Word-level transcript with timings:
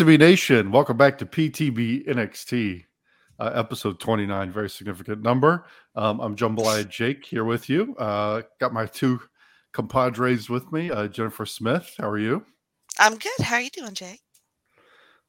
entered 0.00 0.20
the 0.20 0.28
building. 0.28 0.38
Place 0.38 0.46
to 0.46 0.58
be 0.58 0.62
nation. 0.62 0.70
Welcome 0.70 0.96
back 0.96 1.18
to 1.18 1.26
PTB 1.26 2.06
NXT, 2.08 2.84
uh, 3.38 3.50
episode 3.54 4.00
29. 4.00 4.50
Very 4.50 4.70
significant 4.70 5.22
number. 5.22 5.66
Um, 5.94 6.20
I'm 6.20 6.36
Jambalaya 6.36 6.88
Jake 6.88 7.24
here 7.24 7.44
with 7.44 7.68
you. 7.68 7.94
Uh, 7.96 8.42
got 8.60 8.72
my 8.72 8.86
two 8.86 9.20
compadres 9.72 10.48
with 10.48 10.70
me. 10.72 10.90
Uh, 10.90 11.08
Jennifer 11.08 11.46
Smith, 11.46 11.94
how 11.98 12.08
are 12.08 12.18
you? 12.18 12.44
I'm 12.98 13.16
good. 13.16 13.40
How 13.40 13.56
are 13.56 13.62
you 13.62 13.70
doing, 13.70 13.94
Jake? 13.94 14.20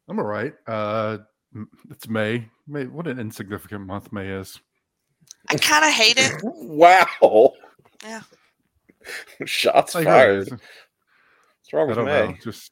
I'm 0.08 0.20
all 0.20 0.26
right. 0.26 0.54
Uh, 0.68 1.20
it's 1.90 2.08
May. 2.08 2.48
May. 2.68 2.86
What 2.86 3.08
an 3.08 3.20
insignificant 3.20 3.86
month 3.86 4.12
May 4.12 4.28
is. 4.30 4.60
I 5.50 5.56
kind 5.56 5.86
of 5.86 5.92
hate 5.92 6.18
it. 6.18 6.42
Wow. 6.44 7.54
Yeah. 8.04 8.22
Shots 9.46 9.96
Like, 9.96 10.06
fired. 10.06 10.50
What's 10.50 11.74
wrong 11.74 11.86
I 11.86 11.88
with 11.88 11.98
don't 11.98 12.06
May? 12.06 12.28
know. 12.28 12.36
Just 12.44 12.72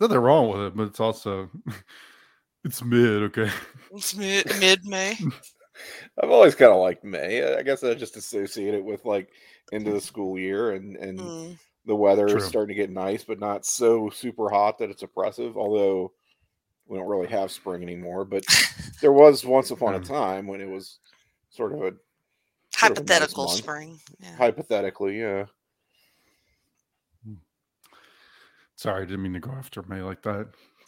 nothing 0.00 0.18
wrong 0.18 0.48
with 0.50 0.60
it, 0.60 0.76
but 0.76 0.84
it's 0.88 1.00
also 1.00 1.50
it's 2.64 2.82
mid. 2.82 3.22
Okay. 3.24 3.50
It's 3.92 4.14
mid 4.16 4.46
mid 4.60 4.84
May. 4.84 5.16
I've 6.22 6.30
always 6.30 6.54
kind 6.56 6.72
of 6.72 6.78
liked 6.78 7.04
May. 7.04 7.54
I 7.54 7.62
guess 7.62 7.84
I 7.84 7.94
just 7.94 8.16
associate 8.16 8.74
it 8.74 8.84
with 8.84 9.04
like 9.04 9.30
into 9.72 9.92
the 9.92 10.00
school 10.00 10.38
year 10.38 10.72
and 10.72 10.96
and 10.96 11.18
Mm. 11.20 11.58
the 11.86 11.94
weather 11.94 12.26
True. 12.28 12.38
is 12.38 12.44
starting 12.46 12.74
to 12.76 12.80
get 12.82 12.90
nice, 12.90 13.22
but 13.24 13.38
not 13.38 13.64
so 13.64 14.10
super 14.10 14.50
hot 14.50 14.78
that 14.78 14.90
it's 14.90 15.02
oppressive. 15.04 15.56
Although 15.56 16.12
we 16.86 16.98
don't 16.98 17.06
really 17.08 17.28
have 17.28 17.50
spring 17.52 17.82
anymore, 17.82 18.24
but 18.24 18.44
there 19.00 19.12
was 19.12 19.44
once 19.44 19.70
upon 19.70 19.94
a 19.94 20.00
time 20.00 20.46
when 20.46 20.60
it 20.60 20.68
was 20.68 20.98
sort 21.50 21.72
of 21.72 21.82
a 21.82 21.92
Sort 22.74 22.92
of 22.92 22.98
a 22.98 23.00
nice 23.00 23.08
Hypothetical 23.08 23.48
spring. 23.48 23.98
Yeah. 24.20 24.36
hypothetically, 24.36 25.18
yeah. 25.20 25.46
Sorry, 28.78 29.02
I 29.02 29.06
didn't 29.06 29.22
mean 29.24 29.32
to 29.32 29.40
go 29.40 29.50
after 29.50 29.82
May 29.88 30.02
like 30.02 30.22
that. 30.22 30.46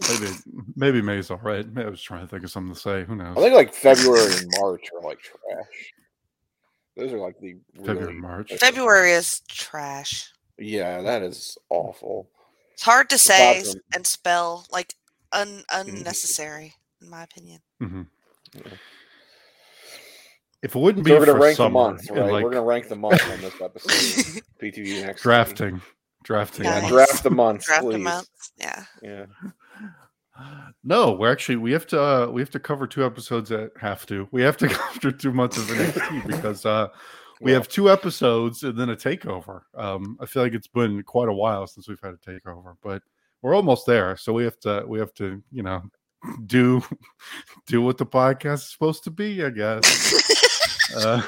Maybe 0.08 0.33
maybe 0.77 1.02
May's 1.02 1.28
all 1.28 1.41
right. 1.42 1.66
Maybe 1.66 1.88
I 1.88 1.91
was 1.91 2.00
trying 2.00 2.20
to 2.20 2.28
think 2.28 2.44
of 2.44 2.50
something 2.52 2.72
to 2.72 2.78
say. 2.80 3.02
Who 3.05 3.16
knows? 3.16 3.36
I 3.36 3.41
think 3.41 3.55
like 3.55 3.74
February 3.74 4.32
and 4.32 4.48
March 4.60 4.86
are 4.94 5.02
like 5.02 5.19
trash. 5.19 5.92
Those 6.97 7.12
are 7.12 7.19
like 7.19 7.38
the 7.41 7.56
February, 7.74 8.06
really, 8.06 8.20
March. 8.20 8.52
February 8.60 9.10
is 9.12 9.41
trash. 9.48 10.30
Yeah, 10.56 11.02
that 11.02 11.22
is 11.22 11.58
awful. 11.69 12.28
It's 12.74 12.82
hard 12.84 13.10
to 13.10 13.19
say 13.19 13.58
s- 13.58 13.74
and 13.92 14.06
spell, 14.06 14.66
like 14.70 14.94
un- 15.32 15.64
unnecessary, 15.72 16.75
in 17.02 17.10
my 17.10 17.25
opinion. 17.25 17.60
Mhm. 17.82 18.06
Yeah. 18.54 18.62
If 20.62 20.77
it 20.77 20.78
wouldn't 20.78 21.04
So 21.04 21.08
be 21.12 21.19
we're 21.19 21.26
gonna 21.26 21.38
for 21.38 21.44
rank 21.44 21.56
the 21.56 21.69
month, 21.70 22.10
right? 22.10 22.31
like, 22.32 22.44
we're 22.44 22.50
gonna 22.50 22.62
rank 22.65 22.88
the 22.88 22.97
month 22.97 23.22
on 23.32 23.41
this 23.41 23.54
episode. 23.60 24.42
PTB 24.62 25.03
NXT 25.03 25.22
drafting, 25.22 25.81
drafting. 26.25 26.64
Yeah, 26.64 26.81
Nice. 26.81 26.88
draft 26.91 27.22
the 27.22 27.31
month, 27.31 27.64
Draft 27.66 27.82
please. 27.82 27.92
them 27.92 28.06
out. 28.06 28.26
Yeah. 28.56 28.84
Yeah. 29.03 29.26
No, 30.82 31.12
we're 31.12 31.31
actually 31.31 31.56
we 31.56 31.72
have 31.72 31.86
to 31.88 32.00
uh, 32.03 32.26
we 32.28 32.41
have 32.41 32.50
to 32.50 32.60
cover 32.60 32.86
two 32.86 33.04
episodes 33.04 33.50
that 33.50 33.72
have 33.78 34.06
to. 34.06 34.26
We 34.32 34.41
have 34.42 34.56
to 34.59 34.69
cover 34.70 35.10
two 35.12 35.32
months 35.32 35.59
of 35.59 35.64
NXT 35.64 36.26
because 36.26 36.64
uh, 36.64 36.88
we 37.41 37.53
Well, 37.53 37.60
have 37.60 37.69
two 37.69 37.91
episodes 37.91 38.62
and 38.62 38.78
then 38.78 38.88
a 38.91 38.97
takeover. 38.97 39.62
Um, 39.75 40.16
I 40.20 40.26
feel 40.26 40.42
like 40.42 40.54
it's 40.54 40.66
been 40.69 41.03
quite 41.03 41.28
a 41.28 41.32
while 41.32 41.66
since 41.66 41.88
we've 41.88 42.00
had 42.03 42.14
a 42.14 42.16
takeover, 42.16 42.76
but 42.82 43.03
we're 43.42 43.54
almost 43.54 43.86
there. 43.86 44.16
So 44.16 44.32
we 44.32 44.44
have 44.44 44.59
to 44.60 44.84
we 44.86 44.98
have 44.98 45.12
to 45.14 45.42
you 45.53 45.62
know 45.62 45.82
do 46.47 46.82
do 47.66 47.82
what 47.82 47.98
the 47.98 48.06
podcast 48.06 48.54
is 48.54 48.72
supposed 48.72 49.04
to 49.04 49.10
be, 49.10 49.44
I 49.44 49.50
guess. 49.50 50.94
uh, 50.97 51.22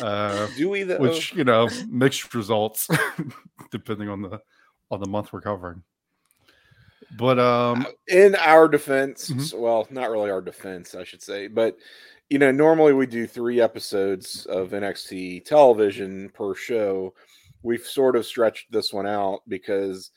uh, 0.00 0.48
do 0.56 0.68
we 0.68 0.82
though? 0.82 0.98
which 0.98 1.32
you 1.34 1.44
know 1.44 1.68
mixed 1.88 2.34
results 2.34 2.88
depending 3.70 4.08
on 4.08 4.22
the 4.22 4.40
on 4.90 5.00
the 5.00 5.08
month 5.08 5.32
we're 5.32 5.40
covering. 5.40 5.82
But 7.16 7.38
um, 7.38 7.86
in 8.06 8.34
our 8.36 8.68
defense, 8.68 9.30
Mhm. 9.30 9.58
well, 9.58 9.86
not 9.90 10.10
really 10.10 10.30
our 10.30 10.40
defense, 10.42 10.94
I 10.94 11.04
should 11.04 11.22
say, 11.22 11.46
but 11.48 11.76
you 12.28 12.38
know, 12.38 12.50
normally 12.50 12.92
we 12.92 13.06
do 13.06 13.26
three 13.26 13.60
episodes 13.60 14.44
of 14.46 14.70
NXT 14.74 15.44
television 15.46 16.28
per 16.34 16.54
show. 16.54 17.14
We've 17.62 17.86
sort 17.86 18.16
of 18.16 18.26
stretched 18.26 18.70
this 18.70 18.92
one 18.92 19.06
out 19.06 19.40
because 19.48 20.10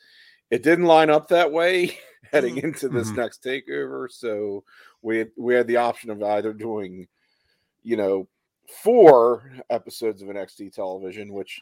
it 0.50 0.62
didn't 0.62 0.84
line 0.84 1.08
up 1.08 1.28
that 1.28 1.50
way 1.50 1.98
heading 2.32 2.56
Mhm. 2.56 2.64
into 2.64 2.88
this 2.90 3.08
Mhm. 3.10 3.16
next 3.16 3.42
takeover. 3.42 4.10
So 4.10 4.64
we 5.00 5.26
we 5.38 5.54
had 5.54 5.66
the 5.66 5.78
option 5.78 6.10
of 6.10 6.22
either 6.22 6.52
doing, 6.52 7.08
you 7.82 7.96
know, 7.96 8.28
four 8.82 9.50
episodes 9.70 10.22
of 10.22 10.28
NXT 10.28 10.74
television, 10.74 11.32
which 11.32 11.60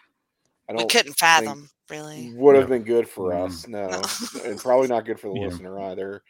I 0.69 0.73
don't 0.75 0.91
couldn't 0.91 1.19
fathom, 1.19 1.69
really. 1.89 2.33
would 2.37 2.57
have 2.57 2.65
Yeah. 2.65 2.77
been 2.77 2.85
good 2.85 3.09
for 3.09 3.33
Mm. 3.33 3.45
us. 3.47 3.67
No, 3.69 3.89
No. 3.89 4.03
and 4.45 4.59
probably 4.61 4.89
not 4.89 5.05
good 5.05 5.19
for 5.21 5.29
the 5.29 5.35
Yeah. 5.41 5.47
listener 5.47 5.81
either. 5.81 6.23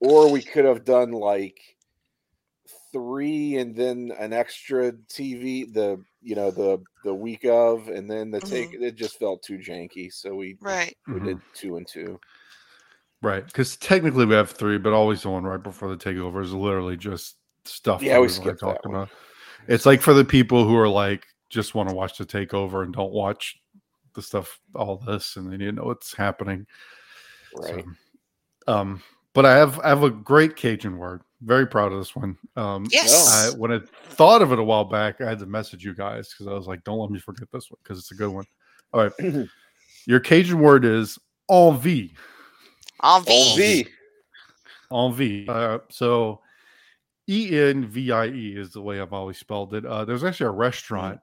Or 0.00 0.30
we 0.30 0.42
could 0.42 0.64
have 0.64 0.84
done 0.84 1.12
like 1.12 1.58
three 2.92 3.56
and 3.56 3.74
then 3.74 4.12
an 4.18 4.32
extra 4.32 4.92
TV 4.92 5.72
the 5.72 6.02
you 6.22 6.34
know 6.36 6.50
the 6.50 6.80
the 7.02 7.12
week 7.12 7.44
of 7.44 7.88
and 7.88 8.08
then 8.10 8.30
the 8.30 8.40
take 8.40 8.72
it 8.72 8.94
just 8.94 9.18
felt 9.18 9.42
too 9.42 9.58
janky 9.58 10.12
so 10.12 10.34
we 10.34 10.56
Right. 10.60 10.96
we 11.08 11.14
mhm. 11.14 11.24
did 11.24 11.40
two 11.54 11.76
and 11.76 11.86
two 11.86 12.18
Right, 13.24 13.44
because 13.46 13.78
technically 13.78 14.26
we 14.26 14.34
have 14.34 14.50
three, 14.50 14.76
but 14.76 14.92
always 14.92 15.22
the 15.22 15.30
one 15.30 15.44
right 15.44 15.62
before 15.62 15.88
the 15.88 15.96
takeover 15.96 16.42
is 16.42 16.52
literally 16.52 16.94
just 16.98 17.36
stuff. 17.64 18.02
Yeah, 18.02 18.14
that 18.14 18.20
we 18.20 18.26
we've 18.26 18.38
already 18.38 18.58
skipped 18.58 18.60
that 18.60 18.66
talked 18.66 18.86
one. 18.86 18.94
about. 18.96 19.08
It's 19.68 19.86
like 19.86 20.00
for 20.00 20.14
the 20.14 20.24
people 20.24 20.64
who 20.66 20.76
are 20.76 20.88
like 20.88 21.24
just 21.50 21.74
want 21.74 21.88
to 21.88 21.94
watch 21.94 22.18
the 22.18 22.26
takeover 22.26 22.82
and 22.82 22.92
don't 22.92 23.12
watch 23.12 23.56
the 24.14 24.22
stuff, 24.22 24.60
all 24.74 24.96
this, 24.96 25.36
and 25.36 25.50
they 25.50 25.56
need 25.56 25.66
to 25.66 25.72
know 25.72 25.84
what's 25.84 26.14
happening. 26.14 26.66
So, 27.56 27.74
right 27.74 27.84
um, 28.66 29.02
but 29.32 29.44
I 29.44 29.56
have 29.56 29.80
I 29.80 29.88
have 29.88 30.02
a 30.02 30.10
great 30.10 30.56
Cajun 30.56 30.96
word. 30.96 31.22
Very 31.42 31.66
proud 31.66 31.92
of 31.92 31.98
this 31.98 32.16
one. 32.16 32.38
Um, 32.56 32.86
Yes. 32.90 33.28
I, 33.28 33.56
when 33.56 33.72
I 33.72 33.80
thought 34.10 34.42
of 34.42 34.52
it 34.52 34.58
a 34.58 34.64
while 34.64 34.84
back, 34.84 35.20
I 35.20 35.28
had 35.28 35.38
to 35.40 35.46
message 35.46 35.84
you 35.84 35.94
guys 35.94 36.30
because 36.30 36.46
I 36.46 36.54
was 36.54 36.66
like, 36.66 36.84
"Don't 36.84 36.98
let 36.98 37.10
me 37.10 37.18
forget 37.18 37.48
this 37.52 37.70
one 37.70 37.78
because 37.82 37.98
it's 37.98 38.12
a 38.12 38.14
good 38.14 38.30
one." 38.30 38.46
All 38.92 39.02
right, 39.02 39.48
your 40.06 40.20
Cajun 40.20 40.60
word 40.60 40.84
is 40.84 41.18
envie. 41.50 42.14
Envie. 43.02 43.82
V 43.82 43.86
Envie. 44.92 45.48
Uh, 45.48 45.80
so 45.90 46.40
E 47.28 47.58
N 47.58 47.86
V 47.86 48.10
I 48.12 48.26
E 48.26 48.54
is 48.56 48.70
the 48.72 48.82
way 48.82 49.00
I've 49.00 49.12
always 49.12 49.38
spelled 49.38 49.74
it. 49.74 49.84
Uh, 49.86 50.04
there's 50.04 50.24
actually 50.24 50.46
a 50.46 50.50
restaurant 50.52 51.20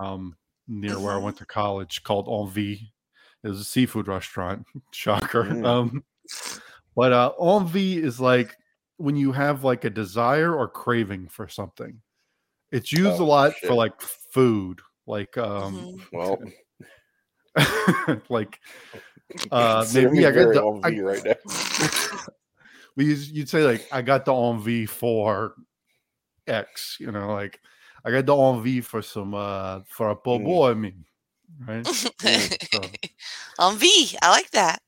um, 0.00 0.36
near 0.66 0.98
where 0.98 1.12
I 1.14 1.18
went 1.18 1.36
to 1.38 1.46
college 1.46 2.02
called 2.02 2.28
Envie. 2.28 2.92
It 3.42 3.48
was 3.48 3.60
a 3.60 3.64
seafood 3.64 4.08
restaurant. 4.08 4.66
Shocker. 4.92 5.44
Mm. 5.44 5.66
Um, 5.66 6.04
but 6.96 7.12
uh, 7.12 7.32
envie 7.40 7.98
is 8.02 8.18
like 8.20 8.56
when 8.96 9.16
you 9.16 9.32
have 9.32 9.64
like 9.64 9.84
a 9.84 9.90
desire 9.90 10.54
or 10.54 10.68
craving 10.68 11.28
for 11.28 11.46
something. 11.48 12.00
It's 12.72 12.90
used 12.92 13.20
a 13.20 13.22
Oh, 13.22 13.26
lot 13.26 13.54
shit. 13.54 13.68
for 13.68 13.74
like 13.74 14.00
food, 14.00 14.80
like 15.06 15.36
um, 15.38 15.76
Mhm. 15.76 16.08
well 16.12 16.38
like 18.28 18.58
uh, 19.52 19.86
maybe 19.94 20.26
I 20.26 20.30
got 20.30 20.34
very 20.34 20.54
the- 20.54 20.62
on 20.62 20.80
I- 20.84 20.90
V 20.90 21.00
right 21.00 21.24
now 21.24 21.34
we 22.96 23.06
use, 23.06 23.30
you'd 23.30 23.48
say 23.48 23.62
like 23.62 23.86
I 23.92 24.02
got 24.02 24.24
the 24.24 24.34
envie 24.34 24.86
for 24.86 25.54
X, 26.46 26.96
you 27.00 27.10
know, 27.10 27.32
like 27.32 27.60
I 28.04 28.10
got 28.10 28.26
the 28.26 28.36
envie 28.36 28.80
for 28.80 29.02
some 29.02 29.34
uh 29.34 29.80
for 29.88 30.10
a 30.10 30.16
poor 30.16 30.38
Mm. 30.40 30.44
boy, 30.44 30.70
I 30.70 30.74
mean, 30.74 31.04
right? 31.66 31.86
So 31.86 32.10
Envie. 33.60 34.18
I 34.22 34.30
like 34.30 34.50
that. 34.50 34.80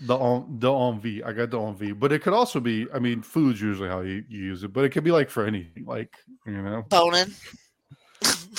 the 0.00 0.16
en- 0.18 0.58
the 0.58 0.72
envie, 0.72 1.22
I 1.22 1.32
got 1.32 1.50
the 1.50 1.60
envie, 1.60 1.92
but 1.92 2.12
it 2.12 2.22
could 2.22 2.32
also 2.32 2.60
be, 2.60 2.86
I 2.92 2.98
mean, 2.98 3.22
food's 3.22 3.60
usually 3.60 3.88
how 3.88 4.00
you, 4.00 4.24
you 4.28 4.40
use 4.44 4.64
it, 4.64 4.72
but 4.72 4.84
it 4.84 4.90
could 4.90 5.04
be 5.04 5.10
like 5.12 5.30
for 5.30 5.46
anything, 5.46 5.84
like 5.86 6.16
you 6.46 6.60
know, 6.62 6.84
boning. 6.88 7.34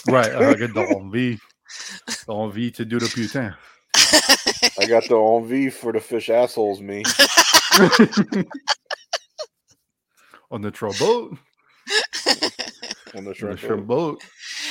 right? 0.07 0.33
I 0.33 0.55
got 0.55 0.73
the 0.73 0.81
envie, 0.99 1.39
the 2.27 2.33
envie 2.33 2.71
to 2.71 2.85
do 2.85 2.99
the 2.99 3.09
putain. 3.09 3.53
I 4.79 4.87
got 4.87 5.07
the 5.07 5.15
on 5.15 5.71
for 5.71 5.91
the 5.93 5.99
fish 5.99 6.29
assholes 6.29 6.81
me 6.81 7.03
On 10.53 10.61
the 10.61 10.71
troll 10.71 10.93
boat, 10.99 11.31
on 12.27 12.35
the 12.37 13.17
on 13.17 13.23
the 13.25 13.33
shrimp 13.33 13.59
shrimp 13.59 13.87
boat. 13.87 14.19
boat, 14.19 14.23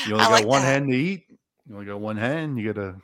you 0.06 0.12
only 0.14 0.24
I 0.24 0.28
got 0.28 0.32
like 0.32 0.46
one 0.46 0.62
that. 0.62 0.66
hand 0.68 0.88
to 0.88 0.96
eat. 0.96 1.24
You 1.68 1.74
only 1.74 1.86
got 1.86 2.00
one 2.00 2.16
hand. 2.16 2.58
You 2.58 2.72
gotta 2.72 2.96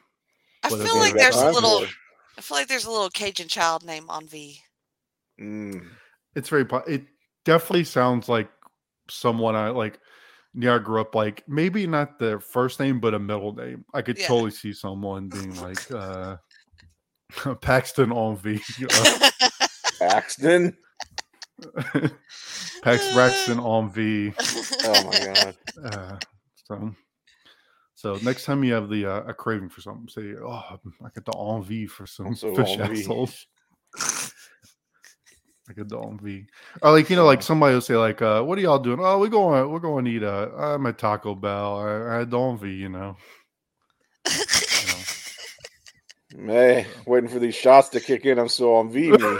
I 0.62 0.68
feel 0.70 0.96
like 0.96 1.14
there's 1.14 1.36
a 1.36 1.50
little. 1.50 1.80
for. 1.80 1.92
I 2.38 2.40
feel 2.40 2.56
like 2.56 2.68
there's 2.68 2.84
a 2.86 2.90
little 2.90 3.10
Cajun 3.10 3.48
child 3.48 3.84
named 3.84 4.06
Envie. 4.12 4.62
Mm. 5.40 5.86
it's 6.34 6.48
very 6.48 6.64
po- 6.64 6.78
it 6.78 7.04
definitely 7.44 7.84
sounds 7.84 8.28
like 8.28 8.50
someone 9.08 9.54
i 9.54 9.68
like 9.68 10.00
near 10.52 10.74
i 10.74 10.78
grew 10.78 11.00
up 11.00 11.14
like 11.14 11.44
maybe 11.46 11.86
not 11.86 12.18
the 12.18 12.40
first 12.40 12.80
name 12.80 12.98
but 12.98 13.14
a 13.14 13.20
middle 13.20 13.52
name 13.54 13.84
i 13.94 14.02
could 14.02 14.18
Yeah. 14.18 14.26
totally 14.26 14.50
see 14.50 14.72
someone 14.72 15.28
being 15.28 15.54
like 15.60 15.78
uh 15.92 16.38
paxton 17.60 18.12
envie 18.12 18.60
uh, 18.90 19.30
Paxton. 20.00 20.76
pax 22.82 23.12
braxton 23.12 23.58
envie 23.58 24.32
Oh 24.84 25.02
my 25.02 25.18
god. 25.24 25.56
uh 25.84 26.16
so 26.66 26.94
So 27.96 28.18
next 28.22 28.44
time 28.44 28.62
you 28.62 28.74
have 28.74 28.88
the 28.88 29.06
uh, 29.06 29.22
a 29.22 29.34
craving 29.34 29.70
for 29.70 29.80
something, 29.80 30.08
say, 30.08 30.34
"Oh, 30.40 30.78
I 31.04 31.08
got 31.14 31.24
the 31.24 31.36
envie 31.36 31.88
for 31.88 32.06
some 32.06 32.36
So 32.36 32.54
fish 32.54 32.78
envie. 32.78 33.00
assholes." 33.00 33.46
I 35.68 35.72
got 35.74 35.88
the 35.88 35.98
envie. 35.98 36.46
Or 36.80 36.92
like 36.92 37.10
you 37.10 37.16
know, 37.16 37.26
like 37.26 37.42
somebody 37.42 37.74
will 37.74 37.80
say, 37.80 37.96
like, 37.96 38.22
uh, 38.22 38.42
"What 38.42 38.56
are 38.56 38.60
y'all 38.60 38.78
doing?" 38.78 39.00
Oh, 39.02 39.18
we're 39.18 39.26
going, 39.26 39.68
we're 39.68 39.80
going 39.80 40.04
to 40.04 40.10
eat. 40.12 40.22
Uh, 40.22 40.48
I'm 40.56 40.86
at 40.86 40.96
Taco 40.96 41.34
Bell. 41.34 41.80
I, 41.80 42.14
I 42.14 42.18
had 42.20 42.30
the 42.30 42.38
envie, 42.38 42.72
you 42.74 42.88
know. 42.88 43.16
You 46.36 46.46
know. 46.46 46.52
Hey, 46.52 46.86
waiting 47.04 47.28
for 47.28 47.40
these 47.40 47.56
shots 47.56 47.88
to 47.90 48.00
kick 48.00 48.26
in. 48.26 48.38
I'm 48.38 48.48
so 48.48 48.76
on 48.76 48.90
V 48.90 49.10
me. 49.10 49.36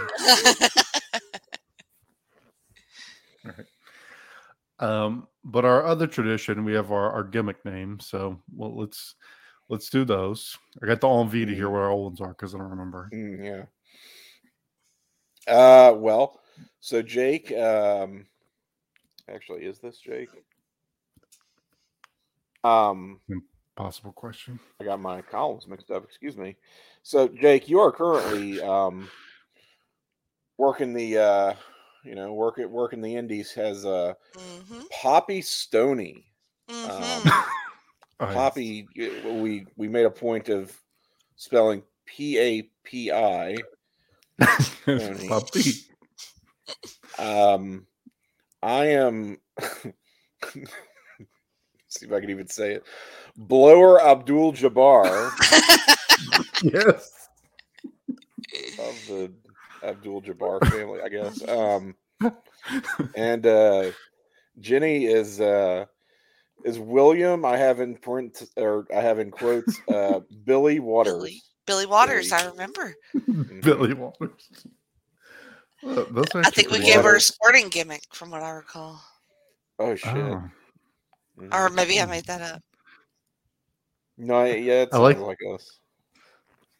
Um, 4.80 5.26
but 5.44 5.64
our 5.64 5.84
other 5.84 6.06
tradition, 6.06 6.64
we 6.64 6.74
have 6.74 6.92
our, 6.92 7.10
our 7.10 7.24
gimmick 7.24 7.64
name. 7.64 7.98
So 8.00 8.40
well, 8.54 8.76
let's 8.76 9.14
let's 9.68 9.90
do 9.90 10.04
those. 10.04 10.56
I 10.82 10.86
got 10.86 11.00
the 11.00 11.08
envie 11.08 11.46
to 11.46 11.54
hear 11.54 11.70
what 11.70 11.80
our 11.80 11.90
old 11.90 12.04
ones 12.04 12.20
are 12.20 12.28
because 12.28 12.54
I 12.54 12.58
don't 12.58 12.70
remember. 12.70 13.10
Mm, 13.12 13.44
yeah. 13.44 13.64
Uh, 15.48 15.94
well, 15.94 16.40
so 16.80 17.02
Jake, 17.02 17.50
um, 17.52 18.26
actually, 19.32 19.64
is 19.64 19.78
this 19.78 19.98
Jake? 19.98 20.28
Um, 22.64 23.20
Possible 23.76 24.12
question. 24.12 24.58
I 24.80 24.84
got 24.84 25.00
my 25.00 25.22
columns 25.22 25.68
mixed 25.68 25.90
up. 25.90 26.04
Excuse 26.04 26.36
me. 26.36 26.56
So, 27.02 27.28
Jake, 27.28 27.68
you 27.68 27.78
are 27.78 27.92
currently 27.92 28.60
um, 28.60 29.08
working 30.58 30.92
the, 30.92 31.18
uh, 31.18 31.54
you 32.04 32.14
know, 32.14 32.32
work 32.32 32.58
at 32.58 32.70
work 32.70 32.92
in 32.92 33.00
the 33.00 33.14
Indies 33.14 33.52
has 33.52 33.84
uh, 33.84 34.14
hmm 34.34 34.80
Papi 34.92 35.44
Stoney. 35.44 36.24
hmm 36.70 37.28
Oh. 38.20 38.26
Papi, 38.26 38.88
uh, 39.00 39.32
we 39.34 39.64
we 39.76 39.86
made 39.86 40.04
a 40.04 40.10
point 40.10 40.48
of 40.48 40.76
spelling 41.36 41.84
P 42.04 42.36
A 42.38 42.62
P 42.82 43.12
I. 43.12 43.62
Papi. 44.86 45.84
Um, 47.18 47.86
I 48.60 48.86
am. 48.86 49.38
see 51.88 52.06
if 52.06 52.12
I 52.12 52.20
can 52.20 52.30
even 52.30 52.48
say 52.48 52.74
it. 52.74 52.84
Blower 53.36 54.02
Abdul 54.02 54.52
Jabbar 54.52 55.30
Yes. 56.62 57.28
of 58.80 59.06
the 59.06 59.32
Abdul 59.82 60.22
Jabbar 60.22 60.60
family, 60.70 61.00
I 61.02 61.08
guess. 61.08 61.46
Um, 61.48 61.94
and 63.16 63.46
uh, 63.46 63.90
Jenny 64.60 65.06
is 65.06 65.40
uh, 65.40 65.84
is 66.64 66.78
William. 66.78 67.44
I 67.44 67.56
have 67.56 67.80
in 67.80 67.96
print 67.96 68.42
or 68.56 68.86
I 68.94 69.00
have 69.00 69.18
in 69.18 69.30
quotes 69.30 69.78
uh, 69.88 70.20
Billy 70.44 70.80
Waters. 70.80 71.14
Billy. 71.14 71.42
Billy 71.66 71.86
Waters, 71.86 72.32
I 72.32 72.46
remember. 72.46 72.94
Billy 73.62 73.92
Waters. 73.94 74.48
Well, 75.82 76.06
I 76.34 76.50
think 76.50 76.70
we 76.70 76.78
pretty 76.78 76.86
gave 76.92 77.02
her 77.04 77.16
a 77.16 77.20
sporting 77.20 77.68
gimmick, 77.68 78.02
from 78.12 78.30
what 78.30 78.42
I 78.42 78.50
recall. 78.50 79.00
Oh 79.78 79.94
shit! 79.94 80.16
Oh, 80.16 80.42
Mhm. 81.38 81.54
Or 81.54 81.68
maybe 81.70 82.00
I 82.00 82.06
made 82.06 82.24
that 82.24 82.40
up. 82.42 82.60
No, 84.16 84.44
yeah, 84.44 84.82
it's 84.82 84.92
I 84.94 84.98
like- 84.98 85.20
like 85.20 85.38
us. 85.54 85.78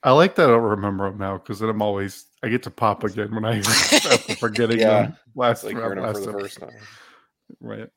I 0.03 0.13
like 0.13 0.37
that 0.37 0.49
I 0.49 0.53
don't 0.53 0.63
remember 0.63 1.11
them 1.11 1.19
now 1.19 1.39
because 1.39 1.59
then 1.59 1.69
I'm 1.71 1.83
always 1.83 2.27
I 2.43 2.49
get 2.49 2.63
to 2.65 2.71
pop 2.71 3.03
again 3.05 3.35
when 3.35 3.45
I 3.45 3.59
after 3.59 4.35
forgetting 4.37 4.79
Yeah. 4.79 5.03
them 5.03 5.17
last, 5.35 5.65
It's 5.65 5.65
like 5.65 5.77
hearing 5.77 5.97
them 5.97 6.05
last 6.05 6.25
for 6.25 6.33
the 6.33 6.39
first 6.39 6.61
time. 6.61 6.71
Right. 7.61 7.89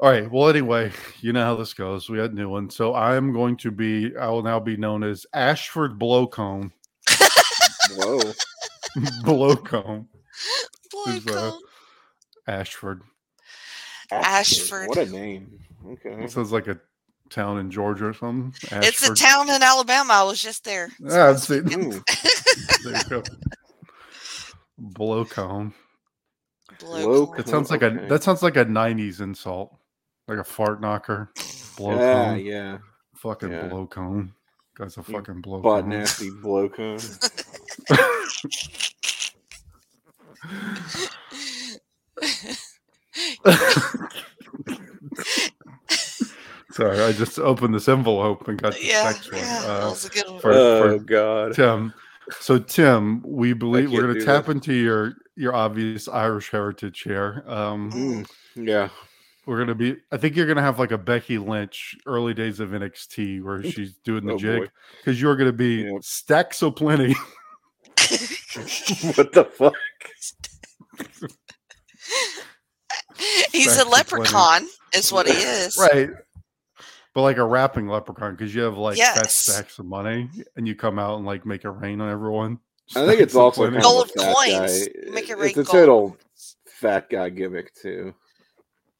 All 0.00 0.10
right. 0.10 0.30
Well, 0.30 0.48
anyway, 0.48 0.92
you 1.20 1.32
know 1.32 1.44
how 1.44 1.56
this 1.56 1.74
goes. 1.74 2.08
We 2.08 2.18
had 2.18 2.32
new 2.34 2.48
one. 2.48 2.70
So 2.70 2.94
I'm 2.94 3.32
going 3.32 3.56
to 3.58 3.70
be, 3.72 4.16
I 4.16 4.28
will 4.28 4.42
now 4.42 4.60
be 4.60 4.76
known 4.76 5.02
as 5.02 5.26
Ashford 5.34 5.98
Blowcomb. 5.98 6.70
Whoa! 7.96 8.20
Blowcomb. 9.24 10.06
Boy, 10.92 11.02
Who's, 11.04 11.26
uh, 11.26 11.50
cool. 11.50 11.60
Ashford. 12.46 13.02
Ashford. 14.12 14.88
What 14.88 14.98
a 14.98 15.06
name. 15.06 15.58
Okay. 15.86 16.24
It 16.24 16.30
sounds 16.30 16.52
like 16.52 16.68
a 16.68 16.78
town 17.30 17.58
in 17.58 17.70
Georgia 17.70 18.06
or 18.06 18.14
something. 18.14 18.54
It's 18.82 19.08
a 19.08 19.14
town 19.14 19.48
in 19.50 19.62
Alabama. 19.62 20.12
I 20.14 20.22
was 20.24 20.40
just 20.42 20.64
there. 20.64 20.90
Ah, 21.10 21.28
I've 21.30 21.40
seen- 21.40 21.64
there 21.64 21.90
you 21.90 23.04
go. 23.08 23.22
Blowcomb. 24.80 25.72
Blow 26.80 27.02
Blow- 27.04 27.26
corn. 27.26 27.36
That 27.38 27.48
sounds 27.48 27.70
like 27.70 27.82
a 27.82 27.90
that 28.08 28.22
sounds 28.22 28.42
like 28.42 28.56
a 28.56 28.64
'90s 28.64 29.20
insult, 29.20 29.76
like 30.28 30.38
a 30.38 30.44
fart 30.44 30.80
knocker. 30.80 31.32
Blow 31.76 31.96
yeah, 31.96 32.34
yeah. 32.36 32.78
Fucking 33.16 33.50
Yeah. 33.50 33.68
blowcomb. 33.68 34.30
Guy's 34.76 34.96
a 34.96 35.04
You 35.08 35.14
fucking 35.14 35.42
blowcomb. 35.42 35.62
Butt 35.62 35.86
nasty 35.88 36.30
blow 36.30 36.68
cone. 36.68 36.98
Sorry, 46.78 47.00
I 47.00 47.10
just 47.12 47.40
opened 47.40 47.74
this 47.74 47.88
envelope 47.88 48.46
and 48.46 48.56
got 48.62 48.74
the 48.74 48.84
yeah, 48.84 49.02
next 49.02 49.32
one. 49.32 49.40
yeah, 49.40 49.62
that 49.62 49.82
Uh, 49.82 49.90
was 49.90 50.04
a 50.04 50.08
good 50.10 50.28
one. 50.28 50.40
for- 50.40 50.52
oh 50.52 50.98
god. 51.00 51.54
Tim. 51.54 51.92
So 52.38 52.58
Tim, 52.60 53.20
we 53.26 53.52
believe 53.52 53.90
we're 53.90 54.02
going 54.02 54.14
to 54.16 54.24
tap 54.24 54.46
this. 54.46 54.54
into 54.54 54.74
your 54.74 55.14
your 55.34 55.54
obvious 55.56 56.06
Irish 56.06 56.50
heritage 56.50 57.00
here. 57.00 57.42
Um, 57.48 57.90
Mm, 57.90 58.30
yeah. 58.54 58.90
we're 59.46 59.56
going 59.56 59.66
to 59.68 59.74
be. 59.74 59.96
I 60.12 60.18
think 60.18 60.36
you're 60.36 60.46
going 60.46 60.56
to 60.56 60.62
have 60.62 60.78
like 60.78 60.92
a 60.92 60.98
Becky 60.98 61.36
Lynch 61.38 61.96
early 62.06 62.32
days 62.32 62.60
of 62.60 62.68
NXT 62.70 63.42
where 63.42 63.60
she's 63.72 63.94
doing 64.04 64.24
the 64.24 64.34
Oh, 64.34 64.38
jig 64.38 64.70
because 65.00 65.20
you're 65.20 65.34
going 65.36 65.48
to 65.48 65.52
be 65.56 65.82
Yep. 65.82 66.04
stacks 66.04 66.62
of 66.62 66.76
plenty. 66.76 67.12
what 69.16 69.32
the 69.32 69.48
fuck? 69.52 69.74
He's 73.50 73.66
Back 73.76 73.80
a 73.80 73.84
to 73.84 73.90
leprechaun, 73.90 74.68
is 74.94 75.12
what 75.12 75.26
he 75.26 75.32
is. 75.32 75.76
right. 75.76 76.10
But 77.18 77.22
like 77.22 77.38
a 77.38 77.44
rapping 77.44 77.88
leprechaun 77.88 78.36
because 78.36 78.54
you 78.54 78.62
have 78.62 78.78
like 78.78 78.96
fat 78.96 79.28
stacks 79.32 79.80
of 79.80 79.86
money 79.86 80.30
and 80.54 80.68
you 80.68 80.76
come 80.76 81.00
out 81.00 81.16
and 81.16 81.26
like 81.26 81.44
make 81.44 81.64
it 81.64 81.68
rain 81.70 82.00
on 82.00 82.08
everyone. 82.08 82.60
I 82.96 83.04
think 83.06 83.20
it's 83.20 83.32
Stacks 83.32 83.34
also 83.34 83.62
plenty. 83.68 83.82
kind 83.82 83.86
of 83.86 83.90
Gold 83.92 84.10
a 84.16 84.20
fat 84.22 84.34
coins. 84.36 84.88
guy. 84.88 85.10
Make 85.10 85.28
it 85.28 85.32
It's 85.32 85.56
rain 85.56 85.58
a 85.58 85.64
total 85.64 86.16
fat 86.64 87.10
guy 87.10 87.28
gimmick 87.30 87.74
too. 87.74 88.14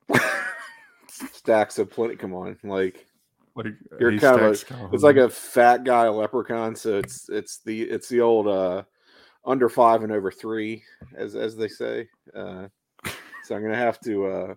Stacks 1.09 1.79
of 1.79 1.91
plenty. 1.93 2.17
Come 2.17 2.35
on, 2.35 2.57
like 2.65 3.07
like 3.55 3.67
You're 4.01 4.19
kind 4.19 4.41
of 4.41 4.47
a- 4.47 4.91
it's 4.93 5.05
like 5.05 5.15
a 5.15 5.29
fat 5.29 5.85
guy 5.85 6.09
leprechaun. 6.09 6.75
So 6.75 6.99
it's 6.99 7.29
it's 7.29 7.61
the 7.65 7.83
it's 7.83 8.09
the 8.09 8.21
old 8.21 8.49
uh 8.49 8.83
under 9.45 9.69
five 9.69 10.03
and 10.03 10.11
over 10.11 10.33
three, 10.33 10.83
as 11.17 11.37
as 11.37 11.57
they 11.57 11.69
say. 11.69 12.09
Uh, 12.35 12.67
so 13.45 13.55
I'm 13.55 13.63
gonna 13.63 13.77
have 13.77 14.01
to. 14.01 14.27
uh 14.27 14.55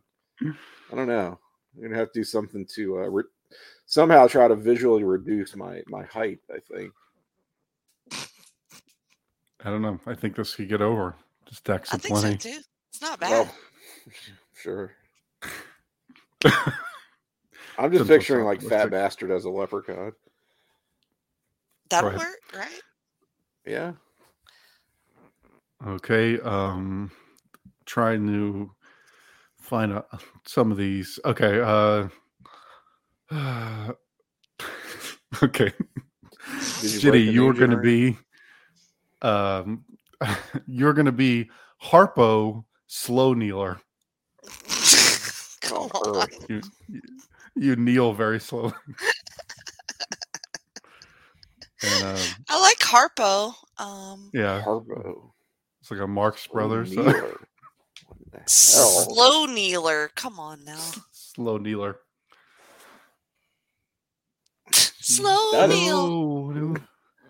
I 0.92 0.96
don't 0.96 1.08
know. 1.08 1.38
I'm 1.76 1.84
gonna 1.84 1.96
have 1.96 2.12
to 2.12 2.20
do 2.20 2.24
something 2.24 2.66
to 2.74 2.98
uh, 3.04 3.08
re- 3.08 3.24
somehow 3.92 4.26
try 4.26 4.48
to 4.48 4.56
visually 4.56 5.04
reduce 5.04 5.54
my 5.56 5.84
my 5.88 6.04
height. 6.06 6.40
I 6.50 6.60
think. 6.60 6.94
I 9.64 9.70
don't 9.70 9.82
know. 9.84 10.00
I 10.08 10.16
think 10.16 10.36
this 10.36 10.56
could 10.56 10.70
get 10.70 10.82
over. 10.82 11.14
Just 11.46 11.60
stacks 11.60 11.94
I 11.94 11.98
of 11.98 12.02
think 12.02 12.16
plenty. 12.16 12.40
so 12.40 12.50
too. 12.50 12.60
It's 12.90 13.02
not 13.02 13.20
bad. 13.20 13.30
Well, 13.32 13.56
sure. 14.56 14.92
I'm 17.78 17.92
just 17.92 18.00
Simple 18.00 18.06
picturing 18.08 18.46
like 18.46 18.62
fat 18.62 18.86
optimistic. 18.86 18.92
bastard 18.92 19.32
as 19.32 19.46
a 19.46 19.50
leprechaun. 19.50 20.14
That'll 21.90 22.10
right. 22.12 22.20
work, 22.20 22.40
right? 22.56 22.82
Yeah. 23.66 23.92
Okay. 25.86 26.40
Um 26.40 27.12
trying 27.86 28.26
to 28.28 28.72
find 29.60 29.94
out 29.94 30.08
some 30.48 30.72
of 30.72 30.78
these. 30.78 31.20
Okay, 31.26 31.60
uh 31.60 32.08
okay. 35.44 35.72
Did 36.82 36.92
you 36.94 37.00
Ginny, 37.00 37.20
write 37.20 37.26
the 37.28 37.32
you 37.34 37.46
were 37.46 37.54
gonna 37.54 37.80
be 37.82 38.18
um 39.22 39.84
you're 40.68 40.94
gonna 40.94 41.12
be 41.12 41.50
Harpo 41.84 42.64
Slow 42.88 43.34
Kneeler. 43.34 43.80
Come 45.62 45.90
Oh, 45.94 46.22
on. 46.22 46.28
You, 46.50 46.62
you, 46.90 47.02
you 47.56 47.76
kneel 47.76 48.14
very 48.14 48.40
slowly. 48.40 48.74
and 51.84 52.04
um, 52.04 52.18
I 52.50 52.60
like 52.60 52.80
Harpo. 52.80 53.54
Um, 53.78 54.30
yeah, 54.34 54.62
Harpo. 54.66 55.32
it's 55.80 55.92
like 55.92 56.00
a 56.02 56.08
Marx 56.08 56.48
Brothers 56.48 56.92
uh, 56.98 57.02
Kneeler. 57.02 57.38
What 58.08 58.32
the 58.32 58.38
hell? 58.40 58.48
slow 58.48 59.46
kneeler. 59.48 60.10
Come 60.16 60.40
on 60.40 60.64
now. 60.66 60.80
slow 61.12 61.58
kneeler. 61.58 61.98
Slow 65.16 65.52
That 65.52 65.70
is- 65.72 65.76
kneel. 65.80 66.78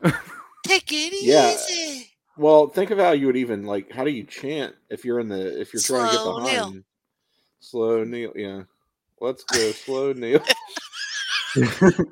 Oh. 0.03 0.11
Take 0.65 0.91
it 0.91 1.13
Yeah. 1.23 1.53
easy. 1.53 2.07
Well, 2.38 2.67
think 2.67 2.91
of 2.91 2.97
how 2.97 3.11
you 3.11 3.27
would 3.27 3.35
even 3.38 3.65
like. 3.65 3.91
How 3.91 4.03
do 4.03 4.11
you 4.11 4.23
chant 4.23 4.73
if 4.89 5.03
you're 5.05 5.19
in 5.19 5.27
the 5.27 5.59
if 5.61 5.73
you're 5.73 5.81
trying 5.81 6.09
to 6.11 6.17
Slow 6.17 6.39
get 6.39 6.45
kneel. 6.53 6.65
behind? 6.65 6.83
Slow 7.59 8.03
kneel. 8.03 8.31
Yeah. 8.35 8.63
Let's 9.19 9.43
go 9.43 9.71
slow 9.71 10.13
kneel. 10.13 10.41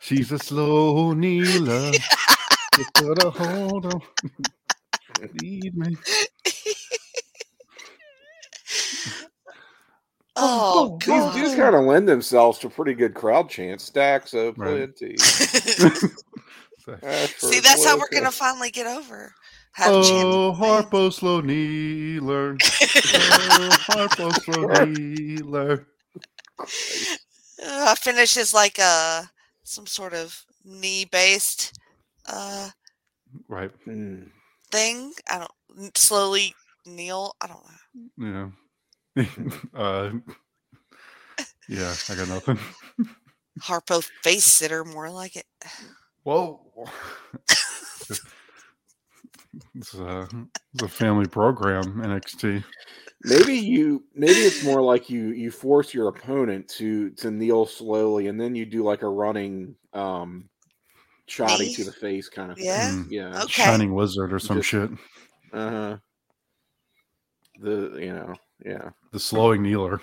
She's 0.00 0.32
a 0.32 0.38
slow 0.38 1.12
kneeler. 1.12 1.92
You 2.78 2.84
put 2.94 3.22
a 3.22 3.30
hold 3.30 3.86
on. 3.86 4.00
Lead 5.40 5.76
me. 5.76 5.96
Oh, 10.44 10.98
These 10.98 11.52
do 11.52 11.56
kind 11.56 11.74
of 11.74 11.84
lend 11.84 12.08
themselves 12.08 12.58
to 12.60 12.68
pretty 12.68 12.94
good 12.94 13.14
crowd 13.14 13.48
chants. 13.48 13.84
Stacks 13.84 14.34
of 14.34 14.58
Right. 14.58 14.94
plenty. 14.96 15.16
So, 16.84 16.96
See, 17.48 17.60
that's 17.60 17.84
how 17.84 17.96
we're 17.96 18.08
going 18.10 18.24
to 18.24 18.32
finally 18.32 18.70
get 18.70 18.88
over. 18.88 19.32
Have 19.74 19.92
oh, 19.94 20.52
Harpo 20.58 21.12
slow 21.12 21.40
kneeler. 21.40 22.56
Oh, 22.60 23.68
Harpo 23.88 24.32
slow 24.42 24.66
kneeler. 24.66 25.86
uh, 27.64 27.94
finishes 27.94 28.52
like 28.52 28.78
a 28.78 29.30
some 29.62 29.86
sort 29.86 30.12
of 30.12 30.44
knee 30.64 31.04
based 31.04 31.72
uh 32.28 32.68
Right. 33.48 33.70
Hmm. 33.84 34.24
thing. 34.72 35.12
I 35.30 35.38
don't 35.38 35.96
slowly 35.96 36.52
kneel. 36.84 37.34
I 37.40 37.46
don't 37.46 37.62
know. 38.18 38.26
Yeah. 38.26 38.48
uh, 39.74 40.10
yeah, 41.68 41.94
I 42.08 42.14
got 42.14 42.28
nothing. 42.28 42.58
Harpo 43.60 44.02
face 44.22 44.44
sitter, 44.44 44.84
more 44.84 45.10
like 45.10 45.36
it. 45.36 45.46
Whoa. 46.24 46.60
it's, 49.74 49.94
a, 49.94 50.28
it's 50.74 50.82
a 50.82 50.88
family 50.88 51.26
program, 51.26 51.84
NXT. 52.02 52.64
Maybe 53.24 53.54
you 53.54 54.02
maybe 54.16 54.40
it's 54.40 54.64
more 54.64 54.82
like 54.82 55.08
you 55.08 55.26
you 55.28 55.52
force 55.52 55.94
your 55.94 56.08
opponent 56.08 56.66
to 56.78 57.10
to 57.10 57.30
kneel 57.30 57.66
slowly 57.66 58.26
and 58.26 58.40
then 58.40 58.56
you 58.56 58.66
do 58.66 58.82
like 58.82 59.02
a 59.02 59.08
running 59.08 59.76
um 59.92 60.48
shoddy 61.26 61.66
Knee? 61.66 61.74
to 61.74 61.84
the 61.84 61.92
face 61.92 62.28
kind 62.28 62.50
of 62.50 62.58
Yeah. 62.58 62.90
Mm, 62.90 63.02
thing. 63.04 63.12
Yeah. 63.12 63.42
Okay. 63.42 63.62
Shining 63.62 63.94
Wizard 63.94 64.32
or 64.32 64.40
some 64.40 64.56
Just- 64.56 64.70
shit. 64.70 64.90
Uh-huh. 65.52 65.98
The 67.60 67.98
you 68.00 68.12
know, 68.12 68.34
yeah. 68.64 68.90
The 69.12 69.20
slowing 69.20 69.62
kneeler. 69.62 70.00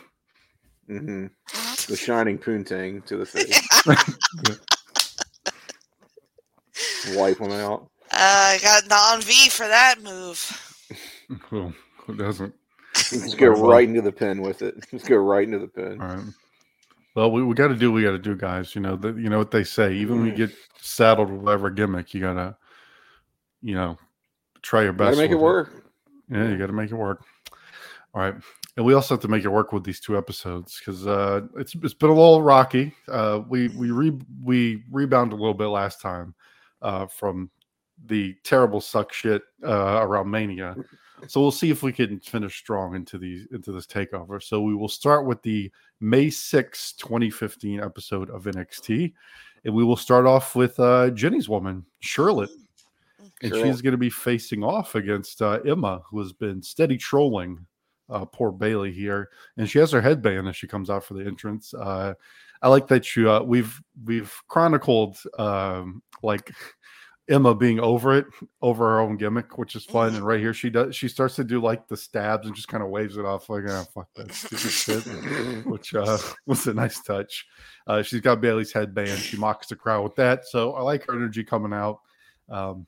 hmm 0.87 1.27
The 1.87 1.95
shining 1.95 2.37
poontang 2.37 3.03
to 3.05 3.17
the 3.17 3.25
face. 3.25 3.67
Wipe 7.15 7.39
them 7.39 7.51
out. 7.51 7.89
Uh, 8.11 8.13
I 8.55 8.59
got 8.61 8.87
non 8.87 9.21
V 9.21 9.49
for 9.49 9.67
that 9.67 9.95
move. 10.03 10.87
Who, 11.49 11.73
who 11.97 12.15
doesn't? 12.15 12.53
Just 12.95 13.37
go 13.37 13.49
right 13.49 13.87
into 13.87 14.01
the 14.01 14.11
pin 14.11 14.41
with 14.41 14.61
it. 14.61 14.75
Just 14.91 15.07
go 15.07 15.17
right 15.17 15.43
into 15.43 15.59
the 15.59 15.67
pin. 15.67 16.01
All 16.01 16.07
right. 16.07 16.25
Well, 17.15 17.31
we, 17.31 17.43
we 17.43 17.53
got 17.53 17.69
to 17.69 17.75
do 17.75 17.91
what 17.91 17.97
we 17.97 18.03
got 18.03 18.11
to 18.11 18.19
do, 18.19 18.35
guys. 18.35 18.75
You 18.75 18.81
know, 18.81 18.95
the, 18.95 19.13
you 19.13 19.29
know 19.29 19.37
what 19.37 19.51
they 19.51 19.63
say. 19.63 19.93
Even 19.93 20.19
when 20.19 20.27
you 20.27 20.35
get 20.35 20.51
saddled 20.79 21.31
with 21.31 21.41
whatever 21.41 21.69
gimmick, 21.69 22.13
you 22.13 22.21
gotta, 22.21 22.55
you 23.61 23.75
know, 23.75 23.97
try 24.61 24.83
your 24.83 24.93
Gotta 24.93 25.17
make 25.17 25.31
it 25.31 25.35
with 25.35 25.43
work. 25.43 25.91
Yeah, 26.29 26.49
you 26.49 26.57
got 26.57 26.67
to 26.67 26.73
make 26.73 26.91
it 26.91 26.95
work. 26.95 27.23
All 28.13 28.21
right, 28.21 28.33
and 28.75 28.85
we 28.85 28.93
also 28.93 29.13
have 29.13 29.21
to 29.21 29.27
make 29.27 29.43
it 29.43 29.49
work 29.49 29.71
with 29.71 29.83
these 29.83 29.99
two 29.99 30.17
episodes 30.17 30.79
because 30.79 31.05
uh, 31.05 31.41
it's 31.57 31.75
it's 31.75 31.93
been 31.93 32.09
a 32.09 32.13
little 32.13 32.41
rocky. 32.41 32.93
Uh, 33.07 33.41
we 33.47 33.67
we 33.69 33.91
re, 33.91 34.17
we 34.43 34.83
rebounded 34.91 35.37
a 35.37 35.41
little 35.41 35.53
bit 35.53 35.67
last 35.67 36.01
time 36.01 36.33
uh, 36.81 37.05
from 37.05 37.49
the 38.05 38.35
terrible 38.43 38.81
suck 38.81 39.13
shit 39.13 39.43
uh, 39.63 39.99
around 40.01 40.29
Mania. 40.31 40.75
So 41.27 41.41
we'll 41.41 41.51
see 41.51 41.69
if 41.69 41.83
we 41.83 41.91
can 41.91 42.19
finish 42.21 42.57
strong 42.57 42.95
into 42.95 43.17
these 43.17 43.45
into 43.51 43.71
this 43.71 43.85
takeover. 43.85 44.41
So 44.41 44.61
we 44.61 44.73
will 44.73 44.87
start 44.87 45.25
with 45.25 45.41
the 45.41 45.69
May 45.99 46.29
6, 46.29 46.93
2015 46.93 47.81
episode 47.81 48.29
of 48.29 48.45
NXT. 48.45 49.13
And 49.65 49.75
we 49.75 49.83
will 49.83 49.97
start 49.97 50.25
off 50.25 50.55
with 50.55 50.79
uh 50.79 51.09
Jenny's 51.11 51.49
woman, 51.49 51.85
Charlotte. 51.99 52.51
And 53.41 53.53
Sure. 53.53 53.65
she's 53.65 53.81
going 53.81 53.91
to 53.91 53.97
be 53.97 54.09
facing 54.09 54.63
off 54.63 54.95
against 54.95 55.41
uh, 55.41 55.59
Emma, 55.65 56.01
who 56.09 56.19
has 56.19 56.33
been 56.33 56.61
steady 56.61 56.97
trolling 56.97 57.65
uh, 58.09 58.25
poor 58.25 58.51
Bayley 58.51 58.91
here, 58.91 59.29
and 59.57 59.69
she 59.69 59.79
has 59.79 59.91
her 59.91 60.01
headband 60.01 60.47
as 60.47 60.55
she 60.55 60.67
comes 60.67 60.89
out 60.89 61.03
for 61.03 61.13
the 61.13 61.25
entrance. 61.25 61.73
Uh, 61.73 62.13
I 62.61 62.67
like 62.67 62.87
that 62.87 63.15
you 63.15 63.31
uh, 63.31 63.41
we've 63.41 63.81
we've 64.03 64.33
chronicled 64.47 65.17
um, 65.37 66.01
like 66.21 66.51
Emma 67.29 67.53
being 67.53 67.79
over 67.79 68.17
it, 68.17 68.25
over 68.61 68.89
her 68.89 68.99
own 68.99 69.15
gimmick, 69.15 69.57
which 69.57 69.75
is 69.75 69.85
fun. 69.85 70.15
And 70.15 70.21
right 70.25 70.39
here, 70.39 70.53
she 70.53 70.69
does 70.69 70.95
she 70.95 71.07
starts 71.07 71.35
to 71.35 71.43
do 71.43 71.61
like 71.61 71.87
the 71.87 71.95
stabs 71.95 72.47
and 72.47 72.55
just 72.55 72.67
kind 72.67 72.83
of 72.83 72.89
waves 72.89 73.17
it 73.17 73.25
off 73.25 73.49
like, 73.49 73.63
ah, 73.69 73.85
fuck 73.93 74.07
that 74.15 74.33
stupid 74.33 74.71
shit, 74.71 75.65
which 75.65 75.93
uh, 75.93 76.17
was 76.47 76.65
a 76.67 76.73
nice 76.73 77.01
touch. 77.01 77.45
Uh, 77.87 78.01
she's 78.01 78.21
got 78.21 78.41
Bayley's 78.41 78.73
headband. 78.73 79.19
She 79.19 79.37
mocks 79.37 79.67
the 79.67 79.75
crowd 79.75 80.03
with 80.03 80.15
that, 80.15 80.47
so 80.47 80.73
I 80.73 80.81
like 80.81 81.05
her 81.05 81.15
energy 81.15 81.43
coming 81.43 81.73
out. 81.73 81.99
Um, 82.49 82.87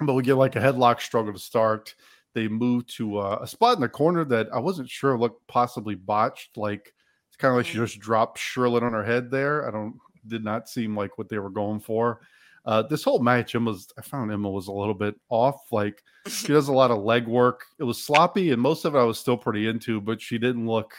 but 0.00 0.14
we 0.14 0.22
get 0.22 0.34
like 0.34 0.56
a 0.56 0.60
headlock 0.60 1.00
struggle 1.00 1.32
to 1.32 1.38
start. 1.38 1.94
They 2.34 2.48
moved 2.48 2.94
to 2.96 3.18
uh, 3.18 3.38
a 3.42 3.46
spot 3.46 3.76
in 3.76 3.80
the 3.80 3.88
corner 3.88 4.24
that 4.26 4.48
I 4.52 4.58
wasn't 4.58 4.90
sure 4.90 5.18
looked 5.18 5.46
possibly 5.48 5.94
botched. 5.94 6.56
Like 6.56 6.92
it's 7.28 7.36
kind 7.36 7.52
of 7.52 7.56
like 7.56 7.66
she 7.66 7.78
just 7.78 7.98
dropped 7.98 8.38
Charlotte 8.38 8.82
on 8.82 8.92
her 8.92 9.04
head 9.04 9.30
there. 9.30 9.66
I 9.66 9.70
don't 9.70 9.98
did 10.26 10.44
not 10.44 10.68
seem 10.68 10.96
like 10.96 11.18
what 11.18 11.28
they 11.28 11.38
were 11.38 11.50
going 11.50 11.80
for. 11.80 12.20
Uh, 12.64 12.82
this 12.82 13.02
whole 13.02 13.20
match, 13.20 13.54
Emma's 13.54 13.88
I 13.98 14.02
found 14.02 14.30
Emma 14.30 14.50
was 14.50 14.68
a 14.68 14.72
little 14.72 14.94
bit 14.94 15.14
off. 15.30 15.72
Like 15.72 16.02
she 16.28 16.48
does 16.48 16.68
a 16.68 16.72
lot 16.72 16.90
of 16.90 17.02
leg 17.02 17.26
work. 17.26 17.64
It 17.78 17.84
was 17.84 18.02
sloppy, 18.02 18.52
and 18.52 18.60
most 18.60 18.84
of 18.84 18.94
it 18.94 18.98
I 18.98 19.04
was 19.04 19.18
still 19.18 19.38
pretty 19.38 19.68
into, 19.68 20.00
but 20.00 20.20
she 20.20 20.38
didn't 20.38 20.66
look. 20.66 20.92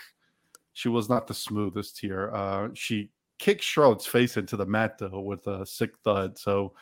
She 0.73 0.89
was 0.89 1.09
not 1.09 1.27
the 1.27 1.33
smoothest 1.33 1.99
here. 1.99 2.31
Uh, 2.33 2.69
she 2.73 3.11
kicked 3.37 3.63
Charlotte's 3.63 4.05
face 4.05 4.37
into 4.37 4.57
the 4.57 4.65
mat 4.65 4.97
though 4.97 5.21
with 5.21 5.45
a 5.47 5.65
sick 5.65 5.91
thud. 6.03 6.37
So 6.37 6.73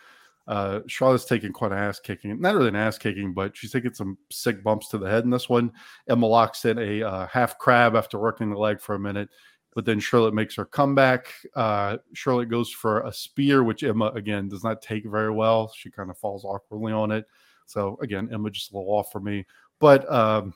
uh, 0.47 0.79
Charlotte's 0.87 1.25
taking 1.25 1.51
quite 1.51 1.71
an 1.71 1.77
ass 1.77 1.99
kicking. 1.99 2.39
Not 2.39 2.55
really 2.55 2.69
an 2.69 2.75
ass 2.75 2.97
kicking, 2.97 3.33
but 3.33 3.55
she's 3.55 3.71
taking 3.71 3.93
some 3.93 4.17
sick 4.31 4.63
bumps 4.63 4.87
to 4.89 4.97
the 4.97 5.09
head 5.09 5.23
in 5.23 5.29
this 5.29 5.49
one. 5.49 5.71
Emma 6.07 6.25
locks 6.25 6.65
in 6.65 6.77
a 6.79 7.03
uh, 7.03 7.27
half 7.27 7.57
crab 7.57 7.95
after 7.95 8.17
working 8.17 8.49
the 8.49 8.57
leg 8.57 8.79
for 8.79 8.95
a 8.95 8.99
minute, 8.99 9.29
but 9.75 9.85
then 9.85 9.99
Charlotte 9.99 10.33
makes 10.33 10.55
her 10.55 10.65
comeback. 10.65 11.33
Uh, 11.55 11.97
Charlotte 12.13 12.49
goes 12.49 12.69
for 12.69 13.01
a 13.01 13.11
spear, 13.11 13.63
which 13.63 13.83
Emma 13.83 14.07
again 14.15 14.47
does 14.47 14.63
not 14.63 14.81
take 14.81 15.05
very 15.05 15.31
well. 15.31 15.71
She 15.75 15.91
kind 15.91 16.09
of 16.09 16.17
falls 16.17 16.45
awkwardly 16.45 16.93
on 16.93 17.11
it. 17.11 17.25
So 17.65 17.97
again, 18.01 18.29
Emma 18.31 18.49
just 18.49 18.71
a 18.71 18.77
little 18.77 18.93
off 18.93 19.11
for 19.11 19.19
me. 19.19 19.45
But 19.79 20.09
um, 20.11 20.53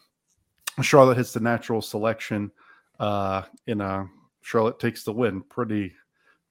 Charlotte 0.82 1.18
hits 1.18 1.34
the 1.34 1.42
natural 1.42 1.82
selection. 1.82 2.52
Uh, 3.00 3.44
in 3.68 3.82
uh, 3.82 4.06
Charlotte 4.42 4.80
takes 4.80 5.04
the 5.04 5.12
win. 5.12 5.42
Pretty 5.42 5.94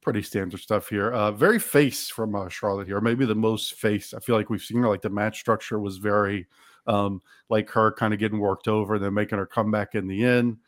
pretty 0.01 0.23
standard 0.23 0.61
stuff 0.61 0.89
here. 0.89 1.13
Uh, 1.13 1.33
very 1.33 1.59
face 1.59 2.09
from 2.09 2.35
uh, 2.35 2.49
Charlotte 2.49 2.87
here, 2.87 3.01
maybe 3.01 3.25
the 3.27 3.35
most 3.35 3.75
face. 3.75 4.15
I 4.15 4.21
feel 4.21 4.37
like 4.37 4.51
we've 4.51 4.63
seen 4.63 4.83
her. 4.83 4.89
Like 4.89 5.03
the 5.03 5.11
match 5.11 5.39
structure 5.39 5.79
was 5.79 5.99
very 5.99 6.47
um, 6.87 7.21
like 7.49 7.71
her 7.71 7.93
kind 7.93 8.15
of 8.15 8.21
getting 8.21 8.39
worked 8.39 8.69
over, 8.69 8.95
and 8.95 9.05
then 9.05 9.15
making 9.15 9.39
her 9.39 9.47
come 9.47 9.71
back 9.71 9.95
in 9.95 10.07
the 10.07 10.25
end. 10.25 10.59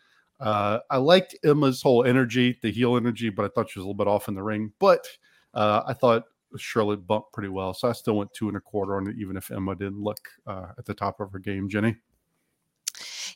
Uh, 0.40 0.80
I 0.90 0.96
liked 0.96 1.36
Emma's 1.44 1.80
whole 1.80 2.04
energy, 2.04 2.58
the 2.62 2.72
heel 2.72 2.96
energy, 2.96 3.30
but 3.30 3.44
I 3.44 3.48
thought 3.48 3.70
she 3.70 3.78
was 3.78 3.84
a 3.84 3.86
little 3.86 3.94
bit 3.94 4.08
off 4.08 4.28
in 4.28 4.34
the 4.34 4.42
ring. 4.42 4.72
But 4.78 5.06
uh, 5.54 5.82
I 5.86 5.92
thought 5.92 6.24
Charlotte 6.56 7.06
bumped 7.06 7.32
pretty 7.32 7.48
well, 7.48 7.72
so 7.74 7.88
I 7.88 7.92
still 7.92 8.16
went 8.16 8.32
two 8.32 8.48
and 8.48 8.56
a 8.56 8.60
quarter 8.60 8.96
on 8.96 9.08
it, 9.08 9.16
even 9.18 9.36
if 9.36 9.50
Emma 9.50 9.74
didn't 9.76 10.02
look 10.02 10.28
uh, 10.46 10.72
at 10.76 10.84
the 10.84 10.94
top 10.94 11.20
of 11.20 11.32
her 11.32 11.38
game. 11.38 11.68
Jenny, 11.68 11.96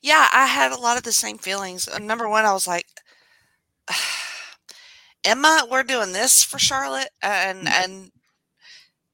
Yeah, 0.02 0.28
I 0.32 0.46
had 0.46 0.72
a 0.72 0.80
lot 0.80 0.96
of 0.96 1.04
the 1.04 1.12
same 1.12 1.38
feelings. 1.38 1.88
Uh, 1.88 1.98
Number 1.98 2.28
one, 2.28 2.44
I 2.44 2.52
was 2.52 2.66
like, 2.66 2.86
Emma, 5.26 5.66
we're 5.70 5.82
doing 5.82 6.12
this 6.12 6.42
for 6.44 6.58
Charlotte, 6.58 7.10
and 7.22 7.68
and 7.68 8.12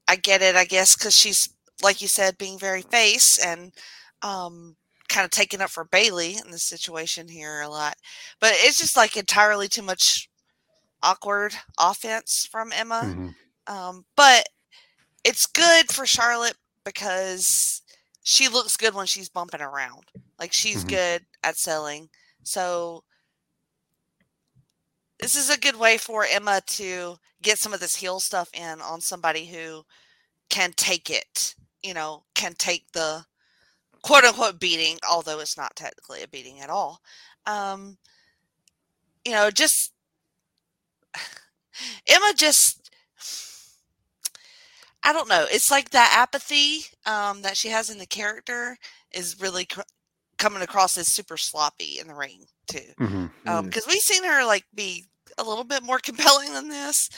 I 0.08 0.16
get 0.16 0.42
it, 0.42 0.56
I 0.56 0.64
guess, 0.64 0.96
because 0.96 1.16
she's 1.16 1.48
like 1.82 2.00
you 2.00 2.08
said, 2.08 2.38
being 2.38 2.58
very 2.58 2.82
face 2.82 3.38
and 3.44 3.72
um, 4.22 4.76
kind 5.08 5.24
of 5.24 5.30
taking 5.30 5.60
up 5.60 5.70
for 5.70 5.84
Bayley 5.84 6.36
in 6.44 6.50
this 6.52 6.62
situation 6.62 7.28
here 7.28 7.60
a 7.60 7.68
lot. 7.68 7.94
But 8.40 8.52
it's 8.56 8.78
just 8.78 8.96
like 8.96 9.16
entirely 9.16 9.68
too 9.68 9.82
much 9.82 10.28
awkward 11.02 11.54
offense 11.78 12.46
from 12.50 12.72
Emma. 12.72 13.02
Mhm. 13.04 13.34
Um, 13.66 14.06
but 14.16 14.48
it's 15.24 15.46
good 15.46 15.90
for 15.92 16.06
Charlotte 16.06 16.56
because 16.84 17.82
she 18.22 18.48
looks 18.48 18.76
good 18.76 18.94
when 18.94 19.06
she's 19.06 19.28
bumping 19.28 19.60
around. 19.62 20.04
Like 20.38 20.52
she's 20.52 20.84
Mhm. 20.84 20.88
good 20.88 21.26
at 21.44 21.56
selling. 21.58 22.10
So 22.44 23.04
this 25.22 25.36
is 25.36 25.48
a 25.50 25.58
good 25.58 25.76
way 25.76 25.96
for 25.98 26.26
Emma 26.30 26.60
to 26.66 27.16
get 27.42 27.58
some 27.58 27.72
of 27.72 27.80
this 27.80 27.96
heel 27.96 28.20
stuff 28.20 28.50
in 28.52 28.80
on 28.80 29.00
somebody 29.00 29.46
who 29.46 29.84
can 30.50 30.72
take 30.76 31.08
it, 31.10 31.54
you 31.82 31.94
know, 31.94 32.24
can 32.34 32.54
take 32.58 32.90
the 32.92 33.24
quote 34.02 34.24
unquote 34.24 34.60
beating, 34.60 34.98
although 35.08 35.38
it's 35.40 35.56
not 35.56 35.74
technically 35.76 36.22
a 36.22 36.28
beating 36.28 36.60
at 36.60 36.70
all. 36.70 37.00
Um, 37.46 37.96
you 39.24 39.32
know, 39.32 39.50
just 39.50 39.92
Emma 42.06 42.32
just 42.36 42.90
I 45.04 45.12
don't 45.12 45.28
know. 45.28 45.46
It's 45.50 45.70
like 45.70 45.90
that 45.90 46.14
apathy 46.16 46.84
um, 47.06 47.42
that 47.42 47.56
she 47.56 47.68
has 47.68 47.90
in 47.90 47.98
the 47.98 48.06
character 48.06 48.76
is 49.12 49.40
really 49.40 49.64
cr- 49.64 49.80
coming 50.38 50.62
across 50.62 50.96
as 50.96 51.08
super 51.08 51.36
sloppy 51.36 51.98
in 52.00 52.06
the 52.08 52.14
ring 52.14 52.44
too. 52.68 52.92
Mhm. 53.00 53.06
Um, 53.06 53.30
Mm. 53.46 53.64
because 53.66 53.86
we've 53.86 54.00
seen 54.00 54.24
her 54.24 54.44
like 54.44 54.64
be 54.74 55.06
a 55.38 55.44
little 55.44 55.64
bit 55.64 55.82
more 55.82 55.98
compelling 56.02 56.52
than 56.52 56.68
this. 56.68 57.10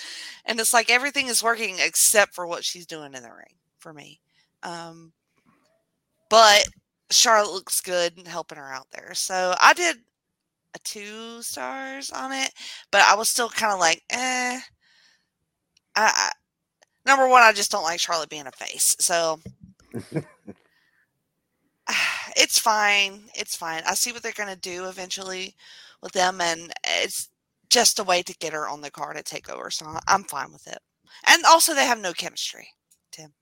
And 0.45 0.59
it's 0.61 0.73
like 0.73 0.91
everything 0.91 1.27
is 1.29 1.43
working 1.43 1.77
except 1.79 2.35
for 2.35 2.47
what 2.47 2.65
she's 2.65 2.87
doing 2.87 3.15
in 3.15 3.23
the 3.23 3.33
ring 3.33 3.57
for 3.79 3.93
me. 3.93 4.21
Um, 4.63 5.13
but 6.31 6.67
Charlotte 7.11 7.53
looks 7.53 7.81
good 7.81 8.17
and 8.17 8.27
helping 8.27 8.59
her 8.59 8.73
out 8.73 8.87
there. 8.93 9.15
So 9.15 9.55
I 9.61 9.75
did 9.75 9.97
a 10.75 10.79
two 10.81 11.43
stars 11.43 12.11
on 12.11 12.33
it, 12.33 12.51
but 12.91 13.03
I 13.03 13.15
was 13.15 13.29
still 13.29 13.49
kind 13.49 13.73
of 13.73 13.79
like, 13.79 14.03
eh. 14.11 14.61
I, 15.97 16.13
I, 16.13 16.31
number 17.07 17.29
one, 17.29 17.43
I 17.43 17.53
just 17.53 17.71
don't 17.71 17.85
like 17.85 18.01
Charlotte 18.01 18.31
being 18.31 18.47
a 18.47 18.53
face. 18.53 18.97
So 18.99 19.39
it's 22.37 22.59
fine. 22.59 23.25
It's 23.35 23.57
fine. 23.57 23.83
I 23.87 23.95
see 23.95 24.13
what 24.13 24.23
they're 24.23 24.33
going 24.33 24.49
to 24.55 24.57
do 24.57 24.89
eventually 24.89 25.55
with 26.03 26.13
them, 26.13 26.41
and 26.41 26.73
it's 26.85 27.29
just 27.75 27.99
a 27.99 28.05
way 28.05 28.23
to 28.23 28.33
get 28.39 28.53
her 28.53 28.69
on 28.69 28.81
the 28.81 28.91
card 28.91 29.17
at 29.17 29.25
Takeover. 29.25 29.73
So 29.73 29.85
I'm 30.07 30.23
fine 30.23 30.53
with 30.53 30.69
it. 30.69 30.79
And 31.27 31.45
also, 31.45 31.75
they 31.75 31.85
have 31.85 32.01
no 32.01 32.13
chemistry, 32.13 32.69
Tim. 33.11 33.33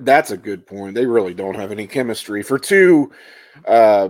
That's 0.00 0.30
a 0.30 0.38
good 0.38 0.66
point. 0.66 0.94
They 0.94 1.04
really 1.04 1.34
don't 1.34 1.56
have 1.56 1.70
any 1.70 1.86
chemistry 1.86 2.42
for 2.42 2.58
two 2.58 3.12
uh, 3.66 4.08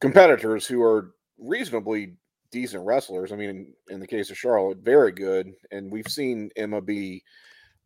competitors 0.00 0.66
who 0.66 0.82
are 0.82 1.14
reasonably 1.38 2.14
decent 2.50 2.86
wrestlers. 2.86 3.30
I 3.30 3.36
mean, 3.36 3.50
in, 3.50 3.66
in, 3.90 4.00
the 4.00 4.06
case 4.06 4.30
of 4.30 4.38
Charlotte, 4.38 4.78
very 4.78 5.12
good, 5.12 5.52
and 5.70 5.90
we've 5.90 6.08
seen 6.08 6.50
Emma 6.56 6.80
be 6.80 7.22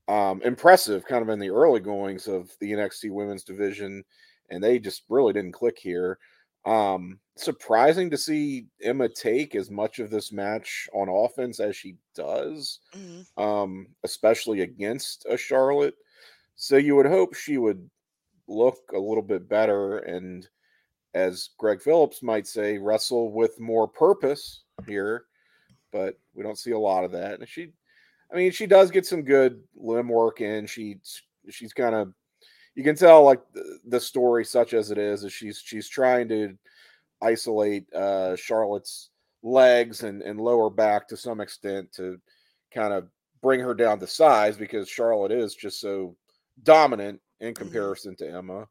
um, 0.07 0.41
impressive, 0.43 1.05
kind 1.05 1.23
of 1.23 1.31
in 1.31 1.41
the 1.41 1.50
early 1.50 1.81
goings 1.81 2.29
of 2.29 2.50
the 2.61 2.71
NXT 2.71 3.11
Women's 3.11 3.43
Division, 3.43 4.05
and 4.50 4.62
they 4.62 4.79
just 4.79 5.02
really 5.09 5.33
didn't 5.33 5.52
click 5.52 5.79
here. 5.81 6.19
Um, 6.64 7.19
surprising 7.37 8.11
to 8.11 8.19
see 8.19 8.66
Emma 8.83 9.09
take 9.09 9.54
as 9.54 9.71
much 9.71 9.99
of 9.99 10.11
this 10.11 10.33
match 10.33 10.88
on 10.92 11.09
offense 11.09 11.61
as 11.61 11.75
she 11.75 11.97
does, 12.14 12.81
mm-hmm. 12.95 13.42
um, 13.42 13.88
especially 14.04 14.61
against 14.61 15.26
a 15.28 15.37
Charlotte. 15.37 15.95
So 16.54 16.76
you 16.76 16.95
would 16.97 17.07
hope 17.07 17.35
she 17.35 17.59
would 17.59 17.88
look 18.47 18.78
a 18.95 18.99
little 18.99 19.23
bit 19.23 19.49
better 19.49 19.99
and, 19.99 20.47
as 21.14 21.50
Greg 21.59 21.83
Phillips 21.83 22.23
might 22.23 22.47
say, 22.47 22.78
wrestle 22.78 23.33
with 23.33 23.59
more 23.61 23.88
purpose 23.88 24.62
here. 24.87 25.25
But 25.90 26.19
we 26.35 26.42
don't 26.42 26.59
see 26.59 26.71
a 26.71 26.78
lot 26.78 27.04
of 27.04 27.12
that. 27.12 27.40
And 27.40 27.49
she, 27.49 27.73
I 28.33 28.37
mean, 28.37 28.50
she 28.50 28.66
does 28.66 28.90
get 28.90 29.04
some 29.04 29.23
good 29.23 29.61
limb 29.76 30.09
work 30.09 30.40
in. 30.40 30.66
She 30.66 30.99
she's 31.50 31.75
kind 31.75 31.95
of 31.95 32.14
you 32.75 32.85
can 32.85 32.97
tell 32.97 33.23
like 33.25 33.41
the, 33.52 33.79
the, 33.87 34.00
story 34.00 34.45
such 34.45 34.75
as 34.75 34.91
it 34.91 34.99
is 34.99 35.25
is 35.25 35.33
she's 35.33 35.61
she's 35.62 35.88
trying 35.88 36.29
to 36.29 36.57
isolate 37.20 37.92
uh 37.94 38.35
Charlotte's 38.37 39.11
legs 39.42 40.03
and 40.03 40.23
and 40.23 40.40
lower 40.40 40.70
back 40.70 41.07
to 41.09 41.16
some 41.16 41.40
extent 41.40 41.92
to 41.92 42.18
kind 42.73 42.92
of 42.92 43.09
bring 43.42 43.61
her 43.61 43.75
down 43.75 43.99
to 43.99 44.07
size 44.07 44.57
because 44.57 44.88
Charlotte 44.88 45.33
is 45.33 45.55
just 45.55 45.81
so 45.81 46.16
dominant 46.62 47.20
in 47.40 47.53
mm-hmm. 47.53 47.62
comparison 47.62 48.16
to 48.16 48.31
Emma. 48.31 48.66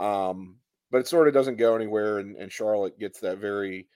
Um, 0.00 0.56
but 0.90 0.98
it 0.98 1.08
sort 1.08 1.28
of 1.28 1.34
doesn't 1.34 1.56
go 1.56 1.76
anywhere, 1.76 2.18
and, 2.18 2.36
and 2.36 2.50
Charlotte 2.50 2.98
gets 2.98 3.20
that 3.20 3.38
very 3.38 3.86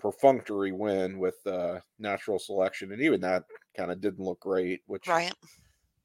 perfunctory 0.00 0.72
win 0.72 1.18
with 1.18 1.36
uh, 1.46 1.78
natural 1.98 2.38
selection, 2.38 2.92
and 2.92 3.00
even 3.00 3.20
that 3.20 3.44
kind 3.76 3.92
of 3.92 4.00
didn't 4.00 4.24
look 4.24 4.40
great. 4.40 4.80
Which, 4.86 5.06
right? 5.06 5.32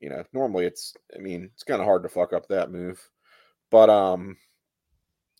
You 0.03 0.09
know, 0.09 0.23
normally 0.33 0.65
it's, 0.65 0.93
I 1.15 1.19
mean, 1.19 1.49
it's 1.53 1.63
kind 1.63 1.79
of 1.79 1.85
hard 1.85 2.03
to 2.03 2.09
fuck 2.09 2.33
up 2.33 2.45
that 2.49 2.71
move, 2.71 2.99
but 3.71 3.89
um, 3.89 4.35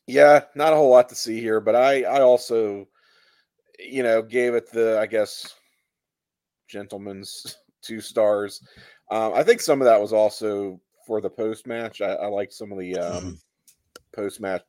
yeah, 0.08 0.46
not 0.56 0.72
a 0.72 0.76
whole 0.78 0.90
lot 0.90 1.10
to 1.10 1.16
see 1.16 1.42
here. 1.42 1.60
But 1.60 1.76
I, 1.76 2.04
I 2.04 2.22
also, 2.22 2.88
you 3.78 4.04
know, 4.04 4.22
gave 4.22 4.54
it 4.54 4.72
the, 4.72 5.00
I 5.02 5.06
guess, 5.06 5.54
gentleman's 6.70 7.58
two 7.82 8.00
stars. 8.00 8.66
Um, 9.12 9.34
I 9.34 9.44
think 9.44 9.60
some 9.60 9.82
of 9.82 9.86
that 9.86 10.00
was 10.00 10.14
also 10.14 10.80
for 11.06 11.20
the 11.20 11.30
post 11.30 11.68
match. 11.68 12.00
I, 12.00 12.14
I 12.14 12.28
liked 12.28 12.54
some 12.54 12.72
of 12.72 12.80
the 12.80 12.98
um, 12.98 13.24
mm-hmm. 13.24 13.32
post 14.16 14.40
match 14.40 14.62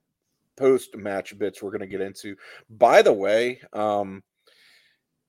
post 0.56 0.96
match 0.96 1.38
bits 1.38 1.62
we're 1.62 1.70
going 1.70 1.80
to 1.82 1.86
get 1.86 2.00
into. 2.00 2.34
By 2.68 3.00
the 3.00 3.12
way, 3.12 3.60
um, 3.72 4.24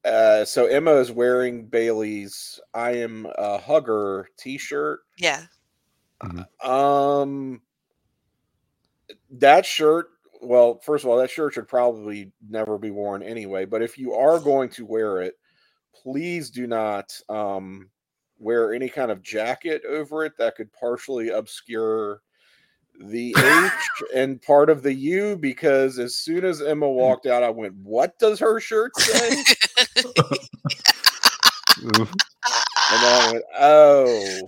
uh, 0.05 0.45
so 0.45 0.67
Emma 0.67 0.93
is 0.93 1.11
wearing 1.11 1.65
Bayley's 1.65 2.59
"I 2.73 2.91
am 2.91 3.27
a 3.37 3.57
hugger" 3.57 4.29
T-shirt. 4.37 4.99
Yeah. 5.17 5.43
Mm-hmm. 6.21 6.69
Um, 6.69 7.61
that 9.31 9.65
shirt. 9.65 10.07
Well, 10.41 10.79
first 10.79 11.03
of 11.03 11.09
all, 11.09 11.17
that 11.17 11.31
shirt 11.31 11.53
should 11.53 11.67
probably 11.67 12.31
never 12.47 12.77
be 12.77 12.91
worn 12.91 13.23
anyway. 13.23 13.65
But 13.65 13.81
if 13.81 13.97
you 13.97 14.13
are 14.13 14.39
going 14.39 14.69
to 14.69 14.85
wear 14.85 15.21
it, 15.21 15.35
please 15.93 16.49
do 16.51 16.67
not 16.67 17.19
um, 17.29 17.89
wear 18.37 18.73
any 18.73 18.89
kind 18.89 19.11
of 19.11 19.23
jacket 19.23 19.81
over 19.87 20.23
it 20.23 20.33
that 20.37 20.55
could 20.55 20.71
partially 20.73 21.29
obscure 21.29 22.21
the 22.99 23.35
H 23.37 23.71
and 24.13 24.41
part 24.41 24.69
of 24.69 24.83
the 24.83 24.93
U 24.93 25.35
because 25.37 25.99
as 25.99 26.15
soon 26.15 26.45
as 26.45 26.61
Emma 26.61 26.87
hmm. 26.87 26.93
walked 26.93 27.25
out, 27.25 27.43
I 27.43 27.49
went, 27.49 27.75
What 27.75 28.17
does 28.19 28.39
her 28.39 28.59
shirt 28.59 28.95
say? 28.97 29.43
and 31.83 32.09
I 32.91 33.29
went, 33.31 33.43
Oh, 33.59 34.41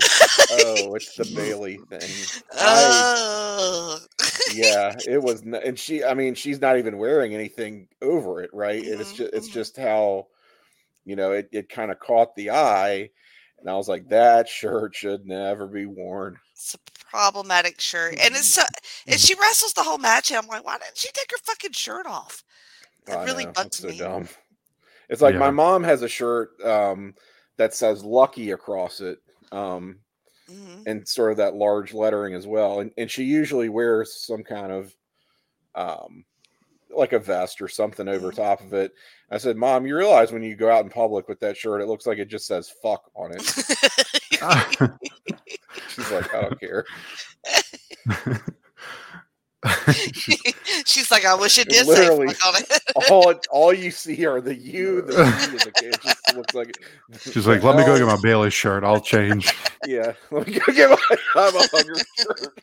oh, 0.52 0.96
it's 0.96 1.16
the 1.16 1.32
Bayley 1.36 1.80
thing. 1.90 2.40
Oh, 2.54 4.00
I, 4.20 4.30
yeah, 4.54 4.96
it 5.08 5.22
was, 5.22 5.42
and 5.42 5.78
she, 5.78 6.04
I 6.04 6.14
mean, 6.14 6.36
she's 6.36 6.62
not 6.62 6.78
even 6.78 6.98
wearing 6.98 7.34
anything 7.34 7.88
over 8.02 8.42
it, 8.42 8.50
right? 8.54 8.84
Mm-hmm. 8.84 9.02
It's 9.02 9.14
just, 9.14 9.34
it's 9.34 9.48
just 9.50 9.78
how, 9.78 10.28
you 11.06 11.16
know, 11.16 11.32
it, 11.32 11.50
it 11.52 11.70
kind 11.70 11.92
of 11.92 12.00
caught 12.00 12.36
the 12.36 12.52
eye 12.52 13.10
and 13.60 13.70
I 13.70 13.76
was 13.76 13.88
like, 13.88 14.10
that 14.10 14.48
shirt 14.48 14.96
should 14.96 15.26
never 15.26 15.68
be 15.68 15.86
worn. 15.86 16.38
It's 16.54 16.76
a 16.76 16.78
problematic 17.10 17.80
shirt. 17.80 18.16
And 18.20 18.36
it's 18.36 18.54
so, 18.54 18.64
and 19.06 19.16
mm. 19.16 19.28
she 19.28 19.36
wrestles 19.36 19.74
the 19.74 19.84
whole 19.84 19.98
match. 19.98 20.32
And 20.32 20.38
I'm 20.38 20.48
like, 20.48 20.66
why 20.66 20.78
didn't 20.78 20.98
she 20.98 21.10
take 21.14 21.32
her 21.32 21.38
fucking 21.44 21.74
shirt 21.74 22.06
off? 22.06 22.44
It 23.08 23.14
I 23.14 23.24
really 23.24 23.46
know. 23.46 23.52
bugs 23.54 23.78
so 23.78 23.88
me. 23.88 23.98
Dumb. 23.98 24.28
It's 25.10 25.22
like 25.22 25.34
yeah. 25.34 25.40
my 25.40 25.52
mom 25.52 25.84
has 25.84 26.02
a 26.02 26.10
shirt 26.10 26.60
um, 26.64 27.14
that 27.58 27.74
says 27.74 28.04
lucky 28.04 28.52
across 28.52 29.00
it. 29.00 29.20
Um, 29.52 30.00
mm-hmm. 30.50 30.82
and 30.86 31.08
sort 31.08 31.32
of 31.32 31.38
that 31.38 31.56
large 31.56 31.94
lettering 31.94 32.34
as 32.34 32.48
well. 32.48 32.80
And 32.80 32.92
and 32.98 33.10
she 33.10 33.24
usually 33.24 33.70
wears 33.70 34.26
some 34.26 34.44
kind 34.44 34.72
of 34.72 34.96
um 35.76 36.26
like 36.90 37.14
a 37.14 37.20
vest 37.20 37.62
or 37.62 37.68
something 37.68 38.08
over 38.08 38.30
mm-hmm. 38.30 38.42
top 38.42 38.62
of 38.62 38.74
it. 38.74 38.94
I 39.30 39.38
said, 39.38 39.58
Mom, 39.58 39.86
you 39.86 39.96
realize 39.96 40.32
when 40.32 40.44
you 40.44 40.56
go 40.56 40.72
out 40.72 40.84
in 40.84 40.90
public 40.90 41.28
with 41.28 41.40
that 41.42 41.58
shirt, 41.58 41.82
it 41.82 41.88
looks 41.88 42.08
like 42.08 42.18
it 42.18 42.30
just 42.30 42.48
says 42.48 42.74
fuck 42.82 43.10
on 43.14 43.32
it. 43.34 43.42
She's 45.90 46.12
like, 46.12 46.34
I 46.34 46.42
don't 46.42 46.60
care. 46.60 46.86
She's 50.86 51.10
like, 51.12 51.26
I 51.26 51.34
wish 51.36 51.58
it 51.58 51.68
did 51.70 51.88
Literally, 51.88 52.30
say 52.30 52.56
all, 53.10 53.34
all 53.50 53.74
you 53.74 53.92
see 53.92 54.26
are 54.26 54.40
the 54.40 54.56
U, 54.56 55.02
the 55.02 55.14
V, 55.14 55.88
It 55.88 56.02
just 56.02 56.36
looks 56.36 56.54
like 56.54 56.78
She's 57.20 57.48
like, 57.48 57.64
let 57.64 57.76
me 57.76 57.84
go 57.84 57.98
get 57.98 58.06
my 58.06 58.20
Bayley 58.22 58.50
shirt. 58.50 58.84
I'll 58.84 59.02
change. 59.02 59.54
Yeah, 59.86 60.14
let 60.32 60.48
me 60.48 60.60
go 60.60 60.74
get 60.74 60.90
my 60.90 60.98
I'm 61.36 61.56
a 61.56 61.68
hugger 61.72 61.96
shirt. 62.18 62.60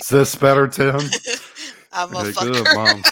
Is 0.00 0.08
this 0.08 0.34
better, 0.34 0.66
Tim? 0.66 1.00
I'm 1.92 2.12
a 2.12 2.16
like, 2.16 2.34
fucker. 2.34 2.74
Mom. 2.74 3.02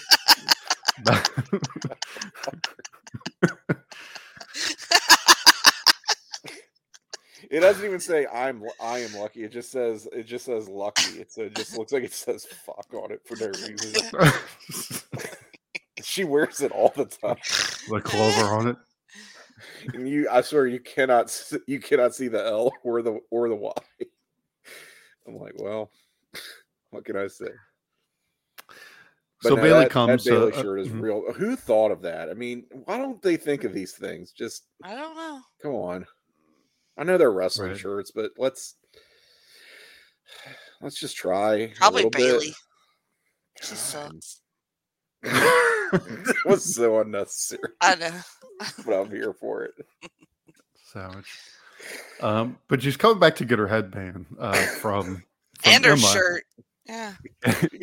It 7.51 7.61
doesn't 7.61 7.85
even 7.85 8.01
say 8.01 8.27
I'm 8.27 8.63
I 8.81 8.99
am 8.99 9.15
lucky. 9.15 9.45
It 9.45 9.53
just 9.53 9.71
says 9.71 10.09
it 10.13 10.25
just 10.25 10.45
says 10.45 10.69
lucky. 10.69 11.21
It's 11.21 11.39
it 11.39 11.55
just 11.55 11.77
looks 11.77 11.93
like 11.93 12.05
it 12.05 12.13
says 12.13 12.47
fuck 12.47 12.87
on 12.95 13.13
it 13.13 13.23
for 13.25 13.37
no 13.37 13.47
reason. 13.47 14.33
she 16.03 16.25
wears 16.25 16.61
it 16.61 16.73
all 16.73 16.93
the 16.97 17.07
time. 17.07 17.37
The 17.89 18.01
clover 18.01 18.55
on 18.55 18.69
it. 18.69 18.77
And 19.95 20.09
you, 20.09 20.29
I 20.31 20.41
swear, 20.43 20.67
you 20.67 20.81
cannot 20.81 21.35
you 21.67 21.81
cannot 21.81 22.15
see 22.15 22.29
the 22.29 22.45
L 22.45 22.73
or 22.85 23.03
the 23.03 23.21
or 23.31 23.49
the 23.49 23.57
Y. 23.57 23.73
I'm 25.27 25.37
like, 25.37 25.55
well, 25.57 25.91
what 26.91 27.05
can 27.05 27.17
I 27.17 27.27
say? 27.27 27.51
But 29.43 29.51
so 29.51 29.55
no, 29.55 29.63
Bayley 29.63 29.85
that, 29.85 29.91
comes. 29.91 30.25
That 30.25 30.31
Bayley 30.31 30.53
uh, 30.53 30.57
uh 30.57 30.63
shirt 30.63 30.81
is 30.81 30.89
mm-hmm. 30.89 31.01
real. 31.01 31.33
Who 31.33 31.55
thought 31.55 31.93
of 31.93 32.03
that? 32.03 32.29
I 32.29 32.35
mean, 32.35 32.65
why 32.85 32.99
don't 32.99 33.23
they 33.23 33.37
think 33.37 33.65
of 33.65 33.73
these 33.73 33.93
things? 33.93 34.33
Just 34.33 34.67
I 34.83 34.95
don't 34.95 35.17
know. 35.17 35.41
Come 35.63 35.75
on. 35.75 36.07
I 36.99 37.05
know 37.05 37.17
they're 37.17 37.31
wrestling 37.31 37.71
right. 37.71 37.79
shirts, 37.79 38.11
but 38.11 38.33
let's 38.37 38.75
let's 40.81 40.99
just 40.99 41.17
try. 41.17 41.73
Probably 41.77 42.09
Bayley. 42.11 42.53
She 43.63 43.75
sucks. 43.75 44.41
that 45.23 46.35
was 46.45 46.75
so 46.75 47.01
unnecessary. 47.01 47.73
I 47.81 47.95
know. 47.95 48.21
but 48.87 49.01
I'm 49.01 49.11
here 49.11 49.33
for 49.33 49.65
it. 49.65 49.75
Savage. 50.93 51.39
Um, 52.21 52.59
but 52.69 52.83
she's 52.83 52.97
coming 52.97 53.21
back 53.21 53.37
to 53.37 53.45
get 53.45 53.59
her 53.59 53.69
headband 53.69 54.27
uh, 54.39 54.53
from, 54.81 55.05
from 55.61 55.73
and 55.73 55.85
her 55.85 55.93
Emma. 55.93 56.01
shirt. 56.01 56.45
Yeah. 56.87 57.15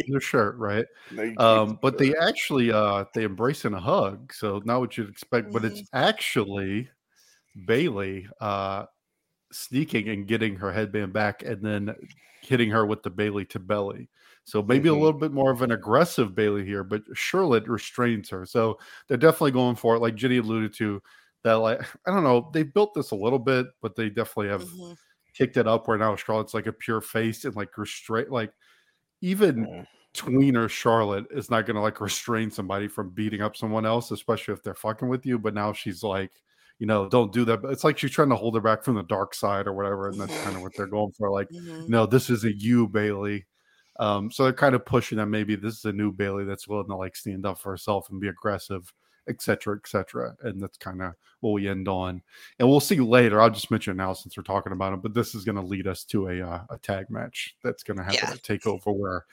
their 0.07 0.19
shirt, 0.19 0.57
right? 0.57 0.85
No, 1.11 1.23
you 1.23 1.35
can't 1.35 1.39
Um, 1.39 1.79
but 1.81 1.97
they 1.97 2.15
actually 2.15 2.71
uh 2.71 3.05
they 3.13 3.23
embrace 3.23 3.63
in 3.63 3.73
a 3.73 3.79
hug, 3.79 4.33
so 4.33 4.61
not 4.65 4.79
what 4.79 4.97
you'd 4.97 5.09
expect, 5.09 5.53
but 5.53 5.63
it's 5.63 5.83
actually 5.93 6.89
Bayley 7.67 8.27
uh 8.41 8.85
sneaking 9.55 10.09
and 10.09 10.27
getting 10.27 10.55
her 10.57 10.71
headband 10.71 11.13
back 11.13 11.43
and 11.43 11.61
then 11.63 11.95
hitting 12.41 12.69
her 12.71 12.85
with 12.85 13.03
the 13.03 13.09
Bayley 13.09 13.45
to 13.45 13.59
belly. 13.59 14.09
So 14.43 14.61
maybe 14.61 14.89
Mhm. 14.89 14.93
a 14.93 14.93
little 14.93 15.19
bit 15.19 15.31
more 15.31 15.51
of 15.51 15.61
an 15.63 15.71
aggressive 15.71 16.35
Bayley 16.35 16.65
here, 16.65 16.83
but 16.83 17.03
Charlotte 17.13 17.67
restrains 17.67 18.29
her. 18.29 18.45
So 18.45 18.79
they're 19.07 19.17
definitely 19.17 19.51
going 19.51 19.75
for 19.75 19.95
it, 19.95 19.99
like 19.99 20.15
Jenny 20.15 20.37
alluded 20.37 20.73
to. 20.75 21.01
That 21.43 21.55
like 21.55 21.81
I 22.07 22.11
don't 22.11 22.23
know, 22.23 22.49
they 22.53 22.63
built 22.63 22.93
this 22.93 23.11
a 23.11 23.15
little 23.15 23.39
bit, 23.39 23.67
but 23.81 23.95
they 23.95 24.09
definitely 24.09 24.49
have 24.49 24.65
Mhm. 24.65 24.97
kicked 25.33 25.57
it 25.57 25.67
up 25.67 25.87
where 25.87 25.97
now 25.97 26.15
Charlotte's 26.15 26.53
like 26.53 26.67
a 26.67 26.73
pure 26.73 27.01
face 27.01 27.45
and 27.45 27.55
like 27.55 27.77
restrain 27.77 28.29
like 28.29 28.53
even 29.21 29.67
Yeah. 29.67 29.85
tweener 30.13 30.69
Charlotte 30.69 31.25
is 31.31 31.49
not 31.49 31.65
going 31.65 31.75
to 31.75 31.81
like 31.81 31.99
restrain 32.01 32.49
somebody 32.51 32.87
from 32.87 33.09
beating 33.11 33.41
up 33.41 33.57
someone 33.57 33.85
else, 33.85 34.11
especially 34.11 34.53
if 34.53 34.63
they're 34.63 34.73
fucking 34.75 35.09
with 35.09 35.25
you. 35.25 35.37
But 35.39 35.53
now 35.53 35.73
she's 35.73 36.03
like, 36.03 36.31
you 36.79 36.87
know, 36.87 37.07
don't 37.09 37.31
do 37.31 37.45
that. 37.45 37.61
But 37.61 37.71
it's 37.71 37.83
like 37.83 37.97
she's 37.97 38.11
trying 38.11 38.29
to 38.29 38.35
hold 38.35 38.55
her 38.55 38.61
back 38.61 38.83
from 38.83 38.95
the 38.95 39.03
dark 39.03 39.33
side 39.33 39.67
or 39.67 39.73
whatever. 39.73 40.09
And 40.09 40.19
that's 40.19 40.37
kind 40.37 40.55
of 40.55 40.61
what 40.61 40.75
they're 40.75 40.87
going 40.97 41.13
for. 41.17 41.31
Like, 41.31 41.49
Mhm. 41.49 41.87
no, 41.87 42.05
this 42.05 42.29
is 42.29 42.43
a 42.43 42.53
you, 42.55 42.87
Bayley. 42.87 43.45
Um, 43.99 44.29
so 44.31 44.43
they're 44.43 44.53
kind 44.53 44.75
of 44.75 44.85
pushing 44.85 45.17
that 45.19 45.27
maybe 45.27 45.55
this 45.55 45.77
is 45.77 45.85
a 45.85 45.93
new 45.93 46.11
Bayley 46.11 46.43
that's 46.45 46.67
willing 46.67 46.87
to 46.89 46.95
like 46.97 47.15
stand 47.15 47.45
up 47.45 47.59
for 47.59 47.71
herself 47.71 48.09
and 48.09 48.19
be 48.19 48.27
aggressive, 48.27 48.91
et 49.29 49.41
cetera, 49.41 49.77
et 49.77 49.87
cetera. 49.87 50.35
And 50.43 50.61
that's 50.61 50.77
kind 50.77 51.01
of 51.01 51.13
what 51.39 51.51
we 51.51 51.69
end 51.69 51.87
on. 51.87 52.21
And 52.59 52.67
we'll 52.67 52.81
see 52.81 52.99
later. 52.99 53.39
I'll 53.41 53.49
just 53.49 53.71
mention 53.71 53.91
it 53.91 53.97
now 53.97 54.11
since 54.11 54.35
we're 54.35 54.43
talking 54.43 54.73
about 54.73 54.93
it, 54.93 55.01
but 55.01 55.13
this 55.13 55.33
is 55.33 55.45
going 55.45 55.55
to 55.55 55.61
lead 55.61 55.87
us 55.87 56.03
to 56.05 56.27
a 56.27 56.41
uh, 56.41 56.63
a 56.69 56.77
tag 56.79 57.09
match 57.09 57.55
that's 57.63 57.83
going 57.83 57.97
to 57.97 58.03
happen 58.03 58.19
Yeah. 58.21 58.35
take 58.43 58.67
over 58.67 58.91
where 58.91 59.25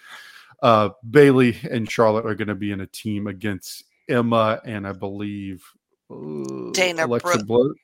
uh, 0.63 0.91
Bayley 1.11 1.57
and 1.71 1.91
Charlotte 1.91 2.27
are 2.27 2.35
going 2.37 2.49
to 2.49 2.55
be 2.55 2.71
in 2.73 2.81
a 2.83 2.87
team 2.87 3.27
against 3.27 3.85
Emma 4.09 4.61
and 4.65 4.87
I 4.87 4.93
believe 4.93 5.65
uh, 6.13 6.71
Dana 6.73 7.07
Brooke. 7.09 7.47
Blo- 7.47 7.75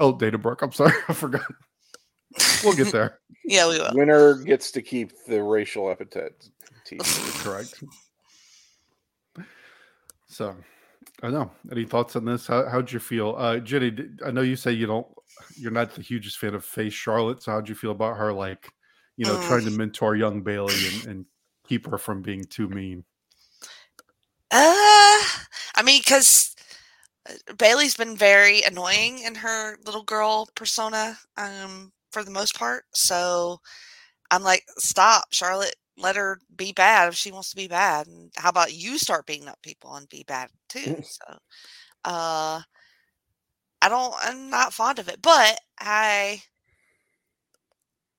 oh, 0.00 0.16
Dana 0.16 0.38
Brooke. 0.38 0.62
I'm 0.62 0.72
sorry, 0.72 0.92
I 1.08 1.12
forgot. 1.12 1.42
We'll 2.62 2.74
get 2.74 2.92
there. 2.92 3.20
Yeah, 3.44 3.68
we 3.68 3.78
will. 3.78 3.90
Winner 3.94 4.34
gets 4.42 4.70
to 4.72 4.82
keep 4.82 5.12
the 5.26 5.42
racial 5.42 5.90
epithet. 5.90 6.48
Correct. 7.42 7.82
So, 10.26 10.56
I 11.22 11.30
know. 11.30 11.50
Any 11.70 11.84
thoughts 11.84 12.16
on 12.16 12.24
this? 12.24 12.46
How 12.46 12.68
how'd 12.68 12.90
you 12.90 12.98
feel, 12.98 13.34
uh, 13.38 13.58
Jenny? 13.58 13.94
I 14.24 14.30
know 14.30 14.40
you 14.42 14.56
say 14.56 14.72
you 14.72 14.86
don't, 14.86 15.06
you're 15.56 15.70
not 15.70 15.94
the 15.94 16.02
hugest 16.02 16.38
fan 16.38 16.54
of 16.54 16.64
Face 16.64 16.92
Charlotte. 16.92 17.42
So, 17.42 17.52
how'd 17.52 17.68
you 17.68 17.74
feel 17.74 17.92
about 17.92 18.16
her, 18.16 18.32
like, 18.32 18.68
you 19.16 19.24
know, 19.26 19.36
Mm. 19.36 19.46
trying 19.46 19.64
to 19.64 19.70
mentor 19.70 20.16
young 20.16 20.42
Bayley 20.42 20.74
and, 20.88 21.06
and 21.06 21.26
keep 21.68 21.86
her 21.86 21.98
from 21.98 22.22
being 22.22 22.44
too 22.44 22.68
mean? 22.68 23.04
Uh, 24.50 25.22
I 25.76 25.82
mean, 25.84 26.00
because 26.00 26.53
Bayley's 27.56 27.96
been 27.96 28.16
very 28.16 28.62
annoying 28.62 29.20
in 29.20 29.34
her 29.36 29.78
little 29.84 30.02
girl 30.02 30.48
persona, 30.54 31.18
um, 31.36 31.92
for 32.12 32.22
the 32.24 32.30
most 32.30 32.54
part. 32.56 32.84
So 32.94 33.60
I'm 34.30 34.42
like, 34.42 34.64
stop, 34.78 35.26
Charlotte. 35.32 35.76
Let 35.96 36.16
her 36.16 36.40
be 36.56 36.72
bad 36.72 37.08
if 37.08 37.14
she 37.14 37.30
wants 37.32 37.50
to 37.50 37.56
be 37.56 37.68
bad. 37.68 38.08
And 38.08 38.32
how 38.36 38.48
about 38.50 38.74
you 38.74 38.98
start 38.98 39.26
beating 39.26 39.48
up 39.48 39.62
people 39.62 39.94
and 39.94 40.08
be 40.08 40.24
bad 40.26 40.50
too? 40.68 40.96
So, 41.02 41.38
uh, 42.04 42.62
I 43.82 43.88
don't. 43.88 44.14
I'm 44.20 44.50
not 44.50 44.72
fond 44.74 44.98
of 44.98 45.08
it, 45.08 45.22
but 45.22 45.58
I. 45.78 46.42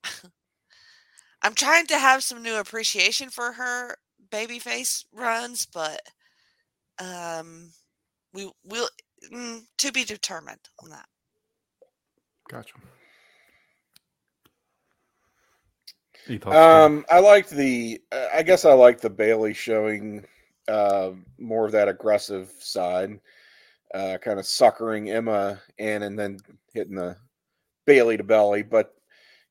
I'm 1.41 1.53
trying 1.53 1.87
to 1.87 1.99
have 1.99 2.23
some 2.23 2.41
new 2.41 2.55
appreciation 2.55 3.29
for 3.29 3.53
her 3.53 3.97
babyface 4.31 5.05
runs, 5.13 5.65
but 5.65 6.01
um, 6.99 7.71
we 8.35 8.51
will 8.65 8.89
mm, 9.33 9.61
to 9.77 9.91
be 9.91 10.03
determined 10.03 10.59
on 10.83 10.89
that. 10.89 11.07
Gotcha. 12.49 12.75
Any 16.27 16.37
thoughts, 16.37 16.55
Tim? 16.55 16.97
Um, 16.97 17.05
I 17.09 17.19
liked 17.19 17.49
the. 17.49 17.99
uh, 18.11 18.27
I 18.33 18.43
guess 18.43 18.65
I 18.65 18.73
liked 18.73 19.01
the 19.01 19.09
Bayley 19.09 19.53
showing 19.53 20.25
uh, 20.67 21.11
more 21.39 21.65
of 21.65 21.71
that 21.71 21.87
aggressive 21.87 22.51
side, 22.59 23.19
uh, 23.93 24.17
kind 24.21 24.39
of 24.39 24.45
suckering 24.45 25.09
Emma 25.09 25.59
in 25.77 26.03
and 26.03 26.17
then 26.19 26.37
hitting 26.73 26.95
the 26.95 27.15
Bayley 27.85 28.17
to 28.17 28.23
belly. 28.23 28.63
But 28.63 28.93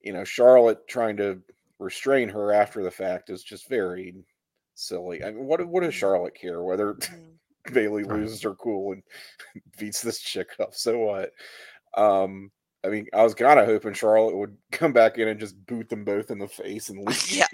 you 0.03 0.13
know, 0.13 0.25
Charlotte 0.25 0.87
trying 0.87 1.17
to 1.17 1.41
restrain 1.79 2.29
her 2.29 2.53
after 2.53 2.83
the 2.83 2.91
fact 2.91 3.31
is 3.31 3.43
just 3.43 3.69
very 3.69 4.15
silly. 4.75 5.25
I 5.25 5.31
mean, 5.31 5.47
what 5.47 5.67
what 5.67 5.83
does 5.83 5.95
Charlotte 5.95 6.35
care 6.35 6.63
whether 6.63 6.95
Mm. 6.95 7.39
Bayley 7.73 8.05
Right. 8.05 8.21
loses 8.21 8.43
her 8.43 8.55
cool 8.55 8.93
and 8.93 9.03
beats 9.79 10.01
this 10.03 10.21
chick 10.21 10.49
up? 10.61 10.75
So 10.75 10.99
what? 10.99 11.33
Um, 11.97 12.51
I 12.85 12.89
mean, 12.89 13.07
I 13.15 13.23
was 13.23 13.35
kind 13.35 13.59
of 13.59 13.67
hoping 13.67 13.95
Charlotte 13.95 14.37
would 14.37 14.57
come 14.73 14.93
back 14.93 15.19
in 15.19 15.29
and 15.29 15.41
just 15.41 15.65
boot 15.67 15.89
them 15.89 16.05
both 16.05 16.31
in 16.31 16.39
the 16.39 16.49
face 16.49 16.89
and 16.91 17.07
leave. 17.07 17.31
Yeah, 17.31 17.47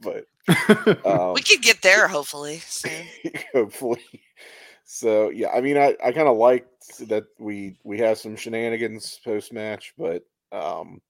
but 0.00 0.24
um, 1.06 1.34
we 1.34 1.42
could 1.42 1.62
get 1.62 1.80
there 1.82 2.08
hopefully 2.08 2.58
soon. 2.58 3.04
hopefully. 3.52 4.00
So 4.84 5.30
yeah, 5.30 5.50
I 5.50 5.60
mean, 5.60 5.76
I, 5.78 5.96
I 6.04 6.10
kind 6.12 6.26
of 6.28 6.36
liked 6.36 6.98
that 7.08 7.24
we 7.38 7.76
we 7.84 7.98
have 7.98 8.18
some 8.18 8.34
shenanigans 8.36 9.20
post 9.24 9.52
match, 9.52 9.94
but 9.96 10.24
um, 10.52 11.00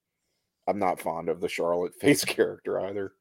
I'm 0.69 0.79
not 0.79 1.01
fond 1.01 1.29
of 1.31 1.41
the 1.41 1.49
Charlotte 1.49 1.95
face 1.99 2.25
character 2.25 2.79
either. 2.81 3.13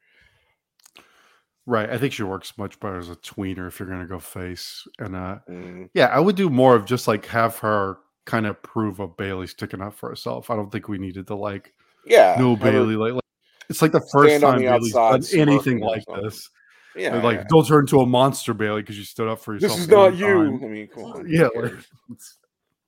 Right. 1.69 1.87
I 1.87 1.99
think 1.99 2.13
she 2.13 2.23
works 2.23 2.57
much 2.57 2.79
better 2.79 2.97
as 2.97 3.09
a 3.11 3.15
tweener 3.17 3.67
if 3.67 3.79
you're 3.79 3.87
going 3.87 4.01
to 4.01 4.07
go 4.07 4.17
face. 4.17 4.87
And 4.97 5.15
uh, 5.15 5.37
Mm, 5.47 5.89
Yeah, 5.93 6.07
I 6.07 6.19
would 6.19 6.35
do 6.35 6.49
more 6.49 6.75
of 6.75 6.85
just 6.85 7.07
like 7.07 7.27
have 7.27 7.59
her 7.59 7.99
kind 8.25 8.47
of 8.47 8.59
prove 8.63 8.99
of 8.99 9.15
Bayley 9.17 9.45
sticking 9.45 9.79
up 9.79 9.93
for 9.93 10.09
herself. 10.09 10.49
I 10.49 10.55
don't 10.55 10.71
think 10.71 10.87
we 10.87 10.97
needed 10.97 11.27
to 11.27 11.35
like 11.35 11.73
yeah, 12.07 12.35
no 12.39 12.55
Bayley. 12.55 12.95
Like, 12.95 13.13
like 13.13 13.23
it's 13.69 13.83
like 13.83 13.91
the 13.91 14.01
first 14.11 14.41
time 14.41 14.61
Bayley's 14.61 14.93
done 14.93 15.23
anything 15.35 15.79
like 15.79 16.03
this. 16.23 16.49
Yeah, 16.95 17.21
like, 17.21 17.37
yeah. 17.37 17.45
don't 17.49 17.67
turn 17.67 17.81
into 17.81 17.99
a 17.99 18.05
monster, 18.07 18.55
Bayley, 18.55 18.81
because 18.81 18.97
you 18.97 19.03
stood 19.03 19.27
up 19.27 19.39
for 19.39 19.53
yourself. 19.53 19.73
this 19.73 19.81
is 19.81 19.87
not 19.89 20.15
you. 20.15 20.25
time." 20.25 20.63
I 20.63 20.67
mean, 20.67 20.87
come 20.87 21.03
on. 21.05 21.29
Yeah, 21.29 21.49
like, 21.55 21.73
let's 22.09 22.39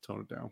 tone 0.05 0.25
it 0.27 0.35
down. 0.35 0.49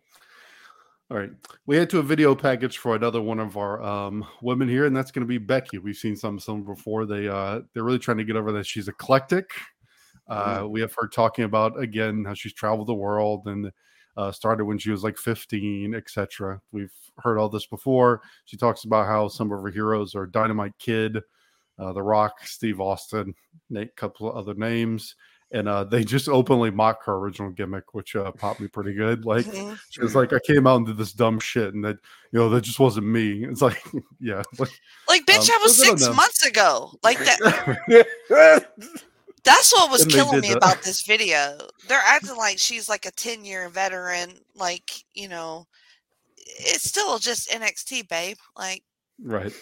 All 1.12 1.18
right, 1.18 1.32
we 1.66 1.76
head 1.76 1.90
to 1.90 1.98
a 1.98 2.04
video 2.04 2.36
package 2.36 2.78
for 2.78 2.96
another 2.96 3.20
one 3.20 3.40
of 3.40 3.58
our 3.58 3.82
um, 3.82 4.24
women 4.44 4.70
here, 4.70 4.86
and 4.86 4.96
that's 4.96 5.10
going 5.10 5.26
to 5.26 5.28
be 5.28 5.40
Becky. 5.40 5.80
We've 5.80 5.96
seen 5.96 6.16
some 6.16 6.40
some 6.40 6.64
before. 6.64 7.08
They 7.08 7.28
uh, 7.28 7.62
they're 7.74 7.84
really 7.84 7.98
trying 7.98 8.18
to 8.18 8.24
get 8.24 8.36
over 8.36 8.52
that 8.52 8.68
she's 8.68 8.88
eclectic. 8.88 9.50
Uh, 10.28 10.68
We 10.70 10.82
have 10.82 10.94
her 11.00 11.08
talking 11.08 11.46
about 11.46 11.82
again 11.82 12.26
how 12.26 12.36
she's 12.36 12.54
traveled 12.54 12.90
the 12.90 12.94
world 12.94 13.48
and 13.48 13.72
uh, 14.18 14.32
started 14.32 14.66
when 14.66 14.78
she 14.78 14.92
was 14.92 15.04
like 15.04 15.18
15, 15.18 15.96
etc. 15.96 16.62
We've 16.72 16.94
heard 17.18 17.40
all 17.40 17.50
this 17.50 17.66
before. 17.66 18.22
She 18.46 18.56
talks 18.56 18.84
about 18.84 19.08
how 19.08 19.30
some 19.30 19.52
of 19.52 19.64
her 19.64 19.72
heroes 19.72 20.14
are 20.14 20.28
Dynamite 20.28 20.78
Kid, 20.78 21.18
uh, 21.80 21.92
The 21.92 22.04
Rock, 22.04 22.46
Steve 22.46 22.80
Austin, 22.80 23.34
Nate, 23.72 23.96
couple 23.96 24.30
of 24.30 24.36
other 24.36 24.54
names, 24.54 25.16
and 25.52 25.68
uh, 25.68 25.84
they 25.84 26.04
just 26.04 26.30
openly 26.30 26.70
mock 26.72 27.04
her 27.06 27.16
original 27.16 27.50
gimmick, 27.52 27.94
which 27.94 28.16
uh, 28.16 28.32
popped 28.34 28.60
me 28.60 28.68
pretty 28.68 28.94
good. 28.94 29.26
Like 29.26 29.46
Mhm. 29.46 29.80
she 29.90 30.02
was 30.02 30.16
like, 30.16 30.32
I 30.34 30.40
came 30.40 30.68
out 30.68 30.78
and 30.78 30.86
did 30.86 30.98
this 30.98 31.12
dumb 31.14 31.40
shit, 31.40 31.74
and 31.74 31.84
that 31.86 31.98
you 32.32 32.40
know 32.40 32.50
that 32.50 32.62
just 32.62 32.80
wasn't 32.80 33.08
me. 33.08 33.46
It's 33.46 33.62
like, 33.62 33.82
yeah, 34.20 34.44
like, 34.58 34.70
Like, 35.08 35.26
bitch, 35.26 35.40
Um, 35.40 35.46
that 35.48 35.60
was 35.64 35.78
so 35.78 35.84
good 35.86 35.92
on 35.92 35.98
six 36.00 36.16
months 36.16 36.46
ago. 36.46 36.92
Like 37.04 37.18
that. 37.20 38.68
That's 39.44 39.72
what 39.74 39.90
was 39.90 40.02
And 40.04 40.12
killing 40.12 40.42
me 40.42 40.50
that. 40.50 40.58
about 40.58 40.82
this 40.84 41.04
video. 41.04 41.58
They're 41.88 42.02
acting 42.06 42.36
like 42.36 42.60
she's 42.60 42.90
like 42.90 43.06
a 43.06 43.12
10 43.12 43.46
year 43.46 43.70
veteran. 43.70 44.32
Like, 44.54 44.92
you 45.14 45.30
know, 45.30 45.66
it's 46.38 46.84
still 46.88 47.18
just 47.20 47.50
NXT, 47.50 48.10
babe. 48.10 48.38
Like, 48.58 48.84
right. 49.24 49.54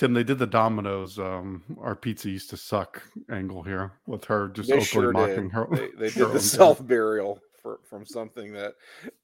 Tim, 0.00 0.14
they 0.14 0.24
did 0.24 0.38
the 0.38 0.46
Domino's. 0.46 1.18
Um, 1.18 1.62
our 1.78 1.94
pizza 1.94 2.30
used 2.30 2.48
to 2.48 2.56
suck 2.56 3.02
angle 3.30 3.62
here 3.62 3.92
with 4.06 4.24
her 4.24 4.48
just 4.48 4.70
they 4.70 4.76
openly 4.76 4.86
sure 4.86 5.12
mocking 5.12 5.44
did. 5.50 5.52
her. 5.52 5.68
They, 5.70 5.88
they 5.98 6.08
her 6.08 6.24
did 6.24 6.28
own 6.28 6.32
the 6.32 6.40
self 6.40 6.86
burial 6.86 7.38
for, 7.60 7.80
from 7.84 8.06
something 8.06 8.50
that, 8.54 8.76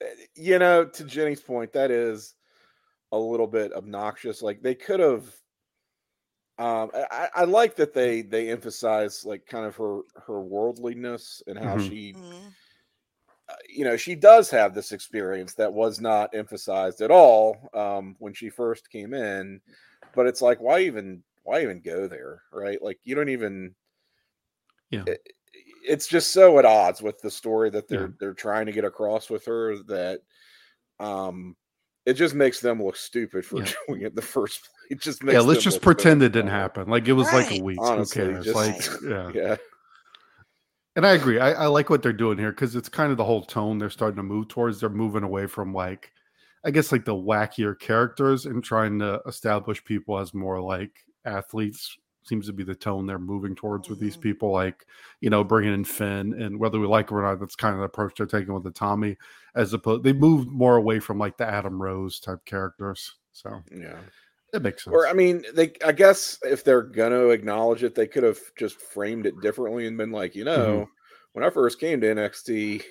eh, 0.02 0.06
you 0.34 0.58
know, 0.58 0.84
to 0.84 1.04
Jenny's 1.04 1.40
point, 1.40 1.72
that 1.72 1.90
is 1.90 2.34
a 3.10 3.18
little 3.18 3.46
bit 3.46 3.72
obnoxious. 3.72 4.42
Like 4.42 4.60
they 4.60 4.74
could 4.74 5.00
have. 5.00 5.24
Um, 6.58 6.90
I, 6.94 7.06
I 7.10 7.28
I 7.36 7.44
like 7.44 7.74
that 7.76 7.94
they 7.94 8.20
they 8.20 8.50
emphasize 8.50 9.24
like 9.24 9.46
kind 9.46 9.64
of 9.64 9.76
her 9.76 10.02
her 10.26 10.42
worldliness 10.42 11.42
and 11.46 11.58
how 11.58 11.76
Mhm. 11.76 11.88
she 11.88 12.12
mm, 12.12 12.52
uh, 13.48 13.54
you 13.68 13.84
know 13.84 13.96
she 13.96 14.14
does 14.14 14.50
have 14.50 14.74
this 14.74 14.92
experience 14.92 15.54
that 15.54 15.72
was 15.72 16.00
not 16.00 16.34
emphasized 16.34 17.00
at 17.00 17.10
all 17.10 17.70
um, 17.72 18.14
when 18.18 18.34
she 18.34 18.50
first 18.50 18.90
came 18.90 19.14
in 19.14 19.60
but 20.16 20.26
it's 20.26 20.42
like 20.42 20.60
why 20.60 20.80
even 20.80 21.22
why 21.44 21.62
even 21.62 21.80
go 21.80 22.08
there 22.08 22.42
right 22.52 22.82
like 22.82 22.98
you 23.04 23.14
don't 23.14 23.28
even 23.28 23.72
Yeah. 24.90 25.04
it- 25.06 25.32
it's 25.88 26.08
just 26.08 26.32
so 26.32 26.58
at 26.58 26.64
odds 26.64 27.00
with 27.00 27.20
the 27.20 27.30
story 27.30 27.70
that 27.70 27.86
they're 27.86 28.06
Yeah. 28.08 28.12
they're 28.18 28.34
trying 28.34 28.66
to 28.66 28.72
get 28.72 28.84
across 28.84 29.30
with 29.30 29.44
her 29.44 29.76
that 29.84 30.20
um 30.98 31.54
it 32.06 32.14
just 32.14 32.34
makes 32.34 32.58
them 32.60 32.82
look 32.82 32.96
stupid 32.96 33.44
for 33.46 33.58
Yeah. 33.60 33.72
doing 33.86 34.02
it 34.02 34.14
the 34.16 34.22
first 34.22 34.60
place. 34.62 34.70
It 34.90 35.00
just 35.00 35.22
makes 35.22 35.34
Yeah, 35.34 35.40
let's 35.40 35.58
them 35.62 35.70
just 35.70 35.82
pretend 35.82 36.20
so 36.22 36.26
it 36.26 36.32
didn't 36.32 36.50
happen. 36.50 36.88
Like 36.88 37.06
it 37.08 37.12
was 37.12 37.32
like 37.32 37.50
a 37.52 37.62
week. 37.62 37.78
Honestly, 37.80 38.24
Who 38.24 38.32
cares? 38.32 38.44
just- 38.44 38.56
like, 38.56 39.00
yeah. 39.08 39.30
Yeah. 39.34 39.56
And 40.94 41.04
I 41.06 41.12
agree. 41.12 41.38
I, 41.40 41.52
I 41.52 41.66
like 41.66 41.90
what 41.90 42.02
they're 42.02 42.12
doing 42.12 42.38
here 42.38 42.50
because 42.52 42.74
it's 42.76 42.88
kind 42.88 43.10
of 43.10 43.16
the 43.18 43.24
whole 43.24 43.42
tone 43.42 43.78
they're 43.78 43.90
starting 43.90 44.16
to 44.16 44.22
move 44.22 44.48
towards. 44.48 44.80
They're 44.80 44.88
moving 44.88 45.24
away 45.24 45.46
from 45.46 45.74
like, 45.74 46.10
I 46.66 46.70
guess, 46.72 46.90
like 46.90 47.04
the 47.04 47.14
wackier 47.14 47.78
characters 47.78 48.44
and 48.44 48.62
trying 48.62 48.98
to 48.98 49.22
establish 49.26 49.82
people 49.84 50.18
as 50.18 50.34
more 50.34 50.60
like 50.60 50.90
athletes. 51.24 51.96
Seems 52.24 52.46
to 52.48 52.52
be 52.52 52.64
the 52.64 52.74
tone 52.74 53.06
they're 53.06 53.20
moving 53.20 53.54
towards 53.54 53.88
with 53.88 54.00
these 54.00 54.16
Mhm. 54.16 54.20
people. 54.22 54.50
Like, 54.50 54.84
you 55.20 55.30
know, 55.30 55.44
bringing 55.44 55.72
in 55.72 55.84
Finn, 55.84 56.34
and 56.34 56.58
whether 56.58 56.80
we 56.80 56.86
like 56.88 57.06
it 57.06 57.12
or 57.14 57.22
not, 57.22 57.38
that's 57.38 57.54
kind 57.54 57.74
of 57.74 57.78
the 57.78 57.84
approach 57.86 58.14
they're 58.16 58.26
taking 58.26 58.52
with 58.52 58.64
the 58.64 58.72
Tommy. 58.72 59.16
As 59.54 59.72
opposed, 59.72 60.02
they 60.02 60.12
moved 60.12 60.48
more 60.50 60.76
away 60.76 60.98
from 60.98 61.18
like 61.18 61.36
the 61.36 61.46
Adam 61.46 61.80
Rose 61.80 62.18
type 62.18 62.44
characters. 62.44 63.14
So 63.30 63.62
Yeah. 63.70 64.00
it 64.52 64.60
makes 64.62 64.82
sense. 64.82 64.92
Or 64.92 65.06
I 65.06 65.12
mean, 65.12 65.44
they 65.54 65.72
I 65.84 65.92
guess 65.92 66.40
if 66.42 66.64
they're 66.64 66.82
gonna 66.82 67.28
acknowledge 67.28 67.84
it, 67.84 67.94
they 67.94 68.08
could 68.08 68.24
have 68.24 68.40
just 68.58 68.80
framed 68.80 69.24
it 69.26 69.40
differently 69.40 69.86
and 69.86 69.96
been 69.96 70.10
like, 70.10 70.34
you 70.34 70.44
know, 70.44 70.66
Mm-hmm. 70.80 70.90
when 71.34 71.44
I 71.44 71.50
first 71.50 71.78
came 71.78 72.00
to 72.00 72.08
NXT, 72.08 72.82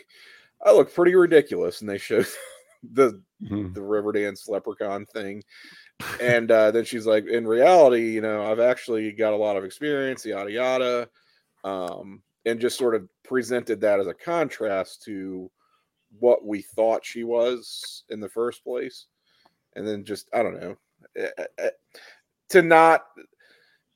I 0.66 0.72
looked 0.72 0.96
pretty 0.96 1.14
ridiculous, 1.16 1.82
and 1.82 1.90
they 1.90 1.98
showed 1.98 2.26
the 2.94 3.24
Mhm. 3.40 3.76
the 3.76 3.82
Riverdance 3.82 4.50
leprechaun 4.50 5.06
thing. 5.08 5.44
And 6.20 6.50
uh, 6.52 6.72
then 6.72 6.86
she's 6.86 7.06
like, 7.06 7.26
in 7.28 7.48
reality, 7.48 8.12
you 8.12 8.22
know, 8.22 8.50
I've 8.50 8.60
actually 8.60 9.12
got 9.12 9.34
a 9.34 9.38
lot 9.38 9.58
of 9.58 9.66
experience, 9.66 10.26
yada 10.26 10.52
yada. 10.52 11.10
Um, 11.64 12.24
and 12.46 12.60
just 12.62 12.78
sort 12.78 12.96
of 12.96 13.10
presented 13.24 13.82
that 13.82 14.00
as 14.00 14.08
a 14.08 14.14
contrast 14.14 15.04
to 15.04 15.52
what 16.20 16.46
we 16.46 16.62
thought 16.62 17.06
she 17.06 17.24
was 17.24 18.04
in 18.10 18.20
the 18.20 18.30
first 18.30 18.64
place. 18.64 19.08
And 19.76 19.88
then 19.88 20.06
just, 20.06 20.30
I 20.34 20.44
don't 20.44 20.60
know, 20.60 20.78
eh, 21.18 21.30
eh, 21.38 21.46
eh, 21.60 21.70
to 22.50 22.62
not, 22.62 23.06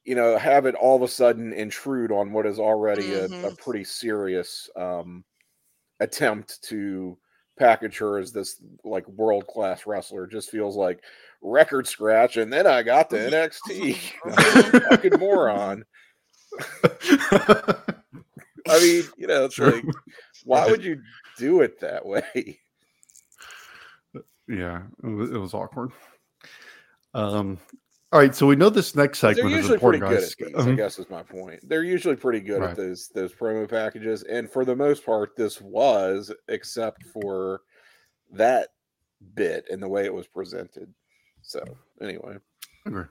you 0.03 0.15
know, 0.15 0.37
have 0.37 0.65
it 0.65 0.75
all 0.75 0.95
of 0.95 1.01
a 1.01 1.07
sudden 1.07 1.53
intrude 1.53 2.11
on 2.11 2.31
what 2.31 2.45
is 2.45 2.59
already 2.59 3.13
a, 3.13 3.25
a 3.43 3.51
Mhm. 3.51 3.57
pretty 3.57 3.83
serious 3.83 4.69
um, 4.75 5.23
attempt 5.99 6.61
to 6.63 7.17
package 7.59 7.97
her 7.97 8.17
as 8.17 8.31
this 8.31 8.61
like 8.83 9.07
world 9.09 9.45
class 9.47 9.85
wrestler 9.85 10.25
just 10.25 10.49
feels 10.49 10.75
like 10.75 11.01
record 11.41 11.87
scratch. 11.87 12.37
And 12.37 12.51
then 12.51 12.65
I 12.65 12.81
got 12.81 13.09
to 13.11 13.17
NXT. 13.17 13.95
fucking 14.89 15.19
moron. 15.19 15.85
I 18.67 18.79
mean, 18.79 19.03
you 19.17 19.27
know, 19.27 19.45
it's 19.45 19.55
True. 19.55 19.71
like, 19.71 19.85
why 20.45 20.67
would 20.67 20.83
you 20.83 21.01
do 21.37 21.61
it 21.61 21.79
that 21.81 22.05
way? 22.05 22.59
Yeah, 24.51 24.81
it 25.03 25.07
was, 25.07 25.29
it 25.29 25.37
was 25.37 25.53
awkward. 25.53 25.91
Um, 27.13 27.59
all 28.11 28.19
right, 28.19 28.33
so 28.33 28.47
we 28.47 28.55
know 28.55 28.69
this 28.69 28.95
next 28.95 29.21
They're 29.21 29.33
segment 29.35 29.53
is 29.55 29.57
usually 29.69 29.79
pretty 29.79 29.97
important, 29.97 30.09
good 30.09 30.21
guys. 30.21 30.35
at 30.41 30.47
these. 30.47 30.55
I 30.67 30.69
Um, 30.71 30.75
guess 30.75 30.99
is 30.99 31.09
my 31.09 31.23
point. 31.23 31.59
They're 31.67 31.83
usually 31.83 32.15
pretty 32.15 32.39
good 32.39 32.61
Right. 32.61 32.71
at 32.71 32.75
those 32.77 33.09
those 33.09 33.33
promo 33.33 33.69
packages, 33.69 34.23
and 34.23 34.49
for 34.49 34.65
the 34.65 34.75
most 34.75 35.05
part, 35.05 35.35
this 35.35 35.61
was, 35.61 36.31
except 36.47 37.03
for 37.05 37.61
that 38.31 38.69
bit 39.35 39.65
and 39.69 39.81
the 39.81 39.87
way 39.87 40.05
it 40.05 40.13
was 40.13 40.27
presented. 40.27 40.93
So, 41.41 41.63
anyway, 42.01 42.37
agree. 42.85 43.05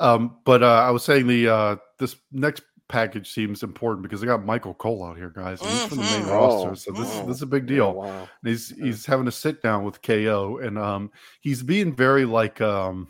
Um, 0.00 0.38
but 0.44 0.62
uh, 0.62 0.66
I 0.86 0.90
was 0.90 1.04
saying 1.04 1.26
the 1.26 1.48
uh, 1.48 1.76
this 1.98 2.16
next 2.32 2.62
package 2.88 3.30
seems 3.32 3.62
important 3.62 4.02
because 4.02 4.20
they 4.20 4.26
got 4.26 4.44
Michael 4.44 4.74
Cole 4.74 5.04
out 5.04 5.16
here, 5.16 5.30
guys. 5.30 5.60
And 5.62 5.70
he's 5.70 5.84
from 5.86 5.98
the 5.98 6.04
main 6.04 6.24
Mhm. 6.24 6.30
roster, 6.32 6.70
Oh, 6.70 6.74
so 6.74 6.90
this 6.92 7.08
oh, 7.22 7.26
this 7.26 7.36
is 7.36 7.42
a 7.42 7.46
big 7.46 7.66
deal. 7.66 7.94
wow. 7.94 8.22
And 8.22 8.28
he's 8.50 8.70
he's 8.70 9.06
having 9.06 9.28
a 9.28 9.32
sit 9.32 9.62
down 9.62 9.84
with 9.84 10.02
KO, 10.02 10.58
and 10.58 10.76
um, 10.78 11.10
he's 11.40 11.62
being 11.62 11.94
very 11.94 12.24
like 12.24 12.60
um, 12.60 13.08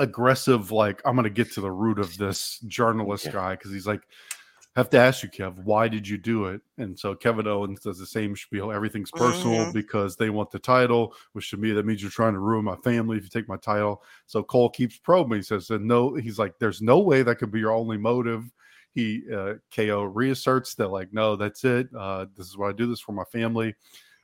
aggressive. 0.00 0.72
Like 0.72 1.00
I'm 1.04 1.14
going 1.14 1.24
to 1.24 1.30
get 1.30 1.52
to 1.52 1.60
the 1.60 1.70
root 1.70 1.98
of 2.00 2.16
this 2.18 2.58
journalist 2.66 3.26
Yeah. 3.26 3.32
guy 3.32 3.50
because 3.56 3.72
he's 3.72 3.86
like, 3.86 4.02
I 4.76 4.80
have 4.80 4.90
to 4.90 4.98
ask 4.98 5.22
you, 5.24 5.28
Kev, 5.28 5.56
why 5.64 5.88
did 5.88 6.06
you 6.06 6.16
do 6.16 6.46
it? 6.46 6.60
And 6.78 6.98
so 6.98 7.14
Kevin 7.14 7.48
Owens 7.48 7.80
does 7.80 7.98
the 7.98 8.06
same 8.06 8.36
spiel. 8.36 8.70
Everything's 8.70 9.10
personal 9.10 9.66
Mhm. 9.66 9.72
because 9.72 10.16
they 10.16 10.30
want 10.30 10.50
the 10.52 10.60
title, 10.60 11.14
which 11.32 11.50
to 11.50 11.56
me 11.56 11.72
that 11.72 11.84
means 11.86 12.02
you're 12.02 12.10
trying 12.10 12.34
to 12.34 12.38
ruin 12.38 12.64
my 12.64 12.76
family 12.76 13.16
if 13.18 13.24
you 13.24 13.30
take 13.30 13.48
my 13.48 13.56
title. 13.56 14.02
So 14.26 14.42
Cole 14.44 14.70
keeps 14.70 14.96
probing. 14.96 15.38
He 15.38 15.42
says, 15.42 15.70
"And 15.70 15.86
no," 15.86 16.14
he's 16.14 16.38
like, 16.38 16.58
"There's 16.60 16.80
no 16.82 17.00
way 17.00 17.22
that 17.22 17.36
could 17.36 17.50
be 17.50 17.58
your 17.60 17.72
only 17.72 17.98
motive." 17.98 18.44
He 18.92 19.22
uh, 19.32 19.54
KO 19.74 20.02
reasserts 20.04 20.74
that 20.76 20.88
like, 20.88 21.12
no, 21.12 21.36
that's 21.36 21.64
it. 21.64 21.88
Uh, 21.96 22.26
this 22.36 22.46
is 22.48 22.56
what 22.56 22.68
I 22.70 22.72
do 22.72 22.86
this 22.86 23.00
for 23.00 23.12
my 23.12 23.24
family. 23.24 23.74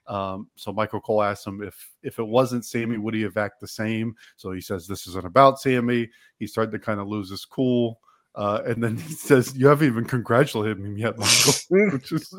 Um, 0.08 0.48
so 0.54 0.72
Michael 0.72 1.00
Cole 1.00 1.22
asks 1.22 1.46
him 1.46 1.62
if 1.62 1.90
if 2.02 2.18
it 2.18 2.26
wasn't 2.26 2.64
Sami, 2.64 2.98
would 2.98 3.14
he 3.14 3.22
have 3.22 3.36
acted 3.36 3.58
the 3.60 3.68
same? 3.68 4.14
So 4.36 4.52
he 4.52 4.60
says 4.60 4.86
this 4.86 5.06
isn't 5.08 5.26
about 5.26 5.60
Sami. 5.60 6.08
He 6.38 6.46
started 6.46 6.70
to 6.72 6.78
kind 6.78 7.00
of 7.00 7.08
lose 7.08 7.30
his 7.30 7.44
cool, 7.44 8.00
uh, 8.34 8.62
and 8.66 8.82
then 8.82 8.96
he 9.08 9.12
says, 9.12 9.56
"You 9.56 9.66
haven't 9.66 9.88
even 9.88 10.04
congratulated 10.04 10.78
him 10.78 10.96
yet, 10.96 11.18
Michael," 11.18 11.52
which 11.92 12.12
is 12.12 12.32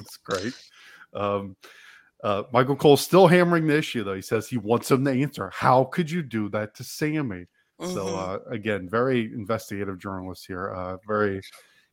it's 0.00 0.16
great. 0.16 0.54
Um, 1.14 1.56
uh, 2.24 2.44
Michael 2.52 2.76
Cole's 2.76 3.02
still 3.02 3.26
hammering 3.26 3.66
the 3.66 3.76
issue 3.76 4.02
though. 4.02 4.14
He 4.14 4.22
says 4.22 4.48
he 4.48 4.58
wants 4.58 4.90
him 4.90 5.04
to 5.04 5.10
answer. 5.12 5.50
How 5.54 5.84
could 5.84 6.10
you 6.10 6.22
do 6.22 6.48
that 6.50 6.74
to 6.76 6.84
Sami? 6.84 7.46
So 7.80 8.06
Mhm. 8.06 8.16
uh, 8.16 8.38
again, 8.50 8.88
very 8.88 9.32
investigative 9.34 9.98
journalist 9.98 10.46
here. 10.46 10.70
Uh, 10.70 10.96
very, 11.06 11.42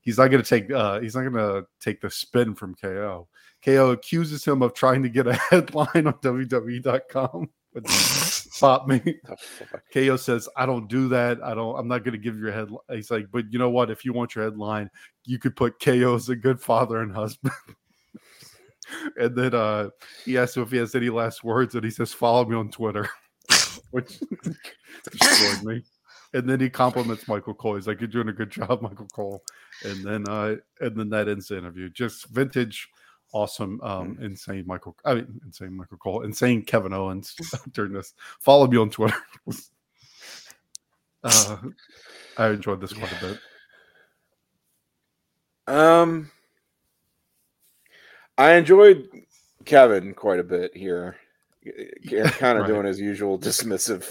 he's 0.04 0.18
not 0.18 0.28
going 0.28 0.44
to 0.44 0.48
take. 0.48 0.72
Uh, 0.72 1.00
he's 1.00 1.16
not 1.16 1.22
going 1.22 1.34
to 1.34 1.66
take 1.80 2.02
the 2.02 2.10
spin 2.10 2.54
from 2.54 2.76
KO. 2.76 3.28
KO 3.66 3.92
accuses 3.92 4.46
him 4.46 4.62
of 4.62 4.74
trying 4.74 5.02
to 5.04 5.10
get 5.10 5.28
a 5.28 5.34
headline 5.50 6.08
on 6.08 6.14
WWE.com. 6.22 7.50
But 7.74 7.86
Pop 8.60 8.88
me. 8.88 9.02
KO 9.94 10.16
says, 10.16 10.48
"I 10.56 10.66
don't 10.66 10.88
do 10.88 11.10
that. 11.10 11.44
I 11.44 11.54
don't. 11.54 11.78
I'm 11.78 11.88
not 11.88 12.04
going 12.04 12.14
to 12.14 12.18
give 12.18 12.38
you 12.38 12.50
a 12.50 12.52
headline." 12.52 12.80
He's 12.92 13.10
like, 13.10 13.26
"But 13.32 13.52
you 13.52 13.60
know 13.60 13.70
what? 13.70 13.90
If 13.90 14.06
you 14.06 14.14
want 14.14 14.36
your 14.36 14.46
headline, 14.46 14.90
you 15.26 15.40
could 15.40 15.56
put 15.56 15.82
KO 15.82 16.16
as 16.16 16.30
a 16.30 16.36
good 16.36 16.62
father 16.62 17.02
and 17.02 17.14
husband." 17.14 17.54
and 19.18 19.36
then 19.36 19.56
uh, 19.56 19.90
he 20.24 20.38
asks 20.38 20.56
him 20.56 20.64
if 20.64 20.72
he 20.72 20.78
has 20.78 20.96
any 20.96 21.10
last 21.10 21.44
words, 21.44 21.76
and 21.76 21.84
he 21.84 21.90
says, 21.90 22.14
"Follow 22.14 22.46
me 22.46 22.56
on 22.56 22.70
Twitter," 22.70 23.10
which 23.92 24.20
destroyed 25.12 25.64
me. 25.64 25.84
And 26.34 26.50
then 26.50 26.60
he 26.60 26.70
compliments 26.70 27.28
Michael 27.28 27.54
Cole. 27.54 27.76
He's 27.76 27.88
like, 27.88 28.02
"You're 28.02 28.08
doing 28.08 28.30
a 28.30 28.34
good 28.34 28.50
job, 28.50 28.82
Michael 28.82 29.08
Cole." 29.14 29.44
And 29.84 30.04
then, 30.04 30.28
uh, 30.28 30.56
and 30.80 30.96
then 30.96 31.10
that 31.10 31.28
ends 31.28 31.48
the 31.48 31.58
interview. 31.58 31.90
Just 31.90 32.28
vintage, 32.28 32.90
awesome, 33.34 33.80
um, 33.82 34.18
insane 34.22 34.64
Michael. 34.66 34.96
I 35.06 35.16
mean, 35.16 35.42
insane 35.46 35.76
Michael 35.76 35.98
Cole, 35.98 36.22
insane 36.24 36.64
Kevin 36.64 36.94
Owens 36.94 37.36
during 37.74 37.94
this. 37.94 38.14
Follow 38.40 38.68
me 38.68 38.78
on 38.78 38.90
Twitter. 38.90 39.18
uh, 41.24 41.58
I 42.38 42.50
enjoyed 42.50 42.82
this 42.82 42.94
quite 42.94 43.12
a 43.12 43.26
bit. 43.26 43.40
Um, 45.68 46.32
I 48.38 48.54
enjoyed 48.54 49.08
Kevin 49.66 50.14
quite 50.14 50.40
a 50.40 50.44
bit 50.44 50.76
here, 50.76 51.16
kind 52.38 52.58
of 52.58 52.62
Right. 52.62 52.68
doing 52.68 52.86
his 52.86 53.00
usual 53.00 53.40
dismissive 53.40 54.04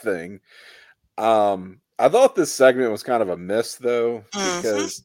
thing. 0.00 0.40
Um, 1.20 1.80
I 1.98 2.08
thought 2.08 2.34
this 2.34 2.52
segment 2.52 2.90
was 2.90 3.02
kind 3.02 3.22
of 3.22 3.28
a 3.28 3.36
miss 3.36 3.74
though, 3.76 4.24
Mhm. 4.32 4.62
because 4.62 5.04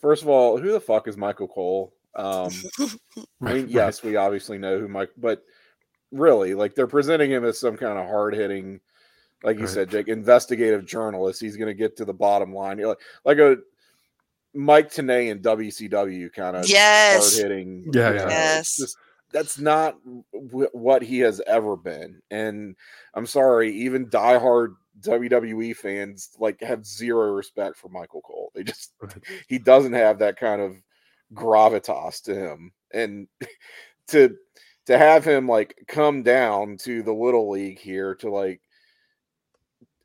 first 0.00 0.22
of 0.22 0.28
all, 0.28 0.58
who 0.58 0.72
the 0.72 0.80
fuck 0.80 1.08
is 1.08 1.16
Michael 1.16 1.48
Cole? 1.48 1.94
Um, 2.14 2.50
I 3.42 3.52
mean, 3.54 3.68
yes, 3.68 4.02
we 4.02 4.16
obviously 4.16 4.58
know 4.58 4.78
who 4.78 4.88
Mike, 4.88 5.10
but 5.16 5.42
really, 6.12 6.54
like 6.54 6.74
they're 6.74 6.86
presenting 6.86 7.30
him 7.30 7.44
as 7.44 7.58
some 7.58 7.76
kind 7.76 7.98
of 7.98 8.06
hard 8.06 8.34
hitting, 8.34 8.80
like 9.42 9.56
you 9.56 9.62
Right. 9.64 9.70
said, 9.70 9.90
Jake, 9.90 10.08
investigative 10.08 10.84
journalist. 10.84 11.40
He's 11.40 11.56
going 11.56 11.68
to 11.68 11.74
get 11.74 11.96
to 11.98 12.04
the 12.04 12.12
bottom 12.12 12.52
line. 12.52 12.78
You're 12.78 12.88
like, 12.88 13.00
like 13.24 13.38
a 13.38 13.56
Mike 14.52 14.90
Tenay 14.90 15.30
and 15.30 15.40
WCW 15.42 16.28
kind 16.34 16.56
of 16.56 16.68
Yes. 16.68 17.38
hard 17.38 17.50
hitting. 17.50 17.90
Yeah, 17.94 18.12
yeah. 18.12 18.28
Yes. 18.28 18.94
that's 19.32 19.60
not 19.60 19.96
w- 20.34 20.68
what 20.72 21.02
he 21.02 21.20
has 21.20 21.40
ever 21.46 21.76
been. 21.76 22.20
And 22.32 22.74
I'm 23.14 23.26
sorry, 23.26 23.70
even 23.72 24.06
diehard 24.10 24.74
WWE 25.00 25.74
fans 25.74 26.30
like 26.38 26.60
have 26.62 26.86
zero 26.86 27.32
respect 27.32 27.76
for 27.76 27.88
Michael 27.88 28.22
Cole. 28.22 28.52
They 28.54 28.64
just 28.64 28.94
Right. 29.00 29.24
he 29.48 29.58
doesn't 29.58 29.92
have 29.94 30.18
that 30.20 30.38
kind 30.38 30.60
of 30.62 30.76
gravitas 31.34 32.22
to 32.24 32.34
him 32.34 32.72
and 32.92 33.28
to 34.08 34.36
to 34.86 34.98
have 34.98 35.24
him 35.24 35.48
like 35.48 35.76
come 35.88 36.22
down 36.22 36.76
to 36.78 37.02
the 37.02 37.12
little 37.12 37.50
league 37.50 37.78
here 37.78 38.14
to 38.16 38.30
like 38.30 38.60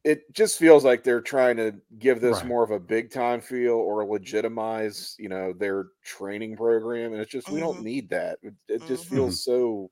it 0.04 0.32
just 0.34 0.60
feels 0.60 0.86
like 0.86 1.04
they're 1.04 1.22
trying 1.22 1.58
to 1.58 1.74
give 1.98 2.22
this 2.22 2.44
Right. 2.44 2.44
more 2.44 2.64
of 2.64 2.72
a 2.72 2.80
big 2.80 3.12
time 3.12 3.42
feel 3.42 3.74
or 3.74 4.06
legitimize 4.06 5.16
you 5.18 5.30
know 5.30 5.54
their 5.54 5.88
training 6.04 6.56
program 6.56 7.12
and 7.14 7.22
it's 7.22 7.32
just 7.32 7.50
we 7.50 7.60
don't 7.60 7.80
Mhm. 7.80 7.84
need 7.84 8.10
that 8.10 8.38
it, 8.44 8.54
it 8.68 8.86
just 8.86 9.08
Mhm. 9.08 9.08
feels 9.08 9.44
so 9.44 9.90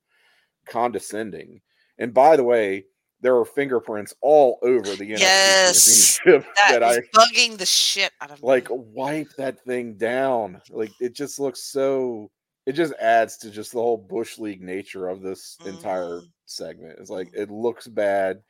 condescending 0.67 1.61
and 1.99 2.13
by 2.13 2.37
the 2.37 2.43
way 2.43 2.85
there 3.23 3.35
are 3.37 3.45
fingerprints 3.45 4.13
all 4.21 4.59
over 4.61 4.95
the 4.95 5.05
Yes. 5.05 6.19
championship 6.19 6.45
That 6.69 6.83
I 6.83 6.99
bugging 7.15 7.57
the 7.57 7.65
shit 7.65 8.11
out 8.21 8.29
of 8.29 8.41
me. 8.41 8.47
like 8.47 8.67
wipe 8.69 9.29
that 9.37 9.63
thing 9.65 9.95
down. 9.95 10.61
Like 10.69 10.91
it 10.99 11.15
just 11.15 11.39
looks 11.39 11.63
so 11.63 12.29
it 12.65 12.73
just 12.73 12.93
adds 12.99 13.37
to 13.37 13.49
just 13.49 13.71
the 13.71 13.79
whole 13.79 13.97
bush 13.97 14.37
league 14.37 14.61
nature 14.61 15.07
of 15.09 15.21
this 15.21 15.57
entire 15.65 16.21
Mhm. 16.21 16.27
segment. 16.45 16.99
It's 16.99 17.09
like 17.09 17.29
it 17.33 17.49
looks 17.49 17.87
bad. 17.87 18.41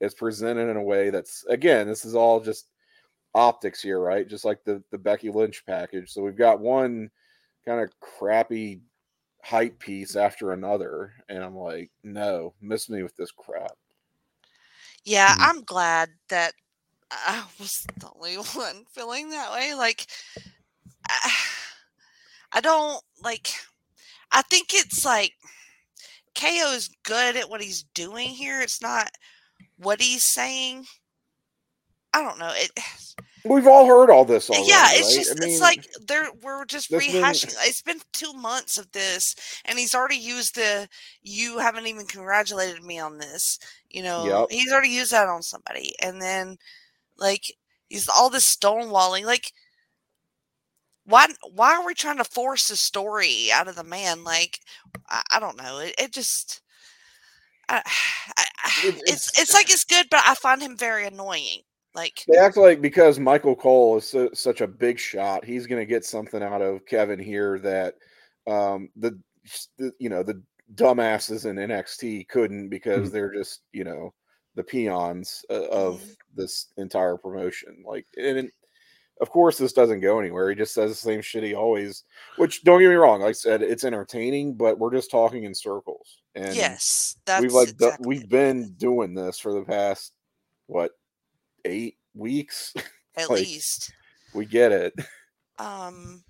It's 0.00 0.14
presented 0.14 0.68
in 0.70 0.76
a 0.76 0.82
way 0.82 1.10
that's 1.10 1.44
again, 1.48 1.88
this 1.88 2.04
is 2.04 2.14
all 2.14 2.38
just 2.40 2.68
optics 3.34 3.82
here, 3.82 3.98
right? 4.00 4.28
Just 4.28 4.44
like 4.44 4.62
the 4.64 4.82
the 4.90 4.98
Becky 4.98 5.30
Lynch 5.30 5.64
package. 5.66 6.12
So 6.12 6.22
we've 6.22 6.36
got 6.36 6.60
one 6.60 7.10
kind 7.66 7.80
of 7.82 7.90
crappy 8.00 8.80
hype 9.42 9.78
piece 9.78 10.16
after 10.16 10.52
another, 10.52 11.12
and 11.28 11.42
I'm 11.42 11.56
like, 11.56 11.90
no, 12.02 12.54
miss 12.60 12.88
me 12.90 13.02
with 13.02 13.16
this 13.16 13.30
crap. 13.30 13.72
Yeah, 15.08 15.34
Mhm. 15.34 15.40
I'm 15.40 15.62
glad 15.64 16.10
that 16.28 16.54
I 17.10 17.46
was 17.60 17.86
the 18.00 18.10
only 18.14 18.36
one 18.36 18.86
feeling 18.92 19.30
that 19.30 19.52
way. 19.52 19.74
Like, 19.74 20.06
I, 21.08 21.32
I 22.52 22.60
don't 22.60 23.02
like. 23.22 23.50
I 24.32 24.42
think 24.42 24.74
it's 24.74 25.04
like 25.04 25.34
KO 26.34 26.72
is 26.72 26.90
good 27.04 27.36
at 27.36 27.50
what 27.50 27.62
he's 27.62 27.84
doing 27.94 28.30
here. 28.30 28.60
It's 28.62 28.82
not 28.82 29.10
what 29.78 30.00
he's 30.02 30.26
saying. 30.26 30.86
I 32.14 32.22
don't 32.22 32.38
know. 32.38 32.50
It. 32.54 32.70
We've 33.44 33.68
all 33.68 33.86
heard 33.86 34.10
all 34.10 34.24
this 34.24 34.50
already. 34.50 34.68
yeah, 34.68 34.88
it's 34.90 35.16
right? 35.16 35.24
just 35.24 35.42
I 35.42 35.46
it's 35.46 35.60
like 35.60 35.86
they're 36.06 36.28
we're 36.42 36.64
just 36.64 36.90
that's 36.90 37.06
been- 37.06 37.22
rehashing. 37.22 37.54
It's 37.66 37.82
been 37.82 38.00
two 38.12 38.32
months 38.32 38.76
of 38.78 38.90
this, 38.92 39.34
and 39.64 39.78
he's 39.78 39.94
already 39.94 40.16
used 40.16 40.56
the 40.56 40.88
"you 41.22 41.58
haven't 41.58 41.86
even 41.86 42.04
congratulated 42.06 42.82
me 42.82 42.98
on 42.98 43.18
this." 43.18 43.58
You 43.88 44.02
know, 44.02 44.26
Yep. 44.26 44.46
he's 44.50 44.72
already 44.72 44.88
used 44.90 45.12
that 45.12 45.28
on 45.28 45.42
somebody, 45.42 45.94
and 46.02 46.20
then 46.20 46.56
like 47.16 47.44
he's 47.88 48.08
all 48.08 48.28
this 48.28 48.54
stonewalling. 48.56 49.24
Like, 49.24 49.52
why 51.04 51.26
why 51.54 51.74
are 51.76 51.86
we 51.86 51.94
trying 51.94 52.18
to 52.18 52.24
force 52.24 52.68
a 52.70 52.76
story 52.76 53.50
out 53.52 53.68
of 53.68 53.76
the 53.76 53.84
man? 53.84 54.24
Like, 54.24 54.58
I, 55.08 55.22
I 55.32 55.40
don't 55.40 55.56
know. 55.56 55.78
It, 55.78 55.94
it 55.98 56.12
just. 56.12 56.60
I, 57.68 57.82
I, 58.36 58.44
It- 58.84 58.94
it's 58.94 59.28
it's- 59.28 59.32
it's 59.38 59.54
like 59.54 59.70
it's 59.70 59.84
good, 59.84 60.06
but 60.10 60.20
I 60.26 60.34
find 60.34 60.60
him 60.60 60.76
very 60.76 61.06
annoying. 61.06 61.60
Like, 61.94 62.24
They 62.28 62.38
act 62.38 62.56
like 62.56 62.80
because 62.80 63.18
Michael 63.18 63.56
Cole 63.56 63.96
is 63.98 64.06
so, 64.06 64.30
such 64.34 64.60
a 64.60 64.66
big 64.68 64.98
shot, 64.98 65.44
he's 65.44 65.66
going 65.66 65.80
to 65.80 65.86
get 65.86 66.04
something 66.04 66.42
out 66.42 66.62
of 66.62 66.84
Kevin 66.86 67.18
here 67.18 67.58
that 67.60 67.94
um, 68.46 68.88
the, 68.96 69.18
the 69.78 69.92
you 69.98 70.08
know 70.08 70.22
the 70.22 70.40
dumbasses 70.74 71.46
in 71.46 71.56
NXT 71.56 72.28
couldn't 72.28 72.68
because 72.68 73.08
Mhm. 73.08 73.12
they're 73.12 73.32
just 73.32 73.62
you 73.72 73.84
know 73.84 74.12
the 74.54 74.62
peons 74.62 75.44
uh, 75.50 75.66
of 75.68 76.00
Mhm. 76.00 76.16
this 76.34 76.68
entire 76.76 77.16
promotion. 77.16 77.82
Like, 77.86 78.06
and 78.16 78.38
it- 78.38 78.52
of 79.20 79.30
course 79.30 79.58
this 79.58 79.72
doesn't 79.72 79.98
go 80.00 80.20
anywhere. 80.20 80.48
He 80.48 80.54
just 80.54 80.72
says 80.74 80.90
the 80.90 80.94
same 80.96 81.20
shit 81.22 81.42
he 81.42 81.54
always. 81.54 82.04
Which 82.36 82.62
don't 82.62 82.78
get 82.80 82.88
me 82.88 82.94
wrong, 82.94 83.20
like 83.22 83.30
I 83.30 83.32
said, 83.32 83.62
it's 83.62 83.82
entertaining, 83.82 84.54
but 84.54 84.78
we're 84.78 84.92
just 84.94 85.10
talking 85.10 85.42
in 85.44 85.54
circles. 85.54 86.18
And 86.36 86.54
yes, 86.54 87.16
that's 87.26 87.42
we've 87.42 87.52
like 87.52 87.76
du- 87.76 87.86
exactly 87.86 88.06
we've 88.06 88.28
been 88.28 88.74
doing 88.74 89.14
this 89.14 89.38
for 89.40 89.52
the 89.52 89.64
past 89.64 90.12
what 90.66 90.92
eight 91.64 91.96
weeks 92.14 92.72
at 93.16 93.28
like, 93.30 93.40
least. 93.40 93.92
we 94.34 94.44
get 94.44 94.72
it 94.72 94.92
um 95.58 96.22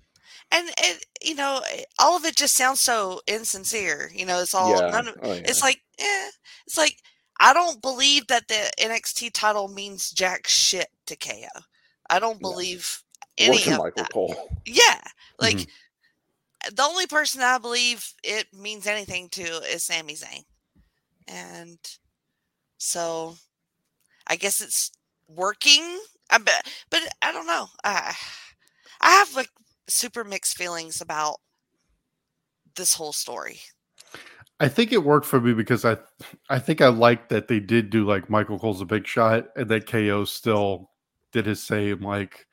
and 0.51 0.69
it 0.79 1.05
you 1.23 1.35
know 1.35 1.61
eh, 1.71 1.83
all 1.99 2.15
of 2.17 2.25
it 2.25 2.35
just 2.35 2.55
sounds 2.55 2.79
so 2.81 3.21
insincere 3.27 4.11
you 4.13 4.25
know 4.25 4.39
it's 4.41 4.53
all 4.53 4.79
yeah. 4.79 4.89
none 4.89 5.07
of, 5.07 5.15
Oh, 5.21 5.33
yeah. 5.33 5.41
it's 5.45 5.61
like 5.61 5.81
eh, 5.99 6.29
it's 6.65 6.77
like 6.77 6.95
i 7.39 7.53
don't 7.53 7.81
believe 7.81 8.27
that 8.27 8.47
the 8.47 8.71
nxt 8.81 9.31
title 9.33 9.67
means 9.67 10.09
jack 10.11 10.47
shit 10.47 10.87
to 11.05 11.15
ko 11.15 11.31
i 12.09 12.19
don't 12.19 12.41
No. 12.41 12.51
believe 12.51 13.03
Or 13.39 13.45
any 13.45 13.57
of 13.71 13.77
michael 13.79 13.91
that 13.97 14.11
cole 14.13 14.49
yeah 14.65 14.99
like 15.39 15.57
Mhm. 15.57 15.67
the 16.75 16.83
only 16.83 17.07
person 17.07 17.41
i 17.41 17.57
believe 17.57 18.13
it 18.23 18.47
means 18.53 18.87
anything 18.87 19.29
to 19.29 19.43
is 19.43 19.83
Sami 19.83 20.15
Zayn. 20.15 20.43
and 21.27 21.77
so 22.77 23.35
i 24.27 24.35
guess 24.35 24.59
it's 24.61 24.91
working 25.35 25.99
uh, 26.29 26.35
I 26.35 26.37
bet, 26.37 26.67
but 26.89 27.01
I 27.21 27.31
don't 27.31 27.47
know. 27.47 27.67
I 27.83 28.13
I 29.01 29.11
have 29.11 29.35
like 29.35 29.49
super 29.87 30.23
mixed 30.23 30.57
feelings 30.57 31.01
about 31.01 31.37
this 32.75 32.93
whole 32.93 33.13
story. 33.13 33.59
I 34.59 34.67
think 34.67 34.91
it 34.91 35.03
worked 35.03 35.25
for 35.25 35.39
me 35.39 35.53
because 35.53 35.85
I 35.85 35.97
I 36.49 36.59
think 36.59 36.81
I 36.81 36.89
liked 36.89 37.29
that 37.29 37.47
they 37.47 37.59
did 37.59 37.89
do 37.89 38.05
like 38.05 38.29
Michael 38.29 38.59
Cole's 38.59 38.81
a 38.81 38.85
big 38.85 39.07
shot 39.07 39.47
and 39.55 39.69
that 39.69 39.87
KO 39.87 40.25
still 40.25 40.91
did 41.31 41.45
his 41.45 41.63
same 41.63 42.01
like 42.01 42.45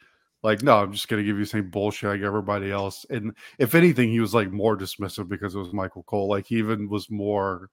like 0.43 0.63
no, 0.63 0.77
I'm 0.77 0.93
just 0.93 1.09
gonna 1.09 1.25
give 1.25 1.37
you 1.37 1.45
the 1.45 1.51
same 1.51 1.71
bullshit 1.71 2.11
like 2.11 2.21
everybody 2.21 2.71
else. 2.71 3.05
And 3.11 3.37
if 3.59 3.75
anything, 3.75 4.11
he 4.11 4.21
was 4.21 4.35
like 4.35 4.53
more 4.53 4.77
dismissive 4.77 5.29
because 5.29 5.55
it 5.55 5.59
was 5.59 5.73
Michael 5.73 6.05
Cole. 6.05 6.29
Like 6.29 6.47
he 6.47 6.57
even 6.57 6.89
was 6.89 7.11
more 7.11 7.71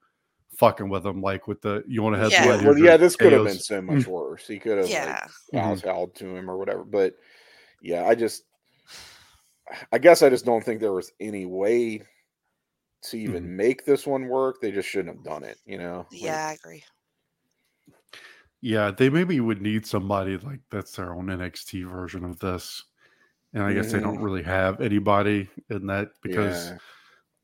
fucking 0.57 0.89
with 0.89 1.05
him, 1.05 1.21
like 1.21 1.47
with 1.47 1.61
the 1.61 1.83
you 1.87 2.01
want 2.03 2.15
to 2.15 2.19
have 2.21 2.31
Yeah. 2.31 2.45
yeah, 2.45 2.57
well, 2.65 2.77
yeah 2.77 2.97
this 2.97 3.15
could 3.15 3.33
have 3.33 3.43
been 3.43 3.59
so 3.59 3.81
much 3.81 4.07
worse 4.07 4.47
he 4.47 4.59
could 4.59 4.77
have 4.77 4.89
Yeah. 4.89 5.05
like 5.51 5.53
Mhm. 5.53 5.83
kowtowed 5.83 6.15
to 6.15 6.35
him 6.35 6.49
or 6.49 6.57
whatever 6.57 6.83
but 6.83 7.15
yeah 7.81 8.05
i 8.05 8.15
just 8.15 8.43
i 9.91 9.97
guess 9.97 10.21
i 10.21 10.29
just 10.29 10.45
don't 10.45 10.63
think 10.63 10.79
there 10.79 10.93
was 10.93 11.11
any 11.19 11.45
way 11.45 12.01
to 13.01 13.17
even 13.17 13.43
Mm-hmm. 13.43 13.57
make 13.57 13.85
this 13.85 14.07
one 14.07 14.27
work 14.27 14.61
they 14.61 14.71
just 14.71 14.87
shouldn't 14.87 15.15
have 15.15 15.23
done 15.25 15.43
it 15.43 15.57
you 15.65 15.77
know 15.77 16.05
Like, 16.11 16.21
Yeah, 16.21 16.47
I 16.47 16.53
agree. 16.53 16.83
Yeah, 18.61 18.91
they 18.91 19.09
maybe 19.09 19.39
would 19.39 19.61
need 19.61 19.85
somebody 19.85 20.37
like 20.37 20.61
that's 20.69 20.95
their 20.95 21.13
own 21.13 21.27
NXT 21.27 21.83
version 21.89 22.23
of 22.23 22.39
this. 22.39 22.83
And 23.53 23.61
I 23.61 23.73
guess 23.73 23.91
they 23.91 23.99
don't 23.99 24.17
Mhm. 24.17 24.23
really 24.23 24.41
have 24.43 24.79
anybody 24.81 25.49
in 25.69 25.85
that 25.87 26.11
because 26.21 26.71
yeah, 26.71 26.77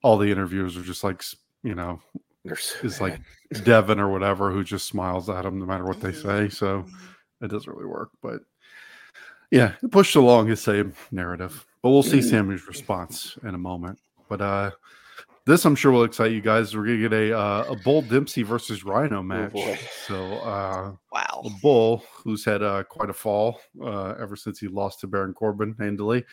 all 0.02 0.17
the 0.17 0.32
interviewers 0.32 0.78
are 0.78 0.82
just 0.82 1.04
like, 1.04 1.22
you 1.62 1.76
know, 1.76 2.02
they're 2.15 2.22
so 2.56 2.86
is 2.86 3.02
like 3.02 3.19
bad. 3.52 3.63
Devin 3.65 3.99
or 3.99 4.10
whatever 4.12 4.52
who 4.52 4.63
just 4.63 4.88
smiles 4.88 5.30
at 5.30 5.43
them 5.43 5.60
no 5.60 5.65
matter 5.65 5.86
what 5.86 6.02
they 6.02 6.12
say. 6.13 6.49
So 6.49 6.84
Mhm. 6.84 6.91
it 7.41 7.47
doesn't 7.49 7.71
really 7.71 7.88
work. 7.88 8.10
But 8.21 8.41
yeah, 9.52 9.73
it 9.82 9.91
pushed 9.91 10.15
along 10.15 10.47
his 10.47 10.62
same 10.62 10.93
narrative. 11.12 11.65
But 11.82 11.89
we'll 11.89 12.04
see 12.04 12.19
Mhm. 12.19 12.30
Sami's 12.30 12.67
response 12.67 13.38
in 13.43 13.56
a 13.56 13.58
moment. 13.60 13.99
But 14.28 14.41
uh 14.41 14.71
this 15.45 15.65
I'm 15.65 15.75
sure 15.75 15.91
will 15.91 16.04
excite 16.04 16.32
you 16.32 16.41
guys. 16.41 16.75
We're 16.75 16.84
gonna 16.86 16.97
get 17.10 17.13
a 17.13 17.36
uh, 17.38 17.65
a 17.69 17.75
Bull 17.75 18.04
Dempsey 18.04 18.43
versus 18.43 18.84
Rhino 18.84 19.23
match. 19.23 19.52
boy. 19.52 19.80
so 20.06 20.34
uh 20.39 20.91
Wow. 21.12 21.41
a 21.45 21.49
bull 21.62 22.04
who's 22.23 22.45
had 22.45 22.62
uh, 22.62 22.84
quite 22.84 23.10
a 23.10 23.13
fall 23.13 23.60
uh, 23.82 24.12
ever 24.19 24.36
since 24.36 24.60
he 24.60 24.67
lost 24.67 24.99
to 24.99 25.08
Baron 25.08 25.34
Corbin 25.34 25.75
handily. 25.80 26.23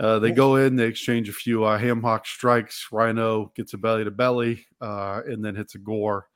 Uh, 0.00 0.18
they 0.20 0.30
go 0.30 0.56
in, 0.56 0.76
they 0.76 0.86
exchange 0.86 1.28
a 1.28 1.32
few 1.32 1.64
uh, 1.64 1.76
ham 1.76 2.00
hock 2.02 2.24
strikes. 2.24 2.88
Rhino 2.92 3.52
gets 3.56 3.74
a 3.74 3.78
belly 3.78 4.04
to 4.04 4.10
belly 4.12 4.64
uh, 4.80 5.22
and 5.26 5.44
then 5.44 5.56
hits 5.56 5.74
a 5.74 5.78
gore. 5.78 6.28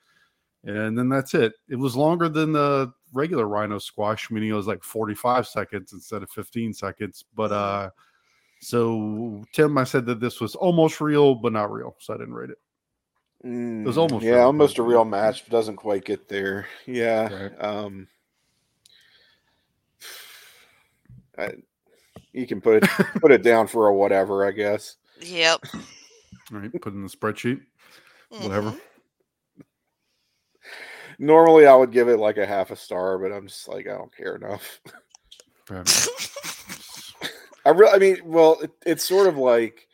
And 0.64 0.98
then 0.98 1.08
that's 1.08 1.34
it. 1.34 1.52
It 1.68 1.76
was 1.76 1.96
longer 1.96 2.28
than 2.28 2.52
the 2.52 2.92
regular 3.12 3.46
Rhino 3.46 3.78
squash, 3.78 4.30
meaning 4.30 4.50
it 4.50 4.54
was 4.54 4.66
like 4.66 4.82
45 4.82 5.46
seconds 5.46 5.92
instead 5.92 6.22
of 6.22 6.30
15 6.30 6.72
seconds. 6.72 7.24
But 7.34 7.52
uh, 7.52 7.90
so, 8.60 9.44
Tim, 9.52 9.78
I 9.78 9.84
said 9.84 10.06
that 10.06 10.20
this 10.20 10.40
was 10.40 10.54
almost 10.54 11.00
real, 11.00 11.34
but 11.34 11.52
not 11.52 11.72
real. 11.72 11.96
So 12.00 12.14
I 12.14 12.16
didn't 12.16 12.34
rate 12.34 12.50
it. 12.50 12.58
It 13.84 13.88
was 13.88 13.96
Mm, 13.96 13.98
almost 13.98 14.24
yeah 14.24 14.34
real, 14.34 14.42
almost 14.42 14.78
a 14.78 14.82
real 14.82 15.04
match 15.04 15.42
but 15.44 15.50
doesn't 15.50 15.74
quite 15.74 16.04
get 16.04 16.28
there 16.28 16.68
yeah 16.86 17.28
Right. 17.28 17.60
um 17.60 18.06
I, 21.38 21.54
you 22.32 22.46
can 22.46 22.60
put 22.60 22.82
it 22.82 22.90
put 23.20 23.30
it 23.32 23.42
down 23.42 23.66
for 23.66 23.88
a 23.88 23.94
whatever 23.94 24.46
i 24.46 24.50
guess 24.50 24.96
Yep. 25.20 25.60
All 26.52 26.58
right, 26.58 26.72
put 26.80 26.92
in 26.94 27.02
the 27.02 27.08
spreadsheet. 27.08 27.60
Whatever. 28.30 28.70
Mhm. 28.72 28.80
normally 31.18 31.66
i 31.66 31.74
would 31.74 31.92
give 31.92 32.08
it 32.08 32.16
like 32.18 32.38
a 32.38 32.46
half 32.46 32.70
a 32.70 32.76
star 32.76 33.18
but 33.18 33.30
i'm 33.32 33.46
just 33.46 33.68
like 33.68 33.86
i 33.86 33.92
don't 33.92 34.14
care 34.16 34.34
enough 34.36 34.80
i 37.64 37.70
really 37.70 37.92
i 37.92 37.98
mean 37.98 38.16
well 38.24 38.58
it, 38.62 38.70
it's 38.86 39.04
sort 39.06 39.26
of 39.26 39.36
like 39.36 39.86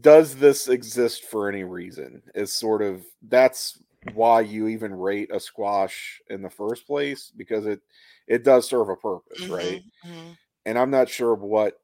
does 0.00 0.34
this 0.36 0.68
exist 0.68 1.24
for 1.24 1.48
any 1.48 1.64
reason 1.64 2.22
is 2.34 2.52
sort 2.52 2.82
of 2.82 3.04
that's 3.28 3.78
why 4.14 4.40
you 4.40 4.66
even 4.68 4.92
rate 4.94 5.30
a 5.32 5.38
squash 5.40 6.20
in 6.28 6.42
the 6.42 6.50
first 6.50 6.86
place 6.86 7.32
because 7.36 7.66
it 7.66 7.80
it 8.26 8.42
does 8.44 8.68
serve 8.68 8.88
a 8.88 8.96
purpose 8.96 9.48
right 9.48 9.82
Mhm, 10.04 10.10
mhm. 10.10 10.36
And 10.66 10.78
i'm 10.78 10.90
not 10.90 11.08
sure 11.08 11.34
what 11.34 11.74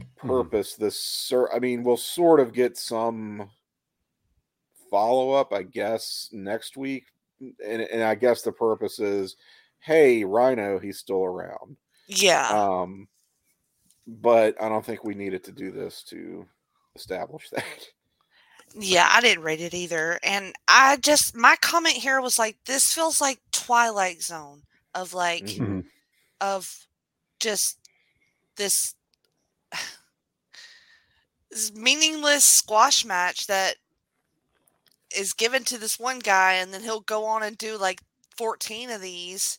Mhm. 0.00 0.28
purpose 0.28 0.74
this 0.74 0.98
sir 1.00 1.48
i 1.52 1.58
mean 1.60 1.84
we'll 1.84 1.96
sort 1.96 2.40
of 2.40 2.52
get 2.52 2.76
some 2.76 3.48
follow 4.90 5.30
up 5.32 5.52
i 5.52 5.62
guess 5.62 6.28
next 6.32 6.76
week 6.76 7.06
and, 7.40 7.82
and 7.82 8.02
i 8.02 8.14
guess 8.14 8.42
the 8.42 8.50
purpose 8.52 8.98
is 8.98 9.36
hey 9.78 10.24
rhino 10.24 10.78
he's 10.78 10.98
still 10.98 11.22
around 11.24 11.76
Yeah. 12.08 12.48
um 12.48 13.06
but 14.06 14.60
i 14.60 14.68
don't 14.68 14.84
think 14.84 15.04
we 15.04 15.14
needed 15.14 15.44
to 15.44 15.52
do 15.52 15.70
this 15.70 16.02
to 16.04 16.46
establish 16.96 17.48
that 17.52 17.64
Yeah, 18.76 19.08
I 19.12 19.20
didn't 19.20 19.44
rate 19.44 19.60
it 19.60 19.72
either. 19.72 20.18
And 20.24 20.52
I 20.66 20.96
just 20.96 21.36
my 21.36 21.54
comment 21.60 21.94
here 21.94 22.20
was 22.20 22.40
like 22.40 22.56
this 22.66 22.92
feels 22.92 23.20
like 23.20 23.38
Twilight 23.52 24.20
Zone 24.20 24.62
of 24.96 25.14
like 25.14 25.44
Mhm. 25.44 25.84
of 26.40 26.68
just 27.38 27.78
this 28.56 28.94
this 31.50 31.72
meaningless 31.74 32.44
squash 32.44 33.04
match 33.04 33.46
that 33.46 33.76
is 35.16 35.32
given 35.32 35.64
to 35.64 35.78
this 35.78 35.98
one 35.98 36.18
guy, 36.18 36.54
and 36.54 36.72
then 36.72 36.82
he'll 36.82 37.00
go 37.00 37.24
on 37.24 37.42
and 37.42 37.56
do 37.56 37.78
like 37.78 38.00
14 38.36 38.90
of 38.90 39.00
these 39.00 39.58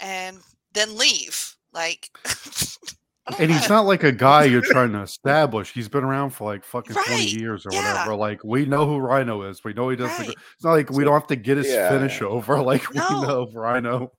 and 0.00 0.38
then 0.74 0.96
leave. 0.96 1.56
Like, 1.72 2.10
And 3.38 3.52
he's 3.52 3.68
not 3.68 3.86
like 3.86 4.02
a 4.02 4.10
guy 4.12 4.44
you're 4.44 4.62
trying 4.72 4.92
to 4.92 5.00
establish. 5.00 5.72
He's 5.72 5.88
been 5.88 6.02
around 6.02 6.30
for 6.30 6.44
like 6.44 6.64
fucking 6.64 6.94
20 6.94 7.24
years 7.24 7.64
or 7.64 7.70
yeah. 7.72 7.92
whatever. 7.92 8.16
Like 8.16 8.42
we 8.42 8.66
know 8.66 8.84
who 8.86 8.98
Rhino 8.98 9.42
is. 9.42 9.62
We 9.62 9.72
know 9.72 9.88
he 9.88 9.96
doesn't 9.96 10.26
Right. 10.26 10.36
it's 10.54 10.64
not 10.64 10.72
like 10.72 10.90
we 10.90 11.04
don't 11.04 11.12
have 11.12 11.28
to 11.28 11.36
get 11.36 11.56
his 11.56 11.68
yeah. 11.68 11.88
finish 11.88 12.20
over. 12.20 12.60
Like 12.62 12.88
we 12.90 12.98
know 12.98 13.48
Rhino. 13.52 14.12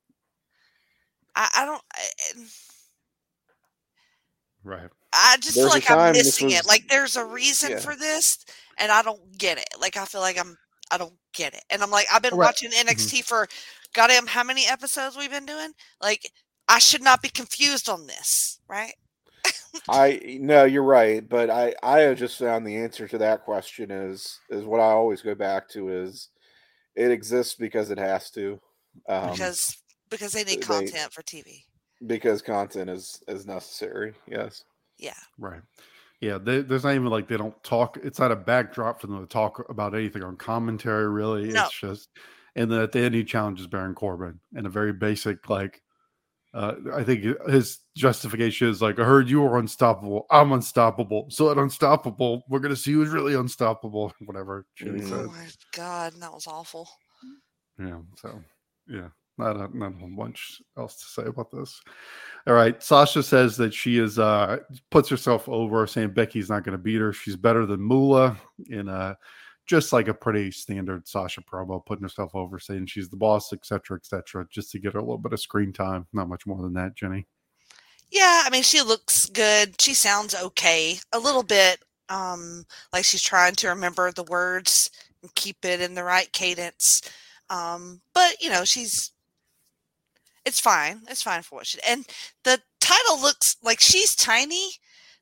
I, 1.36 1.49
I 1.57 1.66
don't. 1.66 1.82
I, 4.66 4.70
Right. 4.70 4.89
I 5.14 5.38
just 5.41 5.53
feel 5.55 5.64
There's 5.64 5.74
a 5.74 5.76
like 5.76 5.91
I'm 5.91 5.97
time 5.97 6.14
this 6.14 6.26
missing 6.26 6.51
it. 6.51 6.66
Like 6.68 6.88
there's 6.88 7.16
a 7.16 7.26
reason 7.26 7.72
Yeah. 7.72 7.80
for 7.80 7.95
this, 7.95 8.39
and 8.78 8.91
I 8.91 9.01
don't 9.03 9.38
get 9.38 9.57
it. 9.57 9.68
Like 9.80 9.97
I 9.97 10.05
feel 10.05 10.22
like 10.22 10.39
I'm. 10.39 10.57
I 10.91 10.97
don't 10.97 11.14
get 11.34 11.53
it, 11.55 11.64
and 11.72 11.82
I'm 11.82 11.89
like 11.91 12.05
I've 12.14 12.22
been 12.22 12.36
Right. 12.36 12.45
watching 12.47 12.70
NXT 12.72 13.24
for 13.24 13.47
goddamn 13.93 14.28
how 14.28 14.43
many 14.43 14.68
episodes 14.68 15.18
we've 15.18 15.32
been 15.32 15.45
doing. 15.45 15.72
Like 16.01 16.32
I 16.68 16.78
should 16.80 17.01
not 17.01 17.22
be 17.22 17.30
confused 17.30 17.89
on 17.89 18.05
this, 18.05 18.59
right? 18.68 18.93
I 19.89 20.38
no, 20.39 20.66
you're 20.66 20.84
right, 20.84 21.28
but 21.28 21.49
I 21.49 21.74
I 21.82 22.01
have 22.01 22.18
just 22.18 22.38
found 22.38 22.66
the 22.68 22.78
answer 22.78 23.07
to 23.07 23.18
that 23.20 23.43
question 23.43 23.89
is 23.91 24.39
is 24.49 24.66
what 24.66 24.80
I 24.80 24.86
always 24.91 25.22
go 25.22 25.34
back 25.36 25.68
to 25.70 25.89
is 25.89 26.30
it 26.95 27.09
exists 27.11 27.55
because 27.55 27.89
it 27.89 27.97
has 27.97 28.30
to, 28.32 28.59
um, 29.09 29.32
because 29.32 29.76
because 30.09 30.32
they 30.32 30.43
need 30.43 30.61
they- 30.61 30.66
content 30.68 31.11
for 31.11 31.24
TV. 31.24 31.64
Because 32.08 32.41
content 32.41 32.89
is 32.89 33.22
is 33.28 33.45
necessary. 33.45 34.14
Yes. 34.28 34.64
Yeah, 34.99 35.14
Right. 35.38 35.62
Yeah, 36.24 36.38
they, 36.38 36.62
there's 36.62 36.86
not 36.86 36.95
even 36.95 37.08
like 37.08 37.28
they 37.28 37.36
don't 37.36 37.62
talk. 37.66 37.97
It's 38.01 38.20
not 38.20 38.32
a 38.32 38.36
backdrop 38.38 39.01
for 39.01 39.08
them 39.08 39.20
to 39.20 39.28
talk 39.28 39.70
about 39.70 39.93
anything 39.93 40.24
on 40.24 40.38
commentary, 40.38 41.10
really. 41.10 41.49
No. 41.49 41.66
It's 41.66 41.78
just, 41.78 42.10
and 42.56 42.72
then 42.72 42.80
at 42.80 42.93
the 42.93 42.99
end, 42.99 43.14
he 43.14 43.26
challenges 43.26 43.68
Baron 43.68 43.93
Corbin 43.93 44.39
in 44.56 44.66
a 44.66 44.70
very 44.70 44.93
basic, 44.93 45.49
like, 45.49 45.82
uh, 46.54 46.76
I 46.93 47.04
think 47.04 47.26
his 47.49 47.80
justification 47.97 48.70
is 48.70 48.82
like, 48.82 48.99
I 48.99 49.04
heard 49.04 49.30
you 49.30 49.41
were 49.41 49.60
unstoppable. 49.60 50.26
I'm 50.32 50.54
unstoppable. 50.54 51.26
So 51.30 51.51
at 51.51 51.58
unstoppable, 51.58 52.43
we're 52.47 52.60
going 52.60 52.74
to 52.74 52.80
see 52.80 52.93
who's 52.93 53.10
really 53.10 53.34
unstoppable, 53.34 54.14
whatever 54.26 54.66
Jimmy 54.78 55.01
said. 55.01 55.26
Oh 55.26 55.28
my 55.28 55.47
god, 55.76 56.14
that 56.22 56.32
was 56.32 56.47
awful. 56.47 56.88
Yeah. 57.78 57.99
So, 58.16 58.41
yeah, 58.88 59.10
not 59.38 59.55
a, 59.55 59.77
not 59.77 59.93
a 60.01 60.07
bunch 60.17 60.61
else 60.77 60.95
to 60.97 61.05
say 61.05 61.27
about 61.27 61.51
this. 61.51 61.81
All 62.47 62.53
right. 62.53 62.81
Sasha 62.81 63.23
says 63.23 63.57
that 63.57 63.73
she 63.73 63.97
is, 63.97 64.19
uh, 64.19 64.57
puts 64.91 65.09
herself 65.09 65.47
over 65.49 65.88
saying 65.88 66.11
Becky's 66.11 66.49
not 66.49 66.63
going 66.63 66.77
to 66.77 66.84
beat 66.84 67.01
her. 67.01 67.13
She's 67.13 67.36
better 67.36 67.65
than 67.65 67.81
Moolah 67.81 68.38
in, 68.69 68.89
uh, 68.89 69.15
just 69.65 69.93
like 69.93 70.07
a 70.07 70.13
pretty 70.13 70.51
standard 70.51 71.07
Sasha 71.07 71.41
promo, 71.41 71.86
putting 71.86 72.03
herself 72.03 72.36
over, 72.36 72.59
saying 72.59 72.88
she's 72.88 73.09
the 73.09 73.15
boss, 73.15 73.53
etc., 73.53 73.97
etc., 73.97 74.45
just 74.51 74.71
to 74.71 74.79
get 74.79 74.93
her 74.93 74.99
a 74.99 75.03
little 75.03 75.17
bit 75.17 75.34
of 75.34 75.39
screen 75.39 75.71
time. 75.71 76.05
Not 76.11 76.27
much 76.27 76.45
more 76.45 76.61
than 76.61 76.73
that, 76.73 76.95
Jenny. 76.95 77.25
Yeah, 78.13 78.43
I 78.45 78.51
mean 78.51 78.61
she 78.61 78.84
looks 78.84 79.25
good. 79.25 79.81
She 79.81 79.95
sounds 79.95 80.36
okay. 80.36 80.99
A 81.13 81.19
little 81.19 81.41
bit 81.41 81.79
um 82.09 82.63
like 82.93 83.05
she's 83.05 83.23
trying 83.23 83.55
to 83.55 83.69
remember 83.69 84.11
the 84.11 84.23
words 84.23 84.91
and 85.23 85.34
keep 85.34 85.65
it 85.65 85.81
in 85.81 85.95
the 85.95 86.03
right 86.03 86.31
cadence. 86.31 87.01
Um 87.49 88.01
but 88.13 88.39
you 88.39 88.51
know, 88.51 88.65
she's 88.65 89.12
it's 90.45 90.59
fine. 90.59 91.01
It's 91.09 91.21
fine 91.23 91.41
for 91.41 91.55
what 91.55 91.67
she 91.67 91.79
and 91.87 92.05
the 92.43 92.59
title 92.81 93.19
looks 93.21 93.55
like 93.63 93.79
she's 93.79 94.15
tiny. 94.15 94.71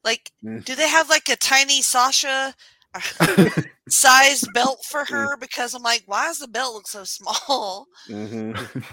Like 0.04 0.32
Mm. 0.44 0.66
do 0.66 0.76
they 0.76 0.88
have 0.90 1.10
like 1.10 1.30
a 1.30 1.36
tiny 1.36 1.82
Sasha 1.82 2.54
size 3.90 4.44
belt 4.54 4.84
for 4.90 5.06
her 5.06 5.38
because 5.38 5.74
I'm 5.74 5.84
like 5.84 6.04
why 6.08 6.26
does 6.26 6.40
the 6.40 6.48
belt 6.48 6.74
look 6.74 6.88
so 6.88 7.04
small? 7.04 7.86
Mm-hmm. 8.10 8.84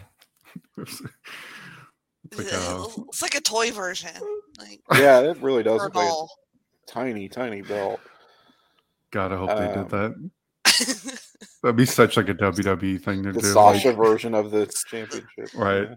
it's 0.83 1.01
like, 2.37 2.53
uh, 2.53 2.87
it's 3.09 3.23
like 3.23 3.35
a 3.35 3.41
toy 3.41 3.71
version. 3.73 4.11
Like 4.59 4.81
Yeah, 4.99 5.21
it 5.21 5.41
really 5.41 5.63
does 5.63 5.81
a 5.81 5.85
look 5.85 5.95
like 5.95 6.09
a 6.09 6.27
tiny, 6.87 7.29
tiny 7.29 7.63
belt. 7.63 8.01
God, 9.11 9.33
I 9.33 9.37
hope 9.37 9.49
they 9.51 9.67
did 9.69 9.95
Um, 9.95 10.31
that. 10.65 11.21
That'd 11.63 11.77
be 11.77 11.87
such 11.87 12.17
like 12.17 12.29
a 12.29 12.35
WWE 12.35 13.03
thing 13.03 13.23
to 13.25 13.33
The 13.33 13.41
do. 13.41 13.53
Sasha 13.53 13.93
version 13.93 14.35
of 14.35 14.51
the 14.51 14.67
championship. 14.87 15.55
Right. 15.55 15.89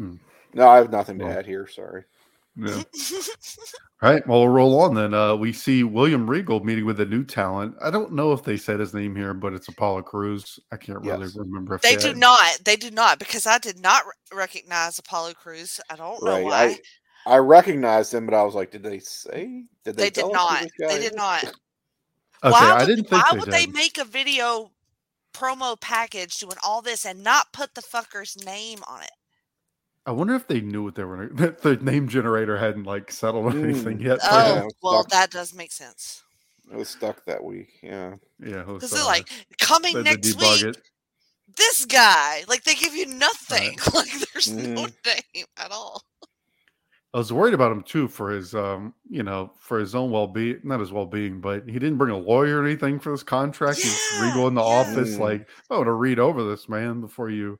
Yeah. 0.00 0.06
Hmm. 0.06 0.14
No, 0.52 0.68
I 0.68 0.78
have 0.78 0.90
nothing 0.90 1.18
to 1.20 1.26
Well. 1.26 1.38
add 1.38 1.46
here. 1.46 1.68
Sorry. 1.68 2.04
Yeah. 2.56 2.82
All 4.02 4.10
right, 4.10 4.26
well, 4.26 4.40
we'll 4.40 4.48
roll 4.48 4.80
on 4.80 4.94
then. 4.94 5.14
Uh, 5.14 5.36
we 5.36 5.52
see 5.52 5.84
William 5.84 6.28
Regal 6.28 6.64
meeting 6.64 6.86
with 6.86 6.98
a 7.00 7.06
new 7.06 7.22
talent. 7.22 7.76
I 7.82 7.90
don't 7.90 8.12
know 8.12 8.32
if 8.32 8.42
they 8.42 8.56
said 8.56 8.80
his 8.80 8.94
name 8.94 9.14
here, 9.14 9.34
but 9.34 9.52
it's 9.52 9.68
Apollo 9.68 10.02
Crews. 10.02 10.58
I 10.72 10.76
can't 10.78 11.00
really 11.00 11.26
Yes. 11.26 11.36
remember 11.36 11.74
if 11.74 11.82
They 11.82 11.96
they 11.96 12.12
do 12.12 12.14
not. 12.14 12.58
They 12.64 12.76
do 12.76 12.90
not 12.90 13.18
because 13.18 13.46
I 13.46 13.58
did 13.58 13.78
not 13.78 14.04
recognize 14.32 14.98
Apollo 14.98 15.34
Crews. 15.34 15.80
I 15.90 15.96
don't 15.96 16.22
know 16.24 16.32
Right. 16.32 16.44
why. 16.44 16.64
I 16.64 16.80
I 17.26 17.36
recognized 17.36 18.14
him, 18.14 18.24
but 18.24 18.34
I 18.34 18.42
was 18.42 18.54
like, 18.54 18.70
did 18.70 18.82
they 18.82 18.98
say? 18.98 19.64
Did 19.84 19.96
they? 19.96 20.04
they 20.04 20.10
did 20.10 20.22
tell 20.32 20.48
us 20.48 20.60
who 20.60 20.64
not. 20.86 20.90
They 20.90 20.98
did 20.98 21.14
not. 21.14 21.44
Okay, 22.42 22.52
why 22.52 22.70
I 22.72 22.78
would, 22.78 22.86
didn't 22.86 23.08
think 23.10 23.22
why 23.22 23.32
they 23.32 23.38
would 23.38 23.44
did. 23.50 23.54
they 23.54 23.66
make 23.66 23.98
a 23.98 24.04
video 24.04 24.72
promo 25.34 25.78
package 25.78 26.38
doing 26.38 26.56
all 26.64 26.80
this 26.80 27.04
and 27.04 27.22
not 27.22 27.52
put 27.52 27.74
the 27.74 27.82
fucker's 27.82 28.42
name 28.46 28.78
on 28.88 29.02
it? 29.02 29.10
I 30.06 30.12
wonder 30.12 30.34
if 30.34 30.46
they 30.48 30.60
knew 30.60 30.82
what 30.82 30.94
they 30.94 31.04
were. 31.04 31.28
That 31.34 31.62
the 31.62 31.76
name 31.76 32.08
generator 32.08 32.56
hadn't 32.58 32.84
like 32.84 33.10
settled 33.12 33.46
on 33.46 33.52
Mm. 33.54 33.64
anything 33.64 34.00
yet. 34.00 34.18
Oh. 34.22 34.54
Yeah, 34.54 34.68
well, 34.82 35.06
that 35.10 35.30
does 35.30 35.54
make 35.54 35.72
sense. 35.72 36.22
It 36.70 36.76
was 36.76 36.88
stuck 36.88 37.24
that 37.26 37.42
week. 37.42 37.68
Yeah. 37.82 38.14
yeah. 38.38 38.60
it 38.60 38.66
Because 38.66 38.90
they're 38.92 39.04
like 39.04 39.28
coming 39.58 39.94
they 39.96 40.02
next 40.02 40.36
week. 40.38 40.62
it. 40.62 40.78
This 41.56 41.84
guy, 41.84 42.44
like 42.48 42.62
they 42.64 42.74
give 42.74 42.94
you 42.94 43.06
nothing. 43.06 43.76
like 43.94 44.08
there's 44.32 44.50
no 44.52 44.86
Mhm. 44.86 45.16
name 45.34 45.46
at 45.56 45.72
all. 45.72 46.02
I 47.12 47.18
was 47.18 47.32
worried 47.32 47.54
about 47.54 47.72
him 47.72 47.82
too 47.82 48.06
for 48.06 48.30
his, 48.30 48.54
um, 48.54 48.94
you 49.08 49.24
know, 49.24 49.50
for 49.58 49.80
his 49.80 49.96
own 49.96 50.12
well 50.12 50.28
being, 50.28 50.60
not 50.62 50.78
his 50.78 50.92
well 50.92 51.06
being, 51.06 51.40
but 51.40 51.64
he 51.66 51.72
didn't 51.72 51.98
bring 51.98 52.12
a 52.14 52.18
lawyer 52.18 52.60
or 52.62 52.64
anything 52.64 53.00
for 53.00 53.10
this 53.10 53.24
contract. 53.24 53.78
He's 53.80 54.00
Yeah, 54.14 54.28
Regal 54.28 54.46
in 54.46 54.54
the 54.54 54.60
yeah. 54.62 54.66
office, 54.68 55.16
Mm. 55.16 55.18
like, 55.18 55.48
I 55.68 55.74
want 55.74 55.86
to 55.88 55.92
read 55.92 56.20
over 56.20 56.44
this, 56.48 56.68
man, 56.68 57.00
before 57.00 57.28
you, 57.28 57.58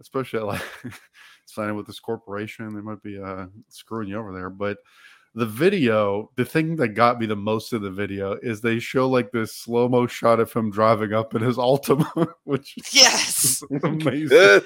especially 0.00 0.40
like 0.40 0.62
signing 1.46 1.76
with 1.76 1.86
this 1.86 2.00
corporation. 2.00 2.74
They 2.74 2.80
might 2.80 3.02
be 3.02 3.20
uh, 3.20 3.46
screwing 3.68 4.08
you 4.08 4.18
over 4.18 4.32
there. 4.32 4.50
But 4.50 4.78
the 5.34 5.46
video, 5.46 6.30
the 6.36 6.44
thing 6.44 6.76
that 6.76 6.88
got 6.88 7.20
me 7.20 7.26
the 7.26 7.36
most 7.36 7.72
of 7.72 7.82
the 7.82 7.90
video 7.90 8.32
is 8.42 8.60
they 8.60 8.78
show 8.80 9.08
like 9.08 9.30
this 9.30 9.54
slow 9.56 9.88
mo 9.88 10.06
shot 10.06 10.40
of 10.40 10.52
him 10.52 10.70
driving 10.70 11.12
up 11.12 11.34
in 11.34 11.42
his 11.42 11.56
Altima, 11.58 12.26
which 12.44 12.76
is 12.78 12.92
Yes. 12.92 13.62
amazing. 13.84 14.60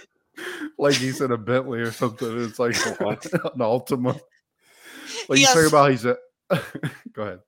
like 0.78 0.94
he's 0.94 1.20
in 1.20 1.32
a 1.32 1.36
Bentley 1.38 1.80
or 1.80 1.92
something. 1.92 2.42
It's 2.44 2.58
like 2.58 2.74
What? 3.00 3.24
an 3.26 3.58
Altima. 3.60 4.18
Like 5.28 5.36
He 5.38 5.42
you 5.42 5.46
talk 5.48 5.68
about 5.68 5.90
he's 5.90 6.04
a. 6.06 6.16
Go 7.12 7.22
ahead. 7.22 7.40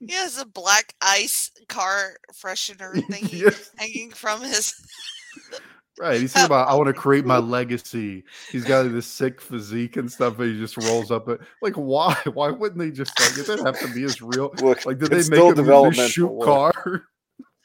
He 0.00 0.12
has 0.14 0.38
a 0.38 0.46
black 0.46 0.94
ice 1.02 1.50
car 1.68 2.16
freshener 2.32 2.94
thing 3.08 3.28
Yes. 3.30 3.70
hanging 3.76 4.10
from 4.10 4.40
his. 4.40 4.72
Right. 6.00 6.20
He's 6.20 6.32
talking 6.32 6.46
about 6.46 6.68
I 6.68 6.74
want 6.74 6.86
to 6.88 6.92
create 6.92 7.24
my 7.24 7.38
legacy. 7.38 8.24
He's 8.52 8.64
got 8.64 8.84
this 8.84 9.06
sick 9.06 9.40
physique 9.40 9.96
and 9.96 10.10
stuff, 10.10 10.38
and 10.38 10.52
he 10.54 10.58
just 10.58 10.76
rolls 10.76 11.10
up 11.10 11.28
it. 11.28 11.40
Like, 11.62 11.74
why? 11.74 12.16
Why 12.32 12.50
wouldn't 12.50 12.78
they 12.78 12.90
just 12.90 13.18
like 13.20 13.36
it 13.38 13.46
didn't 13.46 13.66
have 13.66 13.78
to 13.80 13.92
be 13.92 14.02
his 14.02 14.22
real 14.22 14.50
Look, 14.62 14.86
like 14.86 14.98
did 14.98 15.10
they 15.10 15.22
still 15.22 15.48
make 15.48 15.58
him 15.58 15.64
use 15.64 15.66
developmental 15.66 16.08
shoot 16.08 16.26
work. 16.32 16.46
car? 16.46 17.04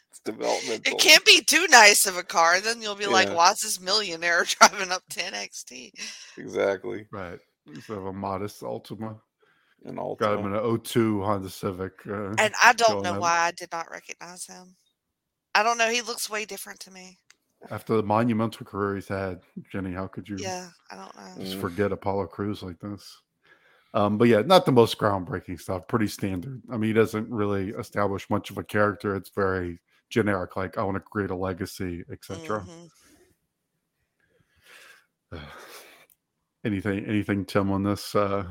It's 0.10 0.20
developmental. 0.26 0.94
It 0.94 1.00
can't 1.00 1.26
be 1.26 1.42
too 1.42 1.68
nice 1.70 2.06
of 2.06 2.18
a 2.18 2.24
car. 2.24 2.60
Then 2.60 2.82
you'll 2.82 2.96
be 2.96 3.06
like, 3.08 3.28
Yeah. 3.28 3.36
why 3.36 3.52
is 3.52 3.62
this 3.62 3.80
millionaire 3.80 4.44
driving 4.60 4.92
up 4.92 5.04
10XT? 5.12 5.92
exactly. 6.38 7.06
Right. 7.12 7.40
Instead 7.74 7.98
of 7.98 8.06
a 8.08 8.14
modest 8.14 8.62
Altima. 8.62 9.20
And 9.86 10.00
all 10.00 10.16
Got 10.16 10.40
him 10.40 10.46
in 10.48 10.56
an 10.56 10.80
02 10.80 11.22
Honda 11.24 11.50
Civic. 11.50 11.92
Uh, 12.08 12.34
And 12.40 12.54
I 12.64 12.74
don't 12.74 13.04
know 13.04 13.16
up. 13.16 13.20
why 13.22 13.38
I 13.40 13.52
did 13.52 13.70
not 13.72 13.92
recognize 13.92 14.46
him. 14.46 14.76
I 15.56 15.62
don't 15.62 15.78
know. 15.78 15.90
He 15.90 16.02
looks 16.02 16.30
way 16.30 16.46
different 16.46 16.80
to 16.82 16.92
me. 16.92 17.18
After 17.72 17.96
the 17.96 18.04
monumental 18.04 18.66
career 18.66 18.96
he's 18.96 19.08
had, 19.08 19.40
Jenny, 19.72 19.94
how 19.94 20.08
could 20.08 20.28
you 20.28 20.38
Yeah, 20.38 20.70
I 20.92 20.96
don't 20.96 21.16
know. 21.16 21.44
just 21.44 21.58
Mm. 21.58 21.62
forget 21.62 21.92
Apollo 21.92 22.28
Crews 22.28 22.62
like 22.64 22.80
this. 22.80 23.22
Um, 23.94 24.18
but 24.18 24.28
yeah, 24.28 24.42
not 24.42 24.66
the 24.66 24.72
most 24.72 24.98
groundbreaking 24.98 25.60
stuff. 25.62 25.88
Pretty 25.88 26.08
standard. 26.08 26.62
I 26.72 26.78
mean, 26.78 26.88
he 26.90 26.94
doesn't 26.94 27.30
really 27.30 27.70
establish 27.72 28.30
much 28.30 28.50
of 28.50 28.58
a 28.58 28.64
character. 28.64 29.16
It's 29.16 29.30
very 29.30 29.80
generic. 30.10 30.56
Like 30.58 30.78
I 30.78 30.84
want 30.84 30.96
to 30.96 31.00
create 31.02 31.30
a 31.30 31.36
legacy, 31.36 32.04
etc. 32.12 32.68
Mhm. 35.32 35.42
anything, 36.66 37.06
anything, 37.06 37.46
Tim, 37.46 37.72
on 37.72 37.84
this? 37.84 38.16
Uh, 38.16 38.46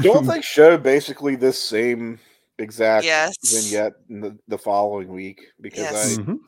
Don't 0.00 0.26
they 0.26 0.40
show 0.40 0.78
basically 0.78 1.36
this 1.36 1.62
same 1.62 2.18
exact 2.58 3.04
Yes. 3.04 3.34
vignette 3.44 3.94
in 4.08 4.20
the, 4.20 4.38
the 4.48 4.58
following 4.58 5.08
week? 5.08 5.42
Because 5.60 5.90
Yes. 5.92 6.18
I 6.18 6.22
Mhm. 6.22 6.38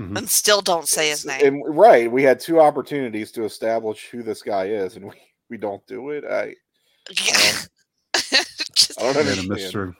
Mhm. 0.00 0.16
And 0.16 0.30
still 0.30 0.62
don't 0.62 0.88
say 0.88 1.10
his 1.10 1.26
name. 1.26 1.44
and- 1.44 1.76
right, 1.76 2.10
we 2.10 2.22
had 2.22 2.40
two 2.40 2.58
opportunities 2.58 3.30
to 3.32 3.44
establish 3.44 4.08
who 4.08 4.22
this 4.22 4.40
guy 4.42 4.64
is, 4.66 4.96
and 4.96 5.04
we, 5.06 5.14
we 5.50 5.56
don't 5.58 5.86
do 5.86 6.10
it. 6.10 6.24
I 6.24 6.54
Yeah. 7.10 7.52
Just- 8.74 8.98
I 9.00 9.12
don't 9.12 9.26
Man, 9.26 9.38
a 9.38 9.42
mystery. 9.48 9.92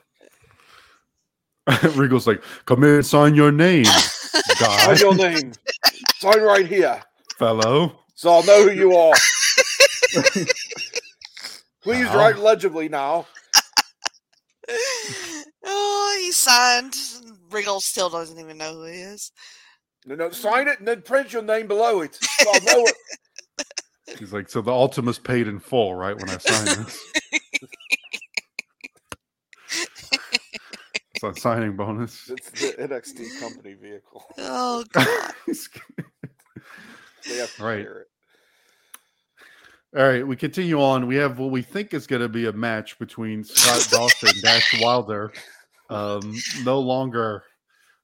Regal's 1.95 2.25
like, 2.25 2.41
come 2.65 2.83
in, 2.83 3.03
sign 3.03 3.35
your 3.35 3.51
name, 3.51 3.83
guy, 4.59 4.87
What's 4.87 5.01
your 5.01 5.13
name? 5.13 5.51
Sign 6.17 6.41
right 6.41 6.65
here, 6.67 6.99
fellow. 7.37 7.99
so 8.15 8.31
I'll 8.31 8.43
know 8.43 8.63
who 8.67 8.71
you 8.71 8.95
are. 8.95 9.13
Please 11.83 12.07
Wow. 12.07 12.15
write 12.17 12.37
legibly 12.39 12.89
now. 12.89 13.27
oh, 15.65 16.17
he 16.21 16.31
signed. 16.31 16.95
Regal 17.51 17.79
still 17.81 18.09
doesn't 18.09 18.39
even 18.39 18.57
know 18.57 18.73
who 18.73 18.85
he 18.85 18.99
is. 19.01 19.31
No, 20.05 20.15
no, 20.15 20.29
sign 20.31 20.67
it 20.67 20.79
and 20.79 20.87
then 20.87 21.01
print 21.03 21.31
your 21.33 21.43
name 21.43 21.67
below 21.67 22.01
it. 22.01 22.15
So 22.15 22.51
I'll 22.53 22.61
know 22.61 22.83
it. 22.85 22.95
He's 24.19 24.33
like, 24.33 24.49
so 24.49 24.61
the 24.61 24.71
Altima's 24.71 25.19
paid 25.19 25.47
in 25.47 25.59
full, 25.59 25.95
right? 25.95 26.15
When 26.17 26.29
I 26.29 26.37
sign 26.37 26.65
this. 26.65 26.99
it's 31.13 31.23
a 31.23 31.33
signing 31.39 31.75
bonus. 31.75 32.29
It's 32.29 32.49
the 32.51 32.73
NXT 32.87 33.39
company 33.39 33.73
vehicle. 33.73 34.25
Oh 34.37 34.83
god. 34.91 35.33
They 37.27 37.37
have 37.37 37.55
to 37.55 37.63
Right. 37.63 37.83
share 37.83 37.99
it. 38.01 38.07
All 39.95 40.07
right, 40.07 40.25
we 40.25 40.35
continue 40.37 40.81
on. 40.81 41.05
We 41.05 41.17
have 41.17 41.37
what 41.37 41.51
we 41.51 41.61
think 41.61 41.93
is 41.93 42.07
going 42.07 42.21
to 42.21 42.29
be 42.29 42.47
a 42.47 42.53
match 42.53 42.97
between 42.97 43.43
Scott 43.43 43.87
Dawson 43.91 44.29
and 44.29 44.41
Dash 44.41 44.81
Wilder. 44.81 45.31
Um, 45.89 46.33
no 46.63 46.79
longer, 46.79 47.43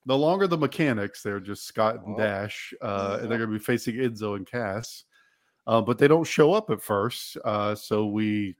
no 0.07 0.15
longer 0.15 0.47
the 0.47 0.57
mechanics. 0.57 1.21
They're 1.21 1.39
just 1.39 1.65
Scott 1.67 1.95
and 2.05 2.15
Oh. 2.15 2.17
Dash, 2.17 2.73
uh, 2.81 3.19
and 3.21 3.29
they're 3.29 3.37
going 3.37 3.51
to 3.51 3.57
be 3.57 3.63
facing 3.63 3.95
Enzo 3.95 4.35
and 4.35 4.47
Cass. 4.47 5.03
Uh, 5.67 5.81
but 5.81 5.97
they 5.97 6.07
don't 6.07 6.25
show 6.25 6.53
up 6.53 6.69
at 6.69 6.81
first, 6.81 7.37
uh, 7.43 7.75
so 7.75 8.05
we 8.07 8.55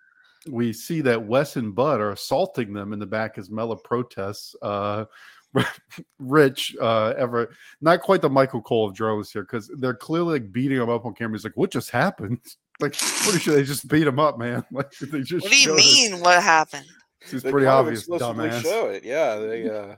we 0.49 0.71
see 0.73 1.01
that 1.01 1.25
Wes 1.25 1.55
and 1.55 1.73
Bud 1.73 1.99
are 2.01 2.11
assaulting 2.11 2.73
them 2.73 2.93
in 2.93 2.99
the 2.99 3.05
back 3.05 3.37
as 3.37 3.49
Mella 3.49 3.77
protests. 3.77 4.55
Uh, 4.61 5.05
Rich, 6.19 6.75
uh, 6.81 7.13
ever 7.17 7.55
not 7.79 8.01
quite 8.01 8.21
the 8.21 8.29
Michael 8.29 8.61
Cole 8.61 8.87
of 8.89 8.93
drones 8.93 9.31
here 9.31 9.43
because 9.43 9.71
they're 9.77 9.93
clearly 9.93 10.39
like 10.39 10.51
beating 10.51 10.77
him 10.77 10.89
up 10.89 11.05
on 11.05 11.13
camera. 11.13 11.37
He's 11.37 11.45
like, 11.45 11.55
"What 11.57 11.71
just 11.71 11.89
happened?" 11.89 12.39
Like, 12.79 12.93
pretty 12.93 13.39
sure 13.39 13.55
they 13.55 13.63
just 13.63 13.87
beat 13.87 14.05
him 14.05 14.19
up, 14.19 14.37
man. 14.37 14.63
Like, 14.71 14.91
they 14.99 15.21
just. 15.21 15.41
What 15.43 15.51
do 15.51 15.57
you 15.57 15.63
showed 15.63 15.79
it. 15.79 16.11
mean? 16.11 16.19
What 16.19 16.43
happened? 16.43 16.85
It's 17.21 17.41
pretty 17.41 17.65
obvious, 17.65 18.01
explicitly 18.01 18.49
dumbass. 18.49 18.61
Show 18.61 18.89
it, 18.89 19.03
yeah. 19.03 19.35
They 19.37 19.67
uh, 19.67 19.95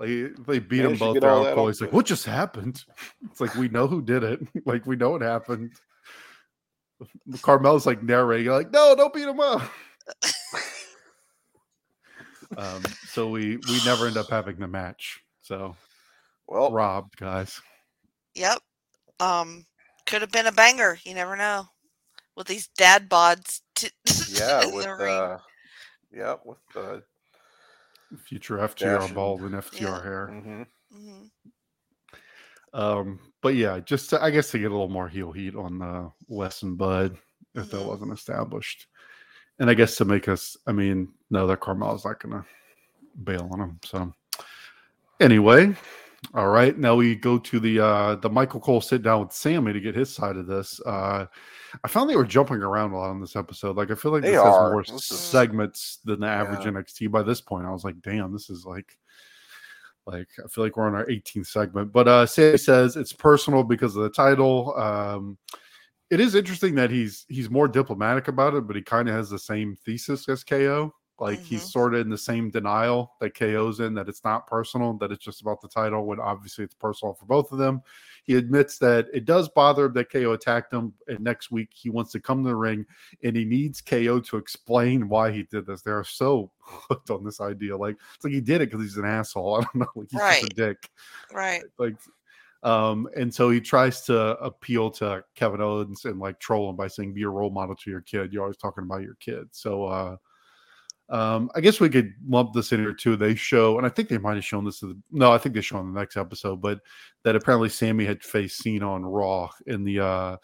Like, 0.00 0.08
they 0.46 0.58
beat 0.58 0.78
They 0.78 0.82
them 0.88 0.96
both. 0.96 1.14
get 1.14 1.20
They're 1.20 1.30
all 1.30 1.40
out 1.40 1.44
that 1.44 1.54
cold. 1.54 1.66
on 1.66 1.72
He's 1.72 1.80
like, 1.82 1.92
"What 1.92 2.06
just 2.06 2.24
happened?" 2.24 2.82
It's 3.30 3.40
like 3.40 3.54
we 3.54 3.68
know 3.68 3.86
who 3.86 4.00
did 4.00 4.24
it. 4.24 4.40
like 4.66 4.86
we 4.86 4.96
know 4.96 5.10
what 5.10 5.20
happened. 5.22 5.72
Carmella's 7.42 7.84
like 7.86 8.02
narrating, 8.02 8.50
like, 8.50 8.70
"No, 8.72 8.94
don't 8.96 9.12
beat 9.12 9.28
him 9.28 9.40
up." 9.40 9.62
um, 12.56 12.82
so 13.08 13.28
we 13.28 13.56
we 13.68 13.80
never 13.84 14.06
end 14.06 14.16
up 14.16 14.28
having 14.30 14.56
the 14.56 14.66
match. 14.66 15.20
So 15.42 15.76
well, 16.46 16.72
robbed, 16.72 17.16
guys. 17.16 17.60
Yep. 18.34 18.58
Um, 19.20 19.66
could 20.06 20.22
have 20.22 20.32
been 20.32 20.46
a 20.46 20.52
banger. 20.52 20.98
You 21.04 21.14
never 21.14 21.36
know. 21.36 21.66
With 22.36 22.46
these 22.46 22.68
dad 22.76 23.08
bods. 23.08 23.60
T- 23.74 23.90
yeah, 24.32 24.62
in 24.66 24.74
with 24.74 24.84
the 24.86 24.94
ring. 24.94 25.14
uh, 25.14 25.38
yeah, 26.12 26.36
with 26.44 26.58
uh, 26.74 26.98
Future 28.18 28.58
FTR 28.58 28.98
Dash 28.98 29.06
and- 29.06 29.14
Baldwin 29.14 29.52
FTR 29.54 29.80
Yeah. 29.80 30.02
hair. 30.02 30.26
mhm. 30.32 30.66
Mhm. 30.94 31.30
Um, 32.72 33.18
but 33.42 33.54
yeah, 33.56 33.80
just 33.80 34.10
to, 34.10 34.22
I 34.22 34.30
guess 34.30 34.50
to 34.52 34.58
get 34.58 34.66
a 34.70 34.74
little 34.74 34.88
more 34.88 35.08
heel 35.08 35.32
heat 35.32 35.54
on 35.56 35.82
uh, 35.82 36.10
Wes 36.28 36.62
and 36.62 36.78
Bud 36.78 37.16
if 37.54 37.70
that 37.70 37.80
Mhm. 37.80 37.86
wasn't 37.86 38.12
established, 38.12 38.86
and 39.58 39.68
I 39.68 39.74
guess 39.74 39.96
to 39.96 40.04
make 40.04 40.28
us, 40.28 40.56
I 40.66 40.72
mean, 40.72 41.12
no, 41.30 41.46
that 41.48 41.60
Carmella's 41.60 42.04
not 42.04 42.20
gonna 42.20 42.44
bail 43.24 43.48
on 43.52 43.60
him. 43.60 43.80
So 43.84 44.14
anyway, 45.20 45.74
all 46.34 46.48
right, 46.48 46.76
now 46.76 46.94
we 46.94 47.14
go 47.14 47.38
to 47.38 47.58
the 47.60 47.80
uh 47.80 48.14
the 48.16 48.28
Michael 48.30 48.60
Cole 48.60 48.80
sit 48.80 49.02
down 49.02 49.20
with 49.20 49.32
Sami 49.32 49.72
to 49.72 49.80
get 49.80 49.94
his 49.94 50.14
side 50.14 50.36
of 50.36 50.46
this. 50.46 50.80
Uh 50.86 51.26
I 51.84 51.88
found 51.88 52.10
they 52.10 52.16
were 52.16 52.24
jumping 52.24 52.58
around 52.62 52.92
a 52.92 52.96
lot 52.98 53.10
on 53.10 53.20
this 53.20 53.36
episode. 53.36 53.76
Like 53.76 53.90
I 53.90 53.94
feel 53.94 54.12
like 54.12 54.22
They 54.22 54.32
this 54.32 54.42
has 54.42 54.54
more 54.72 54.82
This 54.86 55.10
is- 55.10 55.18
segments 55.18 55.98
than 56.04 56.20
the 56.20 56.26
average 56.26 56.64
Yeah. 56.66 56.72
NXT 56.72 57.10
by 57.10 57.22
this 57.22 57.40
point. 57.40 57.66
I 57.66 57.70
was 57.70 57.84
like, 57.84 58.00
damn, 58.02 58.32
this 58.32 58.50
is 58.50 58.64
like 58.66 58.96
like 60.06 60.28
I 60.44 60.48
feel 60.48 60.64
like 60.64 60.76
we're 60.76 60.86
on 60.88 60.94
our 60.94 61.06
18th 61.06 61.46
segment. 61.46 61.92
But 61.92 62.06
uh 62.08 62.26
Sami 62.26 62.58
says 62.58 62.96
it's 62.96 63.12
personal 63.12 63.62
because 63.62 63.96
of 63.96 64.02
the 64.02 64.10
title. 64.10 64.74
Um 64.76 65.38
it 66.10 66.18
is 66.20 66.34
interesting 66.34 66.74
that 66.74 66.90
he's 66.90 67.24
he's 67.28 67.48
more 67.50 67.68
diplomatic 67.68 68.28
about 68.28 68.54
it, 68.54 68.66
but 68.66 68.76
he 68.76 68.82
kind 68.82 69.08
of 69.08 69.14
has 69.14 69.30
the 69.30 69.38
same 69.38 69.76
thesis 69.84 70.28
as 70.28 70.42
KO. 70.44 70.92
Like 71.20 71.44
he's 71.44 71.64
Mhm. 71.64 71.70
sort 71.72 71.94
of 71.94 72.00
in 72.00 72.08
the 72.08 72.18
same 72.18 72.50
denial 72.50 73.12
that 73.20 73.34
KO's 73.34 73.80
in 73.80 73.94
that 73.94 74.08
it's 74.08 74.24
not 74.24 74.46
personal, 74.46 74.94
that 74.94 75.12
it's 75.12 75.24
just 75.24 75.42
about 75.42 75.60
the 75.60 75.68
title, 75.68 76.06
when 76.06 76.18
obviously 76.18 76.64
it's 76.64 76.74
personal 76.74 77.14
for 77.14 77.26
both 77.26 77.52
of 77.52 77.58
them. 77.58 77.82
He 78.24 78.36
admits 78.36 78.78
that 78.78 79.08
it 79.12 79.24
does 79.26 79.48
bother 79.48 79.86
him 79.86 79.92
that 79.94 80.10
KO 80.10 80.32
attacked 80.32 80.72
him, 80.72 80.94
and 81.08 81.20
next 81.20 81.50
week 81.50 81.70
he 81.74 81.90
wants 81.90 82.12
to 82.12 82.20
come 82.20 82.42
to 82.42 82.48
the 82.48 82.56
ring 82.56 82.86
and 83.22 83.36
he 83.36 83.44
needs 83.44 83.80
KO 83.80 84.20
to 84.20 84.36
explain 84.38 85.08
why 85.08 85.30
he 85.30 85.42
did 85.44 85.66
this. 85.66 85.82
They're 85.82 86.04
so 86.04 86.50
hooked 86.60 87.10
on 87.10 87.24
this 87.24 87.40
idea. 87.40 87.76
Like 87.76 87.96
it's 88.14 88.24
like 88.24 88.32
he 88.32 88.40
did 88.40 88.62
it 88.62 88.70
because 88.70 88.82
he's 88.82 88.96
an 88.96 89.04
asshole. 89.04 89.56
I 89.60 89.60
don't 89.62 89.74
know. 89.76 89.86
Like 89.94 90.10
he's 90.10 90.26
just 90.26 90.42
a 90.42 90.48
dick 90.48 90.90
Right. 91.32 91.62
like 91.78 91.94
um 92.62 93.08
and 93.16 93.32
so 93.32 93.48
he 93.50 93.60
tries 93.60 94.02
to 94.02 94.36
appeal 94.38 94.90
to 94.90 95.24
kevin 95.34 95.60
owens 95.62 96.04
and 96.04 96.18
like 96.18 96.38
troll 96.40 96.68
him 96.68 96.76
by 96.76 96.86
saying 96.88 97.14
be 97.14 97.22
a 97.22 97.28
role 97.28 97.50
model 97.50 97.74
to 97.74 97.90
your 97.90 98.02
kid 98.02 98.32
you're 98.32 98.42
always 98.42 98.56
talking 98.58 98.84
about 98.84 99.00
your 99.02 99.14
kid 99.14 99.46
so 99.52 99.84
uh 99.84 100.16
um 101.10 101.50
i 101.54 101.60
guess 101.60 101.80
we 101.80 101.88
could 101.88 102.12
lump 102.28 102.52
this 102.52 102.72
in 102.72 102.80
here 102.80 102.94
too 102.94 103.16
they 103.16 103.34
show 103.34 103.76
and 103.76 103.86
i 103.86 103.90
think 103.90 104.08
they 104.08 104.18
might 104.18 104.36
have 104.36 104.44
shown 104.44 104.64
this 104.64 104.80
to 104.80 104.86
the, 104.86 104.98
no 105.10 105.32
i 105.32 105.38
think 105.38 105.54
they 105.54 105.60
show 105.60 105.78
in 105.80 105.92
the 105.92 105.98
next 105.98 106.16
episode 106.16 106.60
but 106.60 106.80
that 107.24 107.36
apparently 107.36 107.68
sami 107.68 108.04
had 108.04 108.22
faced 108.22 108.62
cena 108.62 108.88
on 108.90 109.04
raw 109.04 109.48
in 109.66 109.84
the 109.84 109.98
uh 110.00 110.36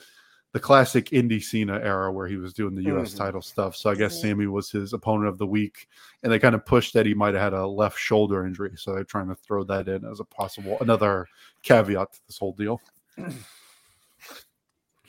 the 0.53 0.61
classic 0.61 1.11
indie 1.11 1.43
Cena 1.43 1.75
era 1.83 2.11
where 2.11 2.27
he 2.27 2.37
was 2.39 2.55
doing 2.55 2.75
the 2.75 2.85
US 2.85 3.13
Mhm. 3.13 3.19
title 3.19 3.43
stuff. 3.43 3.77
So 3.77 3.91
I 3.91 3.95
guess 3.95 4.17
Mhm. 4.17 4.21
Sami 4.31 4.47
was 4.47 4.71
his 4.71 4.95
opponent 4.95 5.29
of 5.29 5.37
the 5.37 5.47
week 5.47 5.87
and 6.23 6.33
they 6.33 6.39
kind 6.39 6.55
of 6.55 6.65
pushed 6.65 6.95
that 6.95 7.05
he 7.05 7.13
might 7.13 7.35
have 7.35 7.43
had 7.43 7.53
a 7.53 7.67
left 7.67 7.99
shoulder 7.99 8.47
injury. 8.47 8.73
So 8.77 8.95
they're 8.95 9.05
trying 9.05 9.29
to 9.29 9.35
throw 9.35 9.65
that 9.65 9.87
in 9.87 10.07
as 10.07 10.21
a 10.21 10.25
possible 10.25 10.79
another 10.81 11.27
caveat 11.63 12.11
to 12.15 12.21
this 12.27 12.39
whole 12.39 12.55
deal. 12.55 12.81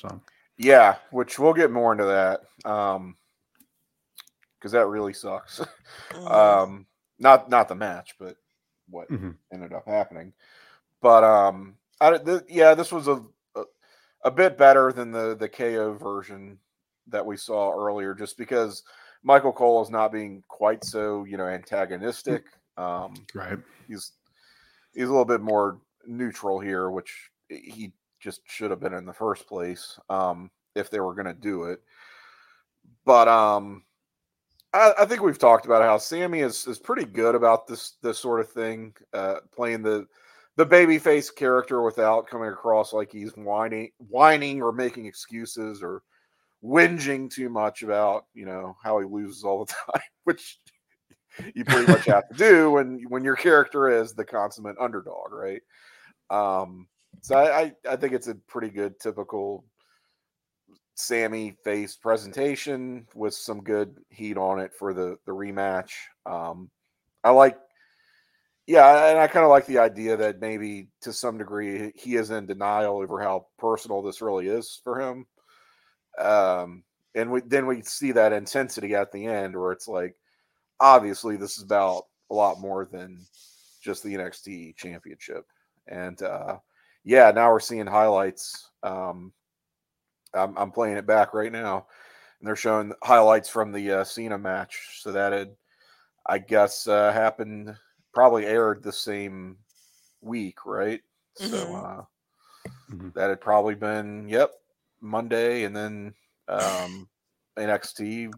So 0.01 0.19
yeah, 0.57 0.97
which 1.11 1.39
we'll 1.39 1.53
get 1.53 1.71
more 1.71 1.93
into 1.93 2.03
that. 2.05 2.41
Um, 2.69 3.15
because 4.59 4.71
that 4.71 4.87
really 4.87 5.13
sucks. 5.13 5.61
Mhm. 6.13 6.31
um, 6.31 6.85
not 7.19 7.49
not 7.49 7.67
the 7.67 7.75
match, 7.75 8.15
but 8.19 8.37
what 8.89 9.09
Mhm. 9.09 9.35
ended 9.51 9.73
up 9.73 9.87
happening. 9.87 10.33
But 11.01 11.23
um, 11.23 11.77
I 12.01 12.17
th- 12.17 12.43
yeah, 12.47 12.73
this 12.73 12.91
was 12.91 13.07
a, 13.07 13.23
a 13.55 13.63
a 14.23 14.31
bit 14.31 14.57
better 14.57 14.91
than 14.91 15.11
the 15.11 15.35
the 15.35 15.49
KO 15.49 15.93
version 15.93 16.59
that 17.07 17.25
we 17.25 17.37
saw 17.37 17.71
earlier, 17.73 18.13
just 18.13 18.37
because 18.37 18.83
Michael 19.23 19.53
Cole 19.53 19.81
is 19.81 19.89
not 19.89 20.11
being 20.11 20.43
quite 20.47 20.83
so 20.83 21.23
you 21.25 21.37
know 21.37 21.47
antagonistic. 21.47 22.45
Um, 22.77 23.13
right. 23.33 23.57
he's 23.87 24.11
he's 24.93 25.05
a 25.07 25.11
little 25.11 25.25
bit 25.25 25.41
more 25.41 25.81
neutral 26.05 26.59
here, 26.59 26.91
which 26.91 27.31
he 27.49 27.91
just 28.19 28.41
should 28.45 28.71
have 28.71 28.79
been 28.79 28.93
in 28.93 29.05
the 29.05 29.13
first 29.13 29.47
place 29.47 29.99
um, 30.09 30.49
if 30.75 30.89
they 30.89 30.99
were 30.99 31.13
going 31.13 31.27
to 31.27 31.33
do 31.33 31.63
it. 31.63 31.81
But 33.05 33.27
um, 33.27 33.83
I, 34.73 34.93
I 34.99 35.05
think 35.05 35.21
we've 35.21 35.39
talked 35.39 35.65
about 35.65 35.83
how 35.83 35.97
Sami 35.97 36.39
is 36.41 36.67
is 36.67 36.79
pretty 36.79 37.05
good 37.05 37.35
about 37.35 37.67
this 37.67 37.93
this 38.01 38.19
sort 38.19 38.39
of 38.39 38.51
thing, 38.51 38.93
uh, 39.13 39.35
playing 39.53 39.81
the 39.81 40.05
the 40.57 40.65
babyface 40.65 41.33
character 41.33 41.83
without 41.83 42.27
coming 42.27 42.49
across 42.49 42.93
like 42.93 43.11
he's 43.11 43.31
whining 43.33 43.91
whining 43.97 44.61
or 44.61 44.71
making 44.71 45.05
excuses 45.05 45.81
or 45.83 46.01
whinging 46.63 47.29
too 47.31 47.49
much 47.49 47.83
about 47.83 48.25
you 48.33 48.45
know 48.45 48.75
how 48.83 48.99
he 48.99 49.05
loses 49.05 49.43
all 49.43 49.65
the 49.65 49.73
time, 49.93 50.01
which 50.25 50.59
you 51.55 51.63
pretty 51.65 51.91
much 51.91 52.05
have 52.05 52.27
to 52.29 52.35
do 52.35 52.71
when 52.71 53.03
when 53.09 53.23
your 53.23 53.35
character 53.35 53.89
is 53.89 54.13
the 54.13 54.25
consummate 54.25 54.77
underdog, 54.79 55.31
right? 55.31 55.61
Um, 56.29 56.87
so 57.21 57.35
I, 57.37 57.61
I 57.61 57.73
I 57.91 57.95
think 57.95 58.13
it's 58.13 58.27
a 58.27 58.35
pretty 58.47 58.69
good 58.69 58.99
typical 58.99 59.63
Sami 60.97 61.55
face 61.63 61.95
presentation 61.95 63.05
with 63.13 63.33
some 63.33 63.61
good 63.61 63.95
heat 64.09 64.35
on 64.35 64.59
it 64.59 64.73
for 64.73 64.93
the 64.93 65.17
the 65.25 65.31
rematch. 65.31 65.91
Um, 66.25 66.69
I 67.23 67.29
like, 67.29 67.57
yeah, 68.65 69.09
and 69.09 69.19
I 69.19 69.27
kind 69.27 69.43
of 69.43 69.49
like 69.51 69.67
the 69.67 69.77
idea 69.77 70.17
that 70.17 70.41
maybe 70.41 70.89
to 71.01 71.13
some 71.13 71.37
degree 71.37 71.91
he 71.95 72.15
is 72.15 72.31
in 72.31 72.47
denial 72.47 72.97
over 72.97 73.21
how 73.21 73.45
personal 73.59 74.01
this 74.01 74.21
really 74.21 74.47
is 74.47 74.81
for 74.83 74.99
him. 74.99 75.25
Um, 76.19 76.83
and 77.15 77.31
we 77.31 77.41
then 77.41 77.67
we 77.67 77.83
see 77.83 78.11
that 78.13 78.33
intensity 78.33 78.95
at 78.95 79.11
the 79.11 79.25
end 79.25 79.55
where 79.55 79.71
it's 79.71 79.87
like, 79.87 80.15
obviously 80.79 81.37
this 81.37 81.57
is 81.57 81.63
about 81.63 82.03
a 82.31 82.33
lot 82.33 82.59
more 82.59 82.85
than 82.85 83.25
just 83.81 84.03
the 84.03 84.15
NXT 84.15 84.75
championship. 84.75 85.45
And 85.87 86.21
uh 86.23 86.57
yeah, 87.03 87.31
now 87.31 87.51
we're 87.51 87.59
seeing 87.59 87.87
highlights. 87.87 88.71
Um 88.83 89.31
I'm, 90.33 90.57
I'm 90.57 90.71
playing 90.71 90.97
it 90.97 91.07
back 91.07 91.33
right 91.33 91.51
now. 91.51 91.87
and 92.39 92.47
they're 92.47 92.55
showing 92.55 92.93
highlights 93.03 93.49
from 93.49 93.71
the 93.71 93.91
uh, 93.91 94.03
Cena 94.03 94.37
match. 94.37 94.99
So 95.01 95.11
that 95.11 95.33
had, 95.33 95.55
I 96.27 96.39
guess, 96.39 96.87
uh, 96.87 97.11
happened 97.11 97.75
probably 98.13 98.45
aired 98.45 98.83
the 98.83 98.91
same 98.91 99.57
week, 100.21 100.65
right? 100.65 101.01
So 101.35 101.57
Mhm. 101.57 101.85
uh, 101.99 102.03
Mhm. 102.91 103.13
that 103.13 103.29
had 103.29 103.41
probably 103.41 103.75
been 103.75 104.27
yep 104.29 104.51
Monday, 105.01 105.63
and 105.63 105.75
then 105.75 106.13
um, 106.47 107.07
NXT 107.57 108.33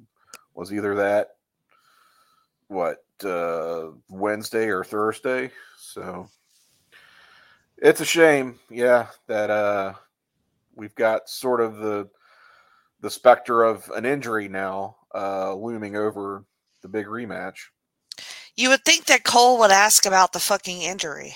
was 0.56 0.74
either 0.74 0.96
that 0.96 1.38
what 2.68 3.04
uh, 3.24 3.92
Wednesday 4.10 4.68
or 4.70 4.84
Thursday. 4.84 5.52
So 5.78 6.30
it's 7.78 8.02
a 8.02 8.06
shame, 8.06 8.60
yeah, 8.70 9.08
that 9.28 9.50
uh, 9.50 9.94
we've 10.80 10.96
got 10.96 11.30
sort 11.30 11.62
of 11.62 11.78
the 11.78 12.10
the 13.02 13.10
specter 13.10 13.64
of 13.64 13.90
an 13.96 14.06
injury 14.06 14.48
now 14.50 14.96
uh, 15.16 15.54
looming 15.54 15.96
over 15.96 16.44
the 16.82 16.88
big 16.90 17.06
rematch. 17.06 17.56
You 18.56 18.70
would 18.70 18.84
think 18.84 19.06
that 19.06 19.24
Cole 19.24 19.60
would 19.60 19.72
ask 19.72 20.06
about 20.06 20.34
the 20.34 20.40
fucking 20.40 20.82
injury. 20.82 21.34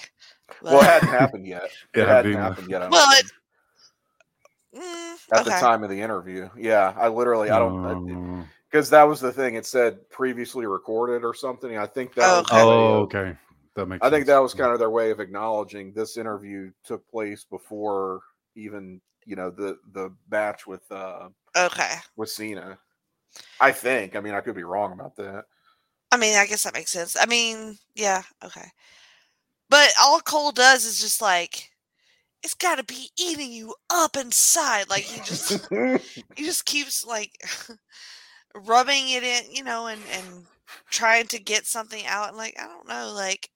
Well, 0.61 0.79
it 0.81 0.83
hadn't 0.85 1.09
happened 1.09 1.47
yet. 1.47 1.69
Yeah, 1.95 2.03
it 2.03 2.07
hadn't 2.09 2.31
being- 2.31 2.43
happened 2.43 2.69
yet. 2.69 2.81
I 2.81 2.85
don't 2.85 2.91
Well, 2.91 3.11
think. 3.15 3.27
Mm, 4.75 5.15
at 5.31 5.45
the 5.45 5.51
time 5.51 5.83
of 5.83 5.89
the 5.89 6.01
interview. 6.01 6.49
Yeah, 6.57 6.93
I 6.97 7.07
literally 7.07 7.49
I 7.49 7.59
don't 7.59 7.85
Um, 7.85 8.49
because 8.69 8.89
that 8.89 9.03
was 9.03 9.21
the 9.21 9.31
thing. 9.31 9.53
It 9.55 9.65
said 9.67 10.09
previously 10.09 10.65
recorded 10.65 11.23
or 11.23 11.33
something. 11.35 11.77
I 11.77 11.85
think 11.85 12.15
that 12.15 12.23
Oh, 12.27 12.39
was 12.39 12.51
okay. 12.51 12.61
a 12.61 12.65
way 12.67 12.73
oh, 12.73 12.93
okay. 13.03 13.37
That 13.75 13.85
makes. 13.87 14.03
I 14.05 14.09
think 14.09 14.25
that 14.25 14.39
was 14.39 14.53
kind 14.53 14.71
of 14.73 14.79
their 14.79 14.89
way 14.89 15.11
of 15.11 15.19
acknowledging 15.19 15.93
this 15.93 16.17
interview 16.17 16.71
took 16.83 17.07
place 17.07 17.43
before 17.43 18.21
even 18.55 18.99
you 19.25 19.35
know 19.35 19.49
the 19.49 19.77
the 19.91 20.13
match 20.29 20.67
with 20.67 20.89
uh 20.91 21.29
Okay. 21.55 21.95
with 22.15 22.29
Cena. 22.29 22.77
I 23.59 23.71
think. 23.71 24.15
I 24.15 24.19
mean, 24.19 24.33
I 24.33 24.41
could 24.41 24.55
be 24.55 24.63
wrong 24.63 24.93
about 24.93 25.15
that. 25.17 25.45
I 26.11 26.17
mean, 26.17 26.35
I 26.37 26.45
guess 26.45 26.63
that 26.63 26.73
makes 26.73 26.91
sense. 26.91 27.15
I 27.19 27.25
mean, 27.25 27.77
yeah, 27.95 28.21
okay. 28.43 28.69
But 29.69 29.91
all 30.01 30.19
Cole 30.19 30.51
does 30.51 30.85
is 30.85 31.01
just 31.01 31.21
like, 31.21 31.71
it's 32.43 32.53
got 32.53 32.75
to 32.75 32.83
be 32.83 33.09
eating 33.19 33.51
you 33.51 33.73
up 33.89 34.15
inside. 34.17 34.89
Like 34.89 35.03
he 35.03 35.21
just, 35.21 35.67
he 36.35 36.45
just 36.45 36.65
keeps 36.65 37.05
like 37.05 37.31
rubbing 38.55 39.09
it 39.09 39.23
in, 39.23 39.51
you 39.51 39.63
know, 39.63 39.87
and 39.87 40.01
and 40.11 40.45
trying 40.91 41.27
to 41.27 41.39
get 41.39 41.65
something 41.65 42.05
out. 42.05 42.29
And 42.29 42.37
like, 42.37 42.55
I 42.59 42.65
don't 42.67 42.87
know, 42.87 43.11
like 43.15 43.49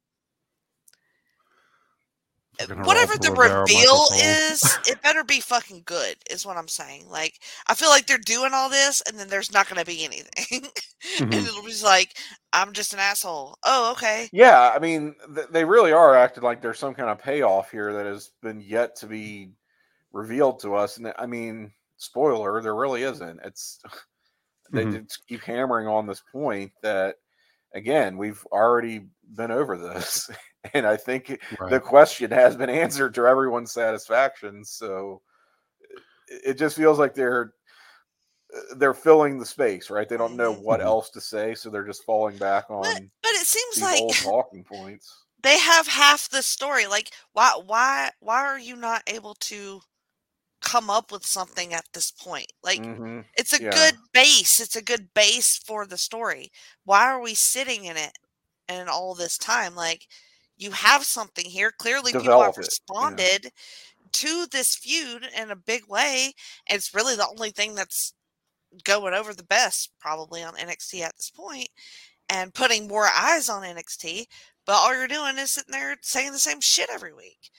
whatever 2.84 3.14
the 3.18 3.32
reveal 3.32 4.08
is, 4.16 4.80
it 4.88 5.02
better 5.02 5.24
be 5.24 5.40
fucking 5.42 5.84
good. 5.86 6.16
Is 6.30 6.46
what 6.46 6.58
I'm 6.58 6.68
saying. 6.68 7.08
Like, 7.10 7.40
I 7.68 7.76
feel 7.76 7.90
like 7.90 8.08
they're 8.08 8.18
doing 8.18 8.52
all 8.54 8.70
this, 8.70 9.02
and 9.08 9.18
then 9.18 9.28
there's 9.28 9.52
not 9.54 9.70
going 9.70 9.80
to 9.80 9.86
be 9.86 10.04
anything, 10.06 10.70
and 11.20 11.32
Mhm. 11.32 11.48
it'll 11.48 11.64
be 11.64 11.74
like, 11.84 12.18
I'm 12.54 12.74
just 12.74 12.94
an 12.94 13.00
asshole. 13.00 13.58
Oh, 13.64 13.92
okay. 13.92 14.30
yeah, 14.32 14.72
I 14.76 14.80
mean, 14.80 15.16
th- 15.36 15.48
they 15.52 15.64
really 15.66 15.92
are 15.92 16.16
acting 16.16 16.44
like 16.44 16.62
there's 16.62 16.80
some 16.80 16.94
kind 16.96 17.10
of 17.10 17.20
payoff 17.20 17.70
here 17.72 17.94
that 17.94 18.06
has 18.06 18.32
been 18.42 18.62
yet 18.62 18.96
to 18.98 19.08
be 19.08 19.52
revealed 20.12 20.60
to 20.62 20.76
us. 20.76 20.98
And 20.98 21.14
I 21.18 21.26
mean, 21.28 21.72
spoiler, 21.98 22.62
there 22.62 22.76
really 22.76 23.04
isn't. 23.04 23.40
It's 23.44 23.80
they 24.72 24.86
Mhm. 24.86 25.08
just 25.08 25.26
keep 25.28 25.42
hammering 25.42 25.88
on 25.88 26.08
this 26.08 26.22
point 26.32 26.72
that 26.82 27.16
again 27.74 28.18
we've 28.18 28.44
already 28.52 29.08
been 29.36 29.52
over 29.52 29.78
this, 29.78 30.30
and 30.74 30.86
I 30.86 30.98
think 30.98 31.40
Right. 31.50 31.72
the 31.72 31.80
question 31.80 32.32
has 32.32 32.56
been 32.56 32.70
answered 32.70 33.14
to 33.16 33.28
everyone's 33.28 33.72
satisfaction. 33.72 34.64
So 34.66 35.22
it, 36.28 36.42
it 36.52 36.58
just 36.58 36.78
feels 36.78 37.00
like 37.00 37.14
they're 37.14 37.54
they're 38.78 38.94
filling 38.94 39.38
the 39.38 39.46
space, 39.46 39.90
right? 39.90 40.08
They 40.08 40.18
don't 40.18 40.36
know 40.36 40.54
Mhm. 40.54 40.62
what 40.62 40.82
Mhm. 40.82 40.86
else 40.86 41.10
to 41.12 41.22
say, 41.22 41.54
so 41.56 41.70
they're 41.70 41.86
just 41.86 42.04
falling 42.06 42.38
back 42.38 42.70
on 42.70 42.82
But, 42.82 43.02
but 43.24 43.32
it 43.34 43.46
seems 43.48 43.76
these 43.76 43.82
like 43.82 43.94
old 43.94 44.20
talking 44.20 44.64
points. 44.64 45.26
they 45.44 45.58
have 45.60 45.88
half 45.88 46.30
the 46.30 46.44
story. 46.44 46.88
Like, 46.88 47.14
why, 47.34 47.54
why, 47.66 48.12
why 48.20 48.42
are 48.46 48.60
you 48.60 48.76
not 48.76 49.04
able 49.08 49.36
to 49.36 49.82
come 50.62 50.90
up 50.90 51.12
with 51.12 51.26
something 51.26 51.74
at 51.74 51.86
this 51.94 52.12
point? 52.12 52.52
Like, 52.64 52.90
Mhm. 52.90 53.26
it's 53.38 53.54
a 53.54 53.60
yeah. 53.60 53.72
good 53.72 53.96
base. 54.14 54.60
It's 54.62 54.76
a 54.78 54.84
good 54.84 55.14
base 55.14 55.58
for 55.58 55.88
the 55.88 55.98
story. 55.98 56.52
Why 56.86 57.06
are 57.06 57.22
we 57.22 57.36
sitting 57.36 57.86
in 57.86 57.98
it 57.98 58.18
and 58.70 58.90
all 58.90 59.16
this 59.16 59.38
time? 59.38 59.76
Like, 59.76 60.08
you 60.58 60.72
have 60.72 61.04
something 61.04 61.46
here. 61.46 61.72
Clearly, 61.78 62.12
people 62.12 62.42
have 62.42 62.52
it, 62.52 62.58
yeah. 62.58 62.60
responded 62.60 63.52
to 64.14 64.48
this 64.52 64.76
feud 64.76 65.28
in 65.40 65.52
a 65.52 65.56
big 65.56 65.88
way. 65.88 66.34
It's 66.68 66.94
really 66.94 67.16
the 67.16 67.28
only 67.28 67.52
thing 67.52 67.76
that's 67.76 68.14
going 68.84 69.14
over 69.14 69.34
the 69.34 69.44
best, 69.44 69.92
probably 70.00 70.44
on 70.44 70.56
NXT 70.56 71.02
at 71.02 71.16
this 71.16 71.30
point, 71.32 71.70
and 72.30 72.54
putting 72.54 72.88
more 72.88 73.06
eyes 73.06 73.50
on 73.50 73.64
NXT. 73.64 74.26
But 74.66 74.74
all 74.74 74.96
you're 74.96 75.08
doing 75.08 75.38
is 75.38 75.52
sitting 75.52 75.72
there 75.72 75.96
saying 76.02 76.32
the 76.32 76.40
same 76.40 76.60
shit 76.62 76.90
every 76.92 77.14
week. 77.14 77.50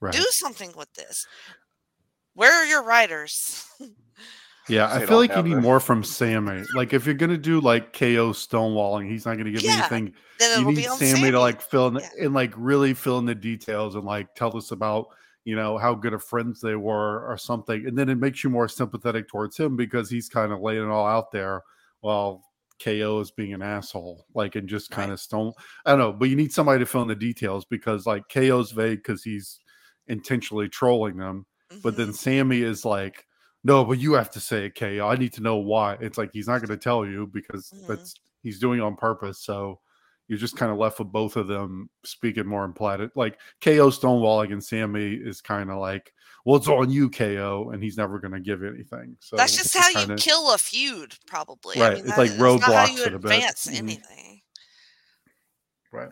right. 0.00 0.12
Do 0.12 0.22
something 0.30 0.72
with 0.76 0.92
this. 0.94 1.26
Where 2.34 2.52
are 2.52 2.66
your 2.66 2.82
writers? 2.84 3.64
Yeah, 4.68 4.92
I 4.92 5.06
feel 5.06 5.18
like 5.18 5.30
you 5.30 5.42
need 5.44 5.52
their- 5.52 5.60
more 5.60 5.78
from 5.78 6.02
Sami. 6.02 6.64
Like 6.74 6.92
if 6.92 7.06
you're 7.06 7.14
gonna 7.14 7.36
do 7.38 7.60
like 7.60 7.92
KO 7.92 8.32
stonewalling, 8.32 9.08
he's 9.08 9.24
not 9.24 9.38
gonna 9.38 9.52
give 9.52 9.62
me 9.62 9.68
Yeah, 9.68 9.76
anything. 9.78 10.12
Then 10.38 10.52
You 10.52 10.60
it'll 10.60 10.72
need 10.72 10.74
be 10.74 10.86
on 10.86 11.02
Sami, 11.02 11.30
Sami. 11.30 11.30
to 11.30 11.40
like 11.40 11.60
fill 11.60 11.88
in 11.88 11.94
the, 11.94 12.02
Yeah. 12.02 12.10
and 12.20 12.34
like 12.34 12.52
really 12.56 12.94
fill 12.94 13.18
in 13.18 13.24
the 13.26 13.34
details 13.34 13.94
and 13.94 14.04
like 14.04 14.34
tell 14.34 14.56
us 14.56 14.70
about 14.70 15.08
you 15.44 15.54
know 15.56 15.78
how 15.78 15.94
good 15.94 16.12
of 16.12 16.24
friends 16.24 16.60
they 16.60 16.74
were 16.76 17.24
or 17.26 17.36
something, 17.38 17.86
and 17.86 17.96
then 17.96 18.08
it 18.08 18.16
makes 18.16 18.42
you 18.44 18.50
more 18.50 18.68
sympathetic 18.68 19.28
towards 19.28 19.56
him 19.56 19.76
because 19.76 20.10
he's 20.10 20.28
kind 20.28 20.52
of 20.52 20.60
laying 20.60 20.82
it 20.82 20.88
all 20.88 21.06
out 21.06 21.30
there 21.32 21.62
while 22.00 22.44
KO 22.78 23.20
is 23.20 23.30
being 23.30 23.54
an 23.54 23.62
asshole, 23.62 24.26
like 24.34 24.56
and 24.56 24.68
just 24.68 24.90
kind 24.90 25.10
Right. 25.10 25.12
of 25.12 25.20
stone. 25.20 25.52
I 25.84 25.90
don't 25.90 25.98
know, 26.00 26.12
but 26.12 26.28
you 26.28 26.36
need 26.36 26.52
somebody 26.52 26.80
to 26.80 26.86
fill 26.86 27.02
in 27.02 27.08
the 27.08 27.14
details 27.16 27.64
because 27.64 28.06
like 28.06 28.24
KO's 28.28 28.72
vague 28.72 28.98
because 28.98 29.22
he's 29.22 29.60
intentionally 30.08 30.68
trolling 30.68 31.16
them 31.16 31.46
but 31.82 31.94
Mhm. 31.94 31.96
then 31.96 32.12
Sami 32.12 32.62
is 32.62 32.84
like, 32.84 33.26
no, 33.62 33.84
but 33.84 33.98
you 33.98 34.14
have 34.14 34.30
to 34.30 34.40
say 34.40 34.66
it, 34.66 34.74
KO. 34.74 35.08
I 35.08 35.16
need 35.16 35.32
to 35.34 35.42
know 35.42 35.56
why. 35.56 35.94
It's 36.00 36.18
like 36.18 36.30
he's 36.32 36.48
not 36.48 36.58
going 36.58 36.76
to 36.76 36.76
tell 36.82 37.06
you 37.06 37.28
because 37.28 37.72
Mhm. 37.72 37.86
that's 37.86 38.14
he's 38.42 38.58
doing 38.58 38.80
it 38.80 38.82
on 38.82 38.96
purpose. 38.96 39.40
So 39.44 39.80
you're 40.28 40.38
just 40.38 40.56
kind 40.56 40.72
of 40.72 40.78
left 40.78 40.98
with 40.98 41.12
both 41.12 41.36
of 41.36 41.46
them 41.48 41.88
speaking 42.04 42.46
more 42.46 42.64
in 42.64 42.72
planet. 42.72 43.10
Like 43.16 43.38
KO 43.60 43.90
stonewalling 43.90 44.52
and 44.52 44.62
Sami 44.64 45.14
is 45.14 45.40
kind 45.40 45.70
of 45.70 45.78
like, 45.78 46.12
well, 46.44 46.56
it's 46.56 46.68
on 46.68 46.90
you, 46.90 47.10
KO, 47.10 47.70
and 47.72 47.82
he's 47.82 47.96
never 47.96 48.18
going 48.20 48.32
to 48.32 48.40
give 48.40 48.62
anything. 48.62 49.16
So 49.20 49.36
That's 49.36 49.56
just 49.56 49.76
how 49.76 49.88
you 49.88 49.94
kinda- 50.06 50.16
kill 50.16 50.52
a 50.52 50.58
feud, 50.58 51.14
probably. 51.26 51.80
Right, 51.80 51.92
I 51.92 51.94
mean, 51.96 51.98
it's 52.06 52.10
that- 52.10 52.18
like 52.18 52.30
that's 52.30 52.40
not 52.40 52.60
how 52.62 52.86
roadblocks 52.86 52.96
you 52.96 53.02
it 53.04 53.14
a 53.14 53.18
bit. 53.18 53.32
advance 53.32 53.66
Mhm. 53.66 53.76
anything. 53.78 54.42
Right. 55.92 56.10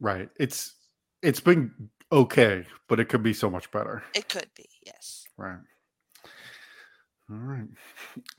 Right. 0.00 0.28
It's 0.38 0.74
it's 1.22 1.40
been 1.40 1.72
okay, 2.12 2.66
but 2.88 3.00
it 3.00 3.06
could 3.08 3.22
be 3.22 3.32
so 3.32 3.48
much 3.50 3.70
better. 3.70 4.02
It 4.14 4.28
could 4.28 4.48
be, 4.54 4.68
yes. 4.84 5.24
Right. 5.36 5.58
All 7.30 7.38
right. 7.38 7.66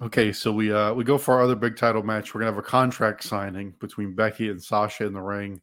Okay, 0.01 0.31
so 0.31 0.51
we 0.51 0.71
uh 0.71 0.93
we 0.93 1.03
go 1.03 1.17
for 1.17 1.33
our 1.33 1.41
other 1.43 1.55
big 1.55 1.75
title 1.75 2.03
match. 2.03 2.33
We're 2.33 2.41
gonna 2.41 2.51
have 2.51 2.57
a 2.57 2.61
contract 2.61 3.23
signing 3.23 3.73
between 3.79 4.15
Becky 4.15 4.49
and 4.49 4.63
Sasha 4.63 5.05
in 5.05 5.13
the 5.13 5.21
ring. 5.21 5.61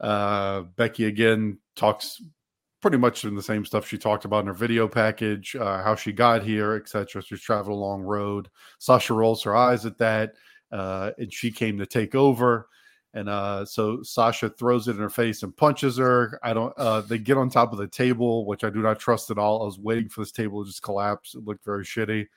Uh 0.00 0.62
Becky 0.76 1.04
again 1.04 1.58
talks 1.76 2.22
pretty 2.80 2.96
much 2.96 3.24
in 3.24 3.34
the 3.34 3.42
same 3.42 3.66
stuff 3.66 3.86
she 3.86 3.98
talked 3.98 4.24
about 4.24 4.40
in 4.40 4.46
her 4.46 4.54
video 4.54 4.88
package, 4.88 5.56
uh, 5.56 5.82
how 5.82 5.94
she 5.94 6.12
got 6.12 6.42
here, 6.42 6.74
etc. 6.74 7.22
She's 7.22 7.40
traveled 7.40 7.76
a 7.76 7.80
long 7.80 8.02
road. 8.02 8.48
Sasha 8.78 9.14
rolls 9.14 9.42
her 9.42 9.56
eyes 9.56 9.84
at 9.84 9.98
that, 9.98 10.34
uh, 10.72 11.10
and 11.18 11.32
she 11.32 11.50
came 11.50 11.76
to 11.78 11.86
take 11.86 12.14
over. 12.14 12.68
And 13.18 13.28
uh, 13.28 13.64
so 13.64 14.00
Sasha 14.04 14.48
throws 14.48 14.86
it 14.86 14.92
in 14.92 15.02
her 15.02 15.10
face 15.10 15.42
and 15.42 15.56
punches 15.56 15.96
her. 15.96 16.38
I 16.44 16.52
don't. 16.54 16.72
Uh, 16.78 17.00
they 17.00 17.18
get 17.18 17.36
on 17.36 17.50
top 17.50 17.72
of 17.72 17.78
the 17.78 17.88
table, 17.88 18.46
which 18.46 18.62
I 18.62 18.70
do 18.70 18.80
not 18.80 19.00
trust 19.00 19.32
at 19.32 19.38
all. 19.38 19.62
I 19.62 19.64
was 19.64 19.78
waiting 19.78 20.08
for 20.08 20.20
this 20.20 20.30
table 20.30 20.62
to 20.62 20.70
just 20.70 20.82
collapse. 20.82 21.34
It 21.34 21.44
looked 21.44 21.64
very 21.64 21.84
shitty. 21.84 22.28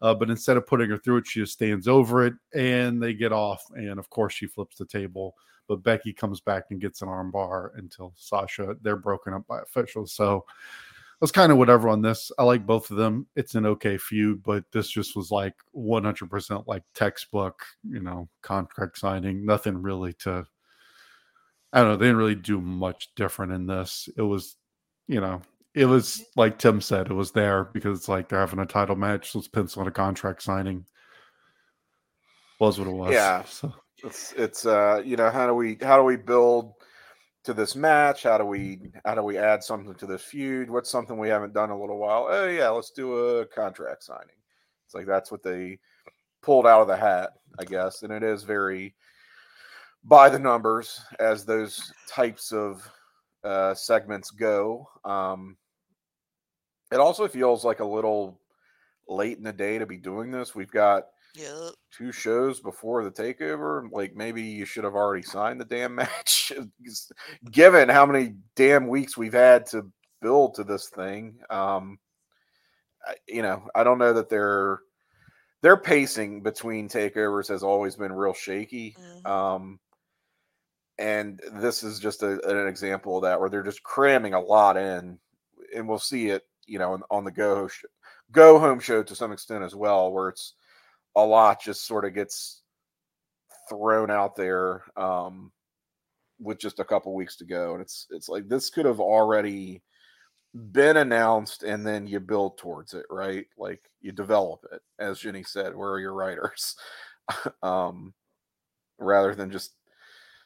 Uh, 0.00 0.14
but 0.14 0.30
instead 0.30 0.56
of 0.56 0.66
putting 0.66 0.88
her 0.88 0.96
through 0.96 1.18
it, 1.18 1.26
she 1.26 1.40
just 1.40 1.52
stands 1.52 1.86
over 1.86 2.24
it, 2.24 2.32
and 2.54 3.02
they 3.02 3.12
get 3.12 3.32
off. 3.32 3.62
And 3.74 3.98
of 3.98 4.08
course, 4.08 4.32
she 4.32 4.46
flips 4.46 4.78
the 4.78 4.86
table. 4.86 5.34
But 5.68 5.82
Becky 5.82 6.14
comes 6.14 6.40
back 6.40 6.64
and 6.70 6.80
gets 6.80 7.02
an 7.02 7.08
armbar 7.08 7.76
until 7.76 8.14
Sasha. 8.16 8.76
They're 8.80 8.96
broken 8.96 9.34
up 9.34 9.46
by 9.46 9.60
officials. 9.60 10.12
So 10.14 10.46
that's 11.20 11.32
kind 11.32 11.52
of 11.52 11.58
whatever 11.58 11.88
on 11.88 12.00
this. 12.00 12.32
I 12.38 12.44
like 12.44 12.64
both 12.64 12.90
of 12.90 12.96
them. 12.96 13.26
It's 13.36 13.54
an 13.54 13.66
okay 13.66 13.98
feud, 13.98 14.42
but 14.42 14.64
this 14.72 14.88
just 14.88 15.14
was 15.14 15.30
like 15.30 15.54
100% 15.76 16.66
like 16.66 16.82
textbook, 16.94 17.62
you 17.88 18.00
know, 18.00 18.28
contract 18.42 18.98
signing. 18.98 19.44
Nothing 19.44 19.82
really 19.82 20.14
to, 20.14 20.46
I 21.72 21.80
don't 21.80 21.90
know. 21.90 21.96
They 21.96 22.06
didn't 22.06 22.16
really 22.16 22.34
do 22.34 22.60
much 22.60 23.14
different 23.16 23.52
in 23.52 23.66
this. 23.66 24.08
It 24.16 24.22
was, 24.22 24.56
you 25.08 25.20
know, 25.20 25.42
it 25.74 25.84
was 25.84 26.24
like 26.36 26.58
Tim 26.58 26.80
said, 26.80 27.08
it 27.10 27.14
was 27.14 27.32
there 27.32 27.64
because 27.64 27.98
it's 27.98 28.08
like 28.08 28.28
they're 28.28 28.40
having 28.40 28.58
a 28.58 28.66
title 28.66 28.96
match. 28.96 29.30
So 29.30 29.38
let's 29.38 29.48
pencil 29.48 29.82
in 29.82 29.88
a 29.88 29.92
contract 29.92 30.42
signing. 30.42 30.86
Was 32.58 32.78
what 32.78 32.88
it 32.88 32.92
was. 32.92 33.12
Yeah. 33.12 33.44
So, 33.44 33.72
It's 34.02 34.32
it's 34.32 34.66
uh 34.66 35.02
you 35.04 35.16
know 35.16 35.30
how 35.30 35.46
do 35.46 35.54
we 35.54 35.76
how 35.82 35.98
do 35.98 36.04
we 36.04 36.16
build 36.16 36.72
to 37.44 37.54
this 37.54 37.74
match? 37.74 38.24
How 38.24 38.38
do 38.38 38.44
we 38.44 38.92
how 39.04 39.14
do 39.14 39.22
we 39.22 39.38
add 39.38 39.62
something 39.62 39.94
to 39.94 40.06
this 40.06 40.22
feud? 40.22 40.70
What's 40.70 40.90
something 40.90 41.18
we 41.18 41.28
haven't 41.28 41.54
done 41.54 41.70
a 41.70 41.80
little 41.80 41.98
while? 41.98 42.26
Oh 42.28 42.46
yeah, 42.46 42.68
let's 42.68 42.90
do 42.90 43.14
a 43.14 43.46
contract 43.46 44.04
signing. 44.04 44.36
It's 44.86 44.94
like 44.94 45.06
that's 45.06 45.30
what 45.30 45.42
they 45.42 45.78
pulled 46.42 46.66
out 46.66 46.82
of 46.82 46.88
the 46.88 46.96
hat, 46.96 47.30
I 47.58 47.64
guess, 47.64 48.02
and 48.02 48.12
it 48.12 48.22
is 48.22 48.42
very 48.42 48.94
by 50.04 50.28
the 50.28 50.38
numbers 50.38 51.00
as 51.18 51.44
those 51.44 51.92
types 52.08 52.52
of 52.52 52.88
uh, 53.44 53.74
segments 53.74 54.30
go. 54.30 54.88
Um, 55.04 55.56
it 56.90 56.98
also 56.98 57.28
feels 57.28 57.64
like 57.64 57.80
a 57.80 57.84
little 57.84 58.40
late 59.08 59.38
in 59.38 59.44
the 59.44 59.52
day 59.52 59.78
to 59.78 59.86
be 59.86 59.96
doing 59.96 60.30
this. 60.30 60.54
We've 60.54 60.70
got 60.70 61.06
Yep. 61.34 61.74
two 61.96 62.12
shows 62.12 62.60
before 62.60 63.04
the 63.04 63.10
takeover. 63.10 63.88
Like 63.92 64.14
maybe 64.16 64.42
you 64.42 64.64
should 64.64 64.84
have 64.84 64.94
already 64.94 65.22
signed 65.22 65.60
the 65.60 65.64
damn 65.64 65.94
match, 65.96 66.52
given 67.50 67.88
how 67.88 68.04
many 68.06 68.34
damn 68.56 68.88
weeks 68.88 69.16
we've 69.16 69.32
had 69.32 69.66
to 69.66 69.90
build 70.22 70.54
to 70.54 70.64
this 70.64 70.88
thing. 70.88 71.38
Um, 71.50 71.98
I- 73.06 73.14
you 73.28 73.42
know, 73.42 73.62
I 73.74 73.84
don't 73.84 73.98
know 73.98 74.12
that 74.12 74.28
their 74.28 74.80
their 75.62 75.76
pacing 75.76 76.42
between 76.42 76.88
takeovers 76.88 77.48
has 77.48 77.62
always 77.62 77.94
been 77.96 78.12
real 78.12 78.32
shaky. 78.34 78.96
Mhm. 78.98 79.26
Um, 79.30 79.80
and 80.98 81.40
this 81.54 81.82
is 81.82 81.98
just 81.98 82.22
a, 82.22 82.40
an 82.48 82.66
example 82.66 83.16
of 83.16 83.22
that 83.22 83.40
where 83.40 83.48
they're 83.48 83.62
just 83.62 83.82
cramming 83.82 84.34
a 84.34 84.40
lot 84.40 84.76
in, 84.76 85.18
and 85.74 85.88
we'll 85.88 85.98
see 85.98 86.28
it, 86.28 86.42
you 86.66 86.78
know, 86.78 86.92
on, 86.92 87.02
on 87.10 87.24
the 87.24 87.30
go 87.30 87.68
sh- 87.68 87.84
go 88.32 88.58
home 88.58 88.80
show 88.80 89.02
to 89.02 89.14
some 89.14 89.32
extent 89.32 89.64
as 89.64 89.74
well, 89.74 90.12
where 90.12 90.28
it's 90.28 90.54
a 91.16 91.24
lot 91.24 91.60
just 91.62 91.86
sort 91.86 92.04
of 92.04 92.14
gets 92.14 92.62
thrown 93.68 94.10
out 94.10 94.36
there 94.36 94.82
um, 94.96 95.52
with 96.40 96.58
just 96.58 96.80
a 96.80 96.84
couple 96.84 97.14
weeks 97.14 97.36
to 97.36 97.44
go, 97.44 97.74
and 97.74 97.82
it's 97.82 98.06
it's 98.10 98.28
like 98.28 98.48
this 98.48 98.70
could 98.70 98.86
have 98.86 99.00
already 99.00 99.82
been 100.72 100.98
announced, 100.98 101.62
and 101.64 101.86
then 101.86 102.06
you 102.06 102.20
build 102.20 102.58
towards 102.58 102.94
it, 102.94 103.06
right? 103.10 103.46
Like 103.58 103.82
you 104.00 104.12
develop 104.12 104.64
it, 104.72 104.82
as 104.98 105.20
Jenny 105.20 105.44
said. 105.44 105.74
Where 105.76 105.90
are 105.92 106.00
your 106.00 106.14
writers? 106.14 106.76
um, 107.62 108.14
rather 108.98 109.34
than 109.34 109.50
just 109.50 109.74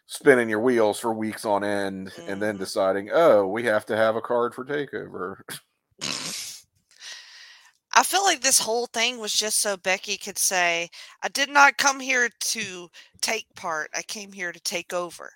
spinning 0.07 0.49
your 0.51 0.61
wheels 0.61 1.01
for 1.01 1.15
weeks 1.15 1.45
on 1.47 1.65
end 1.65 2.13
and 2.27 2.43
then 2.43 2.57
Mhm. 2.57 2.61
deciding, 2.61 3.11
oh, 3.13 3.47
we 3.49 3.65
have 3.65 3.87
to 3.87 3.97
have 3.97 4.17
a 4.17 4.23
card 4.23 4.55
for 4.55 4.65
takeover. 4.65 5.39
I 7.97 8.03
feel 8.03 8.25
like 8.25 8.41
this 8.41 8.59
whole 8.59 8.87
thing 8.87 9.19
was 9.19 9.33
just 9.33 9.61
so 9.61 9.77
Becky 9.77 10.17
could 10.17 10.39
say, 10.39 10.89
I 11.23 11.29
did 11.29 11.49
not 11.49 11.79
come 11.79 12.01
here 12.01 12.29
to 12.41 12.89
take 13.21 13.47
part. 13.55 13.91
I 13.95 14.03
came 14.03 14.33
here 14.33 14.51
to 14.53 14.61
take 14.61 14.93
over. 14.93 15.31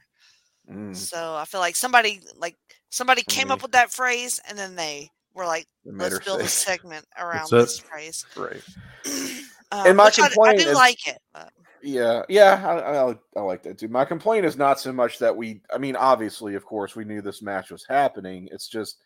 Mm, 0.71 0.95
So 0.95 1.35
I 1.37 1.45
feel 1.45 1.61
like 1.61 1.77
somebody 1.77 2.21
like 2.37 2.57
somebody 2.91 3.23
came 3.23 3.51
up 3.51 3.61
Mhm. 3.61 3.63
with 3.63 3.73
that 3.73 3.93
phrase 3.93 4.41
and 4.49 4.59
then 4.59 4.75
they 4.75 5.11
were 5.35 5.47
like, 5.47 5.67
let's 5.85 6.19
build 6.21 6.41
a 6.41 6.49
segment 6.49 7.07
around 7.19 7.49
this 7.51 7.79
phrase. 7.79 8.25
right. 8.37 8.63
Um, 9.71 9.97
my 9.97 10.07
which 10.07 10.19
I- 10.19 10.25
I, 10.25 10.29
complaint 10.29 10.61
do 10.61 10.69
is- 10.71 10.75
like 10.75 11.07
it. 11.07 11.19
But, 11.35 11.53
Yeah, 11.83 12.23
yeah, 12.31 12.65
I, 12.67 12.79
I, 13.11 13.15
I 13.37 13.41
like 13.43 13.63
that 13.65 13.77
too. 13.79 13.89
My 13.89 14.07
complaint 14.07 14.47
is 14.47 14.57
not 14.57 14.81
so 14.81 14.95
much 14.95 15.19
that 15.19 15.37
we, 15.37 15.61
I 15.71 15.77
mean, 15.77 15.95
obviously, 15.95 16.55
of 16.55 16.65
course, 16.65 16.97
we 16.97 17.05
knew 17.05 17.21
this 17.21 17.43
match 17.43 17.71
was 17.71 17.85
happening. 17.87 18.49
It's 18.51 18.67
just 18.67 18.97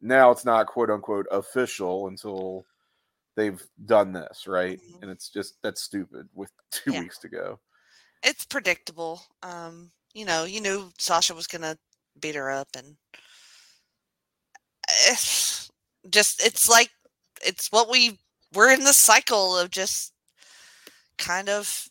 now 0.00 0.30
it's 0.30 0.46
not 0.46 0.68
quote 0.68 0.88
unquote 0.88 1.26
official 1.30 2.08
until 2.08 2.64
they've 3.36 3.62
done 3.84 4.12
this, 4.12 4.46
right? 4.46 4.80
Mhm. 4.80 5.02
And 5.02 5.10
it's 5.10 5.28
just 5.28 5.54
that's 5.62 5.82
stupid 5.82 6.28
with 6.34 6.50
two 6.72 6.92
Yeah. 6.92 7.00
weeks 7.00 7.18
to 7.18 7.28
go. 7.28 7.60
it's 8.22 8.44
predictable. 8.44 9.22
Um, 9.42 9.90
you 10.14 10.24
know, 10.24 10.44
you 10.44 10.60
knew 10.60 10.90
Sasha 10.98 11.34
was 11.34 11.46
gonna 11.46 11.78
beat 12.18 12.34
her 12.34 12.50
up, 12.50 12.68
and 12.76 12.96
it's 15.08 15.70
just 16.10 16.44
it's 16.44 16.68
like 16.68 16.90
it's 17.44 17.70
what 17.70 17.88
we 17.90 18.18
we're 18.54 18.72
in 18.72 18.84
the 18.84 18.92
cycle 18.92 19.56
of 19.58 19.70
just 19.70 20.12
kind 21.18 21.48
of 21.48 21.88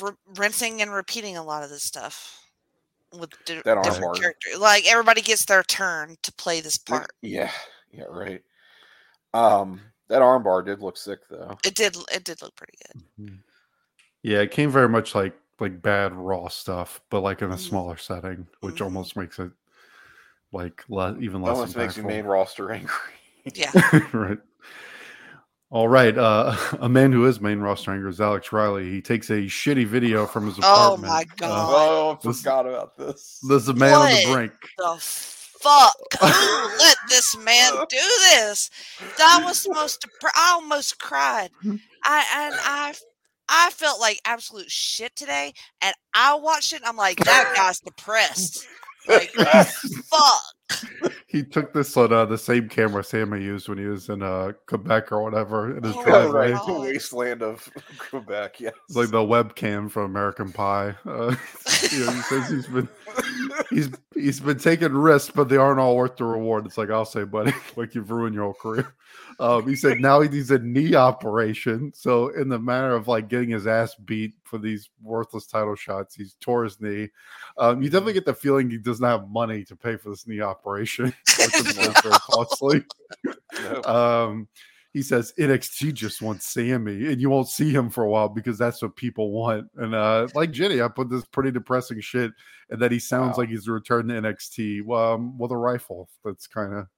re- 0.00 0.12
rinsing 0.36 0.82
and 0.82 0.92
repeating 0.92 1.36
a 1.36 1.42
lot 1.42 1.62
of 1.62 1.70
this 1.70 1.84
stuff 1.84 2.36
with 3.12 3.30
di- 3.44 3.62
That 3.64 3.82
different 3.82 4.18
characters. 4.20 4.58
Like 4.58 4.86
everybody 4.90 5.22
gets 5.22 5.44
their 5.44 5.62
turn 5.62 6.16
to 6.22 6.32
play 6.32 6.60
this 6.60 6.76
part. 6.76 7.10
Yeah, 7.22 7.50
yeah, 7.92 8.04
right. 8.08 8.42
Um, 9.32 9.80
that 10.10 10.20
armbar 10.20 10.64
did 10.64 10.80
look 10.80 10.96
sick 10.98 11.20
though. 11.30 11.56
It 11.64 11.74
did. 11.74 11.96
It 12.12 12.24
did 12.24 12.42
look 12.42 12.54
pretty 12.56 12.76
good. 12.86 13.02
Mhm. 13.20 13.38
Yeah, 14.22 14.40
it 14.40 14.50
came 14.50 14.70
very 14.70 14.88
much 14.88 15.14
like 15.14 15.34
like 15.58 15.80
bad 15.82 16.12
raw 16.14 16.48
stuff, 16.48 17.00
but 17.10 17.20
like 17.20 17.40
in 17.42 17.50
a 17.50 17.54
Mhm. 17.54 17.58
smaller 17.68 17.96
setting, 17.96 18.46
which 18.60 18.76
Mhm. 18.76 18.84
almost 18.84 19.16
makes 19.16 19.38
it 19.38 19.50
like 20.52 20.84
le- 20.88 21.16
even 21.18 21.42
less 21.42 21.56
Almost 21.56 21.76
makes 21.76 21.96
you 21.96 22.02
main 22.02 22.24
roster 22.26 22.70
angry. 22.72 22.90
Yeah. 23.54 23.70
right. 24.12 24.38
All 25.70 25.86
right. 25.86 26.16
Uh, 26.18 26.56
a 26.80 26.88
man 26.88 27.12
who 27.12 27.24
is 27.26 27.40
main 27.40 27.60
roster 27.60 27.92
angry 27.92 28.10
is 28.10 28.20
Alex 28.20 28.52
Riley. 28.52 28.90
He 28.90 29.00
takes 29.00 29.30
a 29.30 29.42
shitty 29.46 29.86
video 29.86 30.26
from 30.26 30.46
his 30.46 30.58
apartment. 30.58 30.80
Oh 30.80 30.94
apartment. 31.06 31.40
my 31.40 31.46
Uh, 31.46 31.48
God. 31.50 31.68
oh, 31.72 32.10
I 32.22 32.26
this- 32.26 32.38
forgot 32.42 32.66
about 32.66 32.96
this. 32.96 33.38
this 33.48 33.62
is 33.62 33.68
a 33.68 33.74
man 33.74 33.94
on 33.94 34.08
the 34.10 34.32
brink. 34.32 34.52
the 34.78 34.98
fuck? 35.60 35.94
Who 36.20 36.78
let 36.78 36.96
this 37.08 37.36
man 37.36 37.72
do 37.88 37.96
this? 38.30 38.70
That 39.18 39.42
was 39.44 39.58
supposed 39.58 40.00
to. 40.02 40.08
Pr- 40.20 40.28
I 40.34 40.52
almost 40.54 40.98
cried. 40.98 41.50
I 42.04 42.24
and 42.34 42.54
I, 42.60 42.94
I 43.48 43.70
felt 43.70 44.00
like 44.00 44.20
absolute 44.24 44.70
shit 44.70 45.14
today. 45.16 45.52
And 45.82 45.94
I 46.14 46.34
watched 46.34 46.72
it. 46.72 46.76
and 46.76 46.86
I'm 46.86 46.96
like, 46.96 47.18
that 47.24 47.52
guy's 47.56 47.80
depressed. 47.80 48.66
Like, 49.08 49.30
fuck. 49.32 50.42
He 51.26 51.44
took 51.44 51.72
this 51.72 51.96
on 51.96 52.12
uh, 52.12 52.24
the 52.24 52.36
same 52.36 52.68
camera 52.68 53.04
Sami 53.04 53.40
used 53.40 53.68
when 53.68 53.78
he 53.78 53.84
was 53.84 54.08
in 54.08 54.20
uh, 54.20 54.50
Quebec 54.66 55.12
or 55.12 55.22
whatever 55.22 55.76
in 55.76 55.84
his 55.84 55.94
Oh, 55.96 56.02
driveway. 56.04 56.50
right, 56.52 56.66
the 56.66 56.72
wasteland 56.72 57.42
of 57.42 57.70
Quebec. 57.98 58.58
Yes, 58.60 58.74
It's 58.88 58.96
like 58.96 59.10
the 59.10 59.18
webcam 59.18 59.88
from 59.88 60.04
American 60.06 60.50
Pie. 60.52 60.94
Uh, 61.06 61.36
you 61.92 62.04
know, 62.04 62.10
he 62.12 62.22
says 62.22 62.48
he's 62.50 62.66
been 62.66 62.88
he's 63.70 63.90
he's 64.14 64.40
been 64.40 64.58
taking 64.58 64.92
risks, 64.92 65.30
but 65.32 65.48
they 65.48 65.56
aren't 65.56 65.78
all 65.78 65.96
worth 65.96 66.16
the 66.16 66.24
reward. 66.24 66.66
It's 66.66 66.76
like 66.78 66.90
I'll 66.90 67.04
say, 67.04 67.22
buddy, 67.22 67.52
like 67.76 67.94
you've 67.94 68.10
ruined 68.10 68.34
your 68.34 68.44
whole 68.44 68.54
career. 68.54 68.92
Um, 69.40 69.66
he 69.66 69.74
said 69.74 70.00
now 70.00 70.20
he 70.20 70.28
needs 70.28 70.50
a 70.50 70.58
knee 70.58 70.94
operation. 70.94 71.92
So 71.94 72.28
in 72.28 72.48
the 72.50 72.58
matter 72.58 72.94
of 72.94 73.08
like 73.08 73.28
getting 73.28 73.48
his 73.50 73.66
ass 73.66 73.94
beat 74.04 74.34
for 74.44 74.58
these 74.58 74.90
worthless 75.02 75.46
title 75.46 75.74
shots, 75.74 76.14
he's 76.14 76.36
tore 76.40 76.64
his 76.64 76.80
knee. 76.80 77.08
Um, 77.56 77.82
you 77.82 77.88
definitely 77.88 78.12
get 78.12 78.26
the 78.26 78.34
feeling 78.34 78.68
he 78.68 78.76
doesn't 78.78 79.04
have 79.04 79.30
money 79.30 79.64
to 79.64 79.74
pay 79.74 79.96
for 79.96 80.10
this 80.10 80.26
knee 80.26 80.42
operation, 80.42 81.06
which 81.38 81.54
is 81.56 81.72
very 81.72 81.92
very 82.02 82.14
costly. 82.30 82.84
No. 83.62 83.82
Um, 83.84 84.48
he 84.92 85.02
says 85.02 85.32
NXT 85.38 85.94
just 85.94 86.20
wants 86.20 86.46
Sammy, 86.52 87.06
and 87.06 87.20
you 87.20 87.30
won't 87.30 87.48
see 87.48 87.70
him 87.70 87.90
for 87.90 88.02
a 88.04 88.10
while 88.10 88.28
because 88.28 88.58
that's 88.58 88.82
what 88.82 88.96
people 88.96 89.30
want. 89.30 89.68
And 89.76 89.94
uh, 89.94 90.26
like 90.34 90.50
Jenny, 90.50 90.82
I 90.82 90.88
put 90.88 91.08
this 91.08 91.24
pretty 91.26 91.52
depressing 91.52 92.00
shit, 92.00 92.32
and 92.70 92.82
that 92.82 92.90
he 92.92 92.98
sounds 92.98 93.36
Wow. 93.36 93.42
like 93.42 93.48
he's 93.50 93.68
returned 93.68 94.08
to 94.08 94.20
NXT 94.20 94.90
um, 94.92 95.38
with 95.38 95.52
a 95.52 95.56
rifle. 95.56 96.08
That's 96.24 96.46
kind 96.48 96.74
of 96.74 96.88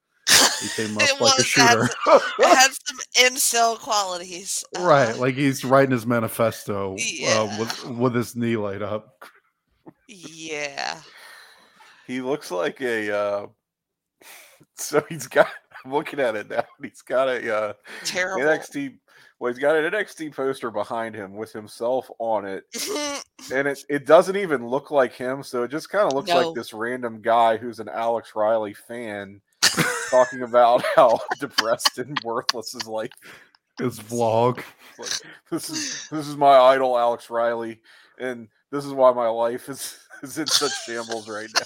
he 0.63 0.69
came 0.71 0.97
up 0.97 1.03
It 1.03 1.13
like 1.13 1.21
a 1.21 1.23
was- 1.23 1.55
had- 1.55 1.71
shooter, 1.71 1.91
It 2.39 2.57
had 2.57 2.71
some 2.87 2.99
incel 3.19 3.79
qualities. 3.79 4.65
right? 4.79 5.11
Uh, 5.15 5.17
Like 5.19 5.35
he's 5.35 5.65
writing 5.65 5.93
his 5.93 6.07
manifesto 6.07 6.95
Yeah. 6.99 7.41
uh, 7.41 7.57
with 7.59 7.85
with 7.99 8.15
his 8.15 8.35
knee 8.37 8.57
laid 8.57 8.83
up. 8.83 9.23
yeah. 10.09 11.01
he 12.07 12.21
looks 12.21 12.51
like 12.51 12.81
a. 12.81 13.15
Uh, 13.17 13.47
so 14.77 15.05
he's 15.09 15.27
got. 15.27 15.49
I'm 15.85 15.93
looking 15.93 16.21
at 16.21 16.37
it 16.37 16.49
now. 16.49 16.65
He's 16.83 17.03
got 17.03 17.29
a 17.29 17.57
uh, 17.57 17.73
Terrible. 18.05 18.43
NXT. 18.47 18.99
Well, 19.41 19.53
he's 19.53 19.59
got 19.61 19.75
an 19.75 19.91
NXT 19.93 20.33
poster 20.37 20.71
behind 20.71 21.17
him 21.17 21.35
with 21.35 21.53
himself 21.53 22.09
on 22.21 22.45
it, 22.47 22.63
and 23.53 23.67
it 23.67 23.85
it 23.89 24.07
doesn't 24.07 24.37
even 24.37 24.65
look 24.69 24.93
like 24.93 25.13
him. 25.13 25.43
So 25.43 25.65
it 25.65 25.69
just 25.73 25.91
kind 25.91 26.07
of 26.07 26.13
looks 26.13 26.29
No. 26.29 26.37
like 26.49 26.55
this 26.55 26.73
random 26.73 27.21
guy 27.21 27.57
who's 27.57 27.81
an 27.81 27.89
Alex 27.89 28.33
Riley 28.37 28.75
fan 28.75 29.41
talking 30.13 30.43
about 30.43 30.85
how 30.95 31.19
depressed 31.41 31.99
and 31.99 32.21
worthless 32.23 32.73
his 32.73 32.87
life 32.87 33.11
His 33.79 33.99
vlog. 33.99 34.63
Like, 34.99 35.11
this 35.51 35.71
is 35.71 36.09
this 36.11 36.29
is 36.29 36.37
my 36.37 36.57
idol, 36.59 36.99
Alex 36.99 37.31
Riley, 37.31 37.81
and 38.19 38.49
this 38.71 38.85
is 38.85 38.93
why 38.93 39.13
my 39.13 39.29
life 39.29 39.69
is 39.71 39.99
is 40.23 40.37
in 40.39 40.47
such 40.47 40.73
shambles 40.85 41.29
right 41.29 41.49
now. 41.57 41.65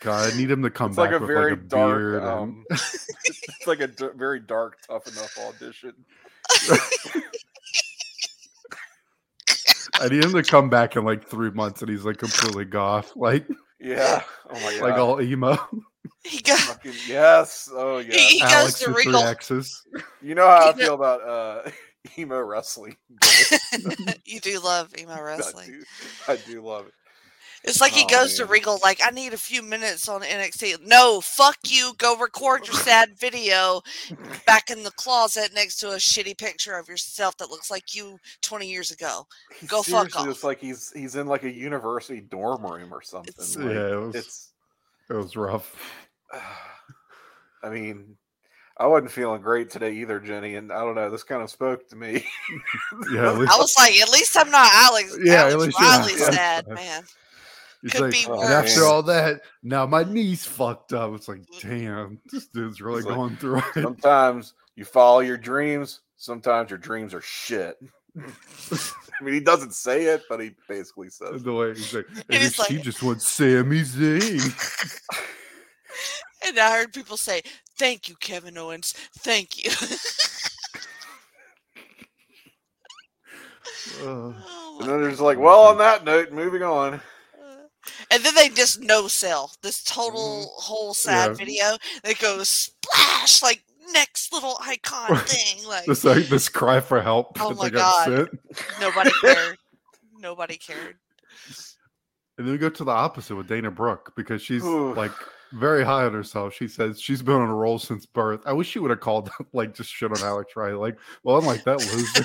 God, 0.00 0.32
I 0.32 0.36
need 0.36 0.50
him 0.50 0.62
to 0.62 0.70
come 0.70 0.88
It's 0.90 0.96
back 0.96 1.12
like 1.12 1.16
a 1.16 1.18
with 1.20 1.28
very 1.28 1.50
like 1.52 1.60
a 1.60 1.64
dark, 1.64 1.98
beard. 1.98 2.14
and- 2.16 2.26
um, 2.26 2.64
it's 2.70 3.66
like 3.66 3.80
a 3.80 3.86
d- 3.86 4.08
very 4.16 4.40
dark, 4.40 4.78
tough 4.86 5.06
enough 5.06 5.36
audition. 5.38 5.94
I 9.98 10.08
need 10.08 10.22
him 10.24 10.32
to 10.34 10.42
come 10.42 10.68
back 10.68 10.96
in 10.96 11.04
like 11.04 11.26
three 11.28 11.50
months, 11.50 11.80
and 11.80 11.90
he's 11.90 12.04
like 12.04 12.18
completely 12.18 12.64
goth, 12.66 13.12
like 13.16 13.46
Yeah. 13.80 14.22
Oh 14.50 14.60
my 14.60 14.72
god. 14.74 14.80
like 14.82 14.94
all 14.98 15.22
emo. 15.22 15.58
He 16.26 16.40
got. 16.40 16.58
Fucking 16.60 16.92
yes. 17.06 17.68
Oh 17.72 17.98
yeah. 17.98 18.16
he 18.16 18.40
goes 18.40 18.50
Alex 18.52 18.78
to 18.80 18.86
with 18.90 18.94
three 18.96 19.06
Regal. 19.06 19.22
X's. 19.22 19.82
You 20.22 20.34
know 20.34 20.46
how 20.46 20.70
I 20.70 20.72
feel 20.74 20.94
about 20.94 21.22
uh 21.22 21.70
emo 22.18 22.40
wrestling. 22.40 22.96
you 24.24 24.40
do 24.40 24.60
love 24.60 24.92
emo 24.98 25.12
I 25.16 25.20
wrestling. 25.20 25.70
do, 25.70 25.84
I 26.32 26.36
do 26.36 26.60
love 26.62 26.86
it. 26.86 26.92
It's 27.64 27.80
like 27.80 27.90
he 27.92 28.04
Oh, 28.04 28.20
goes 28.20 28.34
to 28.36 28.44
man. 28.44 28.52
Regal, 28.52 28.78
like, 28.84 29.00
I 29.04 29.10
need 29.10 29.32
a 29.32 29.36
few 29.38 29.60
minutes 29.60 30.08
on 30.08 30.20
NXT. 30.22 30.86
No, 30.86 31.20
fuck 31.20 31.56
you. 31.66 31.94
Go 31.98 32.16
record 32.16 32.64
your 32.64 32.76
sad 32.76 33.18
video 33.18 33.80
back 34.46 34.70
in 34.70 34.84
the 34.84 34.92
closet 34.92 35.50
next 35.52 35.78
to 35.78 35.90
a 35.90 35.96
shitty 35.96 36.38
picture 36.38 36.76
of 36.76 36.88
yourself 36.88 37.36
that 37.38 37.50
looks 37.50 37.68
like 37.68 37.92
you 37.92 38.18
20 38.42 38.68
years 38.70 38.92
ago. 38.92 39.26
He 39.58 39.66
Go 39.66 39.82
fuck 39.82 40.14
off. 40.14 40.28
It's 40.28 40.44
like 40.44 40.60
he's 40.60 40.92
he's 40.92 41.16
in 41.16 41.26
like 41.26 41.42
a 41.42 41.50
university 41.52 42.20
dorm 42.20 42.64
room 42.64 42.94
or 42.94 43.02
something. 43.02 43.30
It's- 43.30 43.56
like, 43.56 43.74
yeah, 43.74 43.92
it 43.94 43.96
was, 44.00 44.14
it's. 44.14 44.52
it 45.10 45.14
was 45.14 45.34
rough. 45.36 45.74
I 47.62 47.68
mean, 47.70 48.16
I 48.78 48.86
wasn't 48.86 49.10
feeling 49.10 49.40
great 49.40 49.70
today 49.70 49.92
either, 49.94 50.20
Jenny, 50.20 50.56
and 50.56 50.70
I 50.70 50.80
don't 50.80 50.94
know. 50.94 51.10
This 51.10 51.22
kind 51.22 51.42
of 51.42 51.50
spoke 51.50 51.88
to 51.88 51.96
me. 51.96 52.24
Yeah, 53.12 53.32
least, 53.32 53.52
I 53.52 53.56
was 53.56 53.74
like, 53.78 53.94
at 53.96 54.10
least 54.10 54.36
I'm 54.36 54.50
not 54.50 54.70
Alex. 54.72 55.16
Yeah, 55.22 55.46
at 55.46 55.52
Alex 55.52 55.64
least 55.66 55.80
you're 55.80 55.88
not- 55.88 55.98
Riley 56.00 56.12
yeah. 56.18 56.30
sad, 56.30 56.68
man. 56.68 57.02
he's 57.82 57.92
could 57.92 58.00
like, 58.00 58.12
be 58.12 58.24
and 58.24 58.34
worse. 58.34 58.48
after 58.48 58.84
all 58.84 59.02
that, 59.04 59.42
now 59.62 59.86
my 59.86 60.02
knee's 60.04 60.44
fucked 60.44 60.92
up. 60.92 61.14
It's 61.14 61.28
like, 61.28 61.40
mm-hmm. 61.40 61.68
damn, 61.68 62.20
this 62.30 62.48
dude's 62.48 62.80
really 62.80 62.98
It's 62.98 63.06
like- 63.06 63.16
going 63.16 63.36
through 63.36 63.58
it. 63.58 63.82
sometimes 63.82 64.54
you 64.76 64.84
follow 64.84 65.20
your 65.20 65.36
dreams. 65.36 66.00
Sometimes 66.16 66.70
your 66.70 66.78
dreams 66.78 67.12
are 67.14 67.20
shit. 67.20 67.76
I 68.16 69.24
mean, 69.24 69.34
he 69.34 69.40
doesn't 69.40 69.74
say 69.74 70.04
it, 70.04 70.22
but 70.28 70.40
he 70.40 70.54
basically 70.68 71.10
says. 71.10 71.42
the 71.42 71.52
way 71.52 71.74
he's 71.74 71.92
like, 71.94 72.06
and 72.28 72.42
he's 72.42 72.58
if 72.58 72.66
she 72.66 72.78
just 72.78 73.02
wants 73.02 73.26
Sami 73.26 73.82
Zayn. 73.82 75.12
And 76.46 76.58
I 76.58 76.76
heard 76.76 76.92
people 76.92 77.16
say, 77.16 77.42
thank 77.78 78.08
you, 78.08 78.14
Kevin 78.20 78.56
Owens. 78.56 78.94
Thank 79.18 79.64
you. 79.64 79.70
Uh, 84.02 84.32
And 84.80 84.88
then 84.90 85.02
there's 85.02 85.20
like, 85.20 85.38
well, 85.38 85.60
on 85.62 85.78
that 85.78 86.04
note, 86.04 86.32
moving 86.32 86.62
on. 86.62 87.00
And 88.10 88.22
then 88.24 88.34
they 88.34 88.48
just 88.48 88.80
no 88.80 89.08
sell 89.08 89.52
this 89.62 89.82
total 89.82 90.52
whole 90.56 90.92
sad 90.92 91.30
Yeah. 91.30 91.34
video 91.34 91.64
that 92.02 92.18
goes 92.18 92.48
splash 92.48 93.42
like 93.42 93.62
next 93.92 94.32
little 94.32 94.58
icon 94.60 95.16
thing. 95.26 95.66
Like 95.66 95.86
this 95.86 96.04
like 96.04 96.26
this 96.26 96.48
cry 96.48 96.80
for 96.80 97.00
help 97.00 97.40
Oh 97.40 97.54
my 97.54 97.70
God. 97.70 98.28
nobody 98.80 99.10
cared. 99.20 99.56
nobody 100.20 100.56
cared. 100.56 100.96
And 102.38 102.46
then 102.46 102.52
we 102.52 102.58
go 102.58 102.68
to 102.68 102.84
the 102.84 102.90
opposite 102.90 103.34
with 103.36 103.48
Dana 103.48 103.70
Brooke 103.70 104.12
because 104.16 104.42
she's 104.42 104.64
Ooh. 104.64 104.92
like 104.94 105.12
very 105.52 105.84
high 105.84 106.04
on 106.04 106.12
herself. 106.12 106.54
She 106.54 106.68
says 106.68 107.00
she's 107.00 107.22
been 107.22 107.34
on 107.34 107.48
a 107.48 107.54
roll 107.54 107.78
since 107.78 108.06
birth. 108.06 108.40
I 108.46 108.52
wish 108.52 108.68
she 108.68 108.78
would 108.78 108.90
have 108.90 109.00
called 109.00 109.30
like 109.52 109.74
just 109.74 109.90
shit 109.90 110.10
on 110.10 110.22
Alex 110.22 110.56
Riley. 110.56 110.74
Like, 110.74 110.98
well, 111.22 111.36
I'm 111.36 111.46
like 111.46 111.64
that 111.64 111.78
loser. 111.78 112.24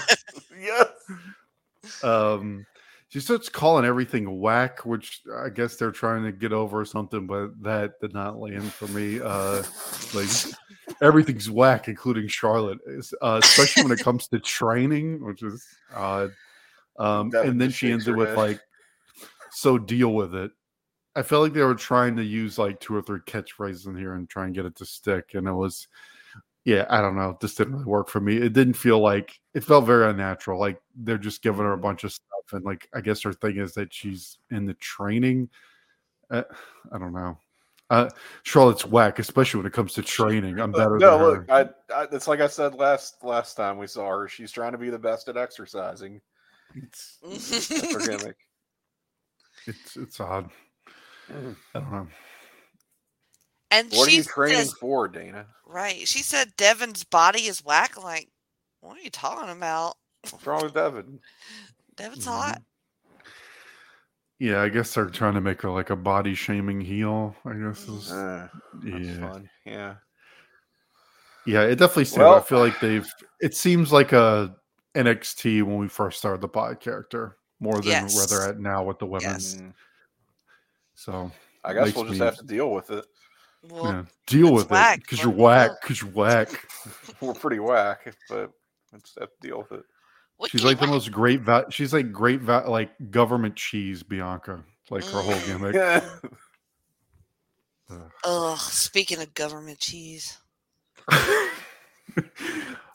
yes. 0.59 2.03
um 2.03 2.65
she 3.09 3.19
starts 3.19 3.49
calling 3.49 3.83
everything 3.83 4.39
whack, 4.39 4.85
which 4.85 5.21
I 5.35 5.49
guess 5.49 5.75
they're 5.75 5.91
trying 5.91 6.23
to 6.23 6.31
get 6.31 6.53
over 6.53 6.79
or 6.79 6.85
something, 6.85 7.27
but 7.27 7.61
that 7.61 7.99
did 7.99 8.13
not 8.13 8.39
land 8.39 8.71
for 8.71 8.87
me. 8.87 9.19
Uh 9.21 9.63
like 10.13 10.29
everything's 11.01 11.49
whack, 11.49 11.87
including 11.87 12.27
Charlotte, 12.27 12.79
uh, 13.21 13.39
especially 13.43 13.83
when 13.83 13.91
it 13.91 14.03
comes 14.03 14.27
to 14.27 14.39
training, 14.39 15.23
which 15.25 15.43
is 15.43 15.65
odd. 15.93 16.31
Um, 16.99 17.31
and 17.33 17.59
then 17.59 17.71
she 17.71 17.91
ends 17.91 18.07
it 18.07 18.15
with 18.15 18.29
head. 18.29 18.37
like, 18.37 18.61
"So 19.51 19.77
deal 19.77 20.13
with 20.13 20.35
it." 20.35 20.51
I 21.15 21.23
felt 21.23 21.43
like 21.43 21.53
they 21.53 21.63
were 21.63 21.75
trying 21.75 22.15
to 22.17 22.23
use 22.23 22.57
like 22.57 22.79
two 22.79 22.95
or 22.95 23.01
three 23.01 23.19
catchphrases 23.19 23.87
in 23.87 23.95
here 23.95 24.13
and 24.13 24.29
try 24.29 24.45
and 24.45 24.55
get 24.55 24.65
it 24.65 24.75
to 24.77 24.85
stick, 24.85 25.31
and 25.33 25.47
it 25.47 25.53
was, 25.53 25.87
yeah, 26.63 26.85
I 26.89 27.01
don't 27.01 27.17
know, 27.17 27.37
this 27.41 27.55
didn't 27.55 27.73
really 27.73 27.85
work 27.85 28.07
for 28.07 28.21
me. 28.21 28.37
It 28.37 28.53
didn't 28.53 28.75
feel 28.75 28.99
like 28.99 29.39
it 29.53 29.63
felt 29.63 29.85
very 29.85 30.09
unnatural. 30.09 30.59
Like 30.59 30.81
they're 30.95 31.17
just 31.17 31.41
giving 31.41 31.65
her 31.65 31.73
a 31.73 31.77
bunch 31.77 32.03
of 32.03 32.13
stuff, 32.13 32.53
and 32.53 32.63
like 32.63 32.87
I 32.93 33.01
guess 33.01 33.21
her 33.23 33.33
thing 33.33 33.57
is 33.57 33.73
that 33.73 33.93
she's 33.93 34.37
in 34.51 34.65
the 34.65 34.73
training. 34.75 35.49
Uh, 36.29 36.43
I 36.91 36.97
don't 36.97 37.13
know. 37.13 37.37
Uh, 37.89 38.09
Charlotte's 38.43 38.85
whack, 38.85 39.19
especially 39.19 39.57
when 39.57 39.67
it 39.67 39.73
comes 39.73 39.91
to 39.93 40.01
training. 40.01 40.61
I'm 40.61 40.71
better 40.71 40.97
no, 40.97 41.11
than 41.11 41.19
her. 41.19 41.25
look, 41.25 41.51
I, 41.51 41.93
I, 41.93 42.07
it's 42.13 42.25
like 42.25 42.39
I 42.39 42.47
said 42.47 42.75
last 42.75 43.21
last 43.21 43.55
time 43.55 43.77
we 43.77 43.85
saw 43.85 44.07
her. 44.07 44.29
She's 44.29 44.49
trying 44.49 44.71
to 44.71 44.77
be 44.77 44.89
the 44.89 44.97
best 44.97 45.27
at 45.27 45.35
exercising. 45.35 46.21
It's 46.73 47.17
That's 47.21 47.93
her 47.93 47.99
gimmick. 48.17 48.37
it's 49.67 49.97
it's 49.97 50.21
odd. 50.21 50.49
I 51.29 51.79
don't 51.79 52.09
and 53.73 53.89
What 53.91 54.09
are 54.09 54.11
you 54.11 54.23
training 54.23 54.57
says, 54.57 54.73
for, 54.73 55.07
Dana? 55.07 55.45
right. 55.65 56.05
She 56.07 56.19
said 56.23 56.53
Devin's 56.57 57.03
body 57.05 57.43
is 57.43 57.63
whack. 57.63 57.93
I'm 57.97 58.03
Like, 58.03 58.29
what 58.81 58.97
are 58.97 59.01
you 59.01 59.09
talking 59.09 59.49
about? 59.49 59.95
What's 60.29 60.45
wrong 60.45 60.63
with 60.63 60.73
Devin? 60.73 61.19
Devin's 61.95 62.25
Mhm. 62.25 62.31
hot. 62.31 62.61
Yeah, 64.39 64.61
I 64.61 64.69
guess 64.69 64.93
they're 64.93 65.05
trying 65.05 65.35
to 65.35 65.41
make 65.41 65.61
her 65.61 65.69
like 65.69 65.89
a 65.91 65.95
body 65.95 66.33
shaming 66.33 66.81
heel. 66.81 67.35
I 67.45 67.53
guess 67.53 67.87
is 67.87 68.11
Uh, 68.11 68.47
that's 68.73 69.07
yeah, 69.07 69.19
fun. 69.19 69.49
Yeah. 69.65 69.95
yeah. 71.45 71.61
It 71.61 71.75
definitely 71.75 72.05
seems. 72.05 72.23
I 72.23 72.39
feel 72.41 72.59
like 72.59 72.79
they've. 72.79 73.07
It 73.39 73.55
seems 73.55 73.91
like 73.93 74.13
a 74.13 74.55
NXT 74.95 75.61
when 75.63 75.77
we 75.77 75.87
first 75.87 76.17
started 76.17 76.41
the 76.41 76.47
pod 76.49 76.79
character 76.79 77.37
more 77.59 77.79
than 77.81 78.07
where 78.07 78.25
they're 78.27 78.49
at 78.49 78.59
now 78.59 78.83
with 78.83 78.97
the 78.99 79.05
women. 79.05 79.29
Yes. 79.29 79.61
So 81.01 81.31
I 81.63 81.73
guess 81.73 81.95
we'll 81.95 82.05
just 82.05 82.19
me- 82.19 82.25
have 82.25 82.37
to 82.37 82.45
deal 82.45 82.69
with 82.71 82.91
it. 82.91 83.05
Well, 83.67 83.85
yeah, 83.85 84.03
deal 84.27 84.47
it's 84.59 84.69
with 84.69 84.71
it 84.79 84.99
because 85.01 85.21
you're 85.23 85.31
whack. 85.31 85.71
Because 85.81 86.01
you're 86.01 86.11
whack. 86.11 86.49
We're 87.21 87.33
pretty 87.33 87.57
whack, 87.59 88.15
but 88.29 88.51
we 88.93 88.99
just 88.99 89.17
have 89.19 89.29
to 89.29 89.47
deal 89.47 89.57
with 89.59 89.79
it. 89.79 89.85
what 90.37 90.51
She's 90.51 90.61
can 90.61 90.67
like 90.67 90.79
the 90.79 90.85
most 90.87 91.11
great. 91.11 91.41
Va- 91.41 91.65
she's 91.71 91.91
like 91.93 92.11
great. 92.11 92.41
Va- 92.41 92.65
like 92.67 92.91
government 93.09 93.55
cheese, 93.55 94.03
Bianca. 94.03 94.63
Like 94.91 95.03
her 95.05 95.21
whole 95.21 95.33
Mm. 95.33 95.45
gimmick. 95.47 95.75
Yeah. 95.75 96.07
Ugh. 97.89 98.11
Ugh, 98.23 98.57
speaking 98.59 99.19
of 99.21 99.33
government 99.33 99.79
cheese. 99.79 100.37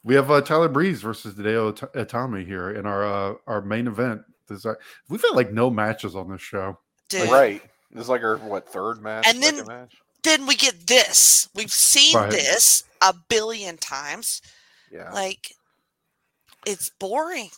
we 0.04 0.14
have 0.14 0.30
uh, 0.30 0.40
Tyler 0.42 0.68
Breeze 0.68 1.02
versus 1.02 1.34
Hideo 1.34 1.70
Ita- 1.70 1.90
Itami 2.06 2.46
here 2.46 2.70
in 2.70 2.86
our 2.86 3.04
uh, 3.04 3.34
our 3.46 3.62
main 3.62 3.86
event. 3.88 4.22
This, 4.48 4.64
uh, 4.64 4.74
we've 5.08 5.22
had 5.22 5.34
like 5.34 5.52
no 5.52 5.70
matches 5.70 6.14
on 6.14 6.30
this 6.30 6.40
show. 6.40 6.78
Dude. 7.08 7.30
Right. 7.30 7.62
This 7.90 8.04
is 8.04 8.08
like 8.08 8.22
our 8.22 8.36
what 8.38 8.68
third 8.68 9.02
match? 9.02 9.26
And 9.26 9.42
then- 9.42 9.66
match? 9.66 9.94
Then 10.22 10.46
we 10.46 10.56
get 10.56 10.88
this. 10.88 11.48
We've 11.54 11.72
seen 11.72 12.16
Right. 12.16 12.30
this 12.30 12.82
a 13.00 13.14
billion 13.28 13.76
times. 13.76 14.42
Yeah. 14.90 15.12
Like, 15.12 15.52
it's 16.66 16.88
boring. 16.98 17.50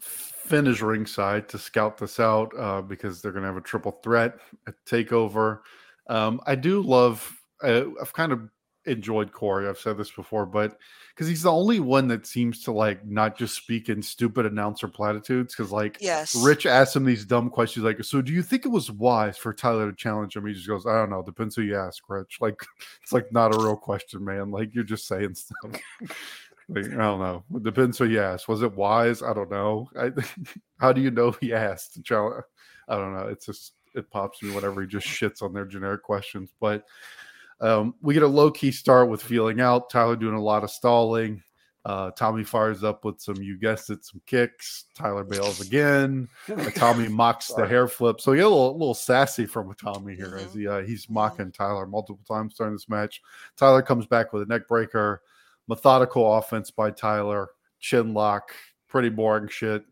Finn 0.00 0.66
is 0.66 0.80
ringside 0.80 1.50
to 1.50 1.58
scout 1.58 1.98
this 1.98 2.18
out 2.18 2.50
uh, 2.58 2.80
because 2.80 3.20
they're 3.20 3.32
going 3.32 3.42
to 3.42 3.48
have 3.48 3.58
a 3.58 3.60
triple 3.60 3.92
threat 4.02 4.38
at 4.66 4.74
Takeover. 4.86 5.60
Um, 6.08 6.40
I 6.46 6.54
do 6.54 6.80
love. 6.82 7.30
Uh, 7.62 7.84
I've 8.00 8.12
kind 8.14 8.32
of 8.32 8.48
enjoyed 8.86 9.32
Corey. 9.32 9.68
I've 9.68 9.78
said 9.78 9.96
this 9.96 10.10
before, 10.10 10.46
but 10.46 10.78
because 11.10 11.28
he's 11.28 11.42
the 11.42 11.52
only 11.52 11.78
one 11.80 12.08
that 12.08 12.26
seems 12.26 12.62
to 12.64 12.72
like 12.72 13.04
not 13.06 13.36
just 13.36 13.54
speak 13.54 13.88
in 13.88 14.02
stupid 14.02 14.46
announcer 14.46 14.88
platitudes. 14.88 15.54
Because 15.54 15.70
like 15.72 15.98
Yes. 16.00 16.34
Rich 16.34 16.66
asks 16.66 16.96
him 16.96 17.04
these 17.04 17.24
dumb 17.24 17.50
questions 17.50 17.84
like, 17.84 18.02
"So 18.04 18.22
do 18.22 18.32
you 18.32 18.42
think 18.42 18.64
it 18.64 18.70
was 18.70 18.90
wise 18.90 19.36
for 19.38 19.52
Tyler 19.52 19.90
to 19.90 19.96
challenge 19.96 20.36
him?" 20.36 20.46
He 20.46 20.54
just 20.54 20.66
goes, 20.68 20.86
"I 20.86 20.94
don't 20.94 21.10
know. 21.10 21.22
Depends 21.22 21.54
who 21.56 21.62
you 21.62 21.76
ask, 21.76 22.02
Rich." 22.08 22.38
Like 22.40 22.60
it's 23.02 23.12
like 23.12 23.30
not 23.32 23.54
a 23.54 23.58
real 23.58 23.76
question, 23.76 24.24
man. 24.24 24.50
Like 24.50 24.74
you're 24.74 24.84
just 24.84 25.06
saying 25.06 25.34
stuff. 25.36 25.80
like 26.68 26.86
I 26.86 26.96
don't 26.96 27.20
know. 27.20 27.44
It 27.54 27.62
depends 27.62 27.98
who 27.98 28.06
you 28.06 28.20
ask. 28.20 28.48
Was 28.48 28.62
it 28.62 28.74
wise? 28.74 29.22
I 29.22 29.32
don't 29.32 29.50
know. 29.50 29.88
I, 29.98 30.10
how 30.78 30.92
do 30.92 31.00
you 31.00 31.10
know 31.10 31.32
he 31.32 31.52
asked? 31.52 31.94
to 31.94 32.02
challenge? 32.02 32.44
I 32.88 32.96
don't 32.96 33.14
know. 33.14 33.28
It's 33.28 33.46
just 33.46 33.74
it 33.94 34.10
pops 34.10 34.42
me 34.42 34.50
whenever 34.54 34.80
he 34.80 34.86
just 34.88 35.06
shits 35.06 35.42
on 35.42 35.52
their 35.52 35.66
generic 35.66 36.02
questions. 36.02 36.50
But 36.60 36.84
um, 37.62 37.94
we 38.02 38.12
get 38.14 38.22
a 38.22 38.26
low 38.28 38.50
key 38.50 38.70
start 38.70 39.08
with 39.08 39.22
feeling 39.22 39.60
out. 39.60 39.88
Tyler 39.88 40.16
doing 40.16 40.34
a 40.34 40.40
lot 40.42 40.64
of 40.64 40.70
stalling. 40.70 41.42
Uh, 41.84 42.10
Tommy 42.12 42.44
fires 42.44 42.84
up 42.84 43.04
with 43.04 43.20
some, 43.20 43.36
you 43.42 43.58
guessed 43.58 43.90
it, 43.90 44.04
some 44.04 44.20
kicks. 44.26 44.84
Tyler 44.94 45.24
bails 45.24 45.60
again. 45.60 46.28
Tommy 46.76 47.08
mocks 47.08 47.48
the 47.48 47.66
hair 47.66 47.88
flip. 47.88 48.20
So 48.20 48.30
we 48.32 48.36
get 48.38 48.46
a 48.46 48.48
little, 48.48 48.78
little 48.78 48.94
sassy 48.94 49.46
from 49.46 49.74
Tommy 49.74 50.14
here 50.14 50.36
as 50.36 50.46
Mhm. 50.54 50.58
he 50.60 50.68
uh, 50.68 50.82
he's 50.82 51.08
mocking 51.10 51.50
Tyler 51.50 51.86
multiple 51.86 52.22
times 52.28 52.54
during 52.54 52.72
this 52.74 52.88
match. 52.88 53.20
Tyler 53.56 53.82
comes 53.82 54.06
back 54.06 54.32
with 54.32 54.42
a 54.42 54.46
neck 54.46 54.68
breaker, 54.68 55.22
methodical 55.66 56.34
offense 56.36 56.70
by 56.70 56.90
Tyler, 56.92 57.48
chin 57.80 58.14
lock, 58.14 58.52
pretty 58.88 59.08
boring 59.08 59.48
shit. 59.48 59.84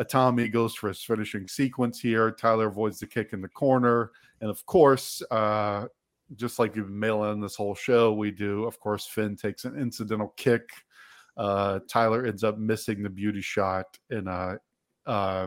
Itami 0.00 0.50
goes 0.50 0.74
for 0.74 0.88
his 0.88 1.02
finishing 1.02 1.46
sequence 1.48 2.00
here. 2.00 2.30
Tyler 2.30 2.68
avoids 2.68 3.00
the 3.00 3.06
kick 3.06 3.32
in 3.34 3.42
the 3.42 3.48
corner, 3.48 4.12
and 4.40 4.48
of 4.48 4.64
course, 4.64 5.22
uh, 5.30 5.86
just 6.36 6.58
like 6.58 6.76
you've 6.76 6.86
been 6.86 6.98
mailing 6.98 7.40
this 7.40 7.56
whole 7.56 7.74
show, 7.74 8.12
we 8.12 8.30
do. 8.30 8.64
Of 8.64 8.78
course, 8.80 9.06
Finn 9.06 9.36
takes 9.36 9.64
an 9.64 9.76
incidental 9.78 10.34
kick. 10.36 10.68
Uh, 11.36 11.80
Tyler 11.88 12.26
ends 12.26 12.44
up 12.44 12.58
missing 12.58 13.02
the 13.02 13.10
beauty 13.10 13.40
shot 13.40 13.98
and 14.10 14.28
uh, 14.28 14.56
uh, 15.06 15.46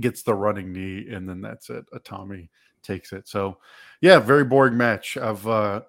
gets 0.00 0.22
the 0.22 0.34
running 0.34 0.72
knee, 0.72 1.06
and 1.10 1.28
then 1.28 1.40
that's 1.40 1.70
it. 1.70 1.84
Itami 1.92 2.48
takes 2.82 3.12
it. 3.12 3.28
So, 3.28 3.58
yeah, 4.00 4.18
very 4.18 4.44
boring 4.44 4.76
match. 4.76 5.16
Of 5.16 5.46
uh, 5.46 5.82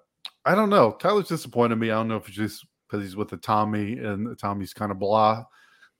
I 0.44 0.54
don't 0.54 0.70
know. 0.70 0.92
Tyler's 0.92 1.28
disappointed 1.28 1.76
me. 1.76 1.90
I 1.90 1.94
don't 1.94 2.08
know 2.08 2.16
if 2.16 2.26
it's 2.28 2.36
just 2.36 2.66
because 2.88 3.04
he's 3.04 3.16
with 3.16 3.30
Itami 3.30 4.04
and 4.04 4.36
Tommy's 4.38 4.72
kind 4.72 4.90
of 4.90 4.98
blah, 4.98 5.44